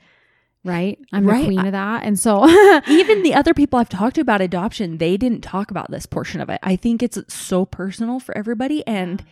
Right? 0.64 0.98
I'm 1.12 1.24
Right. 1.24 1.40
the 1.40 1.44
queen 1.46 1.66
of 1.66 1.72
that. 1.72 2.02
And 2.04 2.18
so 2.18 2.48
Even 2.88 3.22
the 3.22 3.34
other 3.34 3.54
people 3.54 3.78
I've 3.78 3.88
talked 3.88 4.16
to 4.16 4.20
about 4.20 4.40
adoption, 4.40 4.98
they 4.98 5.16
didn't 5.16 5.42
talk 5.42 5.70
about 5.70 5.90
this 5.90 6.04
portion 6.06 6.40
of 6.40 6.48
it. 6.50 6.58
I 6.62 6.76
think 6.76 7.02
it's 7.02 7.18
so 7.32 7.64
personal 7.64 8.18
for 8.20 8.36
everybody 8.36 8.86
and 8.86 9.24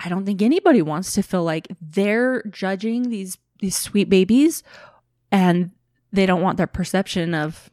I 0.00 0.08
don't 0.08 0.24
think 0.24 0.42
anybody 0.42 0.82
wants 0.82 1.12
to 1.14 1.22
feel 1.22 1.44
like 1.44 1.68
they're 1.80 2.42
judging 2.44 3.10
these 3.10 3.38
these 3.60 3.76
sweet 3.76 4.08
babies 4.08 4.62
and 5.30 5.70
they 6.12 6.26
don't 6.26 6.42
want 6.42 6.56
their 6.58 6.66
perception 6.66 7.34
of 7.34 7.70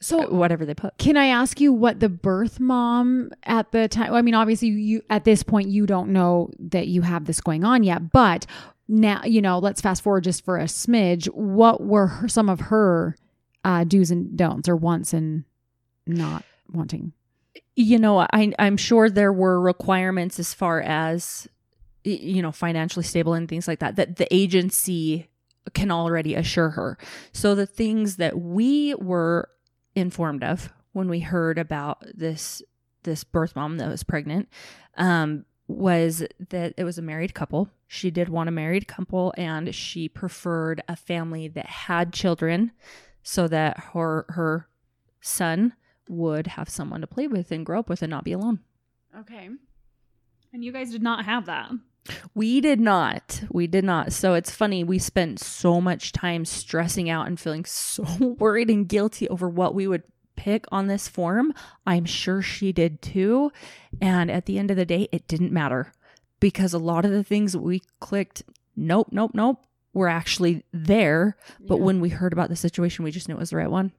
so 0.00 0.28
whatever 0.28 0.64
they 0.64 0.74
put. 0.74 0.96
Can 0.98 1.16
I 1.16 1.26
ask 1.26 1.60
you 1.60 1.72
what 1.72 2.00
the 2.00 2.08
birth 2.08 2.60
mom 2.60 3.30
at 3.42 3.72
the 3.72 3.88
time? 3.88 4.14
I 4.14 4.22
mean, 4.22 4.34
obviously, 4.34 4.68
you 4.68 5.02
at 5.10 5.24
this 5.24 5.42
point 5.42 5.68
you 5.68 5.86
don't 5.86 6.10
know 6.10 6.50
that 6.58 6.88
you 6.88 7.02
have 7.02 7.24
this 7.24 7.40
going 7.40 7.64
on 7.64 7.82
yet, 7.82 8.12
but 8.12 8.46
now 8.86 9.22
you 9.24 9.42
know. 9.42 9.58
Let's 9.58 9.80
fast 9.80 10.02
forward 10.02 10.24
just 10.24 10.44
for 10.44 10.58
a 10.58 10.64
smidge. 10.64 11.26
What 11.26 11.82
were 11.82 12.06
her, 12.06 12.28
some 12.28 12.48
of 12.48 12.60
her 12.60 13.16
uh, 13.64 13.84
do's 13.84 14.10
and 14.10 14.36
don'ts, 14.36 14.68
or 14.68 14.76
wants 14.76 15.12
and 15.12 15.44
not 16.06 16.44
wanting? 16.72 17.12
You 17.74 17.98
know, 17.98 18.20
I 18.20 18.52
I'm 18.58 18.76
sure 18.76 19.10
there 19.10 19.32
were 19.32 19.60
requirements 19.60 20.38
as 20.38 20.54
far 20.54 20.80
as 20.80 21.48
you 22.04 22.42
know, 22.42 22.52
financially 22.52 23.04
stable 23.04 23.34
and 23.34 23.48
things 23.48 23.68
like 23.68 23.80
that 23.80 23.96
that 23.96 24.16
the 24.16 24.32
agency 24.34 25.28
can 25.74 25.90
already 25.90 26.34
assure 26.34 26.70
her. 26.70 26.98
So 27.32 27.54
the 27.54 27.66
things 27.66 28.16
that 28.16 28.38
we 28.38 28.94
were 28.94 29.48
informed 29.98 30.44
of 30.44 30.72
when 30.92 31.08
we 31.08 31.20
heard 31.20 31.58
about 31.58 32.02
this 32.14 32.62
this 33.04 33.24
birth 33.24 33.54
mom 33.54 33.78
that 33.78 33.88
was 33.88 34.02
pregnant 34.02 34.48
um, 34.96 35.44
was 35.66 36.24
that 36.50 36.74
it 36.76 36.84
was 36.84 36.98
a 36.98 37.02
married 37.02 37.34
couple. 37.34 37.68
She 37.86 38.10
did 38.10 38.28
want 38.28 38.48
a 38.48 38.52
married 38.52 38.88
couple, 38.88 39.32
and 39.36 39.74
she 39.74 40.08
preferred 40.08 40.82
a 40.88 40.96
family 40.96 41.48
that 41.48 41.66
had 41.66 42.12
children, 42.12 42.72
so 43.22 43.48
that 43.48 43.78
her 43.92 44.26
her 44.30 44.68
son 45.20 45.74
would 46.08 46.48
have 46.48 46.68
someone 46.68 47.00
to 47.02 47.06
play 47.06 47.28
with 47.28 47.50
and 47.52 47.66
grow 47.66 47.80
up 47.80 47.88
with 47.88 48.02
and 48.02 48.10
not 48.10 48.24
be 48.24 48.32
alone. 48.32 48.60
Okay. 49.18 49.48
and 50.52 50.64
you 50.64 50.72
guys 50.72 50.90
did 50.90 51.02
not 51.02 51.24
have 51.24 51.46
that 51.46 51.70
We 52.34 52.60
did 52.60 52.80
not. 52.80 53.42
We 53.50 53.66
did 53.66 53.84
not. 53.84 54.12
So 54.12 54.34
it's 54.34 54.50
funny. 54.50 54.82
We 54.82 54.98
spent 54.98 55.40
so 55.40 55.80
much 55.80 56.12
time 56.12 56.44
stressing 56.44 57.10
out 57.10 57.26
and 57.26 57.38
feeling 57.38 57.64
so 57.64 58.04
worried 58.38 58.70
and 58.70 58.88
guilty 58.88 59.28
over 59.28 59.48
what 59.48 59.74
we 59.74 59.86
would 59.86 60.04
pick 60.36 60.64
on 60.72 60.86
this 60.86 61.08
form. 61.08 61.52
I'm 61.86 62.04
sure 62.04 62.40
she 62.42 62.72
did 62.72 63.02
too. 63.02 63.50
And 64.00 64.30
at 64.30 64.46
the 64.46 64.58
end 64.58 64.70
of 64.70 64.76
the 64.76 64.86
day, 64.86 65.08
it 65.12 65.26
didn't 65.28 65.52
matter 65.52 65.92
because 66.40 66.72
a 66.72 66.78
lot 66.78 67.04
of 67.04 67.10
the 67.10 67.24
things 67.24 67.56
we 67.56 67.82
clicked, 68.00 68.42
nope, 68.76 69.08
nope, 69.10 69.32
nope, 69.34 69.58
were 69.92 70.08
actually 70.08 70.64
there. 70.72 71.36
But 71.60 71.78
Yeah. 71.78 71.84
when 71.84 72.00
we 72.00 72.08
heard 72.10 72.32
about 72.32 72.48
the 72.48 72.56
situation, 72.56 73.04
we 73.04 73.10
just 73.10 73.28
knew 73.28 73.34
it 73.34 73.40
was 73.40 73.50
the 73.50 73.56
right 73.56 73.70
one. 73.70 73.92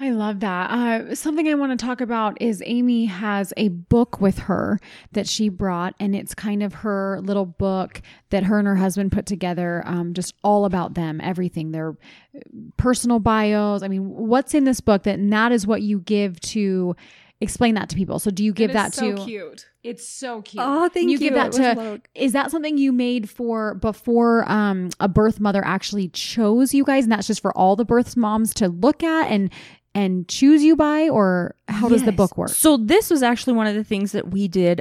I 0.00 0.10
love 0.10 0.40
that. 0.40 0.70
Uh, 0.70 1.14
something 1.16 1.48
I 1.48 1.54
want 1.54 1.76
to 1.78 1.84
talk 1.84 2.00
about 2.00 2.40
is 2.40 2.62
Amy 2.64 3.06
has 3.06 3.52
a 3.56 3.68
book 3.68 4.20
with 4.20 4.38
her 4.38 4.78
that 5.10 5.26
she 5.26 5.48
brought, 5.48 5.94
and 5.98 6.14
it's 6.14 6.36
kind 6.36 6.62
of 6.62 6.72
her 6.72 7.20
little 7.22 7.46
book 7.46 8.00
that 8.30 8.44
her 8.44 8.60
and 8.60 8.68
her 8.68 8.76
husband 8.76 9.10
put 9.10 9.26
together, 9.26 9.82
um, 9.86 10.14
just 10.14 10.34
all 10.44 10.64
about 10.66 10.94
them, 10.94 11.20
everything, 11.20 11.72
their 11.72 11.90
uh, 12.36 12.40
personal 12.76 13.18
bios. 13.18 13.82
I 13.82 13.88
mean, 13.88 14.08
what's 14.08 14.54
in 14.54 14.62
this 14.64 14.80
book 14.80 15.02
that 15.02 15.18
and 15.18 15.32
that 15.32 15.50
is 15.50 15.66
what 15.66 15.82
you 15.82 15.98
give 15.98 16.38
to 16.42 16.94
explain 17.40 17.74
that 17.74 17.88
to 17.88 17.96
people. 17.96 18.20
So, 18.20 18.30
do 18.30 18.44
you 18.44 18.52
give 18.52 18.72
that 18.74 18.92
to? 18.94 19.16
cute 19.16 19.66
It's 19.82 20.06
so 20.08 20.42
cute. 20.42 20.62
Oh, 20.64 20.88
thank 20.88 21.06
you. 21.06 21.12
You 21.12 21.18
give 21.18 21.34
that 21.34 21.50
to. 21.52 21.74
lo- 21.74 21.98
Is 22.14 22.32
that 22.32 22.52
something 22.52 22.78
you 22.78 22.92
made 22.92 23.28
for 23.28 23.74
before 23.74 24.48
um, 24.50 24.90
a 25.00 25.08
birth 25.08 25.40
mother 25.40 25.64
actually 25.64 26.08
chose 26.10 26.72
you 26.72 26.84
guys, 26.84 27.02
and 27.04 27.10
that's 27.12 27.26
just 27.26 27.42
for 27.42 27.56
all 27.58 27.74
the 27.74 27.84
birth 27.84 28.16
moms 28.16 28.54
to 28.54 28.68
look 28.68 29.02
at 29.02 29.28
and 29.28 29.50
and 29.98 30.28
choose 30.28 30.62
you 30.62 30.76
by, 30.76 31.08
or 31.08 31.56
how 31.66 31.88
does 31.88 32.04
the 32.04 32.12
book 32.12 32.38
work? 32.38 32.50
So 32.50 32.76
this 32.76 33.10
was 33.10 33.20
actually 33.20 33.54
one 33.54 33.66
of 33.66 33.74
the 33.74 33.82
things 33.82 34.12
that 34.12 34.30
we 34.30 34.46
did 34.46 34.80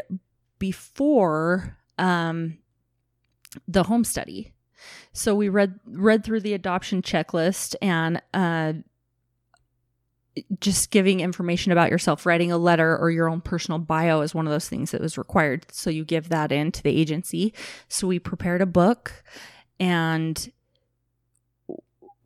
before 0.59 1.76
um, 1.97 2.59
the 3.68 3.82
home 3.82 4.03
study. 4.03 4.53
So 5.13 5.34
we 5.34 5.49
read 5.49 5.80
read 5.88 6.24
through 6.24 6.41
the 6.41 6.53
adoption 6.53 7.01
checklist, 7.01 7.74
and 7.82 8.22
uh, 8.32 8.74
just 10.59 10.91
giving 10.91 11.20
information 11.20 11.72
about 11.72 11.89
yourself, 11.89 12.28
writing 12.28 12.51
a 12.51 12.57
letter 12.59 12.95
or 12.95 13.09
your 13.09 13.28
own 13.28 13.41
personal 13.41 13.80
bio 13.80 14.22
is 14.22 14.36
one 14.36 14.45
of 14.45 14.51
those 14.51 14.70
things 14.70 14.91
that 14.91 15.01
was 15.01 15.18
required. 15.18 15.65
So 15.72 15.89
you 15.89 16.05
give 16.05 16.30
that 16.30 16.51
in 16.51 16.72
to 16.74 16.84
the 16.84 16.95
agency. 16.95 17.55
So 17.88 18.05
we 18.05 18.20
prepared 18.20 18.61
a 18.61 18.68
book 18.68 19.24
and 19.80 20.51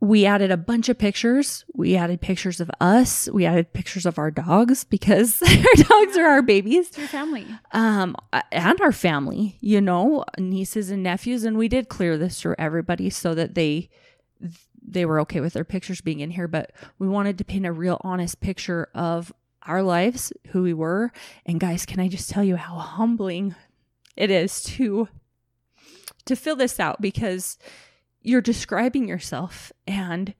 we 0.02 0.26
added 0.26 0.50
a 0.50 0.56
bunch 0.56 0.88
of 0.88 0.98
pictures. 0.98 1.64
We 1.74 1.94
added 1.94 2.20
pictures 2.20 2.60
of 2.60 2.68
us. 2.80 3.28
We 3.32 3.46
added 3.46 3.72
pictures 3.72 4.04
of 4.04 4.18
our 4.18 4.32
dogs 4.32 4.82
because 4.82 5.40
our 5.46 5.74
dogs 5.76 6.16
are 6.16 6.26
our 6.26 6.42
babies. 6.42 6.88
It's 6.88 6.98
your 6.98 7.06
family. 7.06 7.46
Um, 7.70 8.16
and 8.50 8.80
our 8.80 8.90
family, 8.90 9.58
you 9.60 9.80
know, 9.80 10.24
nieces 10.36 10.90
and 10.90 11.04
nephews. 11.04 11.44
And 11.44 11.56
we 11.56 11.68
did 11.68 11.88
clear 11.88 12.18
this 12.18 12.40
for 12.40 12.60
everybody 12.60 13.10
so 13.10 13.32
that 13.34 13.54
they 13.54 13.90
they 14.84 15.06
were 15.06 15.20
okay 15.20 15.38
with 15.40 15.52
their 15.52 15.62
pictures 15.62 16.00
being 16.00 16.18
in 16.18 16.30
here, 16.30 16.48
but 16.48 16.72
we 16.98 17.06
wanted 17.06 17.38
to 17.38 17.44
paint 17.44 17.64
a 17.64 17.70
real 17.70 18.00
honest 18.00 18.40
picture 18.40 18.88
of 18.96 19.32
our 19.68 19.84
lives, 19.84 20.32
who 20.48 20.64
we 20.64 20.74
were. 20.74 21.12
And 21.46 21.60
guys, 21.60 21.86
can 21.86 22.00
I 22.00 22.08
just 22.08 22.28
tell 22.28 22.42
you 22.42 22.56
how 22.56 22.74
humbling 22.74 23.54
it 24.16 24.32
is 24.32 24.64
to 24.64 25.06
to 26.24 26.34
fill 26.34 26.56
this 26.56 26.80
out 26.80 27.00
because 27.00 27.56
you're 28.22 28.40
describing 28.40 29.08
yourself 29.08 29.72
and 29.86 30.34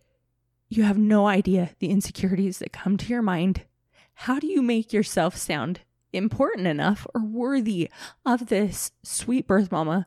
you 0.69 0.85
have 0.85 0.99
no 0.99 1.27
idea 1.27 1.71
the 1.79 1.91
insecurities 1.91 2.59
that 2.59 2.73
come 2.73 2.97
to 2.97 3.07
your 3.07 3.23
mind. 3.23 3.63
How 4.15 4.39
do 4.39 4.47
you 4.47 4.63
make 4.63 4.93
yourself 4.93 5.37
sound 5.37 5.81
important 6.13 6.67
enough 6.67 7.07
or 7.15 7.25
worthy 7.25 7.91
of 8.25 8.47
this 8.47 8.93
sweet 9.03 9.47
birth 9.47 9.71
mama 9.73 10.07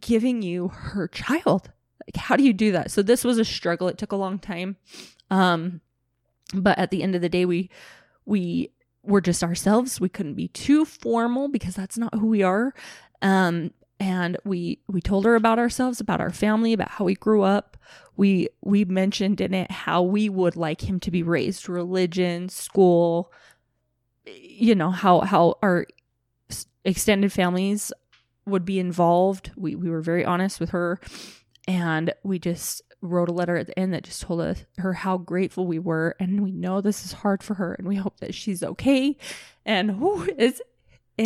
giving 0.00 0.42
you 0.42 0.68
her 0.68 1.08
child? 1.08 1.70
Like, 2.06 2.16
how 2.16 2.36
do 2.36 2.44
you 2.44 2.52
do 2.52 2.72
that? 2.72 2.90
So 2.90 3.02
this 3.02 3.24
was 3.24 3.38
a 3.38 3.44
struggle. 3.44 3.88
It 3.88 3.98
took 3.98 4.12
a 4.12 4.16
long 4.16 4.38
time. 4.38 4.76
Um, 5.30 5.80
but 6.54 6.78
at 6.78 6.90
the 6.90 7.02
end 7.02 7.14
of 7.14 7.20
the 7.20 7.28
day, 7.28 7.44
we 7.44 7.70
we 8.24 8.70
were 9.02 9.20
just 9.20 9.42
ourselves. 9.42 10.00
We 10.00 10.08
couldn't 10.08 10.34
be 10.34 10.48
too 10.48 10.84
formal 10.84 11.48
because 11.48 11.74
that's 11.74 11.98
not 11.98 12.14
who 12.14 12.26
we 12.26 12.42
are. 12.42 12.74
Um, 13.20 13.72
and 14.02 14.36
we 14.44 14.80
we 14.88 15.00
told 15.00 15.24
her 15.24 15.36
about 15.36 15.60
ourselves, 15.60 16.00
about 16.00 16.20
our 16.20 16.32
family, 16.32 16.72
about 16.72 16.90
how 16.90 17.04
we 17.04 17.14
grew 17.14 17.42
up. 17.42 17.76
We 18.16 18.48
we 18.60 18.84
mentioned 18.84 19.40
in 19.40 19.54
it 19.54 19.70
how 19.70 20.02
we 20.02 20.28
would 20.28 20.56
like 20.56 20.80
him 20.80 20.98
to 21.00 21.10
be 21.12 21.22
raised, 21.22 21.68
religion, 21.68 22.48
school, 22.48 23.32
you 24.26 24.74
know, 24.74 24.90
how 24.90 25.20
how 25.20 25.54
our 25.62 25.86
extended 26.84 27.32
families 27.32 27.92
would 28.44 28.64
be 28.64 28.80
involved. 28.80 29.52
We 29.56 29.76
we 29.76 29.88
were 29.88 30.02
very 30.02 30.24
honest 30.24 30.58
with 30.58 30.70
her 30.70 30.98
and 31.68 32.12
we 32.24 32.40
just 32.40 32.82
wrote 33.02 33.28
a 33.28 33.32
letter 33.32 33.56
at 33.56 33.68
the 33.68 33.78
end 33.78 33.94
that 33.94 34.02
just 34.02 34.22
told 34.22 34.40
us, 34.40 34.64
her 34.78 34.94
how 34.94 35.16
grateful 35.16 35.64
we 35.64 35.78
were 35.78 36.16
and 36.18 36.42
we 36.42 36.50
know 36.50 36.80
this 36.80 37.04
is 37.04 37.12
hard 37.12 37.40
for 37.40 37.54
her 37.54 37.74
and 37.74 37.86
we 37.86 37.96
hope 37.96 38.18
that 38.18 38.34
she's 38.34 38.64
okay 38.64 39.16
and 39.64 40.00
whew, 40.00 40.28
it's 40.36 40.60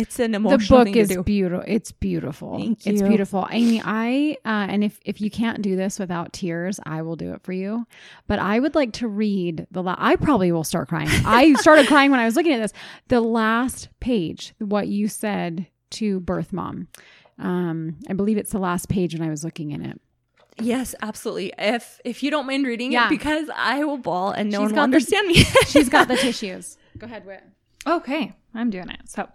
it's 0.01 0.19
an 0.19 0.35
emotional 0.35 0.79
the 0.83 0.85
book 0.91 0.95
is 0.95 1.17
beautiful 1.23 1.63
it's 1.67 1.91
beautiful 1.91 2.57
Thank 2.57 2.85
it's 2.87 3.01
you. 3.01 3.07
beautiful 3.07 3.47
amy 3.51 3.81
i 3.83 4.37
uh, 4.45 4.67
and 4.69 4.83
if 4.83 4.99
if 5.05 5.19
you 5.21 5.29
can't 5.29 5.61
do 5.61 5.75
this 5.75 5.99
without 5.99 6.33
tears 6.33 6.79
i 6.85 7.01
will 7.01 7.15
do 7.15 7.33
it 7.33 7.41
for 7.43 7.53
you 7.53 7.85
but 8.27 8.39
i 8.39 8.59
would 8.59 8.75
like 8.75 8.93
to 8.93 9.07
read 9.07 9.67
the 9.71 9.81
la- 9.83 9.95
i 9.97 10.15
probably 10.15 10.51
will 10.51 10.63
start 10.63 10.87
crying 10.89 11.09
i 11.25 11.53
started 11.59 11.87
crying 11.87 12.11
when 12.11 12.19
i 12.19 12.25
was 12.25 12.35
looking 12.35 12.53
at 12.53 12.59
this 12.61 12.73
the 13.09 13.21
last 13.21 13.89
page 13.99 14.53
what 14.59 14.87
you 14.87 15.07
said 15.07 15.67
to 15.91 16.19
birth 16.21 16.51
mom 16.53 16.87
um 17.39 17.97
i 18.09 18.13
believe 18.13 18.37
it's 18.37 18.51
the 18.51 18.59
last 18.59 18.89
page 18.89 19.13
when 19.13 19.27
i 19.27 19.29
was 19.29 19.43
looking 19.43 19.71
in 19.71 19.83
it 19.85 19.99
Yes, 20.59 20.95
absolutely. 21.03 21.53
If 21.59 22.01
if 22.03 22.23
you 22.23 22.31
don't 22.31 22.47
mind 22.47 22.65
reading 22.65 22.91
Yeah. 22.91 23.05
it, 23.05 23.09
because 23.11 23.47
I 23.55 23.83
will 23.83 23.99
bawl 23.99 24.31
and 24.31 24.49
no 24.49 24.57
She's 24.57 24.59
one 24.59 24.65
will 24.69 24.69
got 24.69 24.75
the- 24.75 24.81
understand 24.85 25.27
me. 25.27 25.35
she's 25.67 25.87
got 25.87 26.07
the 26.07 26.15
tissues 26.25 26.79
go 26.97 27.05
ahead 27.05 27.27
Whit. 27.27 27.43
Okay, 27.85 28.33
I'm 28.55 28.71
doing 28.71 28.89
it. 28.89 29.01
So, 29.07 29.29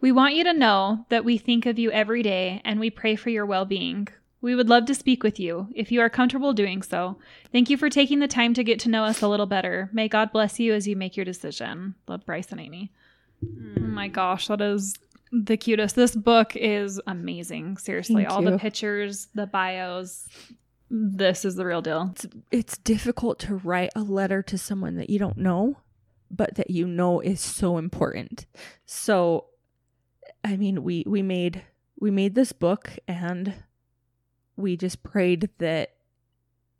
we 0.00 0.12
want 0.12 0.34
you 0.34 0.44
to 0.44 0.52
know 0.52 1.06
that 1.08 1.24
we 1.24 1.38
think 1.38 1.66
of 1.66 1.78
you 1.78 1.90
every 1.90 2.22
day 2.22 2.60
and 2.64 2.78
we 2.78 2.90
pray 2.90 3.16
for 3.16 3.30
your 3.30 3.46
well 3.46 3.64
being. 3.64 4.08
We 4.40 4.54
would 4.54 4.68
love 4.68 4.84
to 4.86 4.94
speak 4.94 5.22
with 5.22 5.40
you 5.40 5.68
if 5.74 5.90
you 5.90 6.00
are 6.00 6.10
comfortable 6.10 6.52
doing 6.52 6.82
so. 6.82 7.18
Thank 7.50 7.70
you 7.70 7.76
for 7.76 7.88
taking 7.88 8.20
the 8.20 8.28
time 8.28 8.54
to 8.54 8.62
get 8.62 8.78
to 8.80 8.88
know 8.88 9.04
us 9.04 9.22
a 9.22 9.28
little 9.28 9.46
better. 9.46 9.90
May 9.92 10.08
God 10.08 10.30
bless 10.30 10.60
you 10.60 10.74
as 10.74 10.86
you 10.86 10.94
make 10.94 11.16
your 11.16 11.24
decision. 11.24 11.94
Love 12.06 12.24
Bryce 12.26 12.52
and 12.52 12.60
Amy. 12.60 12.92
Oh 13.44 13.80
my 13.80 14.06
hmm. 14.06 14.12
gosh, 14.12 14.48
that 14.48 14.60
is 14.60 14.94
the 15.32 15.56
cutest. 15.56 15.96
This 15.96 16.14
book 16.14 16.54
is 16.54 17.00
amazing. 17.06 17.78
Seriously, 17.78 18.24
Thank 18.24 18.30
all 18.30 18.42
the 18.42 18.58
pictures, 18.58 19.28
the 19.34 19.46
bios. 19.46 20.28
This 20.88 21.44
is 21.44 21.56
the 21.56 21.66
real 21.66 21.82
deal. 21.82 22.12
it's, 22.12 22.26
it's 22.52 22.78
difficult 22.78 23.40
to 23.40 23.56
write 23.56 23.90
a 23.96 24.02
letter 24.02 24.42
to 24.44 24.56
someone 24.56 24.96
that 24.96 25.10
you 25.10 25.18
don't 25.18 25.36
know, 25.36 25.78
but 26.30 26.54
that 26.54 26.70
you 26.70 26.86
know 26.86 27.20
is 27.20 27.40
so 27.40 27.78
important. 27.78 28.46
So, 28.84 29.46
I 30.46 30.56
mean, 30.56 30.84
we 30.84 31.02
we 31.06 31.22
made 31.22 31.64
we 31.98 32.10
made 32.10 32.34
this 32.34 32.52
book 32.52 32.92
and 33.08 33.54
we 34.56 34.76
just 34.76 35.02
prayed 35.02 35.50
that 35.58 35.94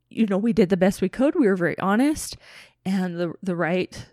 you 0.08 0.26
know 0.26 0.38
we 0.38 0.52
did 0.52 0.68
the 0.68 0.76
best 0.76 1.02
we 1.02 1.08
could. 1.08 1.34
We 1.34 1.48
were 1.48 1.56
very 1.56 1.78
honest, 1.80 2.36
and 2.84 3.18
the 3.18 3.34
the 3.42 3.56
right 3.56 4.06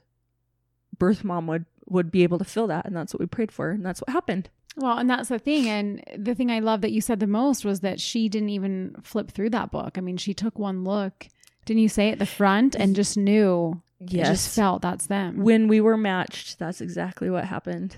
birth 0.97 1.23
mom 1.23 1.45
would 1.47 1.65
would 1.85 2.11
be 2.11 2.23
able 2.23 2.39
to 2.39 2.45
fill 2.45 2.67
that, 2.67 2.85
and 2.85 2.95
that's 2.95 3.13
what 3.13 3.19
we 3.19 3.27
prayed 3.27 3.51
for, 3.51 3.69
and 3.69 3.85
that's 3.85 4.01
what 4.01 4.09
happened. 4.09 4.49
Well, 4.75 4.97
and 4.97 5.07
that's 5.07 5.29
the 5.29 5.37
thing. 5.37 5.69
And 5.69 6.03
the 6.17 6.33
thing 6.33 6.49
I 6.49 6.59
love 6.59 6.81
that 6.81 6.91
you 6.91 6.99
said 6.99 7.19
the 7.19 7.27
most 7.27 7.63
was 7.63 7.81
that 7.81 7.99
she 7.99 8.27
didn't 8.27 8.49
even 8.49 8.95
flip 9.03 9.29
through 9.29 9.51
that 9.51 9.69
book. 9.69 9.99
I 9.99 10.01
mean, 10.01 10.17
she 10.17 10.33
took 10.33 10.57
one 10.57 10.83
look, 10.83 11.27
didn't 11.65 11.83
you 11.83 11.89
say 11.89 12.09
at 12.09 12.17
the 12.17 12.25
front, 12.25 12.73
and 12.73 12.95
just 12.95 13.15
knew, 13.15 13.83
just 14.03 14.55
felt 14.55 14.81
that's 14.81 15.05
them. 15.05 15.43
when 15.43 15.67
we 15.67 15.79
were 15.79 15.97
matched, 15.97 16.57
that's 16.57 16.81
exactly 16.81 17.29
what 17.29 17.45
happened. 17.45 17.97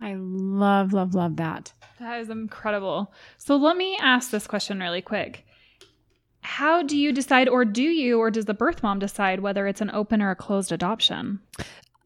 I 0.00 0.14
love, 0.16 0.92
love, 0.92 1.14
love 1.14 1.36
that. 1.36 1.72
That 1.98 2.20
is 2.20 2.28
incredible. 2.28 3.12
So 3.38 3.56
let 3.56 3.76
me 3.76 3.96
ask 4.00 4.30
this 4.30 4.46
question 4.46 4.78
really 4.78 5.02
quick. 5.02 5.46
How 6.40 6.82
do 6.82 6.96
you 6.96 7.12
decide, 7.12 7.48
or 7.48 7.64
do 7.64 7.82
you, 7.82 8.18
or 8.18 8.30
does 8.30 8.44
the 8.44 8.54
birth 8.54 8.82
mom 8.82 8.98
decide 8.98 9.40
whether 9.40 9.66
it's 9.66 9.80
an 9.80 9.90
open 9.90 10.22
or 10.22 10.30
a 10.30 10.36
closed 10.36 10.70
adoption? 10.70 11.40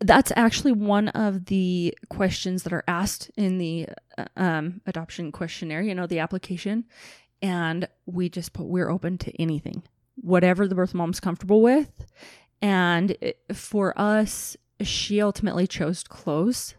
That's 0.00 0.32
actually 0.34 0.72
one 0.72 1.08
of 1.08 1.46
the 1.46 1.94
questions 2.08 2.62
that 2.62 2.72
are 2.72 2.84
asked 2.88 3.30
in 3.36 3.58
the 3.58 3.88
uh, 4.16 4.24
um, 4.36 4.80
adoption 4.86 5.30
questionnaire, 5.30 5.82
you 5.82 5.94
know, 5.94 6.06
the 6.06 6.20
application. 6.20 6.84
And 7.42 7.86
we 8.06 8.30
just 8.30 8.54
put, 8.54 8.66
we're 8.66 8.88
open 8.88 9.18
to 9.18 9.42
anything, 9.42 9.82
whatever 10.16 10.66
the 10.66 10.74
birth 10.74 10.94
mom's 10.94 11.20
comfortable 11.20 11.60
with. 11.60 12.06
And 12.62 13.10
it, 13.20 13.40
for 13.52 13.98
us, 13.98 14.56
she 14.80 15.20
ultimately 15.20 15.66
chose 15.66 16.02
close. 16.02 16.74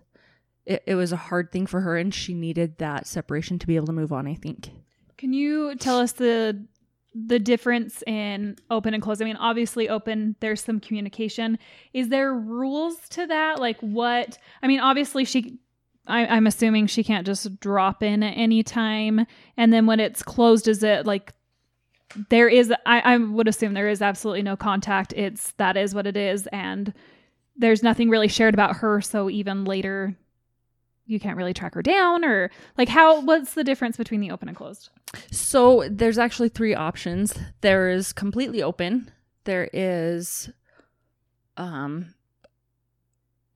It, 0.71 0.83
it 0.87 0.95
was 0.95 1.11
a 1.11 1.17
hard 1.17 1.51
thing 1.51 1.67
for 1.67 1.81
her, 1.81 1.97
and 1.97 2.13
she 2.13 2.33
needed 2.33 2.77
that 2.77 3.05
separation 3.05 3.59
to 3.59 3.67
be 3.67 3.75
able 3.75 3.87
to 3.87 3.93
move 3.93 4.13
on, 4.13 4.25
I 4.25 4.35
think. 4.35 4.69
Can 5.17 5.33
you 5.33 5.75
tell 5.75 5.99
us 5.99 6.13
the 6.13 6.65
the 7.13 7.39
difference 7.39 8.01
in 8.07 8.55
open 8.69 8.93
and 8.93 9.03
closed? 9.03 9.21
I 9.21 9.25
mean, 9.25 9.35
obviously 9.35 9.89
open, 9.89 10.37
there's 10.39 10.61
some 10.63 10.79
communication. 10.79 11.59
Is 11.93 12.07
there 12.07 12.33
rules 12.33 12.95
to 13.09 13.27
that? 13.27 13.59
Like 13.59 13.77
what 13.81 14.37
I 14.63 14.67
mean, 14.67 14.79
obviously 14.79 15.25
she 15.25 15.59
I, 16.07 16.25
I'm 16.25 16.47
assuming 16.47 16.87
she 16.87 17.03
can't 17.03 17.25
just 17.25 17.59
drop 17.59 18.01
in 18.01 18.23
at 18.23 18.37
any 18.37 18.63
time. 18.63 19.25
And 19.57 19.73
then 19.73 19.85
when 19.85 19.99
it's 19.99 20.23
closed, 20.23 20.69
is 20.69 20.83
it 20.83 21.05
like 21.05 21.33
there 22.29 22.47
is 22.47 22.73
I, 22.85 23.01
I 23.01 23.17
would 23.17 23.49
assume 23.49 23.73
there 23.73 23.89
is 23.89 24.01
absolutely 24.01 24.43
no 24.43 24.55
contact. 24.55 25.11
It's 25.13 25.51
that 25.57 25.75
is 25.75 25.93
what 25.93 26.07
it 26.07 26.15
is, 26.15 26.47
and 26.47 26.93
there's 27.57 27.83
nothing 27.83 28.09
really 28.09 28.29
shared 28.29 28.53
about 28.53 28.77
her, 28.77 29.01
so 29.01 29.29
even 29.29 29.65
later 29.65 30.15
you 31.11 31.19
can't 31.19 31.37
really 31.37 31.53
track 31.53 31.73
her 31.75 31.81
down 31.81 32.23
or 32.23 32.49
like 32.77 32.89
how 32.89 33.21
what's 33.21 33.53
the 33.53 33.63
difference 33.63 33.97
between 33.97 34.21
the 34.21 34.31
open 34.31 34.47
and 34.47 34.57
closed? 34.57 34.89
So 35.31 35.87
there's 35.89 36.17
actually 36.17 36.49
three 36.49 36.73
options. 36.73 37.37
There 37.61 37.89
is 37.89 38.13
completely 38.13 38.63
open. 38.63 39.11
There 39.43 39.69
is 39.73 40.49
um 41.57 42.13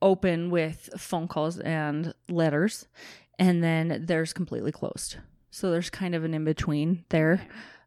open 0.02 0.50
with 0.50 0.90
phone 0.98 1.26
calls 1.26 1.58
and 1.58 2.12
letters 2.28 2.86
and 3.38 3.64
then 3.64 4.04
there's 4.06 4.32
completely 4.32 4.72
closed. 4.72 5.16
So 5.50 5.70
there's 5.70 5.90
kind 5.90 6.14
of 6.14 6.24
an 6.24 6.34
in 6.34 6.44
between 6.44 7.04
there. 7.08 7.46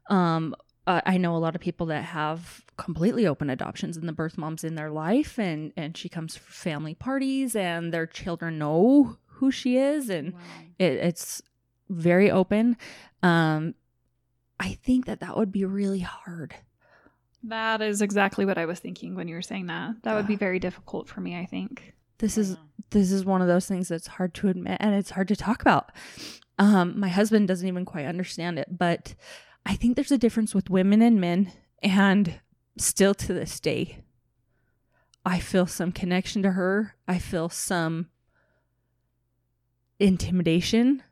Um 0.10 0.56
I 0.88 1.18
know 1.18 1.36
a 1.36 1.38
lot 1.38 1.54
of 1.54 1.62
people 1.62 1.86
that 1.88 2.04
have 2.04 2.66
completely 2.76 3.28
open 3.28 3.52
adoptions 3.52 3.96
and 3.96 4.10
the 4.10 4.14
birth 4.14 4.40
mom's 4.40 4.64
in 4.64 4.74
their 4.74 4.90
life 4.90 5.38
and 5.38 5.72
and 5.78 5.96
she 5.96 6.10
comes 6.10 6.36
for 6.36 6.52
family 6.52 6.96
parties 6.96 7.56
and 7.56 7.94
their 7.94 8.08
children 8.08 8.58
know 8.58 9.18
who 9.40 9.52
she 9.52 9.78
is 9.78 10.10
and 10.10 10.34
it, 10.78 10.94
it's 10.94 11.42
very 11.90 12.30
open 12.32 12.78
um 13.24 13.74
i 14.60 14.74
think 14.84 15.06
that 15.06 15.20
that 15.20 15.36
would 15.36 15.52
be 15.52 15.66
really 15.66 16.00
hard 16.00 16.56
That 17.44 17.82
is 17.82 18.02
exactly 18.02 18.46
what 18.46 18.58
I 18.58 18.66
was 18.66 18.80
thinking 18.80 19.16
when 19.16 19.30
you 19.30 19.36
were 19.36 19.42
saying 19.42 19.68
that. 19.68 20.04
That 20.04 20.16
would 20.16 20.28
be 20.28 20.36
very 20.36 20.60
difficult 20.60 21.08
for 21.08 21.22
me, 21.22 21.40
I 21.40 21.46
think. 21.46 21.94
this 22.18 22.38
is 22.38 22.58
this 22.90 23.12
is 23.14 23.24
one 23.24 23.42
of 23.42 23.48
those 23.48 23.66
things 23.66 23.88
that's 23.88 24.08
hard 24.08 24.34
to 24.36 24.50
admit 24.50 24.78
and 24.82 24.94
it's 24.94 25.12
hard 25.12 25.28
to 25.30 25.36
talk 25.38 25.62
about 25.62 25.92
um 26.58 27.00
my 27.00 27.08
husband 27.08 27.48
doesn't 27.48 27.68
even 27.68 27.86
quite 27.86 28.06
understand 28.06 28.60
it 28.60 28.68
but 28.78 29.16
i 29.66 29.74
think 29.76 29.96
there's 29.96 30.12
a 30.12 30.18
difference 30.18 30.54
with 30.54 30.70
women 30.70 31.02
and 31.02 31.22
men 31.22 31.52
and 31.82 32.42
still 32.78 33.14
to 33.14 33.34
this 33.34 33.60
day 33.60 34.00
I 35.26 35.40
feel 35.40 35.68
some 35.68 35.92
connection 35.92 36.42
to 36.44 36.52
her. 36.54 36.96
I 37.08 37.20
feel 37.20 37.50
some 37.50 38.08
intimidation. 40.00 41.04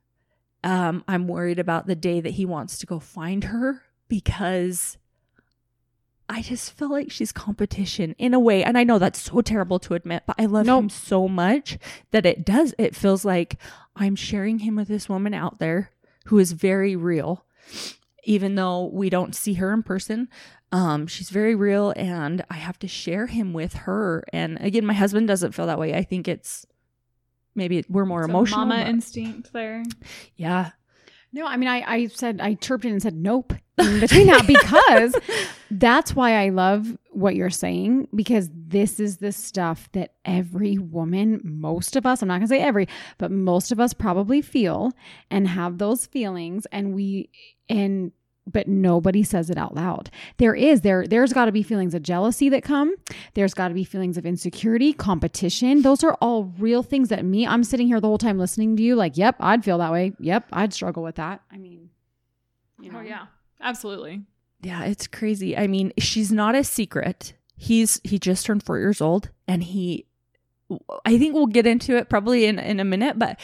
Um, 0.63 1.03
I'm 1.07 1.27
worried 1.27 1.59
about 1.59 1.87
the 1.87 1.95
day 1.95 2.19
that 2.21 2.31
he 2.31 2.45
wants 2.45 2.77
to 2.79 2.85
go 2.85 2.99
find 2.99 3.45
her 3.45 3.83
because 4.07 4.97
I 6.29 6.41
just 6.41 6.73
feel 6.73 6.89
like 6.91 7.09
she's 7.11 7.31
competition 7.31 8.15
in 8.17 8.33
a 8.33 8.39
way. 8.39 8.63
And 8.63 8.77
I 8.77 8.83
know 8.83 8.99
that's 8.99 9.21
so 9.21 9.41
terrible 9.41 9.79
to 9.79 9.93
admit, 9.93 10.23
but 10.25 10.35
I 10.39 10.45
love 10.45 10.65
Nope. 10.65 10.83
him 10.83 10.89
so 10.89 11.27
much 11.27 11.77
that 12.11 12.25
it 12.25 12.43
does. 12.45 12.73
It 12.77 12.95
feels 12.95 13.23
like 13.23 13.57
I'm 13.95 14.15
sharing 14.15 14.59
him 14.59 14.75
with 14.75 14.87
this 14.89 15.07
woman 15.07 15.33
out 15.33 15.59
there 15.59 15.91
who 16.25 16.37
is 16.39 16.51
very 16.51 16.95
real, 16.95 17.45
even 18.25 18.55
though 18.55 18.85
we 18.91 19.09
don't 19.09 19.35
see 19.35 19.53
her 19.53 19.71
in 19.73 19.83
person. 19.83 20.27
Um, 20.73 21.07
she's 21.07 21.29
very 21.29 21.55
real, 21.55 21.93
and 21.95 22.43
I 22.49 22.55
have 22.55 22.77
to 22.79 22.89
share 22.89 23.27
him 23.27 23.53
with 23.53 23.73
her. 23.73 24.25
And 24.33 24.57
again, 24.59 24.85
my 24.85 24.93
husband 24.93 25.29
doesn't 25.29 25.53
feel 25.53 25.67
that 25.67 25.79
way. 25.79 25.93
I 25.93 26.03
think 26.03 26.27
it's 26.27 26.65
maybe 27.57 27.83
we're 27.89 28.05
more 28.05 28.21
Some 28.23 28.29
emotional. 28.31 28.59
mama 28.65 28.77
but- 28.83 28.87
instinct 28.87 29.51
there. 29.51 29.83
yeah, 30.37 30.69
No, 31.33 31.45
I 31.45 31.57
mean, 31.57 31.67
I, 31.67 31.81
I 31.85 32.07
said, 32.07 32.39
I 32.41 32.53
chirped 32.53 32.85
in 32.85 32.91
and 32.93 33.01
said, 33.01 33.15
nope, 33.15 33.53
in 33.77 33.99
between 33.99 34.27
that 34.27 34.47
because 34.47 35.13
that's 35.71 36.15
why 36.15 36.41
I 36.43 36.49
love 36.49 36.97
what 37.11 37.35
you're 37.35 37.49
saying 37.49 38.07
because 38.15 38.49
this 38.53 38.99
is 38.99 39.17
the 39.17 39.31
stuff 39.31 39.89
that 39.91 40.13
every 40.23 40.77
woman, 40.77 41.41
most 41.43 41.95
of 41.95 42.05
us, 42.05 42.21
I'm 42.21 42.27
not 42.29 42.35
going 42.35 42.47
to 42.47 42.55
say 42.55 42.59
every, 42.61 42.87
but 43.17 43.31
most 43.31 43.71
of 43.71 43.79
us 43.79 43.93
probably 43.93 44.41
feel 44.41 44.93
and 45.29 45.47
have 45.47 45.77
those 45.79 46.05
feelings. 46.05 46.65
And 46.71 46.93
we, 46.95 47.29
and, 47.69 48.11
but 48.51 48.67
nobody 48.67 49.23
says 49.23 49.49
it 49.49 49.57
out 49.57 49.75
loud. 49.75 50.09
There 50.37 50.55
is 50.55 50.81
there 50.81 51.05
there's 51.05 51.33
got 51.33 51.45
to 51.45 51.51
be 51.51 51.63
feelings 51.63 51.93
of 51.93 52.01
jealousy 52.01 52.49
that 52.49 52.63
come. 52.63 52.95
There's 53.33 53.53
got 53.53 53.67
to 53.69 53.73
be 53.73 53.83
feelings 53.83 54.17
of 54.17 54.25
insecurity, 54.25 54.93
competition. 54.93 55.81
Those 55.81 56.03
are 56.03 56.15
all 56.21 56.53
real 56.57 56.83
things 56.83 57.09
that 57.09 57.25
me 57.25 57.45
I'm 57.45 57.63
sitting 57.63 57.87
here 57.87 57.99
the 57.99 58.07
whole 58.07 58.17
time 58.17 58.37
listening 58.37 58.75
to 58.77 58.83
you 58.83 58.95
like, 58.95 59.17
"Yep, 59.17 59.37
I'd 59.39 59.63
feel 59.63 59.77
that 59.79 59.91
way. 59.91 60.13
Yep, 60.19 60.47
I'd 60.51 60.73
struggle 60.73 61.03
with 61.03 61.15
that." 61.15 61.41
I 61.51 61.57
mean, 61.57 61.89
you 62.79 62.89
oh, 62.89 62.93
know. 62.93 62.99
Oh 62.99 63.03
yeah, 63.03 63.25
absolutely. 63.61 64.23
yeah, 64.61 64.83
it's 64.85 65.07
crazy. 65.07 65.57
I 65.57 65.67
mean, 65.67 65.93
she's 65.97 66.31
not 66.31 66.55
a 66.55 66.63
secret. 66.63 67.33
He's 67.55 67.99
he 68.03 68.19
just 68.19 68.45
turned 68.45 68.63
four 68.63 68.77
years 68.77 69.01
old, 69.01 69.29
and 69.47 69.63
he, 69.63 70.05
I 71.05 71.17
think 71.17 71.33
we'll 71.33 71.47
get 71.47 71.65
into 71.65 71.97
it 71.97 72.09
probably 72.09 72.45
in 72.45 72.59
in 72.59 72.79
a 72.79 72.85
minute, 72.85 73.17
but 73.17 73.39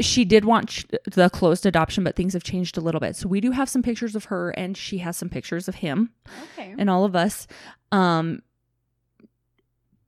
she 0.00 0.24
did 0.24 0.44
want 0.44 0.84
the 1.04 1.28
closed 1.30 1.66
adoption, 1.66 2.04
but 2.04 2.16
things 2.16 2.32
have 2.32 2.42
changed 2.42 2.78
a 2.78 2.80
little 2.80 3.00
bit. 3.00 3.16
So 3.16 3.28
we 3.28 3.40
do 3.40 3.50
have 3.50 3.68
some 3.68 3.82
pictures 3.82 4.16
of 4.16 4.26
her, 4.26 4.50
and 4.50 4.76
she 4.76 4.98
has 4.98 5.16
some 5.16 5.28
pictures 5.28 5.68
of 5.68 5.76
him. 5.76 6.10
Okay. 6.58 6.74
and 6.78 6.88
all 6.88 7.04
of 7.04 7.14
us. 7.14 7.46
Um, 7.90 8.42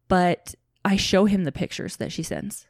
but 0.09 0.55
I 0.85 0.97
show 0.97 1.25
him 1.25 1.45
the 1.45 1.53
pictures 1.53 1.97
that 1.97 2.13
she 2.13 2.23
sends. 2.23 2.67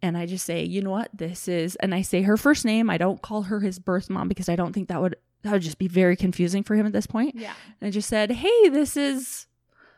And 0.00 0.16
I 0.16 0.26
just 0.26 0.46
say, 0.46 0.64
you 0.64 0.80
know 0.82 0.90
what, 0.90 1.10
this 1.12 1.48
is, 1.48 1.76
and 1.76 1.94
I 1.94 2.02
say 2.02 2.22
her 2.22 2.36
first 2.36 2.64
name. 2.64 2.88
I 2.88 2.98
don't 2.98 3.20
call 3.20 3.42
her 3.42 3.60
his 3.60 3.78
birth 3.78 4.08
mom 4.08 4.28
because 4.28 4.48
I 4.48 4.54
don't 4.56 4.72
think 4.72 4.88
that 4.88 5.00
would 5.00 5.16
that 5.42 5.52
would 5.52 5.62
just 5.62 5.78
be 5.78 5.88
very 5.88 6.16
confusing 6.16 6.62
for 6.64 6.74
him 6.74 6.86
at 6.86 6.92
this 6.92 7.06
point. 7.06 7.36
Yeah. 7.36 7.52
And 7.80 7.88
I 7.88 7.90
just 7.90 8.08
said, 8.08 8.30
hey, 8.32 8.68
this 8.70 8.96
is, 8.96 9.46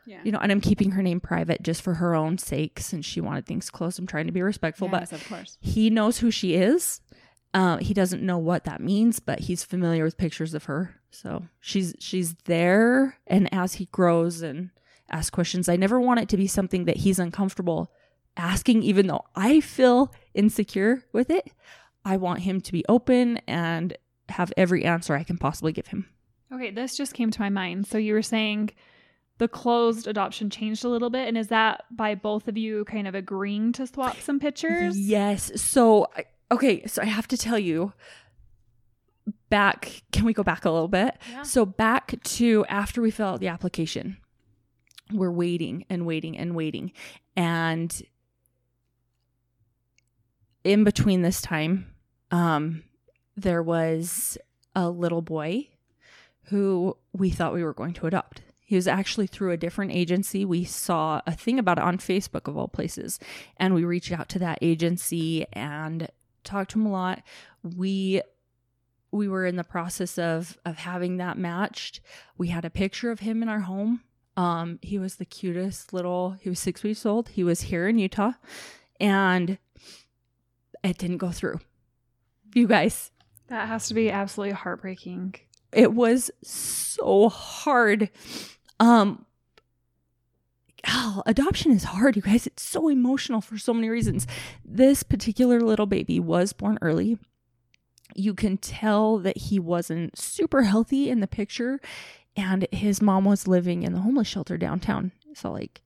Yeah. 0.06 0.20
you 0.24 0.32
know, 0.32 0.38
and 0.38 0.50
I'm 0.50 0.60
keeping 0.60 0.92
her 0.92 1.02
name 1.02 1.20
private 1.20 1.62
just 1.62 1.82
for 1.82 1.94
her 1.94 2.14
own 2.14 2.38
sake 2.38 2.80
since 2.80 3.04
she 3.06 3.20
wanted 3.20 3.46
things 3.46 3.70
close. 3.70 3.98
I'm 3.98 4.06
trying 4.06 4.26
to 4.26 4.32
be 4.32 4.42
respectful, 4.42 4.88
but 4.88 5.12
of 5.12 5.28
course. 5.28 5.58
he 5.60 5.90
knows 5.90 6.18
who 6.18 6.30
she 6.30 6.54
is. 6.54 7.00
Uh, 7.52 7.78
he 7.78 7.92
doesn't 7.94 8.22
know 8.22 8.38
what 8.38 8.64
that 8.64 8.80
means, 8.80 9.20
but 9.20 9.40
he's 9.40 9.64
familiar 9.64 10.04
with 10.04 10.16
pictures 10.16 10.54
of 10.54 10.64
her. 10.64 10.96
So 11.10 11.44
she's 11.60 11.94
she's 11.98 12.34
there, 12.44 13.18
and 13.26 13.52
as 13.52 13.74
he 13.74 13.86
grows 13.86 14.42
and 14.42 14.70
asks 15.10 15.30
questions, 15.30 15.68
I 15.68 15.76
never 15.76 16.00
want 16.00 16.20
it 16.20 16.28
to 16.30 16.36
be 16.36 16.46
something 16.46 16.84
that 16.84 16.98
he's 16.98 17.18
uncomfortable 17.18 17.90
asking, 18.36 18.82
even 18.84 19.08
though 19.08 19.24
I 19.34 19.60
feel 19.60 20.12
insecure 20.34 21.04
with 21.12 21.30
it. 21.30 21.50
I 22.04 22.16
want 22.16 22.40
him 22.40 22.60
to 22.62 22.72
be 22.72 22.84
open 22.88 23.38
and 23.46 23.96
have 24.30 24.52
every 24.56 24.84
answer 24.84 25.14
I 25.14 25.24
can 25.24 25.36
possibly 25.36 25.72
give 25.72 25.88
him. 25.88 26.08
Okay, 26.52 26.70
this 26.70 26.96
just 26.96 27.14
came 27.14 27.30
to 27.30 27.40
my 27.40 27.50
mind. 27.50 27.86
So 27.86 27.98
you 27.98 28.14
were 28.14 28.22
saying 28.22 28.70
the 29.40 29.48
closed 29.48 30.06
adoption 30.06 30.50
changed 30.50 30.84
a 30.84 30.88
little 30.88 31.08
bit, 31.08 31.26
and 31.26 31.38
is 31.38 31.48
that 31.48 31.84
by 31.90 32.14
both 32.14 32.46
of 32.46 32.58
you 32.58 32.84
kind 32.84 33.08
of 33.08 33.14
agreeing 33.14 33.72
to 33.72 33.86
swap 33.86 34.18
some 34.20 34.38
pictures? 34.38 34.98
Yes. 34.98 35.50
So, 35.60 36.08
okay. 36.52 36.86
So 36.86 37.00
I 37.00 37.06
have 37.06 37.26
to 37.28 37.38
tell 37.38 37.58
you 37.58 37.94
back. 39.48 40.02
Can 40.12 40.26
we 40.26 40.34
go 40.34 40.42
back 40.42 40.66
a 40.66 40.70
little 40.70 40.88
bit? 40.88 41.16
Yeah. 41.32 41.42
So, 41.42 41.64
back 41.64 42.22
to 42.22 42.66
after 42.68 43.00
we 43.00 43.10
fill 43.10 43.28
out 43.28 43.40
the 43.40 43.48
application, 43.48 44.18
we're 45.10 45.30
waiting 45.30 45.86
and 45.88 46.04
waiting 46.04 46.36
and 46.36 46.54
waiting. 46.54 46.92
And 47.34 47.90
in 50.64 50.84
between 50.84 51.22
this 51.22 51.40
time, 51.40 51.94
um, 52.30 52.82
there 53.38 53.62
was 53.62 54.36
a 54.76 54.90
little 54.90 55.22
boy 55.22 55.68
who 56.44 56.98
we 57.14 57.30
thought 57.30 57.54
we 57.54 57.64
were 57.64 57.72
going 57.72 57.94
to 57.94 58.06
adopt. 58.06 58.42
He 58.70 58.76
was 58.76 58.86
actually 58.86 59.26
through 59.26 59.50
a 59.50 59.56
different 59.56 59.90
agency. 59.90 60.44
We 60.44 60.62
saw 60.62 61.22
a 61.26 61.32
thing 61.32 61.58
about 61.58 61.78
it 61.78 61.82
on 61.82 61.98
Facebook, 61.98 62.46
of 62.46 62.56
all 62.56 62.68
places. 62.68 63.18
And 63.56 63.74
we 63.74 63.82
reached 63.84 64.12
out 64.12 64.28
to 64.28 64.38
that 64.38 64.60
agency 64.62 65.44
and 65.52 66.08
talked 66.44 66.70
to 66.70 66.78
him 66.78 66.86
a 66.86 66.92
lot. 66.92 67.22
We 67.64 68.22
we 69.10 69.26
were 69.26 69.44
in 69.44 69.56
the 69.56 69.64
process 69.64 70.18
of 70.18 70.56
of 70.64 70.76
having 70.78 71.16
that 71.16 71.36
matched. 71.36 72.00
We 72.38 72.46
had 72.46 72.64
a 72.64 72.70
picture 72.70 73.10
of 73.10 73.18
him 73.18 73.42
in 73.42 73.48
our 73.48 73.58
home. 73.62 74.02
Um, 74.36 74.78
he 74.82 75.00
was 75.00 75.16
the 75.16 75.24
cutest 75.24 75.92
little. 75.92 76.36
He 76.40 76.48
was 76.48 76.60
six 76.60 76.84
weeks 76.84 77.04
old. 77.04 77.30
He 77.30 77.42
was 77.42 77.62
here 77.62 77.88
in 77.88 77.98
Utah, 77.98 78.34
and 79.00 79.58
it 80.84 80.96
didn't 80.96 81.18
go 81.18 81.32
through. 81.32 81.58
You 82.54 82.68
guys, 82.68 83.10
That 83.48 83.66
has 83.66 83.88
to 83.88 83.94
be 83.94 84.12
absolutely 84.12 84.54
heartbreaking. 84.54 85.34
it 85.72 85.92
was 85.92 86.30
so 86.44 87.28
hard. 87.28 88.10
Um, 88.80 89.26
oh, 90.88 91.22
adoption 91.26 91.70
is 91.70 91.84
hard, 91.84 92.16
you 92.16 92.22
guys. 92.22 92.46
It's 92.46 92.62
so 92.62 92.88
emotional 92.88 93.40
for 93.40 93.58
so 93.58 93.72
many 93.72 93.88
reasons. 93.88 94.26
This 94.64 95.02
particular 95.02 95.60
little 95.60 95.86
baby 95.86 96.18
was 96.18 96.52
born 96.52 96.78
early. 96.82 97.18
You 98.16 98.34
can 98.34 98.56
tell 98.56 99.18
that 99.18 99.36
he 99.36 99.60
wasn't 99.60 100.18
super 100.18 100.62
healthy 100.62 101.08
in 101.10 101.20
the 101.20 101.28
picture, 101.28 101.80
and 102.36 102.66
his 102.72 103.00
mom 103.00 103.24
was 103.24 103.46
living 103.46 103.84
in 103.84 103.92
the 103.92 104.00
homeless 104.00 104.26
shelter 104.26 104.56
downtown. 104.56 105.12
So, 105.34 105.52
like, 105.52 105.82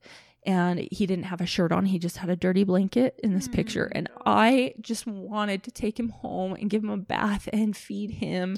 and 0.47 0.89
he 0.91 1.07
didn't 1.07 1.25
have 1.25 1.41
a 1.41 1.47
shirt 1.47 1.73
on. 1.73 1.87
He 1.87 1.99
just 1.99 2.19
had 2.19 2.31
a 2.31 2.37
dirty 2.37 2.65
blanket 2.65 3.19
in 3.23 3.35
this 3.35 3.49
picture. 3.49 3.91
And 3.95 4.09
I 4.27 4.75
just 4.81 5.07
wanted 5.07 5.63
to 5.65 5.71
take 5.71 5.99
him 5.99 6.11
home 6.11 6.53
and 6.53 6.71
give 6.71 6.85
him 6.85 6.91
a 6.91 6.99
bath 6.99 7.49
and 7.53 7.77
feed 7.77 8.11
him. 8.11 8.57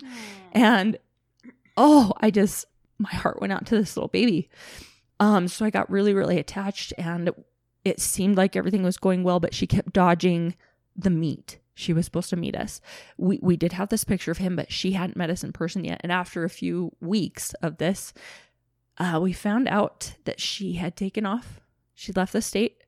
And 0.53 0.99
oh, 1.76 2.12
I 2.20 2.30
just 2.30 2.66
my 2.99 3.11
heart 3.11 3.40
went 3.40 3.53
out 3.53 3.66
to 3.66 3.76
this 3.76 3.97
little 3.97 4.09
baby. 4.09 4.49
Um, 5.18 5.49
so 5.49 5.64
I 5.64 5.70
got 5.70 5.90
really, 5.90 6.14
really 6.14 6.38
attached, 6.38 6.92
and 6.99 7.30
it 7.84 8.01
seemed 8.01 8.36
like 8.36 8.57
everything 8.57 8.82
was 8.82 8.99
going 8.99 9.22
well, 9.22 9.40
but 9.40 9.55
she 9.55 9.66
kept 9.66 9.92
dodging 9.92 10.55
the 10.94 11.11
meet. 11.11 11.59
She 11.74 11.92
was 11.92 12.07
supposed 12.07 12.30
to 12.30 12.36
meet 12.36 12.57
us. 12.57 12.80
We 13.18 13.38
we 13.42 13.57
did 13.57 13.72
have 13.72 13.90
this 13.90 14.05
picture 14.05 14.30
of 14.30 14.38
him, 14.38 14.57
but 14.57 14.72
she 14.72 14.92
hadn't 14.92 15.16
met 15.16 15.30
us 15.30 15.44
in 15.44 15.53
person 15.53 15.84
yet. 15.84 16.01
And 16.03 16.11
after 16.11 16.42
a 16.42 16.51
few 16.51 16.92
weeks 17.01 17.53
of 17.55 17.76
this, 17.76 18.14
uh, 18.99 19.18
we 19.22 19.32
found 19.32 19.68
out 19.68 20.14
that 20.24 20.40
she 20.40 20.74
had 20.74 20.97
taken 20.97 21.26
off. 21.26 21.61
She 21.94 22.12
left 22.12 22.32
the 22.32 22.42
state, 22.42 22.82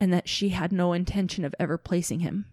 and 0.00 0.12
that 0.12 0.28
she 0.28 0.50
had 0.50 0.72
no 0.72 0.92
intention 0.92 1.44
of 1.44 1.54
ever 1.58 1.76
placing 1.76 2.20
him. 2.20 2.46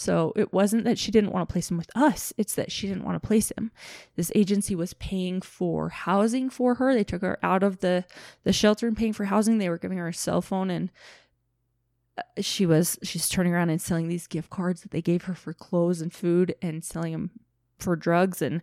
So 0.00 0.32
it 0.36 0.52
wasn't 0.52 0.84
that 0.84 0.96
she 0.96 1.10
didn't 1.10 1.32
want 1.32 1.48
to 1.48 1.52
place 1.52 1.72
him 1.72 1.76
with 1.76 1.90
us, 1.96 2.32
it's 2.38 2.54
that 2.54 2.70
she 2.70 2.86
didn't 2.86 3.02
want 3.02 3.20
to 3.20 3.26
place 3.26 3.50
him. 3.58 3.72
This 4.14 4.30
agency 4.32 4.76
was 4.76 4.94
paying 4.94 5.40
for 5.40 5.88
housing 5.88 6.50
for 6.50 6.76
her. 6.76 6.94
They 6.94 7.02
took 7.02 7.20
her 7.22 7.36
out 7.42 7.64
of 7.64 7.80
the 7.80 8.04
the 8.44 8.52
shelter 8.52 8.86
and 8.86 8.96
paying 8.96 9.12
for 9.12 9.24
housing. 9.24 9.58
They 9.58 9.68
were 9.68 9.76
giving 9.76 9.98
her 9.98 10.06
a 10.06 10.14
cell 10.14 10.40
phone 10.40 10.70
and 10.70 10.90
uh, 12.16 12.22
she 12.40 12.64
was 12.64 12.96
she's 13.02 13.28
turning 13.28 13.52
around 13.52 13.70
and 13.70 13.82
selling 13.82 14.06
these 14.06 14.28
gift 14.28 14.50
cards 14.50 14.82
that 14.82 14.92
they 14.92 15.02
gave 15.02 15.24
her 15.24 15.34
for 15.34 15.52
clothes 15.52 16.00
and 16.00 16.12
food 16.12 16.54
and 16.62 16.84
selling 16.84 17.10
them 17.10 17.30
for 17.80 17.96
drugs 17.96 18.40
and 18.40 18.62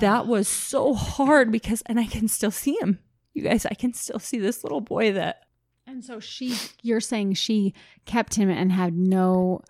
that 0.00 0.26
was 0.26 0.48
so 0.48 0.92
hard 0.92 1.50
because 1.50 1.82
and 1.86 1.98
I 1.98 2.04
can 2.04 2.28
still 2.28 2.50
see 2.50 2.76
him. 2.78 2.98
You 3.32 3.42
guys, 3.42 3.64
I 3.64 3.72
can 3.72 3.94
still 3.94 4.18
see 4.18 4.38
this 4.38 4.62
little 4.62 4.82
boy 4.82 5.12
that 5.12 5.44
And 5.86 6.04
so 6.04 6.20
she, 6.20 6.54
you're 6.82 7.00
saying 7.00 7.34
she 7.34 7.72
kept 8.04 8.34
him 8.34 8.50
and 8.50 8.70
had 8.70 8.94
no, 8.94 9.62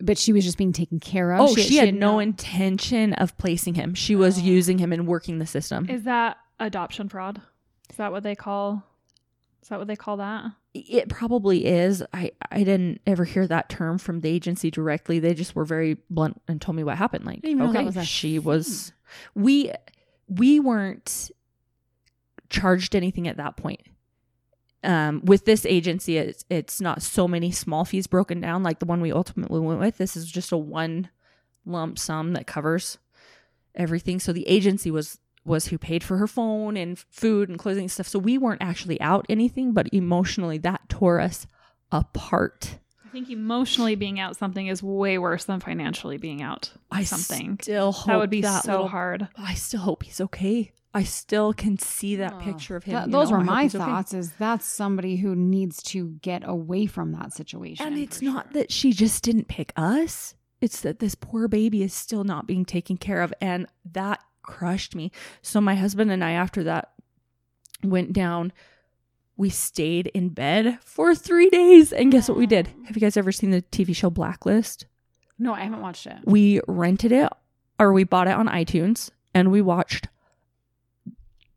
but 0.00 0.18
she 0.18 0.32
was 0.32 0.44
just 0.44 0.58
being 0.58 0.72
taken 0.72 0.98
care 1.00 1.32
of. 1.32 1.40
Oh, 1.40 1.54
she, 1.56 1.76
had, 1.76 1.94
no 1.94 2.12
no 2.12 2.18
intention 2.18 3.12
of 3.14 3.36
placing 3.38 3.74
him. 3.74 3.94
She 3.94 4.16
was 4.16 4.38
Oh. 4.38 4.42
using 4.42 4.78
him 4.78 4.92
and 4.92 5.06
working 5.06 5.38
the 5.38 5.46
system. 5.46 5.88
Is 5.88 6.04
that 6.04 6.38
adoption 6.58 7.08
fraud? 7.08 7.40
Is 7.90 7.96
that 7.96 8.12
what 8.12 8.22
they 8.22 8.34
call? 8.34 8.84
Is 9.62 9.68
that 9.68 9.78
what 9.78 9.88
they 9.88 9.96
call 9.96 10.16
that? 10.18 10.52
It 10.72 11.08
probably 11.08 11.66
is. 11.66 12.02
I 12.14 12.30
I 12.50 12.62
didn't 12.62 13.00
ever 13.06 13.24
hear 13.24 13.46
that 13.46 13.68
term 13.68 13.98
from 13.98 14.20
the 14.20 14.28
agency 14.28 14.70
directly. 14.70 15.18
They 15.18 15.34
just 15.34 15.54
were 15.56 15.64
very 15.64 15.98
blunt 16.08 16.40
and 16.48 16.60
told 16.60 16.76
me 16.76 16.84
what 16.84 16.96
happened. 16.96 17.24
Like, 17.26 17.42
didn't 17.42 17.50
even 17.50 17.66
know 17.66 17.72
that 17.72 17.78
okay, 17.80 17.86
was 17.86 17.96
a 17.96 18.04
she 18.04 18.38
was. 18.38 18.92
We 19.34 19.72
we 20.28 20.60
weren't 20.60 21.30
charged 22.48 22.94
anything 22.94 23.28
at 23.28 23.36
that 23.36 23.56
point. 23.56 23.80
Um, 24.82 25.20
with 25.24 25.44
this 25.44 25.66
agency, 25.66 26.16
it's, 26.16 26.44
it's 26.48 26.80
not 26.80 27.02
so 27.02 27.28
many 27.28 27.50
small 27.50 27.84
fees 27.84 28.06
broken 28.06 28.40
down 28.40 28.62
like 28.62 28.78
the 28.78 28.86
one 28.86 29.00
we 29.00 29.12
ultimately 29.12 29.60
went 29.60 29.80
with. 29.80 29.98
This 29.98 30.16
is 30.16 30.30
just 30.30 30.52
a 30.52 30.56
one 30.56 31.10
lump 31.66 31.98
sum 31.98 32.32
that 32.32 32.46
covers 32.46 32.98
everything. 33.74 34.18
So 34.20 34.32
the 34.32 34.48
agency 34.48 34.90
was 34.90 35.18
was 35.44 35.66
who 35.68 35.78
paid 35.78 36.04
for 36.04 36.18
her 36.18 36.26
phone 36.26 36.76
and 36.76 36.98
food 36.98 37.48
and 37.48 37.58
clothing 37.58 37.84
and 37.84 37.90
stuff. 37.90 38.06
So 38.06 38.18
we 38.18 38.36
weren't 38.36 38.60
actually 38.62 39.00
out 39.00 39.24
anything, 39.30 39.72
but 39.72 39.88
emotionally 39.92 40.58
that 40.58 40.82
tore 40.90 41.18
us 41.18 41.46
apart. 41.90 42.78
I 43.04 43.08
think 43.08 43.30
emotionally 43.30 43.94
being 43.96 44.20
out 44.20 44.36
something 44.36 44.66
is 44.66 44.82
way 44.82 45.18
worse 45.18 45.44
than 45.44 45.58
financially 45.60 46.18
being 46.18 46.42
out 46.42 46.72
I 46.90 47.04
something. 47.04 47.58
still 47.60 47.90
hope 47.90 48.06
that 48.06 48.18
would 48.18 48.30
be 48.30 48.42
that 48.42 48.64
so 48.64 48.72
little- 48.72 48.88
hard. 48.88 49.28
I 49.36 49.54
still 49.54 49.80
hope 49.80 50.02
he's 50.04 50.20
okay. 50.20 50.72
I 50.92 51.04
still 51.04 51.52
can 51.52 51.78
see 51.78 52.16
that 52.16 52.34
Oh, 52.34 52.38
picture 52.40 52.74
of 52.76 52.84
him. 52.84 52.94
That- 52.94 53.10
those 53.10 53.30
know, 53.30 53.38
were 53.38 53.44
my 53.44 53.62
he's 53.64 53.74
okay. 53.74 53.84
thoughts. 53.84 54.12
Is 54.12 54.32
that's 54.32 54.66
somebody 54.66 55.16
who 55.16 55.36
needs 55.36 55.82
to 55.84 56.08
get 56.22 56.42
away 56.44 56.86
from 56.86 57.12
that 57.12 57.32
situation. 57.32 57.86
And 57.86 57.96
it's 57.98 58.20
not 58.20 58.46
sure. 58.46 58.52
that 58.54 58.72
she 58.72 58.92
just 58.92 59.22
didn't 59.22 59.46
pick 59.48 59.72
us. 59.76 60.34
It's 60.60 60.80
that 60.80 60.98
this 60.98 61.14
poor 61.14 61.46
baby 61.48 61.82
is 61.82 61.94
still 61.94 62.24
not 62.24 62.46
being 62.46 62.64
taken 62.64 62.96
care 62.96 63.22
of. 63.22 63.32
And 63.40 63.66
that 63.92 64.20
crushed 64.42 64.94
me. 64.96 65.12
So 65.42 65.60
my 65.60 65.74
husband 65.76 66.10
and 66.10 66.24
I, 66.24 66.32
after 66.32 66.64
that, 66.64 66.90
went 67.84 68.12
down. 68.12 68.52
We 69.36 69.48
stayed 69.48 70.08
in 70.08 70.30
bed 70.30 70.78
for 70.84 71.14
three 71.14 71.48
days. 71.48 71.92
And 71.92 72.12
guess 72.12 72.28
what 72.28 72.36
we 72.36 72.46
did? 72.46 72.68
Have 72.86 72.96
you 72.96 73.00
guys 73.00 73.16
ever 73.16 73.32
seen 73.32 73.50
the 73.52 73.62
TV 73.62 73.94
show 73.96 74.10
Blacklist? 74.10 74.86
No, 75.38 75.54
I 75.54 75.60
haven't 75.60 75.80
watched 75.80 76.06
it. 76.06 76.18
We 76.24 76.60
rented 76.68 77.12
it 77.12 77.32
or 77.78 77.92
we 77.94 78.04
bought 78.04 78.26
it 78.28 78.32
on 78.34 78.48
iTunes 78.48 79.10
and 79.34 79.50
we 79.50 79.62
watched 79.62 80.08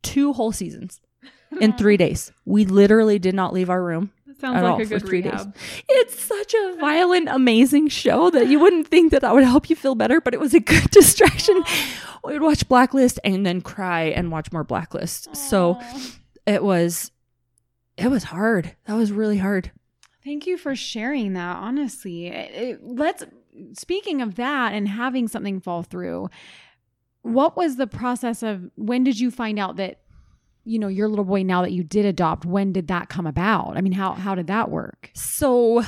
two 0.03 0.33
whole 0.33 0.51
seasons 0.51 1.01
in 1.61 1.73
three 1.73 1.97
days. 1.97 2.31
We 2.45 2.65
literally 2.65 3.17
did 3.19 3.33
not 3.33 3.53
leave 3.53 3.69
our 3.69 3.83
room 3.83 4.11
sounds 4.39 4.57
at 4.57 4.63
like 4.63 4.71
all 4.73 4.81
a 4.81 4.83
for 4.83 4.89
good 4.89 5.05
three 5.07 5.21
rehab. 5.21 5.53
days. 5.53 5.63
It's 5.89 6.19
such 6.21 6.53
a 6.53 6.75
violent, 6.79 7.29
amazing 7.29 7.87
show 7.87 8.29
that 8.31 8.47
you 8.47 8.59
wouldn't 8.59 8.87
think 8.87 9.11
that 9.11 9.21
that 9.21 9.33
would 9.33 9.43
help 9.43 9.69
you 9.69 9.75
feel 9.75 9.95
better, 9.95 10.19
but 10.19 10.33
it 10.33 10.39
was 10.39 10.53
a 10.53 10.59
good 10.59 10.89
distraction. 10.91 11.63
We 12.25 12.33
would 12.33 12.41
watch 12.41 12.67
Blacklist 12.67 13.19
and 13.23 13.45
then 13.45 13.61
cry 13.61 14.03
and 14.03 14.31
watch 14.31 14.51
more 14.51 14.63
Blacklist. 14.63 15.33
So 15.35 15.79
it 16.45 16.63
was, 16.63 17.11
it 17.97 18.07
was 18.09 18.25
hard. 18.25 18.75
That 18.85 18.95
was 18.95 19.11
really 19.11 19.37
hard. 19.37 19.71
Thank 20.25 20.47
you 20.47 20.57
for 20.57 20.75
sharing 20.75 21.33
that. 21.33 21.57
Honestly, 21.57 22.27
It- 22.27 22.51
it- 22.55 22.83
let's. 22.83 23.23
Speaking 23.73 24.21
of 24.23 24.33
that 24.35 24.73
and 24.73 24.87
having 24.87 25.27
something 25.27 25.59
fall 25.59 25.83
through, 25.83 26.27
what 27.23 27.57
was 27.57 27.77
the 27.77 27.87
process 27.87 28.43
of 28.43 28.69
when 28.75 29.03
did 29.03 29.19
you 29.19 29.31
find 29.31 29.57
out 29.57 29.77
that 29.77 29.99
you 30.65 30.77
know 30.79 30.87
your 30.87 31.09
little 31.09 31.25
boy 31.25 31.43
now 31.43 31.61
that 31.63 31.71
you 31.71 31.83
did 31.83 32.05
adopt? 32.05 32.45
When 32.45 32.71
did 32.71 32.87
that 32.89 33.09
come 33.09 33.25
about? 33.25 33.75
I 33.75 33.81
mean, 33.81 33.93
how 33.93 34.13
how 34.13 34.35
did 34.35 34.47
that 34.47 34.69
work? 34.69 35.09
So 35.13 35.83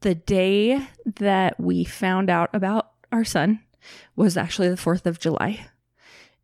the 0.00 0.14
day 0.14 0.86
that 1.16 1.60
we 1.60 1.84
found 1.84 2.28
out 2.28 2.50
about 2.52 2.90
our 3.12 3.24
son 3.24 3.60
was 4.16 4.36
actually 4.36 4.68
the 4.68 4.76
4th 4.76 5.06
of 5.06 5.18
July. 5.18 5.66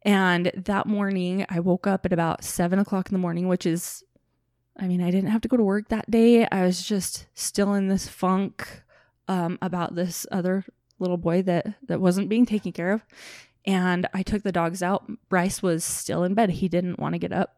And 0.03 0.53
that 0.55 0.87
morning, 0.87 1.45
I 1.49 1.61
woke 1.61 1.87
up 1.87 2.07
at 2.07 2.13
about 2.13 2.45
seven 2.45 2.79
o'clock 2.79 3.09
in 3.09 3.13
the 3.13 3.19
morning, 3.19 3.49
which 3.49 3.67
is, 3.67 4.03
I 4.79 4.87
mean, 4.87 5.03
I 5.03 5.11
didn't 5.11 5.31
have 5.31 5.43
to 5.43 5.49
go 5.49 5.57
to 5.57 5.63
work 5.63 5.89
that 5.89 6.11
day. 6.11 6.47
I 6.47 6.65
was 6.65 6.83
just 6.83 7.27
still 7.35 7.75
in 7.75 7.89
this 7.89 8.09
funk 8.09 8.83
um, 9.29 9.59
about 9.61 9.95
this 9.95 10.27
other 10.33 10.65
little 10.99 11.17
boy 11.17 11.43
that 11.43 11.75
that 11.87 12.01
wasn't 12.01 12.29
being 12.29 12.47
taken 12.47 12.73
care 12.73 12.93
of. 12.93 13.05
And 13.67 14.09
I 14.15 14.23
took 14.23 14.43
the 14.43 14.53
dogs 14.53 14.83
out. 14.83 15.11
Bryce 15.29 15.63
was 15.63 15.85
still 15.85 16.25
in 16.25 16.35
bed. 16.35 16.51
He 16.51 16.69
didn't 16.69 16.99
want 16.99 17.15
to 17.15 17.19
get 17.19 17.33
up. 17.33 17.57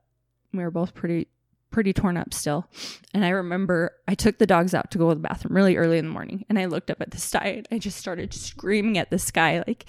We 0.53 0.63
were 0.63 0.71
both 0.71 0.95
pretty 0.95 1.29
pretty 1.71 1.93
torn 1.93 2.17
up 2.17 2.33
still. 2.33 2.69
And 3.15 3.25
I 3.25 3.31
remember 3.31 3.97
I 4.07 4.15
took 4.15 4.39
the 4.39 4.47
dogs 4.47 4.75
out 4.75 4.91
to 4.93 4.99
go 4.99 5.09
to 5.09 5.15
the 5.15 5.21
bathroom 5.21 5.57
really 5.57 5.77
early 5.77 5.99
in 5.99 6.05
the 6.05 6.13
morning 6.13 6.45
and 6.49 6.59
I 6.59 6.67
looked 6.67 6.91
up 6.91 7.01
at 7.01 7.11
the 7.11 7.19
sky 7.19 7.55
and 7.57 7.69
I 7.73 7.79
just 7.79 7.97
started 7.97 8.33
screaming 8.33 8.99
at 8.99 9.11
the 9.11 9.19
sky 9.19 9.65
like 9.67 9.87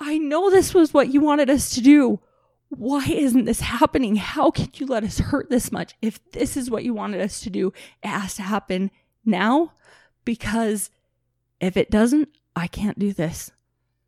I 0.00 0.18
know 0.18 0.48
this 0.48 0.72
was 0.72 0.94
what 0.94 1.12
you 1.12 1.20
wanted 1.20 1.50
us 1.50 1.70
to 1.74 1.80
do. 1.80 2.20
Why 2.68 3.04
isn't 3.08 3.46
this 3.46 3.60
happening? 3.60 4.16
How 4.16 4.50
can 4.50 4.68
you 4.74 4.86
let 4.86 5.02
us 5.02 5.18
hurt 5.18 5.50
this 5.50 5.72
much? 5.72 5.94
If 6.00 6.20
this 6.30 6.56
is 6.56 6.70
what 6.70 6.84
you 6.84 6.94
wanted 6.94 7.20
us 7.20 7.40
to 7.40 7.50
do, 7.50 7.72
it 8.02 8.08
has 8.08 8.34
to 8.36 8.42
happen 8.42 8.90
now 9.24 9.72
because 10.24 10.90
if 11.60 11.76
it 11.76 11.90
doesn't, 11.90 12.28
I 12.54 12.68
can't 12.68 12.98
do 12.98 13.12
this. 13.12 13.50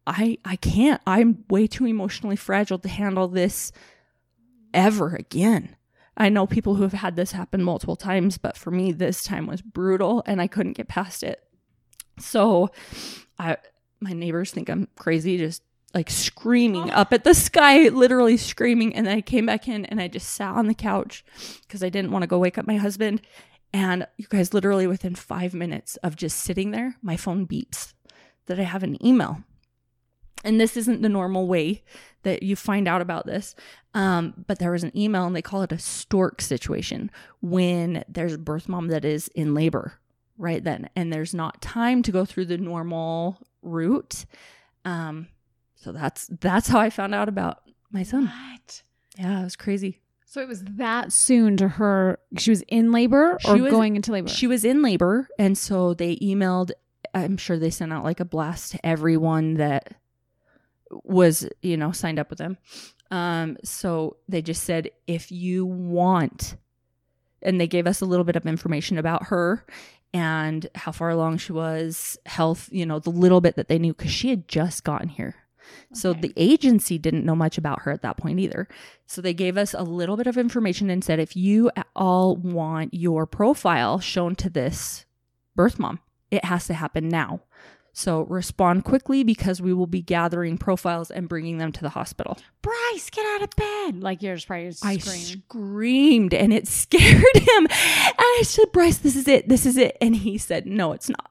I 0.06 0.38
I 0.44 0.56
can't. 0.56 1.00
I'm 1.06 1.44
way 1.48 1.66
too 1.66 1.86
emotionally 1.86 2.36
fragile 2.36 2.78
to 2.78 2.88
handle 2.88 3.28
this 3.28 3.72
ever 4.72 5.14
again. 5.14 5.76
I 6.16 6.28
know 6.28 6.46
people 6.46 6.74
who 6.74 6.82
have 6.82 6.92
had 6.92 7.16
this 7.16 7.32
happen 7.32 7.62
multiple 7.62 7.96
times, 7.96 8.38
but 8.38 8.56
for 8.56 8.70
me 8.70 8.92
this 8.92 9.22
time 9.22 9.46
was 9.46 9.62
brutal 9.62 10.22
and 10.26 10.40
I 10.40 10.46
couldn't 10.46 10.74
get 10.76 10.88
past 10.88 11.22
it. 11.22 11.42
So 12.18 12.70
I 13.38 13.56
my 14.00 14.12
neighbors 14.12 14.50
think 14.50 14.68
I'm 14.68 14.88
crazy 14.96 15.38
just 15.38 15.62
like 15.92 16.10
screaming 16.10 16.90
oh. 16.90 16.94
up 16.94 17.12
at 17.12 17.24
the 17.24 17.34
sky, 17.34 17.88
literally 17.88 18.36
screaming 18.36 18.94
and 18.94 19.06
then 19.06 19.16
I 19.16 19.20
came 19.20 19.46
back 19.46 19.68
in 19.68 19.84
and 19.86 20.00
I 20.00 20.08
just 20.08 20.30
sat 20.30 20.54
on 20.54 20.66
the 20.66 20.74
couch 20.74 21.24
because 21.62 21.82
I 21.82 21.88
didn't 21.88 22.12
want 22.12 22.22
to 22.22 22.28
go 22.28 22.38
wake 22.38 22.58
up 22.58 22.66
my 22.66 22.76
husband 22.76 23.22
and 23.72 24.06
you 24.16 24.26
guys 24.28 24.52
literally 24.52 24.86
within 24.86 25.14
5 25.14 25.54
minutes 25.54 25.96
of 25.96 26.16
just 26.16 26.38
sitting 26.38 26.70
there, 26.72 26.96
my 27.02 27.16
phone 27.16 27.46
beeps 27.46 27.94
that 28.46 28.58
I 28.58 28.64
have 28.64 28.82
an 28.82 29.04
email. 29.04 29.44
And 30.44 30.60
this 30.60 30.76
isn't 30.76 31.02
the 31.02 31.08
normal 31.08 31.46
way 31.46 31.82
that 32.22 32.42
you 32.42 32.56
find 32.56 32.88
out 32.88 33.02
about 33.02 33.26
this. 33.26 33.54
Um, 33.94 34.44
but 34.46 34.58
there 34.58 34.70
was 34.70 34.84
an 34.84 34.96
email 34.96 35.26
and 35.26 35.34
they 35.34 35.42
call 35.42 35.62
it 35.62 35.72
a 35.72 35.78
stork 35.78 36.40
situation 36.40 37.10
when 37.40 38.04
there's 38.08 38.34
a 38.34 38.38
birth 38.38 38.68
mom 38.68 38.88
that 38.88 39.04
is 39.04 39.28
in 39.28 39.54
labor 39.54 39.94
right 40.38 40.64
then 40.64 40.88
and 40.96 41.12
there's 41.12 41.34
not 41.34 41.60
time 41.60 42.02
to 42.02 42.10
go 42.10 42.24
through 42.24 42.46
the 42.46 42.56
normal 42.58 43.38
route. 43.62 44.24
Um, 44.84 45.28
so 45.74 45.92
that's 45.92 46.28
that's 46.40 46.68
how 46.68 46.78
I 46.78 46.90
found 46.90 47.14
out 47.14 47.28
about 47.28 47.60
my 47.90 48.02
son. 48.02 48.26
What? 48.26 48.82
Yeah, 49.18 49.40
it 49.40 49.44
was 49.44 49.56
crazy. 49.56 50.00
So 50.24 50.40
it 50.40 50.46
was 50.48 50.62
that 50.64 51.12
soon 51.12 51.56
to 51.56 51.66
her. 51.66 52.18
She 52.38 52.50
was 52.50 52.62
in 52.68 52.92
labor 52.92 53.36
or 53.44 53.56
was- 53.56 53.70
going 53.72 53.96
into 53.96 54.12
labor. 54.12 54.28
She 54.28 54.46
was 54.46 54.64
in 54.64 54.80
labor, 54.82 55.28
and 55.38 55.58
so 55.58 55.94
they 55.94 56.16
emailed. 56.16 56.70
I'm 57.12 57.36
sure 57.36 57.58
they 57.58 57.70
sent 57.70 57.92
out 57.92 58.04
like 58.04 58.20
a 58.20 58.24
blast 58.24 58.72
to 58.72 58.86
everyone 58.86 59.54
that 59.54 59.94
was, 61.04 61.48
you 61.62 61.76
know, 61.76 61.92
signed 61.92 62.18
up 62.18 62.30
with 62.30 62.38
them. 62.38 62.58
Um, 63.10 63.56
so 63.64 64.16
they 64.28 64.42
just 64.42 64.64
said, 64.64 64.90
if 65.06 65.32
you 65.32 65.66
want, 65.66 66.56
and 67.42 67.60
they 67.60 67.66
gave 67.66 67.86
us 67.86 68.00
a 68.00 68.06
little 68.06 68.24
bit 68.24 68.36
of 68.36 68.46
information 68.46 68.98
about 68.98 69.24
her 69.28 69.64
and 70.12 70.66
how 70.74 70.92
far 70.92 71.10
along 71.10 71.38
she 71.38 71.52
was, 71.52 72.18
health, 72.26 72.68
you 72.72 72.84
know, 72.84 72.98
the 72.98 73.10
little 73.10 73.40
bit 73.40 73.56
that 73.56 73.68
they 73.68 73.78
knew 73.78 73.94
because 73.94 74.10
she 74.12 74.30
had 74.30 74.46
just 74.48 74.84
gotten 74.84 75.08
here. 75.08 75.36
So 75.94 76.10
Okay. 76.10 76.20
the 76.20 76.32
agency 76.36 76.98
didn't 76.98 77.24
know 77.24 77.36
much 77.36 77.56
about 77.56 77.82
her 77.82 77.92
at 77.92 78.02
that 78.02 78.16
point 78.16 78.40
either. 78.40 78.66
So 79.06 79.20
they 79.22 79.34
gave 79.34 79.56
us 79.56 79.72
a 79.72 79.82
little 79.84 80.16
bit 80.16 80.26
of 80.26 80.36
information 80.36 80.90
and 80.90 81.04
said, 81.04 81.20
if 81.20 81.36
you 81.36 81.70
at 81.76 81.86
all 81.94 82.34
want 82.36 82.92
your 82.92 83.24
profile 83.26 84.00
shown 84.00 84.34
to 84.36 84.50
this 84.50 85.04
birth 85.54 85.78
mom, 85.78 86.00
it 86.30 86.44
has 86.44 86.66
to 86.66 86.74
happen 86.74 87.08
now. 87.08 87.42
So 87.92 88.22
respond 88.22 88.84
quickly 88.84 89.24
because 89.24 89.60
we 89.60 89.72
will 89.74 89.86
be 89.86 90.00
gathering 90.02 90.58
profiles 90.58 91.10
and 91.10 91.28
bringing 91.28 91.58
them 91.58 91.72
to 91.72 91.80
the 91.82 91.90
hospital. 91.90 92.38
Bryce, 92.62 93.10
get 93.10 93.26
out 93.26 93.42
of 93.42 93.50
bed! 93.56 94.02
Like 94.02 94.22
you're 94.22 94.36
just 94.36 94.46
probably 94.46 94.68
I 94.82 94.96
screaming. 94.98 95.42
screamed 95.48 96.34
and 96.34 96.52
it 96.52 96.68
scared 96.80 97.36
him. 97.36 97.66
And 97.66 97.68
I 98.18 98.42
said, 98.44 98.72
Bryce, 98.72 98.98
this 98.98 99.16
is 99.16 99.26
it. 99.28 99.48
This 99.48 99.66
is 99.66 99.76
it. 99.76 99.96
And 100.00 100.14
he 100.16 100.38
said, 100.38 100.66
No, 100.66 100.92
it's 100.92 101.08
not. 101.08 101.30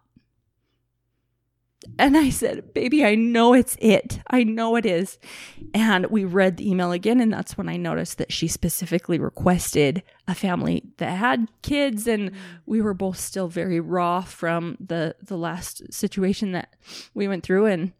And 1.97 2.17
I 2.17 2.29
said, 2.29 2.73
Baby, 2.73 3.05
I 3.05 3.15
know 3.15 3.53
it's 3.53 3.77
it. 3.79 4.19
I 4.29 4.43
know 4.43 4.75
it 4.75 4.85
is. 4.85 5.17
And 5.73 6.07
we 6.07 6.25
read 6.25 6.57
the 6.57 6.69
email 6.69 6.91
again. 6.91 7.21
And 7.21 7.31
that's 7.31 7.57
when 7.57 7.69
I 7.69 7.77
noticed 7.77 8.17
that 8.17 8.31
she 8.31 8.47
specifically 8.47 9.17
requested 9.17 10.03
a 10.27 10.35
family 10.35 10.83
that 10.97 11.17
had 11.17 11.47
kids. 11.61 12.07
And 12.07 12.31
we 12.65 12.81
were 12.81 12.93
both 12.93 13.17
still 13.17 13.47
very 13.47 13.79
raw 13.79 14.21
from 14.21 14.77
the, 14.79 15.15
the 15.21 15.37
last 15.37 15.93
situation 15.93 16.51
that 16.51 16.75
we 17.13 17.27
went 17.27 17.43
through. 17.43 17.67
And 17.67 17.93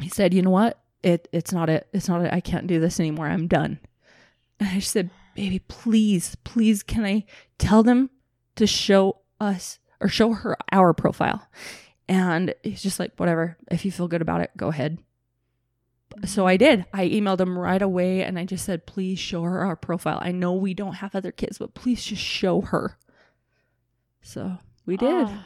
he 0.00 0.08
said, 0.08 0.34
You 0.34 0.42
know 0.42 0.50
what? 0.50 0.78
It, 1.02 1.28
it's 1.32 1.52
not 1.52 1.70
it. 1.70 1.88
It's 1.92 2.08
not 2.08 2.22
it. 2.22 2.32
I 2.32 2.40
can't 2.40 2.66
do 2.66 2.80
this 2.80 3.00
anymore. 3.00 3.28
I'm 3.28 3.46
done. 3.46 3.78
And 4.58 4.68
I 4.70 4.78
said, 4.80 5.10
baby, 5.36 5.60
please, 5.60 6.36
please, 6.44 6.82
can 6.82 7.04
I 7.04 7.24
tell 7.58 7.82
them 7.82 8.10
to 8.56 8.66
show 8.66 9.20
us 9.40 9.78
or 10.00 10.08
show 10.08 10.32
her 10.32 10.56
our 10.72 10.92
profile? 10.92 11.46
And 12.08 12.54
he's 12.62 12.82
just 12.82 13.00
like, 13.00 13.12
whatever. 13.16 13.56
If 13.70 13.84
you 13.84 13.90
feel 13.90 14.08
good 14.08 14.22
about 14.22 14.40
it, 14.40 14.50
go 14.56 14.68
ahead. 14.68 14.98
So 16.24 16.46
I 16.46 16.56
did. 16.56 16.84
I 16.92 17.08
emailed 17.08 17.40
him 17.40 17.58
right 17.58 17.82
away 17.82 18.22
and 18.22 18.38
I 18.38 18.44
just 18.44 18.64
said, 18.64 18.86
please 18.86 19.18
show 19.18 19.42
her 19.42 19.60
our 19.62 19.76
profile. 19.76 20.18
I 20.22 20.30
know 20.32 20.52
we 20.52 20.72
don't 20.72 20.94
have 20.94 21.14
other 21.16 21.32
kids, 21.32 21.58
but 21.58 21.74
please 21.74 22.04
just 22.04 22.22
show 22.22 22.60
her. 22.62 22.96
So 24.22 24.58
we 24.86 24.96
did. 24.96 25.26
Oh. 25.28 25.38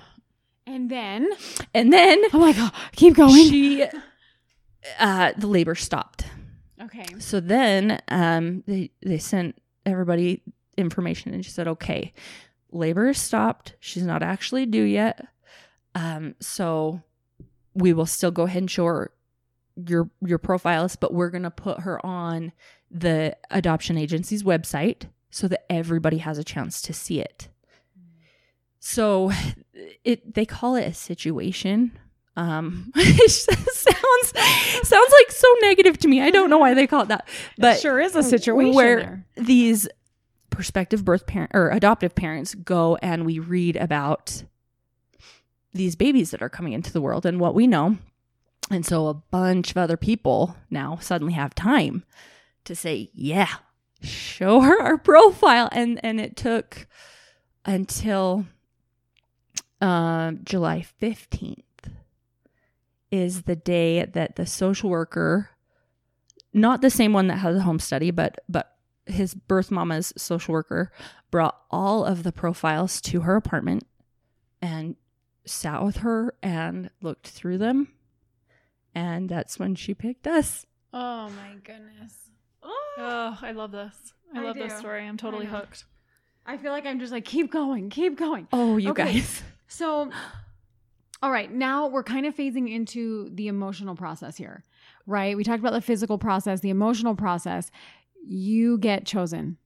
And 0.67 0.89
then, 0.91 1.29
And 1.75 1.93
then 1.93 2.23
oh 2.33 2.39
my 2.39 2.53
god, 2.53 2.73
keep 2.95 3.15
going. 3.15 3.49
she, 3.49 3.85
uh, 4.99 5.33
the 5.37 5.47
labor 5.49 5.75
stopped. 5.75 6.25
okay. 6.81 7.07
So 7.19 7.41
then 7.41 8.01
um, 8.09 8.63
they 8.67 8.91
they 9.03 9.19
sent 9.19 9.61
everybody 9.85 10.43
information 10.77 11.35
and 11.35 11.45
she 11.45 11.51
said, 11.51 11.67
okay, 11.67 12.13
labor 12.71 13.13
stopped. 13.15 13.75
She's 13.81 14.05
not 14.05 14.23
actually 14.23 14.67
due 14.67 14.85
yet. 14.85 15.27
Um, 15.95 16.35
so 16.41 17.03
we 17.75 17.93
will 17.93 18.07
still 18.07 18.31
go 18.31 18.45
ahead 18.45 18.63
and 18.63 18.71
show 18.71 18.87
her 18.87 19.13
your 19.77 20.11
your 20.25 20.39
profiles, 20.39 20.97
but 20.97 21.13
we're 21.15 21.31
gonna 21.31 21.51
put 21.51 21.81
her 21.81 22.05
on 22.05 22.53
the 22.91 23.37
adoption 23.51 23.97
agency's 23.97 24.43
website 24.43 25.05
so 25.31 25.49
that 25.49 25.65
everybody 25.71 26.19
has 26.19 26.39
a 26.39 26.45
chance 26.45 26.83
to 26.83 26.93
see 26.93 27.21
it. 27.21 27.49
So 28.81 29.31
it 30.05 30.35
they 30.35 30.45
call 30.45 30.75
it 30.77 30.87
a 30.87 30.95
situation. 30.95 31.99
Um 32.37 32.93
it 32.97 33.31
sounds 33.31 34.89
sounds 34.89 35.13
like 35.13 35.31
so 35.31 35.55
negative 35.63 35.99
to 35.99 36.09
me. 36.09 36.21
I 36.21 36.31
don't 36.31 36.51
know 36.51 36.59
why 36.59 36.75
they 36.75 36.87
call 36.87 37.03
it 37.03 37.09
that. 37.09 37.29
But 37.59 37.77
it 37.77 37.81
sure 37.81 38.01
is 38.01 38.17
a 38.17 38.23
situation 38.23 38.75
where 38.75 38.97
there. 38.97 39.27
these 39.37 39.89
prospective 40.51 41.05
birth 41.05 41.27
parent 41.27 41.53
or 41.55 41.71
adoptive 41.71 42.15
parents 42.15 42.55
go 42.55 42.97
and 42.97 43.25
we 43.25 43.39
read 43.39 43.77
about 43.77 44.43
these 45.73 45.97
babies 45.97 46.31
that 46.31 46.43
are 46.43 46.49
coming 46.49 46.73
into 46.73 46.93
the 46.93 47.01
world 47.01 47.25
and 47.27 47.41
what 47.41 47.55
we 47.55 47.67
know. 47.67 47.99
And 48.71 48.87
so 48.87 49.09
a 49.09 49.15
bunch 49.15 49.71
of 49.71 49.77
other 49.77 49.97
people 49.97 50.57
now 50.71 50.99
suddenly 51.01 51.33
have 51.35 51.55
time 51.55 52.05
to 52.65 52.75
say, 52.77 53.11
yeah, 53.15 53.49
show 54.03 54.61
her 54.61 54.81
our 54.81 54.99
profile. 54.99 55.69
And 55.73 56.01
and 56.05 56.21
it 56.21 56.37
took 56.37 56.87
until 57.65 58.47
uh, 59.81 60.33
July 60.45 60.85
15th 61.01 61.63
is 63.11 63.43
the 63.43 63.57
day 63.57 64.05
that 64.05 64.37
the 64.37 64.47
social 64.47 64.91
worker, 64.91 65.51
not 66.53 66.81
the 66.81 66.91
same 66.91 67.13
one 67.13 67.27
that 67.27 67.39
had 67.39 67.55
the 67.55 67.63
home 67.63 67.79
study, 67.81 68.11
but 68.11 68.39
but 68.49 68.77
his 69.07 69.35
birth 69.35 69.71
mama's 69.71 70.13
social 70.17 70.53
worker 70.53 70.93
brought 71.31 71.61
all 71.71 72.05
of 72.05 72.23
the 72.23 72.33
profiles 72.33 73.01
to 73.01 73.23
her 73.23 73.35
apartment 73.35 73.85
and 74.63 74.95
sat 75.45 75.83
with 75.83 75.99
her 75.99 76.35
and 76.43 76.91
looked 77.01 77.29
through 77.29 77.59
them. 77.59 77.89
And 78.95 79.29
that's 79.29 79.59
when 79.59 79.75
she 79.75 79.95
picked 79.95 80.27
us. 80.27 80.67
Oh 80.93 81.31
my 81.31 81.55
goodness. 81.65 82.15
Oh, 82.99 83.39
I 83.41 83.53
love 83.53 83.71
this. 83.73 83.95
I, 84.35 84.41
I 84.41 84.43
love 84.45 84.57
this 84.57 84.77
story. 84.77 85.07
I'm 85.07 85.17
totally 85.17 85.47
know. 85.47 85.53
hooked. 85.53 85.85
I 86.45 86.59
feel 86.59 86.71
like 86.73 86.85
I'm 86.85 86.99
just 86.99 87.13
like, 87.13 87.25
keep 87.25 87.51
going, 87.51 87.89
keep 87.89 88.19
going. 88.19 88.47
Oh, 88.53 88.77
you 88.77 88.91
Okay. 88.91 89.05
guys. 89.05 89.43
So, 89.69 90.11
all 91.23 91.31
right, 91.31 91.51
now 91.51 91.87
we're 91.87 92.03
kind 92.03 92.27
of 92.27 92.35
phasing 92.35 92.69
into 92.69 93.31
the 93.33 93.47
emotional 93.47 93.95
process 93.95 94.37
here, 94.37 94.65
right? 95.07 95.37
We 95.37 95.45
talked 95.45 95.61
about 95.61 95.73
the 95.75 95.81
physical 95.81 96.19
process, 96.19 96.59
the 96.61 96.71
emotional 96.71 97.15
process. 97.15 97.71
You 98.27 98.79
get 98.79 99.07
chosen. 99.07 99.59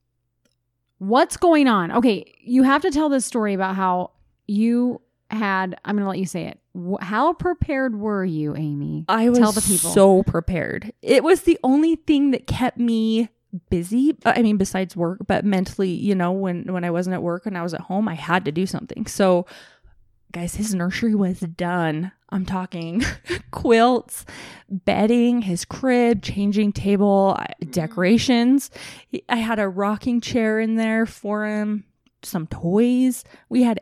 What's 0.98 1.38
going 1.38 1.66
on? 1.68 1.90
Okay, 1.90 2.34
you 2.38 2.64
have 2.64 2.82
to 2.82 2.90
tell 2.90 3.08
this 3.08 3.24
story 3.24 3.54
about 3.54 3.76
how 3.76 4.10
you 4.46 5.00
had, 5.34 5.78
I'm 5.84 5.96
going 5.96 6.04
to 6.04 6.08
let 6.08 6.18
you 6.18 6.26
say 6.26 6.46
it. 6.46 6.58
How 7.00 7.32
prepared 7.34 7.94
were 7.98 8.24
you, 8.24 8.56
Amy? 8.56 9.04
I 9.08 9.28
was 9.28 9.38
Tell 9.38 9.52
the 9.52 9.60
people. 9.60 9.90
so 9.90 10.22
prepared. 10.24 10.92
It 11.02 11.22
was 11.22 11.42
the 11.42 11.58
only 11.62 11.96
thing 11.96 12.30
that 12.32 12.46
kept 12.46 12.78
me 12.78 13.28
busy. 13.70 14.16
uh, 14.24 14.32
I 14.34 14.42
mean, 14.42 14.56
besides 14.56 14.96
work, 14.96 15.20
but 15.26 15.44
mentally, 15.44 15.90
you 15.90 16.14
know, 16.14 16.32
when 16.32 16.72
when 16.72 16.82
I 16.84 16.90
wasn't 16.90 17.14
at 17.14 17.22
work 17.22 17.46
and 17.46 17.56
I 17.56 17.62
was 17.62 17.74
at 17.74 17.82
home, 17.82 18.08
I 18.08 18.14
had 18.14 18.44
to 18.46 18.52
do 18.52 18.66
something. 18.66 19.06
So, 19.06 19.46
guys, 20.32 20.56
his 20.56 20.74
nursery 20.74 21.14
was 21.14 21.38
done. 21.40 22.10
I'm 22.30 22.44
talking 22.44 23.02
quilts, 23.52 24.24
bedding, 24.68 25.42
his 25.42 25.64
crib, 25.64 26.22
changing 26.22 26.72
table, 26.72 27.38
decorations. 27.70 28.70
I 29.28 29.36
had 29.36 29.60
a 29.60 29.68
rocking 29.68 30.20
chair 30.20 30.58
in 30.58 30.74
there 30.74 31.06
for 31.06 31.44
him, 31.46 31.84
some 32.24 32.48
toys. 32.48 33.22
We 33.48 33.62
had 33.62 33.80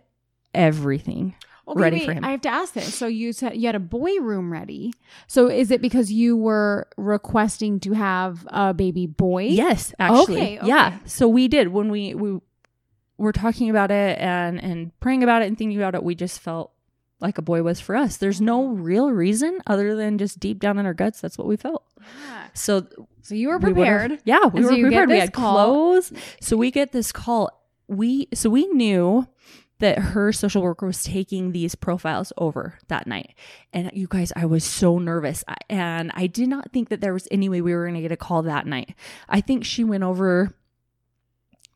everything. 0.54 1.34
ready 1.66 2.04
for 2.04 2.12
him. 2.12 2.24
I 2.24 2.30
have 2.32 2.40
to 2.42 2.48
ask 2.48 2.74
this. 2.74 2.94
So 2.94 3.06
you 3.06 3.32
said 3.32 3.56
you 3.56 3.66
had 3.66 3.74
a 3.74 3.80
boy 3.80 4.16
room 4.20 4.52
ready. 4.52 4.92
So 5.26 5.48
is 5.48 5.70
it 5.70 5.80
because 5.80 6.12
you 6.12 6.36
were 6.36 6.88
requesting 6.96 7.80
to 7.80 7.92
have 7.92 8.46
a 8.50 8.74
baby 8.74 9.06
boy? 9.06 9.44
Yes, 9.44 9.94
actually. 9.98 10.34
Okay, 10.42 10.58
okay. 10.58 10.66
Yeah. 10.66 10.98
So 11.06 11.28
we 11.28 11.48
did 11.48 11.68
when 11.68 11.88
we 11.90 12.14
we 12.14 12.40
were 13.18 13.32
talking 13.32 13.70
about 13.70 13.90
it 13.90 14.18
and 14.18 14.60
and 14.62 14.98
praying 15.00 15.22
about 15.22 15.42
it 15.42 15.46
and 15.48 15.56
thinking 15.56 15.78
about 15.78 15.94
it, 15.94 16.02
we 16.02 16.14
just 16.14 16.40
felt 16.40 16.72
like 17.20 17.38
a 17.38 17.42
boy 17.42 17.62
was 17.62 17.80
for 17.80 17.94
us. 17.94 18.16
There's 18.16 18.40
no 18.40 18.66
real 18.66 19.12
reason 19.12 19.60
other 19.66 19.94
than 19.94 20.18
just 20.18 20.40
deep 20.40 20.58
down 20.58 20.78
in 20.78 20.86
our 20.86 20.94
guts 20.94 21.20
that's 21.20 21.38
what 21.38 21.46
we 21.46 21.56
felt. 21.56 21.84
Yeah. 22.26 22.46
So 22.54 22.86
So 23.22 23.36
you 23.36 23.48
were 23.48 23.58
we 23.58 23.72
prepared. 23.72 24.18
yeah, 24.24 24.46
we 24.46 24.58
And 24.60 24.64
were 24.64 24.74
get 24.74 24.82
prepared. 24.82 25.08
We 25.08 25.18
had 25.20 25.32
call. 25.32 25.54
clothes. 25.54 26.12
So 26.40 26.56
we 26.56 26.72
get 26.72 26.90
this 26.90 27.12
call. 27.12 27.50
We 27.86 28.26
so 28.34 28.50
we 28.50 28.66
knew 28.66 29.28
that 29.78 29.98
her 29.98 30.32
social 30.32 30.62
worker 30.62 30.86
was 30.86 31.02
taking 31.02 31.52
these 31.52 31.74
profiles 31.74 32.32
over 32.38 32.78
that 32.88 33.06
night. 33.06 33.34
And 33.72 33.90
you 33.92 34.06
guys, 34.08 34.32
I 34.36 34.46
was 34.46 34.64
so 34.64 34.98
nervous. 34.98 35.42
And 35.68 36.12
I 36.14 36.28
did 36.28 36.48
not 36.48 36.72
think 36.72 36.88
that 36.88 37.00
there 37.00 37.12
was 37.12 37.26
any 37.30 37.48
way 37.48 37.60
we 37.60 37.74
were 37.74 37.84
going 37.84 37.96
to 37.96 38.00
get 38.00 38.12
a 38.12 38.16
call 38.16 38.42
that 38.42 38.66
night. 38.66 38.94
I 39.28 39.40
think 39.40 39.64
she 39.64 39.82
went 39.82 40.04
over 40.04 40.54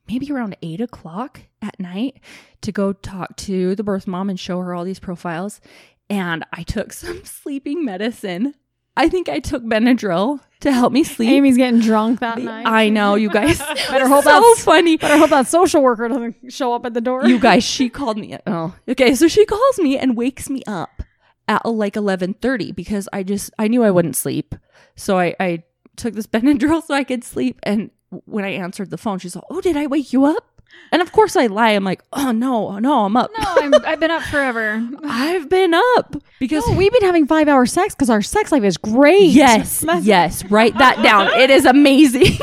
maybe 0.08 0.30
around 0.30 0.56
eight 0.62 0.80
o'clock 0.80 1.42
at 1.60 1.78
night 1.80 2.20
to 2.62 2.72
go 2.72 2.92
talk 2.92 3.36
to 3.36 3.74
the 3.74 3.82
birth 3.82 4.06
mom 4.06 4.30
and 4.30 4.38
show 4.38 4.60
her 4.60 4.74
all 4.74 4.84
these 4.84 5.00
profiles. 5.00 5.60
And 6.08 6.44
I 6.52 6.62
took 6.62 6.92
some 6.92 7.24
sleeping 7.24 7.84
medicine. 7.84 8.54
I 8.96 9.08
think 9.08 9.28
I 9.28 9.40
took 9.40 9.62
Benadryl 9.62 10.40
to 10.60 10.72
help 10.72 10.92
me 10.92 11.04
sleep. 11.04 11.30
Amy's 11.30 11.56
getting 11.58 11.80
drunk 11.80 12.20
that 12.20 12.38
night. 12.38 12.66
I 12.66 12.88
know, 12.88 13.14
you 13.14 13.28
guys. 13.28 13.58
Better 13.90 14.08
hope 14.08 14.24
so 14.24 14.30
that's- 14.30 14.64
funny. 14.64 14.96
Better 14.96 15.18
hope 15.18 15.30
that 15.30 15.46
social 15.46 15.82
worker 15.82 16.08
doesn't 16.08 16.52
show 16.52 16.72
up 16.72 16.86
at 16.86 16.94
the 16.94 17.00
door. 17.00 17.26
You 17.26 17.38
guys, 17.38 17.62
she 17.64 17.88
called 17.98 18.16
me. 18.16 18.36
Oh, 18.46 18.74
okay. 18.88 19.14
So 19.14 19.28
she 19.28 19.44
calls 19.44 19.78
me 19.78 19.98
and 19.98 20.16
wakes 20.16 20.48
me 20.48 20.62
up 20.66 21.02
at 21.48 21.64
like 21.66 21.94
eleven 21.96 22.34
thirty 22.34 22.72
because 22.72 23.08
I 23.12 23.22
just 23.22 23.50
I 23.58 23.68
knew 23.68 23.84
I 23.84 23.90
wouldn't 23.90 24.16
sleep, 24.16 24.54
so 24.96 25.18
I 25.18 25.34
I 25.38 25.62
took 25.96 26.14
this 26.14 26.26
Benadryl 26.34 26.82
so 26.82 26.94
I 26.94 27.04
could 27.04 27.22
sleep. 27.22 27.58
And 27.62 27.90
when 28.24 28.44
I 28.44 28.50
answered 28.50 28.90
the 28.90 28.98
phone, 28.98 29.18
she's 29.18 29.36
like, 29.36 29.44
"Oh, 29.50 29.60
did 29.60 29.76
I 29.76 29.86
wake 29.86 30.12
you 30.12 30.24
up?" 30.24 30.55
And 30.92 31.02
of 31.02 31.10
course 31.12 31.36
I 31.36 31.46
lie. 31.46 31.70
I'm 31.70 31.84
like, 31.84 32.02
"Oh 32.12 32.30
no, 32.32 32.78
no, 32.78 33.04
I'm 33.04 33.16
up. 33.16 33.30
No, 33.36 33.44
I'm, 33.44 33.74
I've 33.84 34.00
been 34.00 34.10
up 34.10 34.22
forever. 34.22 34.82
I've 35.04 35.48
been 35.48 35.74
up 35.74 36.16
because." 36.38 36.66
No, 36.66 36.76
we've 36.76 36.92
been 36.92 37.02
having 37.02 37.26
five 37.26 37.48
hour 37.48 37.66
sex 37.66 37.94
because 37.94 38.08
our 38.08 38.22
sex 38.22 38.52
life 38.52 38.62
is 38.62 38.76
great. 38.76 39.30
Yes, 39.30 39.84
yes, 40.02 40.44
write 40.46 40.78
that 40.78 41.02
down. 41.02 41.28
It 41.40 41.50
is 41.50 41.64
amazing. 41.64 42.38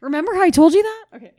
Remember 0.00 0.34
how 0.34 0.42
I 0.42 0.50
told 0.50 0.74
you 0.74 0.82
that? 0.82 1.04
Okay. 1.16 1.32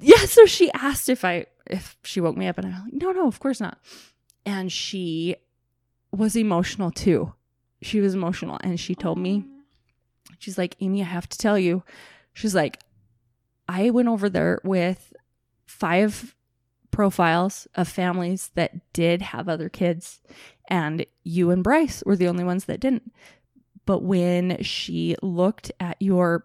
yeah 0.00 0.24
so 0.26 0.44
she 0.46 0.70
asked 0.72 1.08
if 1.08 1.24
i 1.24 1.46
if 1.66 1.96
she 2.02 2.20
woke 2.20 2.36
me 2.36 2.46
up 2.48 2.56
and 2.58 2.66
i'm 2.66 2.84
like 2.84 2.92
no 2.92 3.12
no 3.12 3.26
of 3.28 3.38
course 3.38 3.60
not 3.60 3.78
and 4.46 4.72
she 4.72 5.36
was 6.10 6.36
emotional 6.36 6.90
too 6.90 7.32
she 7.82 8.00
was 8.00 8.14
emotional 8.14 8.58
and 8.62 8.80
she 8.80 8.94
told 8.94 9.18
me 9.18 9.44
she's 10.38 10.56
like 10.58 10.74
amy 10.80 11.00
i 11.02 11.04
have 11.04 11.28
to 11.28 11.36
tell 11.38 11.58
you 11.58 11.82
she's 12.32 12.54
like 12.54 12.80
i 13.70 13.90
went 13.90 14.08
over 14.08 14.28
there 14.28 14.60
with 14.64 15.12
five 15.66 16.34
profiles 16.90 17.68
of 17.76 17.88
families 17.88 18.50
that 18.54 18.92
did 18.92 19.22
have 19.22 19.48
other 19.48 19.68
kids 19.68 20.20
and 20.68 21.06
you 21.22 21.50
and 21.50 21.62
bryce 21.62 22.02
were 22.04 22.16
the 22.16 22.28
only 22.28 22.44
ones 22.44 22.64
that 22.64 22.80
didn't 22.80 23.12
but 23.86 24.02
when 24.02 24.62
she 24.62 25.16
looked 25.22 25.72
at 25.80 25.96
your 26.00 26.44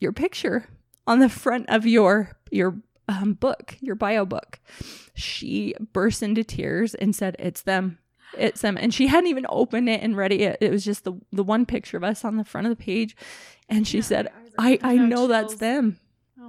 your 0.00 0.12
picture 0.12 0.66
on 1.06 1.18
the 1.18 1.28
front 1.28 1.68
of 1.68 1.86
your 1.86 2.36
your 2.50 2.80
um, 3.10 3.34
book, 3.34 3.76
your 3.80 3.94
bio 3.94 4.24
book, 4.24 4.60
she 5.14 5.74
burst 5.92 6.22
into 6.22 6.44
tears 6.44 6.94
and 6.94 7.14
said, 7.14 7.36
"It's 7.38 7.62
them, 7.62 7.98
it's 8.38 8.60
them." 8.60 8.78
And 8.80 8.94
she 8.94 9.08
hadn't 9.08 9.28
even 9.28 9.46
opened 9.48 9.88
it 9.88 10.02
and 10.02 10.16
read 10.16 10.32
it. 10.32 10.58
It 10.60 10.70
was 10.70 10.84
just 10.84 11.04
the 11.04 11.14
the 11.32 11.42
one 11.44 11.66
picture 11.66 11.96
of 11.96 12.04
us 12.04 12.24
on 12.24 12.36
the 12.36 12.44
front 12.44 12.66
of 12.66 12.70
the 12.70 12.82
page, 12.82 13.16
and 13.68 13.86
she 13.86 14.00
said, 14.00 14.28
"I 14.58 14.78
I 14.82 14.94
have 14.94 15.08
know 15.08 15.26
that's 15.26 15.56
them." 15.56 15.98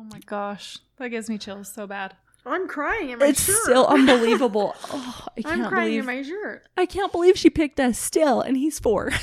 Oh 0.02 0.04
my 0.12 0.20
gosh. 0.26 0.80
That 0.98 1.10
gives 1.10 1.30
me 1.30 1.38
chills 1.38 1.72
so 1.72 1.86
bad. 1.86 2.16
I'm 2.44 2.68
crying 2.68 3.12
in 3.12 3.20
my 3.20 3.28
It's 3.28 3.42
still 3.42 3.86
unbelievable. 3.90 4.74
Oh, 4.92 5.28
I 5.38 5.42
can't 5.44 5.70
believe 5.70 6.06
my 6.06 6.24
shirt. 6.24 6.64
I 6.76 6.88
can't 6.88 7.12
believe 7.12 7.38
she 7.38 7.52
picked 7.52 7.80
us 7.80 8.00
still, 8.00 8.42
and 8.42 8.58
he's 8.58 8.80
four. 8.80 9.12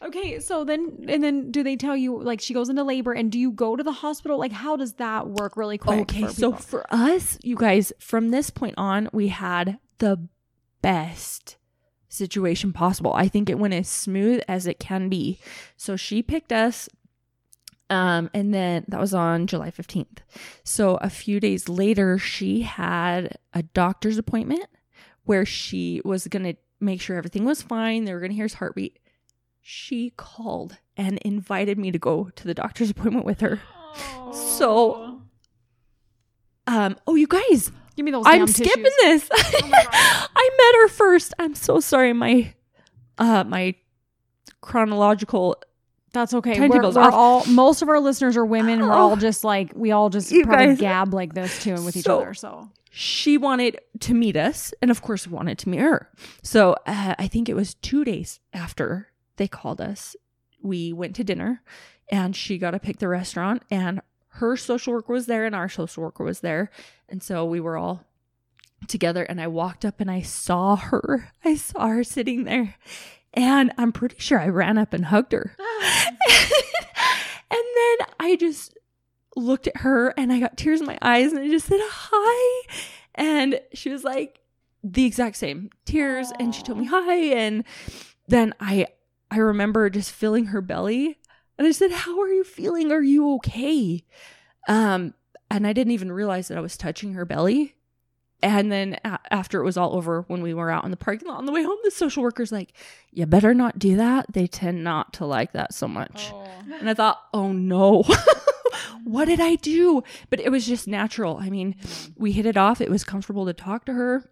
Okay, 0.00 0.38
so 0.38 0.64
then 0.64 1.06
and 1.08 1.24
then 1.24 1.50
do 1.50 1.64
they 1.64 1.74
tell 1.74 1.96
you 1.96 2.22
like 2.22 2.40
she 2.40 2.54
goes 2.54 2.68
into 2.68 2.84
labor 2.84 3.12
and 3.12 3.32
do 3.32 3.38
you 3.38 3.50
go 3.50 3.74
to 3.74 3.82
the 3.82 3.90
hospital? 3.90 4.38
Like 4.38 4.52
how 4.52 4.76
does 4.76 4.94
that 4.94 5.28
work 5.28 5.56
really 5.56 5.76
quick? 5.76 5.98
Okay, 6.02 6.22
for 6.22 6.32
so 6.32 6.52
for 6.52 6.86
us, 6.94 7.36
you 7.42 7.56
guys, 7.56 7.92
from 7.98 8.28
this 8.28 8.48
point 8.48 8.74
on, 8.78 9.08
we 9.12 9.26
had 9.28 9.80
the 9.98 10.28
best 10.82 11.56
situation 12.08 12.72
possible. 12.72 13.12
I 13.12 13.26
think 13.26 13.50
it 13.50 13.58
went 13.58 13.74
as 13.74 13.88
smooth 13.88 14.40
as 14.46 14.68
it 14.68 14.78
can 14.78 15.08
be. 15.08 15.40
So 15.76 15.96
she 15.96 16.22
picked 16.22 16.52
us 16.52 16.88
um 17.90 18.28
and 18.34 18.52
then 18.52 18.84
that 18.88 19.00
was 19.00 19.14
on 19.14 19.46
July 19.46 19.70
15th. 19.70 20.18
So 20.64 20.96
a 20.96 21.08
few 21.10 21.40
days 21.40 21.68
later 21.68 22.18
she 22.18 22.62
had 22.62 23.38
a 23.54 23.62
doctor's 23.62 24.18
appointment 24.18 24.66
where 25.24 25.44
she 25.46 26.00
was 26.04 26.26
going 26.28 26.44
to 26.44 26.54
make 26.80 27.00
sure 27.00 27.16
everything 27.16 27.44
was 27.44 27.60
fine. 27.62 28.04
They 28.04 28.12
were 28.14 28.20
going 28.20 28.30
to 28.30 28.36
hear 28.36 28.44
his 28.44 28.54
heartbeat. 28.54 28.98
She 29.60 30.10
called 30.16 30.78
and 30.96 31.18
invited 31.18 31.78
me 31.78 31.90
to 31.90 31.98
go 31.98 32.30
to 32.36 32.44
the 32.44 32.54
doctor's 32.54 32.90
appointment 32.94 33.24
with 33.26 33.40
her. 33.40 33.60
So- 34.32 35.20
Um, 36.66 36.96
oh, 37.06 37.14
you 37.14 37.26
guys, 37.26 37.72
give 37.96 38.04
me 38.04 38.10
those. 38.10 38.24
I'm 38.26 38.46
skipping 38.46 38.84
tissues. 39.00 39.28
this. 39.28 39.28
Oh. 39.32 39.70
I 39.72 40.50
met 40.58 40.80
her 40.82 40.88
first. 40.88 41.32
I'm 41.38 41.54
so 41.54 41.80
sorry. 41.80 42.12
My 42.12 42.54
uh 43.18 43.44
my 43.44 43.74
chronological 44.60 45.56
That's 46.12 46.32
okay. 46.34 46.58
We're, 46.68 46.68
we're 46.82 47.10
all 47.10 47.44
most 47.46 47.82
of 47.82 47.88
our 47.88 48.00
listeners 48.00 48.36
are 48.36 48.44
women. 48.46 48.80
We're 48.80 48.92
all 48.92 49.12
Oh. 49.12 49.16
just 49.16 49.44
like 49.44 49.72
we 49.74 49.92
all 49.92 50.08
just 50.10 50.30
You 50.32 50.44
probably 50.44 50.66
guys- 50.68 50.80
gab 50.80 51.14
like 51.14 51.34
this 51.34 51.62
too 51.62 51.74
and 51.74 51.84
with 51.84 51.96
each 51.96 52.06
other. 52.06 52.32
So 52.34 52.70
she 52.90 53.36
wanted 53.36 53.78
to 54.00 54.14
meet 54.14 54.36
us 54.36 54.72
and 54.80 54.90
of 54.90 55.02
course 55.02 55.26
wanted 55.26 55.58
to 55.58 55.68
meet 55.68 55.80
her. 55.80 56.10
So, 56.42 56.72
uh, 56.86 57.14
I 57.18 57.28
think 57.28 57.48
it 57.48 57.54
was 57.54 57.74
2 57.74 58.04
days 58.04 58.40
after 58.54 59.08
they 59.36 59.46
called 59.48 59.80
us. 59.80 60.16
We 60.62 60.92
went 60.92 61.14
to 61.16 61.24
dinner 61.24 61.62
and 62.10 62.34
she 62.34 62.56
got 62.58 62.70
to 62.72 62.78
pick 62.80 62.98
the 62.98 63.08
restaurant 63.08 63.62
and 63.70 64.00
her 64.40 64.56
social 64.56 64.94
worker 64.94 65.12
was 65.12 65.26
there 65.26 65.44
and 65.44 65.54
our 65.54 65.68
social 65.68 66.02
worker 66.02 66.24
was 66.24 66.40
there. 66.40 66.70
And 67.08 67.22
so 67.22 67.44
we 67.44 67.60
were 67.60 67.76
all 67.76 68.04
together 68.86 69.24
and 69.24 69.40
I 69.40 69.46
walked 69.48 69.84
up 69.84 70.00
and 70.00 70.10
I 70.10 70.22
saw 70.22 70.76
her. 70.76 71.32
I 71.44 71.54
saw 71.56 71.88
her 71.88 72.02
sitting 72.04 72.44
there. 72.44 72.76
And 73.38 73.72
I'm 73.78 73.92
pretty 73.92 74.16
sure 74.18 74.40
I 74.40 74.48
ran 74.48 74.78
up 74.78 74.92
and 74.92 75.04
hugged 75.04 75.30
her. 75.30 75.54
and 75.60 76.16
then 77.50 78.06
I 78.18 78.36
just 78.36 78.76
looked 79.36 79.68
at 79.68 79.76
her 79.78 80.08
and 80.16 80.32
I 80.32 80.40
got 80.40 80.56
tears 80.56 80.80
in 80.80 80.86
my 80.88 80.98
eyes 81.00 81.32
and 81.32 81.44
I 81.44 81.48
just 81.48 81.66
said 81.66 81.78
hi. 81.80 82.66
And 83.14 83.60
she 83.72 83.90
was 83.90 84.02
like 84.02 84.40
the 84.82 85.04
exact 85.04 85.36
same 85.36 85.70
tears 85.84 86.32
and 86.40 86.52
she 86.52 86.64
told 86.64 86.78
me 86.78 86.86
hi. 86.86 87.14
And 87.14 87.62
then 88.26 88.54
I 88.58 88.88
I 89.30 89.36
remember 89.36 89.88
just 89.88 90.10
feeling 90.10 90.46
her 90.46 90.60
belly 90.60 91.18
and 91.58 91.66
I 91.68 91.70
said, 91.70 91.92
How 91.92 92.20
are 92.20 92.28
you 92.28 92.42
feeling? 92.42 92.90
Are 92.90 93.02
you 93.02 93.34
okay? 93.34 94.04
Um, 94.66 95.14
and 95.48 95.64
I 95.64 95.72
didn't 95.72 95.92
even 95.92 96.10
realize 96.10 96.48
that 96.48 96.58
I 96.58 96.60
was 96.60 96.76
touching 96.76 97.14
her 97.14 97.24
belly. 97.24 97.76
And 98.42 98.70
then 98.70 98.98
a- 99.04 99.18
after 99.30 99.60
it 99.60 99.64
was 99.64 99.76
all 99.76 99.96
over, 99.96 100.22
when 100.28 100.42
we 100.42 100.54
were 100.54 100.70
out 100.70 100.84
in 100.84 100.90
the 100.90 100.96
parking 100.96 101.28
lot 101.28 101.38
on 101.38 101.46
the 101.46 101.52
way 101.52 101.64
home, 101.64 101.78
the 101.82 101.90
social 101.90 102.22
worker's 102.22 102.52
like, 102.52 102.72
You 103.12 103.26
better 103.26 103.52
not 103.52 103.78
do 103.78 103.96
that. 103.96 104.32
They 104.32 104.46
tend 104.46 104.84
not 104.84 105.12
to 105.14 105.26
like 105.26 105.52
that 105.52 105.74
so 105.74 105.88
much. 105.88 106.30
Oh. 106.32 106.46
And 106.78 106.88
I 106.88 106.94
thought, 106.94 107.20
Oh 107.34 107.52
no, 107.52 108.04
what 109.04 109.24
did 109.24 109.40
I 109.40 109.56
do? 109.56 110.02
But 110.30 110.40
it 110.40 110.50
was 110.50 110.66
just 110.66 110.86
natural. 110.86 111.38
I 111.38 111.50
mean, 111.50 111.74
mm. 111.74 112.12
we 112.16 112.32
hit 112.32 112.46
it 112.46 112.56
off. 112.56 112.80
It 112.80 112.90
was 112.90 113.04
comfortable 113.04 113.46
to 113.46 113.52
talk 113.52 113.84
to 113.86 113.92
her. 113.92 114.30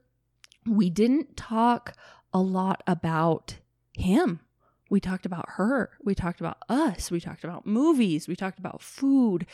We 0.64 0.90
didn't 0.90 1.36
talk 1.36 1.94
a 2.32 2.40
lot 2.40 2.82
about 2.86 3.56
him. 3.92 4.40
We 4.88 5.00
talked 5.00 5.26
about 5.26 5.46
her. 5.50 5.90
We 6.04 6.14
talked 6.14 6.40
about 6.40 6.58
us. 6.68 7.10
We 7.10 7.20
talked 7.20 7.44
about 7.44 7.66
movies. 7.66 8.28
We 8.28 8.36
talked 8.36 8.58
about 8.58 8.82
food. 8.82 9.46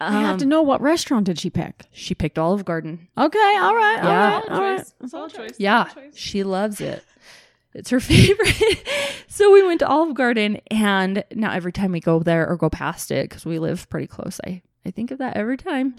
I 0.00 0.12
have 0.20 0.32
Um, 0.34 0.38
to 0.38 0.46
know 0.46 0.62
what 0.62 0.80
restaurant 0.80 1.26
did 1.26 1.38
she 1.40 1.50
pick? 1.50 1.86
She 1.92 2.14
picked 2.14 2.38
Olive 2.38 2.64
Garden. 2.64 3.08
Okay, 3.18 3.38
all 3.58 3.74
right, 3.74 3.98
all 4.00 4.10
Yeah. 4.10 4.34
right, 4.40 4.48
all 4.50 4.60
right. 4.60 4.84
Solid 5.08 5.32
choice. 5.34 5.54
Yeah, 5.58 5.84
choice. 5.84 6.16
she 6.16 6.42
loves 6.44 6.80
it. 6.80 7.04
It's 7.74 7.90
her 7.90 8.00
favorite. 8.00 8.82
so 9.28 9.52
we 9.52 9.66
went 9.66 9.80
to 9.80 9.88
Olive 9.88 10.14
Garden, 10.14 10.60
and 10.70 11.24
now 11.34 11.52
every 11.52 11.72
time 11.72 11.92
we 11.92 12.00
go 12.00 12.20
there 12.20 12.48
or 12.48 12.56
go 12.56 12.70
past 12.70 13.10
it, 13.10 13.28
because 13.28 13.44
we 13.44 13.58
live 13.58 13.88
pretty 13.88 14.06
close, 14.06 14.40
I 14.46 14.62
I 14.86 14.90
think 14.90 15.10
of 15.10 15.18
that 15.18 15.36
every 15.36 15.56
time. 15.58 15.96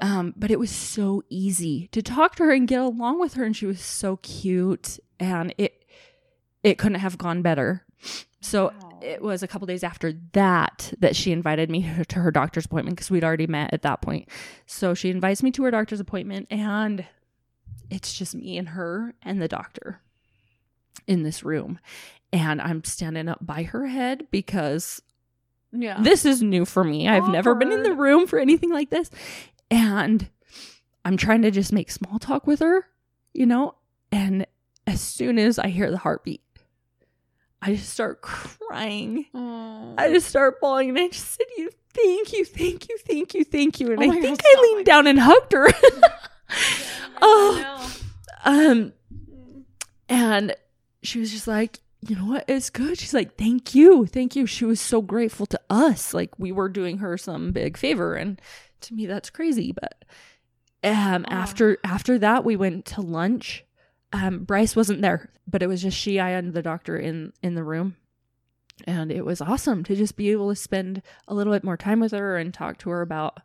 Um, 0.00 0.32
but 0.36 0.50
it 0.50 0.58
was 0.58 0.70
so 0.70 1.22
easy 1.28 1.88
to 1.92 2.00
talk 2.02 2.34
to 2.36 2.44
her 2.44 2.50
and 2.52 2.66
get 2.66 2.80
along 2.80 3.20
with 3.20 3.34
her, 3.34 3.44
and 3.44 3.56
she 3.56 3.66
was 3.66 3.80
so 3.80 4.16
cute, 4.18 4.98
and 5.20 5.54
it 5.58 5.84
it 6.62 6.78
couldn't 6.78 7.00
have 7.00 7.18
gone 7.18 7.42
better. 7.42 7.84
So 8.40 8.72
it 9.00 9.22
was 9.22 9.42
a 9.42 9.48
couple 9.48 9.66
days 9.66 9.84
after 9.84 10.12
that 10.32 10.92
that 10.98 11.14
she 11.16 11.30
invited 11.32 11.70
me 11.70 11.88
to 12.08 12.18
her 12.20 12.30
doctor's 12.30 12.66
appointment 12.66 12.96
because 12.96 13.10
we'd 13.10 13.24
already 13.24 13.46
met 13.46 13.72
at 13.72 13.82
that 13.82 14.00
point. 14.02 14.28
So 14.66 14.94
she 14.94 15.10
invites 15.10 15.42
me 15.42 15.50
to 15.52 15.62
her 15.64 15.70
doctor's 15.70 16.00
appointment, 16.00 16.48
and 16.50 17.04
it's 17.90 18.12
just 18.14 18.34
me 18.34 18.58
and 18.58 18.70
her 18.70 19.14
and 19.22 19.40
the 19.40 19.48
doctor 19.48 20.00
in 21.06 21.22
this 21.22 21.42
room. 21.44 21.78
And 22.32 22.60
I'm 22.60 22.82
standing 22.84 23.28
up 23.28 23.38
by 23.44 23.64
her 23.64 23.86
head 23.86 24.26
because 24.30 25.02
Yeah. 25.72 26.00
this 26.02 26.24
is 26.24 26.42
new 26.42 26.64
for 26.64 26.82
me. 26.84 27.08
I've 27.08 27.28
never 27.28 27.54
been 27.54 27.72
in 27.72 27.82
the 27.82 27.94
room 27.94 28.26
for 28.26 28.38
anything 28.38 28.70
like 28.70 28.90
this. 28.90 29.10
And 29.70 30.28
I'm 31.04 31.16
trying 31.16 31.42
to 31.42 31.50
just 31.50 31.72
make 31.72 31.90
small 31.90 32.18
talk 32.18 32.46
with 32.46 32.60
her, 32.60 32.86
you 33.34 33.46
know? 33.46 33.74
And 34.10 34.46
as 34.86 35.00
soon 35.00 35.38
as 35.38 35.58
I 35.58 35.68
hear 35.68 35.90
the 35.90 35.98
heartbeat, 35.98 36.42
I 37.64 37.76
just 37.76 37.90
start 37.90 38.20
crying. 38.22 39.26
I 39.34 40.10
just 40.12 40.26
start 40.28 40.60
bawling 40.60 40.88
and 40.90 40.98
I 40.98 41.08
just 41.08 41.30
said, 41.32 41.46
You 41.56 41.70
thank 41.94 42.32
you, 42.32 42.44
thank 42.44 42.88
you, 42.88 42.98
thank 42.98 43.34
you, 43.34 43.44
thank 43.44 43.78
you. 43.80 43.92
And 43.92 44.02
Oh 44.02 44.10
I 44.10 44.20
think 44.20 44.40
I 44.44 44.60
leaned 44.72 44.84
down 44.86 45.06
and 45.06 45.18
hugged 45.20 45.52
her. 45.52 45.68
oh, 47.22 47.96
um, 48.44 48.92
and 50.08 50.54
she 51.02 51.20
was 51.20 51.30
just 51.30 51.46
like, 51.46 51.80
you 52.06 52.16
know 52.16 52.26
what? 52.26 52.44
It's 52.48 52.68
good. 52.70 52.98
She's 52.98 53.14
like, 53.14 53.36
thank 53.36 53.74
you. 53.74 54.06
Thank 54.06 54.34
you. 54.34 54.44
She 54.46 54.64
was 54.64 54.80
so 54.80 55.00
grateful 55.00 55.46
to 55.46 55.60
us. 55.70 56.12
Like 56.12 56.36
we 56.38 56.50
were 56.50 56.68
doing 56.68 56.98
her 56.98 57.16
some 57.16 57.52
big 57.52 57.76
favor. 57.76 58.14
And 58.16 58.40
to 58.82 58.94
me, 58.94 59.06
that's 59.06 59.30
crazy. 59.30 59.72
But 59.72 60.04
um 60.84 61.24
Oh. 61.28 61.32
after 61.32 61.78
after 61.84 62.18
that 62.18 62.44
we 62.44 62.56
went 62.56 62.86
to 62.86 63.00
lunch. 63.02 63.64
Um 64.12 64.44
Bryce 64.44 64.76
wasn't 64.76 65.02
there, 65.02 65.30
but 65.46 65.62
it 65.62 65.68
was 65.68 65.82
just 65.82 65.96
she, 65.96 66.20
I, 66.20 66.30
and 66.30 66.52
the 66.52 66.62
doctor 66.62 66.96
in 66.96 67.32
in 67.42 67.54
the 67.54 67.64
room. 67.64 67.96
And 68.86 69.12
it 69.12 69.24
was 69.24 69.40
awesome 69.40 69.84
to 69.84 69.94
just 69.94 70.16
be 70.16 70.30
able 70.30 70.48
to 70.48 70.56
spend 70.56 71.02
a 71.28 71.34
little 71.34 71.52
bit 71.52 71.62
more 71.62 71.76
time 71.76 72.00
with 72.00 72.12
her 72.12 72.36
and 72.36 72.52
talk 72.52 72.78
to 72.78 72.90
her 72.90 73.02
about 73.02 73.40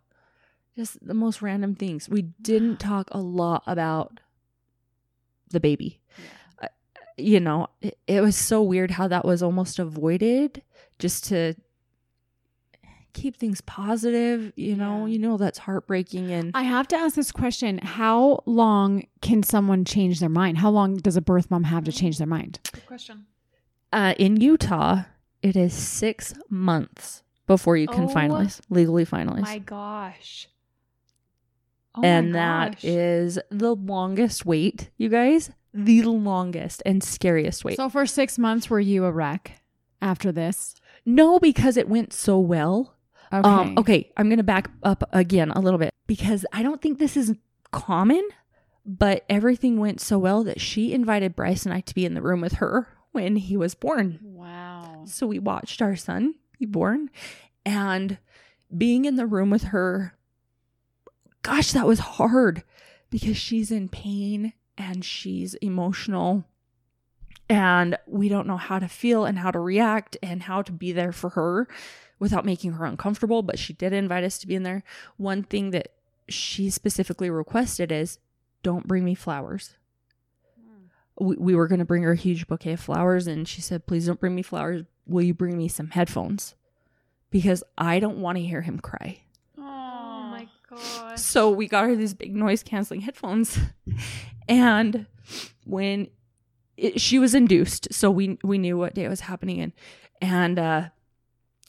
just 0.75 1.05
the 1.05 1.13
most 1.13 1.41
random 1.41 1.75
things. 1.75 2.07
We 2.07 2.23
didn't 2.41 2.77
talk 2.79 3.09
a 3.11 3.19
lot 3.19 3.63
about 3.67 4.19
the 5.49 5.59
baby. 5.59 5.99
Uh, 6.61 6.67
you 7.17 7.39
know, 7.39 7.67
it, 7.81 7.97
it 8.07 8.21
was 8.21 8.35
so 8.35 8.61
weird 8.61 8.91
how 8.91 9.07
that 9.07 9.25
was 9.25 9.43
almost 9.43 9.79
avoided 9.79 10.61
just 10.99 11.25
to 11.25 11.55
keep 13.17 13.35
things 13.37 13.61
positive. 13.61 14.53
You 14.55 14.75
know, 14.75 15.05
Yeah. 15.05 15.13
you 15.13 15.19
know 15.19 15.37
that's 15.37 15.57
heartbreaking 15.59 16.31
and 16.31 16.51
I 16.53 16.63
have 16.63 16.87
to 16.89 16.95
ask 16.95 17.15
this 17.15 17.31
question. 17.31 17.79
How 17.79 18.41
long 18.45 19.03
can 19.21 19.43
someone 19.43 19.83
change 19.85 20.19
their 20.19 20.29
mind? 20.29 20.57
How 20.59 20.69
long 20.69 20.97
does 20.97 21.17
a 21.17 21.21
birth 21.21 21.49
mom 21.51 21.63
have 21.65 21.83
to 21.85 21.91
change 21.91 22.17
their 22.17 22.27
mind? 22.27 22.59
Good 22.71 22.85
question. 22.85 23.25
uh, 23.93 24.13
in 24.19 24.39
Utah, 24.39 25.03
it 25.41 25.55
is 25.55 25.73
six 25.73 26.33
months 26.49 27.23
before 27.47 27.77
you 27.77 27.87
can 27.87 28.03
Oh 28.05 28.07
finalize 28.09 28.59
legally 28.69 29.05
finalize. 29.05 29.41
My 29.41 29.59
gosh. 29.59 30.47
Oh 31.95 32.01
and 32.03 32.35
that 32.35 32.73
gosh. 32.73 32.83
is 32.83 33.39
the 33.49 33.75
longest 33.75 34.45
wait, 34.45 34.89
you 34.97 35.09
guys. 35.09 35.49
The 35.73 36.03
longest 36.03 36.81
and 36.85 37.03
scariest 37.03 37.63
wait. 37.65 37.77
So 37.77 37.89
for 37.89 38.05
six 38.05 38.37
months, 38.37 38.69
were 38.69 38.79
you 38.79 39.05
a 39.05 39.11
wreck 39.11 39.53
after 40.01 40.31
this? 40.31 40.75
no, 41.05 41.39
because 41.39 41.77
it 41.77 41.87
went 41.87 42.11
so 42.11 42.37
well. 42.37 42.93
Okay. 43.31 43.47
Um, 43.47 43.77
okay, 43.77 44.11
I'm 44.17 44.29
gonna 44.29 44.43
back 44.43 44.69
up 44.83 45.07
again 45.11 45.51
a 45.51 45.59
little 45.59 45.79
bit 45.79 45.93
because 46.07 46.45
I 46.53 46.63
don't 46.63 46.81
think 46.81 46.97
this 46.99 47.17
is 47.17 47.35
common, 47.71 48.27
but 48.85 49.25
everything 49.29 49.77
went 49.77 49.99
so 49.99 50.17
well 50.17 50.43
that 50.43 50.61
she 50.61 50.93
invited 50.93 51.35
Bryce 51.35 51.65
and 51.65 51.73
I 51.73 51.81
to 51.81 51.95
be 51.95 52.05
in 52.05 52.13
the 52.13 52.21
room 52.21 52.41
with 52.41 52.53
her 52.53 52.87
when 53.11 53.35
he 53.35 53.57
was 53.57 53.75
born. 53.75 54.19
Wow. 54.21 55.03
So 55.05 55.27
we 55.27 55.39
watched 55.39 55.81
our 55.81 55.95
son 55.95 56.35
be 56.59 56.65
born 56.65 57.09
and 57.65 58.17
being 58.75 59.05
in 59.05 59.15
the 59.15 59.25
room 59.25 59.49
with 59.49 59.65
her, 59.65 60.13
gosh, 61.41 61.71
that 61.71 61.87
was 61.87 61.99
hard 61.99 62.63
because 63.09 63.37
she's 63.37 63.71
in 63.71 63.89
pain 63.89 64.53
and 64.77 65.03
she's 65.03 65.53
emotional 65.55 66.45
and 67.49 67.97
we 68.05 68.27
don't 68.29 68.47
know 68.47 68.57
how 68.57 68.79
to 68.79 68.87
feel 68.87 69.25
and 69.25 69.39
how 69.39 69.51
to 69.51 69.59
react 69.59 70.17
and 70.21 70.43
how 70.43 70.61
to 70.61 70.71
be 70.71 70.91
there 70.91 71.11
for 71.11 71.29
her 71.29 71.67
without 72.19 72.45
making 72.45 72.73
her 72.73 72.85
uncomfortable. 72.85 73.41
But 73.43 73.59
she 73.59 73.73
did 73.73 73.93
invite 73.93 74.23
us 74.23 74.37
to 74.39 74.47
be 74.47 74.55
in 74.55 74.63
there. 74.63 74.83
One 75.17 75.43
thing 75.43 75.71
that 75.71 75.89
she 76.29 76.69
specifically 76.69 77.29
requested 77.29 77.91
is 77.91 78.19
don't 78.63 78.87
bring 78.87 79.05
me 79.05 79.15
flowers 79.15 79.75
we, 81.19 81.35
we 81.37 81.55
were 81.55 81.67
going 81.67 81.79
to 81.79 81.85
bring 81.85 82.03
her 82.03 82.11
a 82.11 82.17
huge 82.17 82.47
bouquet 82.47 82.73
of 82.73 82.79
flowers 82.79 83.27
and 83.27 83.47
she 83.47 83.61
said 83.61 83.85
please 83.85 84.05
don't 84.07 84.19
bring 84.19 84.35
me 84.35 84.41
flowers 84.41 84.83
will 85.05 85.23
you 85.23 85.33
bring 85.33 85.57
me 85.57 85.67
some 85.67 85.89
headphones 85.91 86.55
because 87.29 87.63
i 87.77 87.99
don't 87.99 88.17
want 88.17 88.37
to 88.37 88.43
hear 88.43 88.61
him 88.61 88.77
cry 88.79 89.19
Oh 89.57 90.27
my 90.29 90.47
gosh. 90.69 91.19
so 91.19 91.49
we 91.49 91.67
got 91.67 91.85
her 91.85 91.95
these 91.95 92.13
big 92.13 92.35
noise 92.35 92.61
canceling 92.61 93.01
headphones 93.01 93.57
and 94.49 95.05
when 95.65 96.09
it, 96.75 96.99
she 97.01 97.19
was 97.19 97.33
induced 97.33 97.87
so 97.93 98.11
we 98.11 98.37
we 98.43 98.57
knew 98.57 98.77
what 98.77 98.93
day 98.95 99.05
it 99.05 99.09
was 99.09 99.21
happening 99.21 99.59
in 99.59 99.73
and 100.21 100.59
uh 100.59 100.89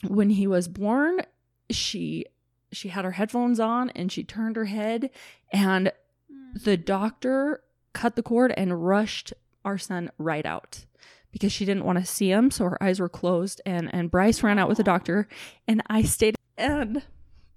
when 0.07 0.31
he 0.31 0.47
was 0.47 0.67
born 0.67 1.21
she 1.69 2.25
she 2.71 2.89
had 2.89 3.05
her 3.05 3.11
headphones 3.11 3.59
on 3.59 3.89
and 3.91 4.11
she 4.11 4.23
turned 4.23 4.55
her 4.55 4.65
head 4.65 5.09
and 5.51 5.91
hmm. 6.31 6.57
the 6.63 6.77
doctor 6.77 7.61
cut 7.93 8.15
the 8.15 8.23
cord 8.23 8.53
and 8.55 8.85
rushed 8.85 9.33
our 9.65 9.77
son 9.77 10.09
right 10.17 10.45
out 10.45 10.85
because 11.31 11.51
she 11.51 11.65
didn't 11.65 11.85
want 11.85 11.99
to 11.99 12.05
see 12.05 12.31
him 12.31 12.49
so 12.49 12.65
her 12.65 12.81
eyes 12.83 12.99
were 12.99 13.09
closed 13.09 13.61
and 13.65 13.93
and 13.93 14.11
Bryce 14.11 14.41
ran 14.41 14.59
out 14.59 14.69
with 14.69 14.77
the 14.77 14.83
doctor 14.83 15.27
and 15.67 15.81
I 15.87 16.03
stayed 16.03 16.35
and 16.57 17.03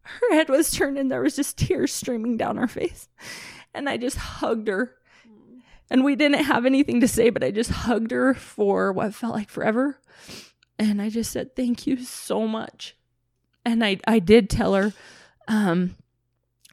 her 0.03 0.34
head 0.34 0.49
was 0.49 0.70
turned 0.70 0.99
and 0.99 1.11
there 1.11 1.22
was 1.22 1.36
just 1.36 1.59
tears 1.59 1.93
streaming 1.93 2.36
down 2.36 2.57
her 2.57 2.68
face. 2.68 3.09
And 3.74 3.88
I 3.88 3.97
just 3.97 4.16
hugged 4.16 4.68
her. 4.68 4.95
Hmm. 5.24 5.59
And 5.90 6.05
we 6.05 6.16
didn't 6.16 6.45
have 6.45 6.66
anything 6.66 7.01
to 7.01 7.09
say, 7.09 7.30
but 7.30 7.45
I 7.45 7.51
just 7.51 7.70
hugged 7.70 8.11
her 8.11 8.34
for 8.34 8.93
what 8.93 9.14
felt 9.14 9.34
like 9.34 9.49
forever. 9.49 9.99
And 10.82 11.00
I 11.00 11.10
just 11.10 11.30
said, 11.30 11.54
Thank 11.54 11.86
you 11.86 11.96
so 11.98 12.48
much. 12.48 12.96
And 13.64 13.84
I, 13.84 13.98
I 14.06 14.18
did 14.18 14.50
tell 14.50 14.74
her, 14.74 14.92
um, 15.46 15.94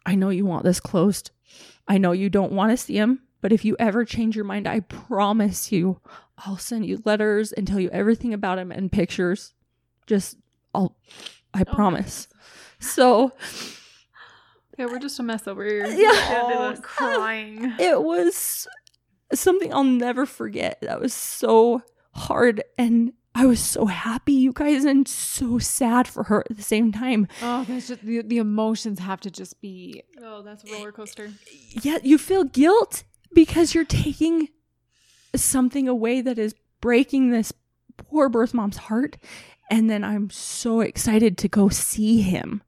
I 0.05 0.16
know 0.16 0.30
you 0.30 0.45
want 0.45 0.64
this 0.64 0.80
closed. 0.80 1.30
I 1.88 1.99
know 1.99 2.12
you 2.12 2.30
don't 2.30 2.51
want 2.51 2.72
to 2.72 2.78
see 2.78 2.95
him, 2.95 3.22
but 3.41 3.51
if 3.51 3.64
you 3.64 3.76
ever 3.78 4.05
change 4.05 4.36
your 4.36 4.45
mind, 4.45 4.68
I 4.68 4.80
promise 4.80 5.72
you, 5.72 5.99
I'll 6.39 6.57
send 6.57 6.88
you 6.88 7.01
letters 7.05 7.51
and 7.51 7.68
tell 7.68 7.80
you 7.80 7.89
everything 7.91 8.34
about 8.34 8.57
him 8.57 8.72
and 8.72 8.91
pictures. 8.91 9.53
Just, 10.07 10.38
I'll, 10.74 10.95
I 11.53 11.64
Oh, 11.68 11.74
promise. 11.76 12.28
So 12.80 13.34
Yeah, 14.78 14.86
we're 14.86 14.99
just 14.99 15.20
a 15.20 15.24
mess 15.24 15.47
over 15.47 15.64
here. 15.64 15.86
Yeah. 15.86 16.76
crying. 16.82 17.74
it 17.80 18.01
was 18.01 18.68
something 19.34 19.72
I'll 19.72 19.84
never 19.84 20.26
forget. 20.26 20.80
That 20.82 20.99
was 20.99 21.14
so 21.14 21.84
hard. 22.14 22.64
And 22.78 23.14
I 23.36 23.46
was 23.46 23.60
so 23.60 23.86
happy, 23.86 24.34
you 24.34 24.52
guys, 24.52 24.84
and 24.84 25.08
so 25.08 25.60
sad 25.60 26.08
for 26.08 26.24
her 26.24 26.44
at 26.50 26.58
the 26.58 26.64
same 26.64 26.92
time. 26.92 27.28
Oh, 27.42 27.64
that's 27.68 27.88
just 27.88 28.02
the, 28.02 28.22
the 28.22 28.38
emotions 28.38 29.00
have 29.00 29.22
to 29.22 29.32
just 29.32 29.62
be. 29.62 30.04
Oh, 30.22 30.42
that's 30.42 30.64
a 30.64 30.74
roller 30.74 30.92
coaster. 30.92 31.32
Yeah, 31.72 32.00
you 32.04 32.18
feel 32.18 32.44
guilt 32.44 33.04
because 33.34 33.74
you're 33.74 33.86
taking 33.86 34.50
something 35.36 35.88
away 35.88 36.22
that 36.22 36.40
is 36.40 36.56
breaking 36.82 37.30
this 37.30 37.54
poor 37.98 38.30
birth 38.30 38.54
mom's 38.54 38.78
heart. 38.78 39.18
And 39.70 39.90
then 39.90 40.04
I'm 40.04 40.32
so 40.32 40.82
excited 40.82 41.38
to 41.38 41.48
go 41.48 41.70
see 41.70 42.22
him. 42.22 42.64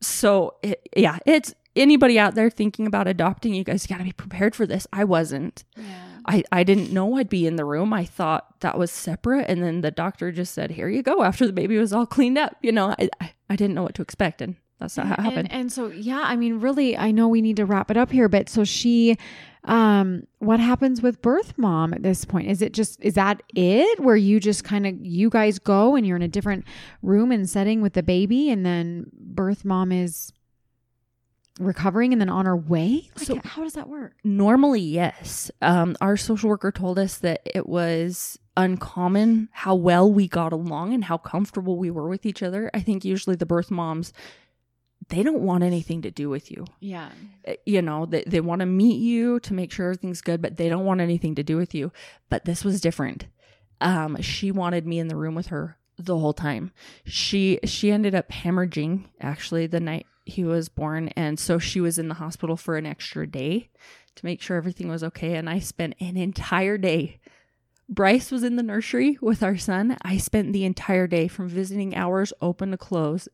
So, 0.00 0.56
it, 0.62 0.88
yeah, 0.96 1.18
it's 1.26 1.54
anybody 1.74 2.18
out 2.18 2.34
there 2.36 2.50
thinking 2.50 2.86
about 2.86 3.08
adopting, 3.08 3.54
you 3.54 3.64
guys 3.64 3.86
got 3.86 3.98
to 3.98 4.04
be 4.04 4.12
prepared 4.12 4.54
for 4.54 4.66
this. 4.66 4.86
I 4.92 5.04
wasn't. 5.04 5.64
Yeah. 5.76 6.11
I, 6.26 6.44
I 6.52 6.64
didn't 6.64 6.92
know 6.92 7.16
I'd 7.16 7.28
be 7.28 7.46
in 7.46 7.56
the 7.56 7.64
room. 7.64 7.92
I 7.92 8.04
thought 8.04 8.60
that 8.60 8.78
was 8.78 8.90
separate. 8.90 9.46
And 9.48 9.62
then 9.62 9.80
the 9.80 9.90
doctor 9.90 10.32
just 10.32 10.54
said, 10.54 10.70
Here 10.70 10.88
you 10.88 11.02
go, 11.02 11.22
after 11.22 11.46
the 11.46 11.52
baby 11.52 11.78
was 11.78 11.92
all 11.92 12.06
cleaned 12.06 12.38
up. 12.38 12.56
You 12.62 12.72
know, 12.72 12.94
I, 12.98 13.08
I, 13.20 13.32
I 13.50 13.56
didn't 13.56 13.74
know 13.74 13.82
what 13.82 13.94
to 13.96 14.02
expect. 14.02 14.42
And 14.42 14.56
that's 14.78 14.96
not 14.96 15.06
how 15.06 15.14
it 15.14 15.20
happened. 15.20 15.48
And, 15.50 15.60
and 15.60 15.72
so, 15.72 15.88
yeah, 15.88 16.22
I 16.24 16.36
mean, 16.36 16.60
really, 16.60 16.96
I 16.96 17.10
know 17.12 17.28
we 17.28 17.40
need 17.40 17.56
to 17.56 17.66
wrap 17.66 17.90
it 17.90 17.96
up 17.96 18.10
here, 18.10 18.28
but 18.28 18.48
so 18.48 18.64
she, 18.64 19.16
um, 19.64 20.26
what 20.38 20.58
happens 20.58 21.00
with 21.00 21.22
birth 21.22 21.56
mom 21.56 21.94
at 21.94 22.02
this 22.02 22.24
point? 22.24 22.48
Is 22.50 22.62
it 22.62 22.72
just, 22.72 23.00
is 23.00 23.14
that 23.14 23.42
it 23.54 24.00
where 24.00 24.16
you 24.16 24.40
just 24.40 24.64
kind 24.64 24.86
of, 24.86 24.94
you 25.00 25.30
guys 25.30 25.60
go 25.60 25.94
and 25.94 26.04
you're 26.04 26.16
in 26.16 26.22
a 26.22 26.28
different 26.28 26.64
room 27.00 27.30
and 27.30 27.48
setting 27.48 27.80
with 27.80 27.92
the 27.92 28.02
baby 28.02 28.50
and 28.50 28.66
then 28.66 29.06
birth 29.14 29.64
mom 29.64 29.92
is 29.92 30.32
recovering 31.62 32.12
and 32.12 32.20
then 32.20 32.28
on 32.28 32.46
her 32.46 32.56
way? 32.56 33.10
Like, 33.16 33.26
So- 33.26 33.40
how 33.44 33.62
does 33.62 33.72
that 33.74 33.88
work? 33.88 34.14
Normally, 34.24 34.80
yes. 34.80 35.50
Um, 35.60 35.96
our 36.00 36.16
social 36.16 36.48
worker 36.50 36.70
told 36.72 36.98
us 36.98 37.18
that 37.18 37.40
it 37.44 37.68
was 37.68 38.38
uncommon 38.56 39.48
how 39.52 39.74
well 39.74 40.12
we 40.12 40.28
got 40.28 40.52
along 40.52 40.92
and 40.92 41.04
how 41.04 41.16
comfortable 41.16 41.78
we 41.78 41.90
were 41.90 42.08
with 42.08 42.26
each 42.26 42.42
other. 42.42 42.70
I 42.74 42.80
think 42.80 43.04
usually 43.04 43.36
the 43.36 43.46
birth 43.46 43.70
moms, 43.70 44.12
they 45.08 45.22
don't 45.22 45.40
want 45.42 45.64
anything 45.64 46.02
to 46.02 46.10
do 46.10 46.28
with 46.28 46.50
you. 46.50 46.66
Yeah. 46.80 47.08
Uh, 47.46 47.54
You 47.66 47.82
know, 47.82 48.06
they, 48.06 48.24
they 48.26 48.40
want 48.40 48.60
to 48.60 48.66
meet 48.66 48.96
you 49.00 49.40
to 49.40 49.54
make 49.54 49.72
sure 49.72 49.86
everything's 49.86 50.20
good, 50.20 50.40
but 50.42 50.56
they 50.58 50.68
don't 50.68 50.84
want 50.84 51.00
anything 51.00 51.34
to 51.36 51.42
do 51.42 51.56
with 51.56 51.74
you. 51.74 51.92
But 52.28 52.44
this 52.44 52.64
was 52.64 52.80
different. 52.80 53.26
Um, 53.80 54.20
she 54.20 54.52
wanted 54.52 54.86
me 54.86 54.98
in 54.98 55.08
the 55.08 55.16
room 55.16 55.34
with 55.34 55.48
her 55.48 55.76
the 55.98 56.16
whole 56.18 56.32
time. 56.32 56.72
She 57.04 57.58
she 57.64 57.90
ended 57.90 58.14
up 58.14 58.28
hemorrhaging 58.30 59.04
actually 59.20 59.66
the 59.66 59.80
night 59.80 60.06
he 60.24 60.44
was 60.44 60.68
born, 60.68 61.08
and 61.08 61.38
so 61.38 61.58
she 61.58 61.80
was 61.80 61.98
in 61.98 62.08
the 62.08 62.14
hospital 62.14 62.56
for 62.56 62.76
an 62.76 62.86
extra 62.86 63.26
day 63.26 63.70
to 64.14 64.24
make 64.24 64.40
sure 64.42 64.56
everything 64.56 64.88
was 64.88 65.02
okay. 65.04 65.34
And 65.34 65.48
I 65.48 65.58
spent 65.58 65.94
an 66.00 66.16
entire 66.16 66.78
day. 66.78 67.18
Bryce 67.88 68.30
was 68.30 68.42
in 68.42 68.56
the 68.56 68.62
nursery 68.62 69.18
with 69.20 69.42
our 69.42 69.56
son. 69.56 69.96
I 70.02 70.16
spent 70.18 70.52
the 70.52 70.64
entire 70.64 71.06
day 71.06 71.28
from 71.28 71.48
visiting 71.48 71.94
hours 71.94 72.32
open 72.40 72.70
to 72.70 72.76
close 72.76 73.28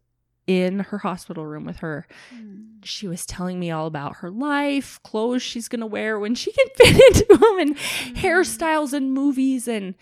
in 0.49 0.81
her 0.81 0.99
hospital 0.99 1.47
room 1.47 1.67
with 1.67 1.77
her 1.77 2.07
hmm. 2.31 2.63
she 2.83 3.07
was 3.07 3.27
telling 3.27 3.61
me 3.61 3.71
all 3.71 3.87
about 3.87 4.17
her 4.17 4.31
life, 4.31 4.99
clothes 5.03 5.43
she's 5.43 5.69
going 5.69 5.81
to 5.81 5.87
wear 5.87 6.19
when 6.19 6.35
she 6.35 6.51
can 6.51 6.67
fit 6.77 7.17
into 7.17 7.37
them, 7.37 7.59
and 7.59 7.79
hmm. 7.79 8.15
hairstyles 8.15 8.95
and 8.95 9.13
movies. 9.13 9.69
And 9.69 9.95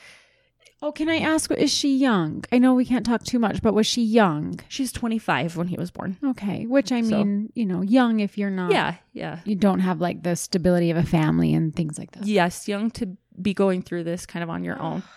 Oh, 0.82 0.92
can 0.92 1.08
I 1.08 1.16
ask, 1.18 1.50
is 1.52 1.72
she 1.72 1.96
young? 1.96 2.44
I 2.52 2.58
know 2.58 2.74
we 2.74 2.84
can't 2.84 3.04
talk 3.06 3.24
too 3.24 3.38
much, 3.38 3.62
but 3.62 3.72
was 3.72 3.86
she 3.86 4.02
young? 4.02 4.60
she's 4.68 4.92
25 4.92 5.56
when 5.56 5.68
he 5.68 5.76
was 5.76 5.90
born. 5.90 6.18
Okay. 6.22 6.66
Which 6.66 6.92
I 6.92 7.00
So- 7.00 7.16
mean, 7.18 7.50
you 7.54 7.64
know, 7.64 7.80
young 7.80 8.20
if 8.20 8.36
you're 8.36 8.50
not. 8.50 8.70
Yeah, 8.72 8.96
yeah. 9.14 9.40
You 9.44 9.54
don't 9.56 9.80
have 9.80 10.00
like 10.02 10.22
the 10.22 10.36
stability 10.36 10.90
of 10.90 10.96
a 10.98 11.02
family 11.02 11.54
and 11.54 11.74
things 11.74 11.98
like 11.98 12.10
that. 12.12 12.26
Yes, 12.26 12.68
young 12.68 12.90
to 12.92 13.16
be 13.40 13.54
going 13.54 13.80
through 13.82 14.04
this 14.04 14.26
kind 14.26 14.42
of 14.42 14.50
on 14.50 14.64
your 14.64 14.80
own. 14.80 15.02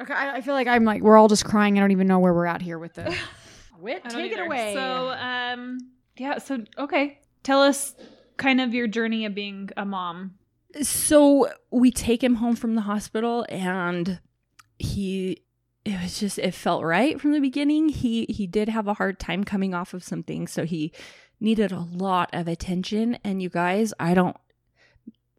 Okay, 0.00 0.14
I, 0.14 0.36
I 0.36 0.40
feel 0.42 0.54
like 0.54 0.68
I'm 0.68 0.84
like 0.84 1.02
we're 1.02 1.16
all 1.16 1.26
just 1.26 1.44
crying. 1.44 1.76
I 1.76 1.80
don't 1.80 1.90
even 1.90 2.06
know 2.06 2.20
where 2.20 2.32
we're 2.32 2.46
at 2.46 2.62
here 2.62 2.78
with 2.78 2.94
the. 2.94 3.12
Whit, 3.80 4.02
I 4.04 4.08
don't 4.10 4.18
take 4.20 4.30
it 4.30 4.38
away. 4.38 4.72
So, 4.72 5.10
um, 5.10 5.78
yeah. 6.16 6.38
So, 6.38 6.62
okay, 6.78 7.18
tell 7.42 7.62
us 7.62 7.96
kind 8.36 8.60
of 8.60 8.72
your 8.74 8.86
journey 8.86 9.24
of 9.24 9.34
being 9.34 9.70
a 9.76 9.84
mom. 9.84 10.34
So 10.82 11.48
we 11.72 11.90
take 11.90 12.22
him 12.22 12.36
home 12.36 12.54
from 12.54 12.76
the 12.76 12.82
hospital, 12.82 13.44
and 13.48 14.20
he. 14.78 15.42
It 15.84 16.02
was 16.02 16.20
just 16.20 16.38
it 16.38 16.52
felt 16.52 16.84
right 16.84 17.18
from 17.20 17.32
the 17.32 17.40
beginning. 17.40 17.88
He 17.88 18.26
he 18.28 18.46
did 18.46 18.68
have 18.68 18.86
a 18.86 18.94
hard 18.94 19.18
time 19.18 19.44
coming 19.44 19.74
off 19.74 19.94
of 19.94 20.04
something, 20.04 20.46
so 20.46 20.64
he 20.64 20.92
needed 21.40 21.72
a 21.72 21.80
lot 21.80 22.28
of 22.32 22.46
attention. 22.46 23.18
And 23.24 23.40
you 23.40 23.48
guys, 23.48 23.94
I 23.98 24.12
don't 24.12 24.36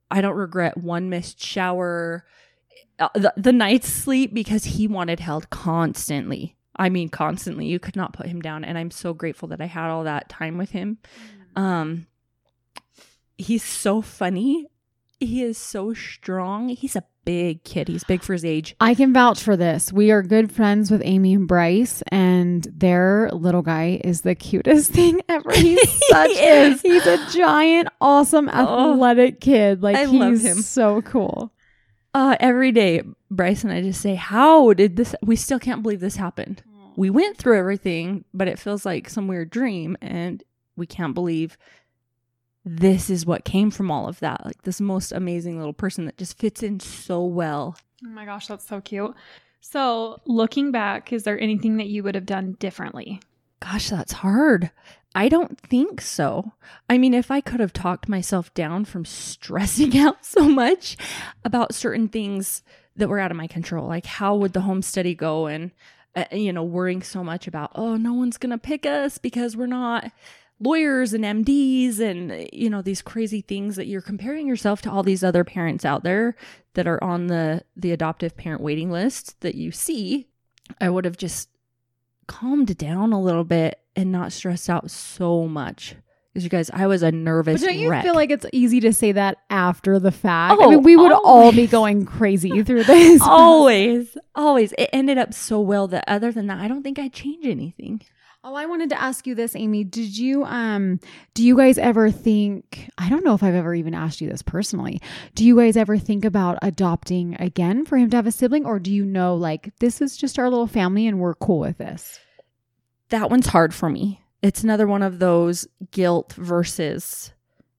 I 0.10 0.22
don't 0.22 0.36
regret 0.36 0.78
one 0.78 1.10
missed 1.10 1.44
shower, 1.44 2.26
uh, 3.00 3.10
the, 3.14 3.34
the 3.38 3.54
night's 3.54 3.88
sleep 3.88 4.34
because 4.34 4.66
he 4.66 4.88
wanted 4.88 5.20
held 5.20 5.50
constantly. 5.50 6.56
I 6.76 6.90
mean, 6.90 7.10
constantly. 7.10 7.68
You 7.68 7.80
could 7.80 7.96
not 7.96 8.14
put 8.14 8.28
him 8.28 8.42
down, 8.42 8.64
and 8.64 8.78
I'm 8.78 8.92
so 8.92 9.14
grateful 9.14 9.50
that 9.50 9.62
I 9.62 9.66
had 9.66 9.90
all 9.90 10.04
that 10.06 10.30
time 10.30 10.58
with 10.58 10.72
him. 10.72 10.98
Um, 11.56 12.08
he's 13.38 13.64
so 13.64 14.02
funny. 14.02 14.68
He 15.20 15.44
is 15.44 15.58
so 15.58 15.94
strong. 15.94 16.70
He's 16.70 16.96
a 16.96 17.04
big 17.26 17.64
kid. 17.64 17.88
He's 17.90 18.04
big 18.06 18.22
for 18.24 18.34
his 18.34 18.46
age. 18.46 18.76
I 18.80 18.96
can 18.96 19.14
vouch 19.14 19.42
for 19.44 19.58
this. 19.58 19.92
We 19.92 20.12
are 20.12 20.24
good 20.24 20.52
friends 20.52 20.90
with 20.90 21.02
Amy 21.04 21.34
and 21.34 21.48
Bryce, 21.48 22.02
and 22.08 22.66
their 22.74 23.30
little 23.34 23.62
guy 23.62 24.00
is 24.04 24.22
the 24.22 24.34
cutest 24.36 24.92
thing 24.94 25.22
ever. 25.28 25.52
He's 25.54 25.82
such 26.08 26.32
He 26.32 26.38
is. 26.40 26.82
He's 26.82 27.06
a 27.06 27.30
giant, 27.32 27.90
awesome, 28.00 28.50
Oh, 28.52 28.94
athletic 28.94 29.42
kid. 29.42 29.84
Like 29.84 29.98
I 29.98 30.06
he's 30.06 30.12
love 30.20 30.40
him. 30.40 30.62
so 30.62 31.02
cool. 31.02 31.52
Uh, 32.14 32.36
every 32.40 32.72
day, 32.72 33.04
Bryce 33.30 33.64
and 33.64 33.72
I 33.74 33.82
just 33.82 34.02
say, 34.02 34.16
"How 34.16 34.74
did 34.74 34.96
this? 34.96 35.14
We 35.22 35.36
still 35.36 35.60
can't 35.60 35.84
believe 35.84 36.00
this 36.00 36.16
happened. 36.16 36.64
We 36.96 37.10
went 37.12 37.38
through 37.38 37.58
everything, 37.60 38.26
but 38.34 38.48
it 38.48 38.58
feels 38.58 38.86
like 38.86 39.10
some 39.10 39.28
weird 39.28 39.52
dream, 39.52 39.96
and 40.02 40.42
we 40.76 40.88
can't 40.88 41.14
believe 41.14 41.58
this 42.66 43.10
is 43.10 43.26
what 43.26 43.46
came 43.46 43.72
from 43.72 43.90
all 43.90 44.08
of 44.08 44.20
that. 44.20 44.46
Like 44.46 44.62
this 44.64 44.82
most 44.82 45.12
amazing 45.12 45.58
little 45.58 45.74
person 45.74 46.06
that 46.06 46.18
just 46.18 46.38
fits 46.38 46.62
in 46.64 46.80
so 46.80 47.24
well. 47.24 47.78
Oh 48.06 48.10
my 48.10 48.26
gosh, 48.26 48.48
that's 48.48 48.68
so 48.68 48.82
cute. 48.82 49.14
So, 49.62 50.22
looking 50.26 50.72
back, 50.72 51.12
is 51.12 51.24
there 51.24 51.40
anything 51.40 51.78
that 51.78 51.88
you 51.88 52.02
would 52.04 52.16
have 52.16 52.26
done 52.26 52.54
differently? 52.60 53.20
Gosh, 53.60 53.90
that's 53.90 54.14
hard. 54.14 54.72
I 55.16 55.28
don't 55.28 55.60
think 55.60 56.02
so. 56.02 56.54
I 56.90 56.98
mean, 56.98 57.14
if 57.14 57.30
I 57.30 57.42
could 57.42 57.60
have 57.60 57.74
talked 57.74 58.08
myself 58.08 58.54
down 58.54 58.86
from 58.86 59.06
stressing 59.06 59.98
out 59.98 60.26
so 60.26 60.48
much 60.48 60.96
about 61.44 61.76
certain 61.76 62.08
things 62.08 62.64
that 62.96 63.10
were 63.10 63.20
out 63.20 63.32
of 63.32 63.38
my 63.38 63.48
control, 63.48 63.88
like 63.88 64.06
how 64.06 64.36
would 64.36 64.54
the 64.54 64.62
home 64.62 64.82
study 64.82 65.14
go 65.14 65.48
and, 65.48 65.72
uh, 66.16 66.26
you 66.32 66.54
know, 66.54 66.64
worrying 66.64 67.02
so 67.02 67.24
much 67.24 67.48
about, 67.48 67.72
oh, 67.76 67.96
no 67.96 68.14
one's 68.14 68.38
going 68.38 68.52
to 68.52 68.58
pick 68.58 68.86
us 68.86 69.18
because 69.18 69.58
we're 69.58 69.66
not 69.66 70.12
lawyers 70.60 71.14
and 71.14 71.24
MDs 71.24 72.00
and, 72.00 72.48
you 72.52 72.70
know, 72.70 72.82
these 72.82 73.02
crazy 73.02 73.42
things 73.42 73.76
that 73.78 73.88
you're 73.88 74.02
comparing 74.02 74.48
yourself 74.48 74.82
to 74.84 74.92
all 74.92 75.04
these 75.04 75.24
other 75.24 75.44
parents 75.44 75.86
out 75.86 76.04
there 76.04 76.36
that 76.74 76.88
are 76.88 77.02
on 77.04 77.28
the, 77.28 77.64
the 77.76 77.92
adoptive 77.92 78.36
parent 78.36 78.62
waiting 78.62 78.92
list 78.92 79.40
that 79.42 79.56
you 79.56 79.72
see. 79.72 80.28
I 80.82 80.90
would 80.90 81.06
have 81.06 81.18
just 81.18 81.50
calmed 82.28 82.78
down 82.78 83.12
a 83.14 83.22
little 83.22 83.44
bit 83.44 83.80
and 83.96 84.12
not 84.12 84.32
stressed 84.32 84.70
out 84.70 84.92
so 84.92 85.48
much. 85.48 85.96
Because 86.34 86.44
you 86.44 86.50
guys, 86.52 86.70
I 86.72 86.86
was 86.86 87.02
a 87.02 87.12
nervous 87.12 87.60
But 87.62 87.68
don't 87.68 87.78
you 87.80 87.90
wreck. 87.90 88.04
feel 88.04 88.14
like 88.14 88.30
it's 88.30 88.46
easy 88.54 88.80
to 88.82 88.94
say 88.94 89.14
that 89.14 89.38
after 89.50 89.98
the 89.98 90.12
fact? 90.12 90.54
I 90.62 90.64
Oh, 90.64 90.70
mean, 90.70 90.84
we 90.84 90.96
would 90.96 91.12
all 91.12 91.52
be 91.52 91.66
going 91.66 92.06
crazy 92.06 92.62
through 92.64 92.84
this. 92.84 93.20
always, 93.24 94.16
always. 94.36 94.72
It 94.78 94.90
ended 94.94 95.18
up 95.18 95.34
so 95.34 95.60
well 95.60 95.88
that 95.88 96.04
other 96.08 96.32
than 96.32 96.46
that, 96.48 96.60
I 96.60 96.68
don't 96.68 96.84
think 96.84 97.00
I'd 97.00 97.14
change 97.14 97.48
anything. 97.48 98.02
Oh, 98.42 98.56
I 98.56 98.68
wanted 98.68 98.90
to 98.92 99.02
ask 99.02 99.28
you 99.28 99.36
this, 99.36 99.54
Amy. 99.54 99.84
Did 99.84 100.18
you 100.18 100.46
um 100.46 101.00
do 101.34 101.44
you 101.44 101.58
guys 101.58 101.78
ever 101.78 102.10
think 102.10 102.90
I 102.98 103.10
don't 103.10 103.26
know 103.26 103.34
if 103.34 103.44
I've 103.44 103.54
ever 103.56 103.76
even 103.76 103.94
asked 103.94 104.22
you 104.22 104.30
this 104.30 104.42
personally. 104.42 105.02
Do 105.36 105.44
you 105.46 105.58
guys 105.58 105.76
ever 105.76 105.98
think 105.98 106.24
about 106.24 106.58
adopting 106.62 107.36
again 107.40 107.86
for 107.86 107.98
him 107.98 108.10
to 108.12 108.16
have 108.16 108.28
a 108.28 108.32
sibling 108.32 108.66
or 108.66 108.80
do 108.80 108.94
you 108.94 109.04
know 109.04 109.36
like 109.36 109.74
this 109.80 110.00
is 110.02 110.16
just 110.16 110.40
our 110.40 110.50
little 110.50 110.68
family 110.68 111.06
and 111.06 111.20
we're 111.20 111.36
cool 111.36 111.60
with 111.60 111.78
this? 111.80 112.20
That 113.10 113.30
one's 113.30 113.48
hard 113.48 113.74
for 113.74 113.90
me. 113.90 114.22
it's 114.42 114.64
another 114.64 114.88
one 114.88 115.04
of 115.04 115.20
those 115.20 115.68
guilt 115.92 116.34
versus 116.34 117.34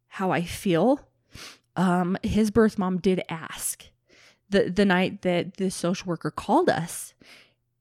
how 0.08 0.30
I 0.30 0.42
feel. 0.42 1.00
Um, 1.76 2.18
his 2.22 2.50
birth 2.50 2.78
mom 2.78 2.98
did 2.98 3.22
ask 3.30 3.86
the 4.50 4.68
the 4.68 4.84
night 4.84 5.22
that 5.22 5.56
the 5.56 5.70
social 5.70 6.08
worker 6.08 6.30
called 6.30 6.68
us 6.68 7.14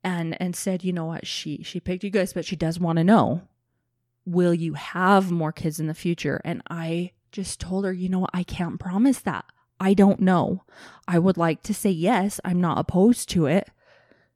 and 0.04 0.40
and 0.42 0.56
said, 0.56 0.84
you 0.84 0.94
know 0.94 1.06
what, 1.06 1.28
she 1.28 1.62
she 1.64 1.80
picked 1.80 2.04
you 2.04 2.10
guys, 2.10 2.34
but 2.34 2.46
she 2.46 2.56
does 2.56 2.80
want 2.80 2.98
to 2.98 3.04
know, 3.04 3.42
will 4.26 4.54
you 4.54 4.74
have 4.74 5.32
more 5.32 5.52
kids 5.52 5.80
in 5.80 5.88
the 5.88 5.94
future? 5.94 6.42
And 6.46 6.62
I 6.70 7.12
just 7.32 7.60
told 7.60 7.86
her, 7.86 7.94
you 7.94 8.10
know 8.10 8.20
what, 8.20 8.32
I 8.34 8.44
can't 8.44 8.80
promise 8.80 9.20
that. 9.20 9.46
I 9.80 9.94
don't 9.94 10.20
know. 10.20 10.64
I 11.08 11.20
would 11.20 11.38
like 11.38 11.64
to 11.64 11.74
say 11.74 11.90
yes. 11.90 12.40
I'm 12.44 12.60
not 12.60 12.78
opposed 12.78 13.30
to 13.30 13.46
it. 13.46 13.70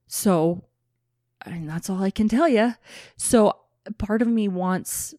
So, 0.07 0.64
and 1.45 1.68
that's 1.69 1.90
all 1.90 2.02
I 2.02 2.11
can 2.11 2.30
tell 2.30 2.48
you. 2.48 2.76
So, 3.18 3.57
part 3.98 4.22
of 4.22 4.27
me 4.27 4.48
wants 4.48 5.14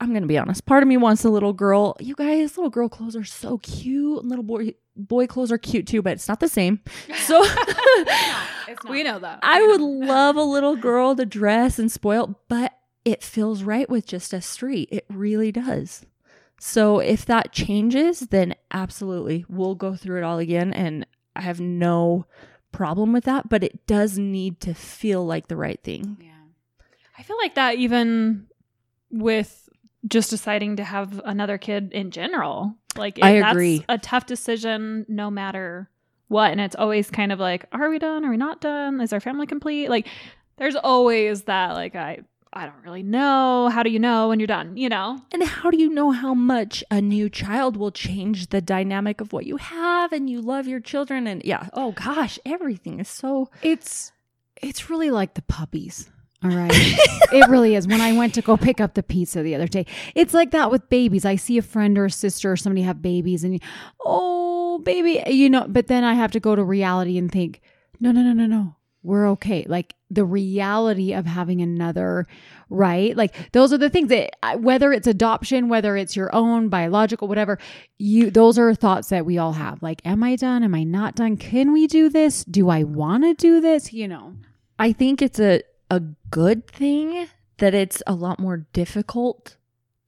I'm 0.00 0.10
going 0.10 0.22
to 0.22 0.28
be 0.28 0.38
honest. 0.38 0.66
Part 0.66 0.82
of 0.82 0.88
me 0.88 0.96
wants 0.96 1.24
a 1.24 1.30
little 1.30 1.52
girl. 1.52 1.96
You 2.00 2.14
guys, 2.14 2.56
little 2.56 2.70
girl 2.70 2.88
clothes 2.88 3.16
are 3.16 3.24
so 3.24 3.58
cute. 3.58 4.24
Little 4.24 4.44
boy 4.44 4.74
boy 4.94 5.26
clothes 5.26 5.52
are 5.52 5.58
cute 5.58 5.86
too, 5.86 6.02
but 6.02 6.14
it's 6.14 6.28
not 6.28 6.40
the 6.40 6.48
same. 6.48 6.80
So 7.26 7.40
we 8.88 9.02
know 9.02 9.18
that. 9.18 9.40
I 9.42 9.60
would 9.60 9.80
love 9.80 10.36
a 10.36 10.42
little 10.42 10.76
girl 10.76 11.16
to 11.16 11.26
dress 11.26 11.78
and 11.78 11.90
spoil, 11.90 12.38
but 12.48 12.72
it 13.04 13.22
feels 13.22 13.64
right 13.64 13.88
with 13.90 14.06
just 14.06 14.32
a 14.32 14.40
street. 14.40 14.88
It 14.92 15.06
really 15.08 15.50
does. 15.50 16.06
So 16.60 17.00
if 17.00 17.24
that 17.26 17.52
changes, 17.52 18.20
then 18.20 18.54
absolutely 18.70 19.44
we'll 19.48 19.74
go 19.74 19.96
through 19.96 20.18
it 20.18 20.24
all 20.24 20.38
again 20.38 20.72
and 20.72 21.04
I 21.34 21.40
have 21.40 21.60
no 21.60 22.26
problem 22.70 23.12
with 23.12 23.24
that, 23.24 23.48
but 23.48 23.64
it 23.64 23.86
does 23.86 24.18
need 24.18 24.60
to 24.60 24.74
feel 24.74 25.26
like 25.26 25.48
the 25.48 25.56
right 25.56 25.82
thing. 25.82 26.16
Yeah. 26.20 26.30
I 27.18 27.22
feel 27.22 27.38
like 27.38 27.56
that 27.56 27.76
even 27.76 28.46
with 29.10 29.65
just 30.08 30.30
deciding 30.30 30.76
to 30.76 30.84
have 30.84 31.20
another 31.24 31.58
kid 31.58 31.92
in 31.92 32.10
general. 32.10 32.74
Like 32.96 33.18
I 33.22 33.40
that's 33.40 33.52
agree. 33.52 33.84
a 33.88 33.98
tough 33.98 34.26
decision 34.26 35.04
no 35.08 35.30
matter 35.30 35.90
what. 36.28 36.50
And 36.52 36.60
it's 36.60 36.76
always 36.76 37.10
kind 37.10 37.32
of 37.32 37.38
like, 37.38 37.66
are 37.72 37.88
we 37.88 37.98
done? 37.98 38.24
Are 38.24 38.30
we 38.30 38.36
not 38.36 38.60
done? 38.60 39.00
Is 39.00 39.12
our 39.12 39.20
family 39.20 39.46
complete? 39.46 39.88
Like 39.88 40.06
there's 40.56 40.76
always 40.76 41.42
that 41.42 41.72
like 41.74 41.94
I 41.94 42.20
I 42.52 42.64
don't 42.64 42.82
really 42.84 43.02
know. 43.02 43.68
How 43.70 43.82
do 43.82 43.90
you 43.90 43.98
know 43.98 44.28
when 44.28 44.40
you're 44.40 44.46
done? 44.46 44.76
You 44.78 44.88
know? 44.88 45.20
And 45.30 45.42
how 45.42 45.70
do 45.70 45.78
you 45.78 45.90
know 45.90 46.10
how 46.12 46.32
much 46.32 46.82
a 46.90 47.02
new 47.02 47.28
child 47.28 47.76
will 47.76 47.90
change 47.90 48.48
the 48.48 48.62
dynamic 48.62 49.20
of 49.20 49.32
what 49.32 49.44
you 49.44 49.58
have 49.58 50.12
and 50.12 50.30
you 50.30 50.40
love 50.40 50.66
your 50.66 50.80
children 50.80 51.26
and 51.26 51.44
yeah, 51.44 51.68
oh 51.74 51.92
gosh, 51.92 52.38
everything 52.46 52.98
is 52.98 53.08
so 53.08 53.50
It's 53.62 54.12
it's 54.62 54.88
really 54.88 55.10
like 55.10 55.34
the 55.34 55.42
puppies. 55.42 56.10
All 56.44 56.50
right. 56.50 56.70
it 56.72 57.48
really 57.48 57.74
is. 57.74 57.88
When 57.88 58.00
I 58.00 58.12
went 58.12 58.34
to 58.34 58.42
go 58.42 58.56
pick 58.56 58.80
up 58.80 58.94
the 58.94 59.02
pizza 59.02 59.42
the 59.42 59.54
other 59.54 59.66
day, 59.66 59.86
it's 60.14 60.34
like 60.34 60.50
that 60.50 60.70
with 60.70 60.88
babies. 60.88 61.24
I 61.24 61.36
see 61.36 61.58
a 61.58 61.62
friend 61.62 61.96
or 61.96 62.06
a 62.06 62.10
sister 62.10 62.52
or 62.52 62.56
somebody 62.56 62.82
have 62.82 63.00
babies 63.00 63.42
and, 63.42 63.60
oh, 64.04 64.78
baby, 64.84 65.22
you 65.26 65.48
know, 65.48 65.66
but 65.68 65.86
then 65.86 66.04
I 66.04 66.14
have 66.14 66.32
to 66.32 66.40
go 66.40 66.54
to 66.54 66.62
reality 66.62 67.16
and 67.16 67.30
think, 67.30 67.62
no, 68.00 68.12
no, 68.12 68.22
no, 68.22 68.32
no, 68.32 68.46
no. 68.46 68.76
We're 69.02 69.28
okay. 69.30 69.64
Like 69.68 69.94
the 70.10 70.24
reality 70.24 71.12
of 71.12 71.26
having 71.26 71.60
another, 71.60 72.26
right? 72.68 73.16
Like 73.16 73.52
those 73.52 73.72
are 73.72 73.78
the 73.78 73.88
things 73.88 74.08
that 74.08 74.34
whether 74.60 74.92
it's 74.92 75.06
adoption, 75.06 75.68
whether 75.68 75.96
it's 75.96 76.16
your 76.16 76.34
own 76.34 76.68
biological, 76.68 77.28
whatever, 77.28 77.58
you 77.98 78.32
those 78.32 78.58
are 78.58 78.74
thoughts 78.74 79.10
that 79.10 79.24
we 79.24 79.38
all 79.38 79.52
have. 79.52 79.80
Like, 79.80 80.04
am 80.04 80.24
I 80.24 80.34
done? 80.34 80.64
Am 80.64 80.74
I 80.74 80.82
not 80.82 81.14
done? 81.14 81.36
Can 81.36 81.72
we 81.72 81.86
do 81.86 82.08
this? 82.08 82.44
Do 82.44 82.68
I 82.68 82.82
want 82.82 83.22
to 83.22 83.34
do 83.34 83.60
this? 83.60 83.92
You 83.92 84.08
know. 84.08 84.34
I 84.76 84.92
think 84.92 85.22
it's 85.22 85.38
a 85.38 85.62
a 85.90 86.00
good 86.30 86.66
thing 86.66 87.28
that 87.58 87.74
it's 87.74 88.02
a 88.06 88.14
lot 88.14 88.38
more 88.38 88.66
difficult 88.72 89.56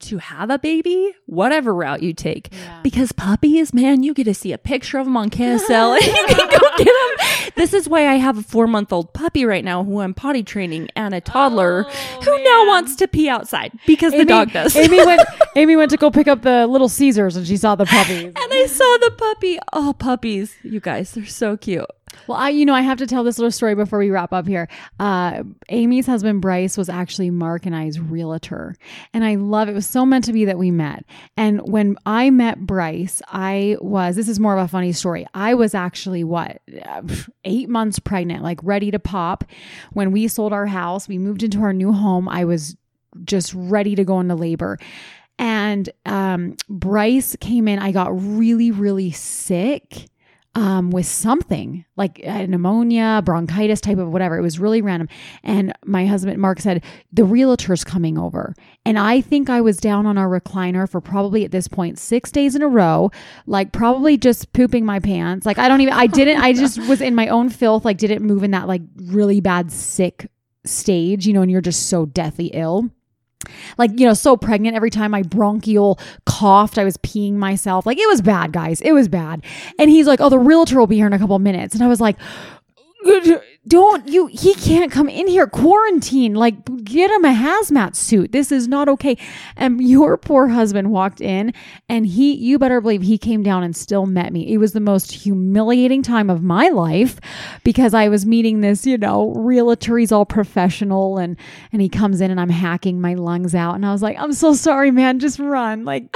to 0.01 0.19
have 0.19 0.49
a 0.49 0.61
baby, 0.61 1.13
whatever 1.27 1.75
route 1.75 2.05
you 2.05 2.13
take. 2.13 2.53
Because 2.85 3.11
puppies, 3.11 3.75
man, 3.75 4.05
you 4.05 4.15
get 4.15 4.25
to 4.25 4.35
see 4.35 4.53
a 4.53 4.59
picture 4.59 4.99
of 4.99 5.07
them 5.07 5.17
on 5.17 5.29
KSL 5.29 5.97
and 5.97 6.07
you 6.07 6.13
can 6.37 6.49
go 6.51 6.69
get 6.79 6.87
them. 6.87 7.51
This 7.57 7.75
is 7.75 7.89
why 7.89 8.07
I 8.07 8.15
have 8.15 8.39
a 8.39 8.43
four 8.43 8.69
month 8.69 8.93
old 8.93 9.13
puppy 9.13 9.45
right 9.45 9.65
now 9.65 9.83
who 9.83 10.01
I'm 10.01 10.15
potty 10.15 10.45
training 10.45 10.89
and 10.95 11.15
a 11.15 11.21
toddler 11.21 11.85
Oh, 11.89 12.21
who 12.25 12.45
now 12.45 12.67
wants 12.69 12.95
to 12.97 13.09
pee 13.09 13.29
outside 13.29 13.73
because 13.89 14.13
the 14.13 14.25
dog 14.25 14.53
does. 14.53 14.77
Amy 14.77 14.99
went. 15.05 15.23
Amy 15.57 15.75
went 15.75 15.91
to 15.91 15.97
go 15.97 16.13
pick 16.13 16.29
up 16.29 16.43
the 16.43 16.69
Little 16.69 16.89
Caesars, 16.89 17.35
and 17.35 17.45
she 17.45 17.57
saw 17.57 17.75
the 17.75 17.87
puppies. 17.87 18.27
and 18.27 18.37
I 18.37 18.67
saw 18.67 18.85
the 19.01 19.11
puppy. 19.19 19.59
Oh, 19.73 19.93
puppies. 19.99 20.55
You 20.63 20.79
guys, 20.79 21.11
they're 21.11 21.27
so 21.27 21.57
cute. 21.57 21.85
Well, 22.27 22.39
I, 22.39 22.51
you 22.51 22.65
know, 22.65 22.74
I 22.74 22.81
have 22.81 22.99
to 22.99 23.07
tell 23.07 23.24
this 23.24 23.39
little 23.39 23.51
story 23.51 23.74
before 23.74 23.99
we 23.99 24.11
wrap 24.11 24.32
up 24.32 24.47
here. 24.47 24.69
Uh, 24.99 25.43
Amy's 25.69 26.07
husband 26.07 26.40
Bryce 26.40 26.77
was 26.77 26.89
actually 26.89 27.31
Mark 27.31 27.66
and 27.66 27.74
I's 27.74 27.99
realtor, 28.01 28.74
and 29.15 29.24
I 29.24 29.36
love 29.36 29.69
it. 29.69 29.74
Was 29.74 29.86
so 29.86 30.05
meant 30.05 30.24
to 30.24 30.32
be 30.32 30.45
that 30.45 30.59
we 30.59 30.70
met. 30.70 31.05
And 31.36 31.61
when 31.62 31.97
I 32.07 32.31
met 32.31 32.66
Bryce, 32.66 33.23
I 33.28 33.77
was. 33.81 34.16
This 34.16 34.28
is 34.28 34.40
more 34.40 34.57
of 34.57 34.65
a 34.65 34.69
funny 34.69 34.93
story. 34.93 35.27
I 35.35 35.55
was 35.55 35.74
actually 35.74 36.24
what 36.24 36.61
uh, 36.85 37.03
eight 37.45 37.69
months 37.69 37.99
pregnant, 37.99 38.43
like 38.43 38.61
ready 38.62 38.90
to 38.90 38.99
pop. 38.99 39.45
When 39.93 40.12
we 40.12 40.28
sold 40.28 40.53
our 40.53 40.66
house, 40.66 41.09
we 41.09 41.19
moved 41.19 41.43
into 41.43 41.61
our 41.61 41.73
new 41.73 41.93
home. 41.93 42.28
I 42.28 42.45
was 42.45 42.77
just 43.24 43.53
ready 43.55 43.95
to 43.95 44.05
go 44.05 44.20
into 44.20 44.35
labor. 44.35 44.78
And 45.39 45.89
um, 46.05 46.57
Bryce 46.69 47.36
came 47.40 47.69
in. 47.69 47.78
I 47.78 47.93
got 47.93 48.11
really, 48.12 48.70
really 48.70 49.12
sick 49.12 50.09
um, 50.59 50.91
with 50.91 51.07
something 51.07 51.85
like 51.95 52.21
uh, 52.27 52.45
pneumonia, 52.47 53.23
bronchitis 53.25 53.81
type 53.81 53.99
of 53.99 54.09
whatever. 54.09 54.37
It 54.37 54.43
was 54.43 54.59
really 54.59 54.83
random. 54.83 55.09
And 55.45 55.73
my 55.85 56.05
husband, 56.05 56.37
Mark, 56.39 56.59
said, 56.59 56.83
The 57.13 57.23
realtor's 57.23 57.85
coming 57.85 58.19
over. 58.19 58.57
And 58.85 58.99
I 58.99 59.21
think 59.21 59.49
I 59.49 59.61
was 59.61 59.77
down 59.77 60.05
on 60.05 60.19
our 60.19 60.29
recliner 60.29 60.91
for 60.91 61.01
probably 61.01 61.45
at 61.45 61.53
this 61.53 61.69
point 61.69 61.97
six 61.97 62.33
days 62.33 62.57
in 62.57 62.63
a 62.63 62.69
row, 62.69 63.13
like 63.47 63.71
probably 63.71 64.17
just 64.17 64.53
pooping 64.53 64.85
my 64.85 64.99
pants. 64.99 65.47
Like, 65.47 65.59
I 65.59 65.69
don't 65.69 65.81
even, 65.81 65.95
I 65.95 66.07
didn't, 66.19 66.41
I 66.41 66.53
just 66.53 66.77
was 66.89 67.01
in 67.01 67.15
my 67.15 67.29
own 67.29 67.51
filth, 67.51 67.85
like, 67.85 67.99
didn't 67.99 68.27
move 68.27 68.43
in 68.43 68.51
that 68.51 68.67
like 68.67 68.83
really 68.97 69.41
bad 69.41 69.71
sick 69.71 70.29
stage, 70.65 71.25
you 71.25 71.33
know, 71.33 71.43
and 71.43 71.53
you're 71.53 71.61
just 71.61 71.87
so 71.87 72.05
deathly 72.05 72.47
ill 72.49 72.91
like 73.77 73.90
you 73.98 74.06
know 74.06 74.15
so 74.15 74.36
pregnant 74.36 74.74
every 74.74 74.90
time 74.90 75.15
i 75.15 75.23
bronchial 75.23 75.98
coughed 76.27 76.78
i 76.78 76.85
was 76.85 76.97
peeing 76.98 77.35
myself. 77.35 77.86
Like 77.86 77.98
it 77.98 78.09
was 78.09 78.20
bad 78.20 78.52
guys. 78.52 78.81
It 78.81 78.93
was 78.93 79.09
bad. 79.09 79.44
And 79.78 79.90
he's 79.90 80.06
like 80.06 80.20
oh 80.20 80.28
the 80.28 80.39
realtor 80.39 80.78
will 80.78 80.86
be 80.86 80.97
here 80.97 81.06
in 81.06 81.12
a 81.12 81.19
couple 81.19 81.39
minutes. 81.39 81.74
And 81.74 81.82
i 81.82 81.89
was 81.89 82.01
like 82.01 82.16
don't 83.69 84.09
you 84.09 84.27
he 84.27 84.55
can't 84.55 84.90
come 84.90 85.09
in 85.09 85.28
here 85.28 85.47
quarantine 85.47 86.35
like 86.35 86.57
get 86.85 87.11
him 87.11 87.24
a 87.24 87.35
hazmat 87.35 87.95
suit. 87.95 88.32
This 88.32 88.51
is 88.51 88.66
not 88.66 88.89
okay. 88.89 89.16
And 89.57 89.81
your 89.81 90.16
poor 90.16 90.49
husband 90.49 90.90
walked 90.90 91.20
in 91.20 91.53
and 91.89 92.07
he 92.07 92.35
you 92.35 92.59
better 92.59 92.81
believe 92.81 93.03
he 93.03 93.19
came 93.19 93.43
down 93.43 93.62
and 93.62 93.77
still 93.77 94.07
met 94.07 94.32
me. 94.32 94.53
It 94.53 94.57
was 94.57 94.73
the 94.73 94.81
most 94.81 95.12
humiliating 95.12 96.03
time 96.03 96.31
of 96.31 96.43
my 96.43 96.69
life 96.69 97.20
because 97.62 97.95
i 97.95 98.09
was 98.09 98.24
meeting 98.24 98.61
this 98.61 98.86
you 98.86 98.97
know 98.97 99.32
realtor. 99.35 99.99
He's 99.99 100.12
all 100.12 100.24
professional 100.24 101.19
and 101.19 101.36
and 101.73 101.82
he 101.82 101.89
comes 101.89 102.20
in 102.20 102.31
and 102.31 102.40
i'm 102.40 102.49
hacking 102.49 103.01
my 103.01 103.15
lungs 103.15 103.55
out. 103.55 103.74
And 103.74 103.85
i 103.85 103.93
was 103.93 104.03
like 104.03 104.16
i'm 104.19 104.32
so 104.32 104.55
sorry 104.55 104.90
man. 104.90 105.19
Just 105.19 105.39
run. 105.39 105.85
Like 105.85 106.09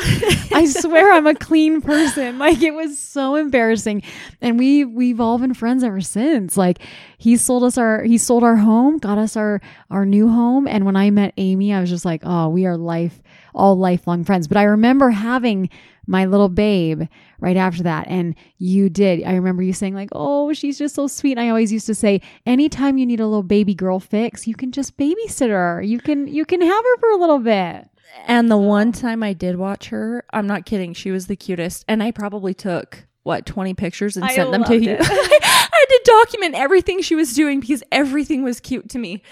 i 0.53 0.65
swear 0.67 1.13
i'm 1.13 1.27
a 1.27 1.35
clean 1.35 1.83
person. 1.83 2.39
Like 2.39 2.63
it 2.63 2.73
was 2.73 2.99
so 2.99 3.35
embarrassing. 3.35 4.03
And 4.41 4.59
we 4.59 4.85
we've 4.85 5.21
all 5.21 5.39
been 5.39 5.55
friends 5.55 5.85
ever 5.85 6.01
since. 6.01 6.57
Like 6.57 6.79
he 7.23 7.37
sold 7.37 7.63
us 7.63 7.79
our 7.79 8.03
he 8.03 8.19
sold 8.19 8.43
our 8.43 8.57
home 8.57 8.99
got 8.99 9.17
us 9.17 9.37
our 9.37 9.61
our 9.91 10.05
new 10.05 10.29
home. 10.29 10.67
And 10.67 10.85
when 10.85 10.97
i 10.97 11.09
met 11.11 11.33
amy 11.37 11.73
i 11.73 11.81
was 11.81 11.89
just 11.89 12.05
like 12.05 12.23
oh 12.25 12.49
we 12.49 12.67
are 12.67 12.77
life 12.77 13.23
all 13.55 13.77
lifelong 13.77 14.25
friends. 14.25 14.49
But 14.49 14.57
i 14.57 14.65
remember 14.65 15.11
having 15.11 15.71
my 16.05 16.25
little 16.25 16.49
babe 16.49 17.05
right 17.39 17.57
after 17.57 17.85
that. 17.85 18.09
And 18.09 18.35
you 18.59 18.91
did. 18.91 19.23
I 19.23 19.35
remember 19.35 19.63
you 19.63 19.73
saying 19.73 19.95
like 19.95 20.09
oh 20.11 20.53
she's 20.53 20.79
just 20.79 20.97
so 20.97 21.07
sweet. 21.07 21.39
And 21.39 21.41
i 21.41 21.49
always 21.49 21.73
used 21.73 21.87
to 21.87 21.95
say 21.95 22.21
anytime 22.45 22.99
you 22.99 23.07
need 23.07 23.21
a 23.21 23.27
little 23.27 23.45
baby 23.45 23.75
girl 23.75 24.01
fix 24.01 24.49
you 24.49 24.57
can 24.57 24.73
just 24.73 24.97
babysit 24.97 25.49
her. 25.49 25.81
You 25.81 26.01
can 26.01 26.27
you 26.27 26.45
can 26.45 26.61
have 26.61 26.85
her 26.85 26.99
for 26.99 27.11
a 27.11 27.17
little 27.17 27.39
bit. 27.39 27.89
And 28.27 28.51
the 28.51 28.59
one 28.59 28.91
time 28.91 29.23
I 29.23 29.33
did 29.33 29.57
watch 29.57 29.89
her, 29.89 30.25
I'm 30.33 30.47
not 30.47 30.67
kidding, 30.67 30.93
she 30.93 31.13
was 31.13 31.29
the 31.29 31.37
cutest. 31.37 31.85
And 31.89 32.03
I 32.03 32.11
probably 32.11 32.53
took 32.53 33.07
what 33.23 33.47
20 33.47 33.75
pictures 33.75 34.17
and 34.17 34.25
I 34.25 34.35
sent 34.35 34.51
them 34.51 34.65
to 34.65 34.77
you. 34.77 34.99
it. 35.93 36.09
I 36.09 36.11
had 36.11 36.25
to 36.27 36.27
document 36.31 36.55
everything 36.55 37.03
she 37.03 37.15
was 37.15 37.35
doing 37.35 37.61
because 37.61 37.83
everything 37.93 38.43
was 38.43 38.61
cute 38.61 38.89
to 38.91 38.99
me. 38.99 39.23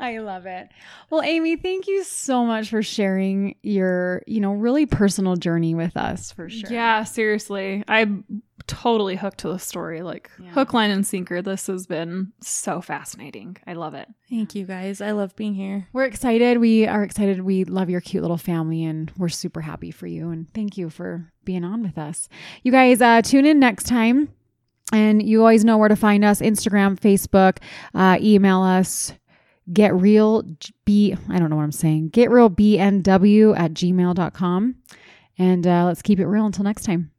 I 0.00 0.18
love 0.18 0.46
it. 0.46 0.68
Well, 1.10 1.22
Amy, 1.22 1.56
thank 1.56 1.86
you 1.86 2.04
so 2.04 2.44
much 2.44 2.70
for 2.70 2.82
sharing 2.82 3.56
your, 3.62 4.22
you 4.26 4.40
know, 4.40 4.52
really 4.52 4.86
personal 4.86 5.36
journey 5.36 5.74
with 5.74 5.96
us 5.96 6.32
for 6.32 6.48
sure. 6.48 6.70
Yeah, 6.70 7.04
seriously. 7.04 7.84
I'm 7.88 8.24
totally 8.66 9.14
hooked 9.16 9.38
to 9.38 9.48
the 9.48 9.58
story. 9.58 10.00
Like 10.02 10.30
Yeah. 10.38 10.50
hook, 10.52 10.72
line, 10.72 10.90
and 10.90 11.06
sinker. 11.06 11.42
This 11.42 11.66
has 11.66 11.86
been 11.86 12.32
so 12.40 12.80
fascinating. 12.80 13.58
I 13.66 13.74
love 13.74 13.92
it. 13.94 14.08
Thank 14.30 14.54
you 14.54 14.64
guys. 14.64 15.00
I 15.02 15.10
love 15.12 15.36
being 15.36 15.54
here. 15.54 15.86
We're 15.92 16.04
excited. 16.06 16.58
We 16.58 16.86
are 16.86 17.02
excited. 17.02 17.42
We 17.42 17.64
love 17.64 17.90
your 17.90 18.00
cute 18.00 18.22
little 18.22 18.38
family 18.38 18.82
and 18.84 19.12
we're 19.18 19.28
super 19.28 19.60
happy 19.60 19.90
for 19.90 20.06
you. 20.06 20.30
And 20.30 20.52
thank 20.54 20.78
you 20.78 20.88
for 20.88 21.30
being 21.44 21.62
on 21.64 21.82
with 21.82 21.98
us. 21.98 22.28
You 22.62 22.72
guys, 22.72 23.02
uh, 23.02 23.20
tune 23.22 23.44
in 23.44 23.58
next 23.60 23.84
time. 23.84 24.30
And 24.94 25.22
you 25.22 25.40
always 25.40 25.64
know 25.64 25.76
where 25.78 25.88
to 25.88 25.96
find 25.96 26.24
us 26.24 26.40
Instagram, 26.40 26.98
Facebook, 26.98 27.58
uh, 27.94 28.18
email 28.20 28.62
us. 28.62 29.12
get 29.72 29.94
real 29.94 30.42
b 30.84 31.16
i 31.30 31.38
don't 31.38 31.48
know 31.48 31.56
what 31.56 31.62
i'm 31.62 31.72
saying. 31.72 32.10
Get 32.10 32.30
real 32.30 32.50
bnw 32.50 33.58
at 33.58 33.72
gmail.com 33.72 34.74
and 35.38 35.66
uh, 35.66 35.84
let's 35.86 36.02
keep 36.02 36.20
it 36.20 36.26
real 36.26 36.46
until 36.46 36.64
next 36.64 36.84
time 36.84 37.10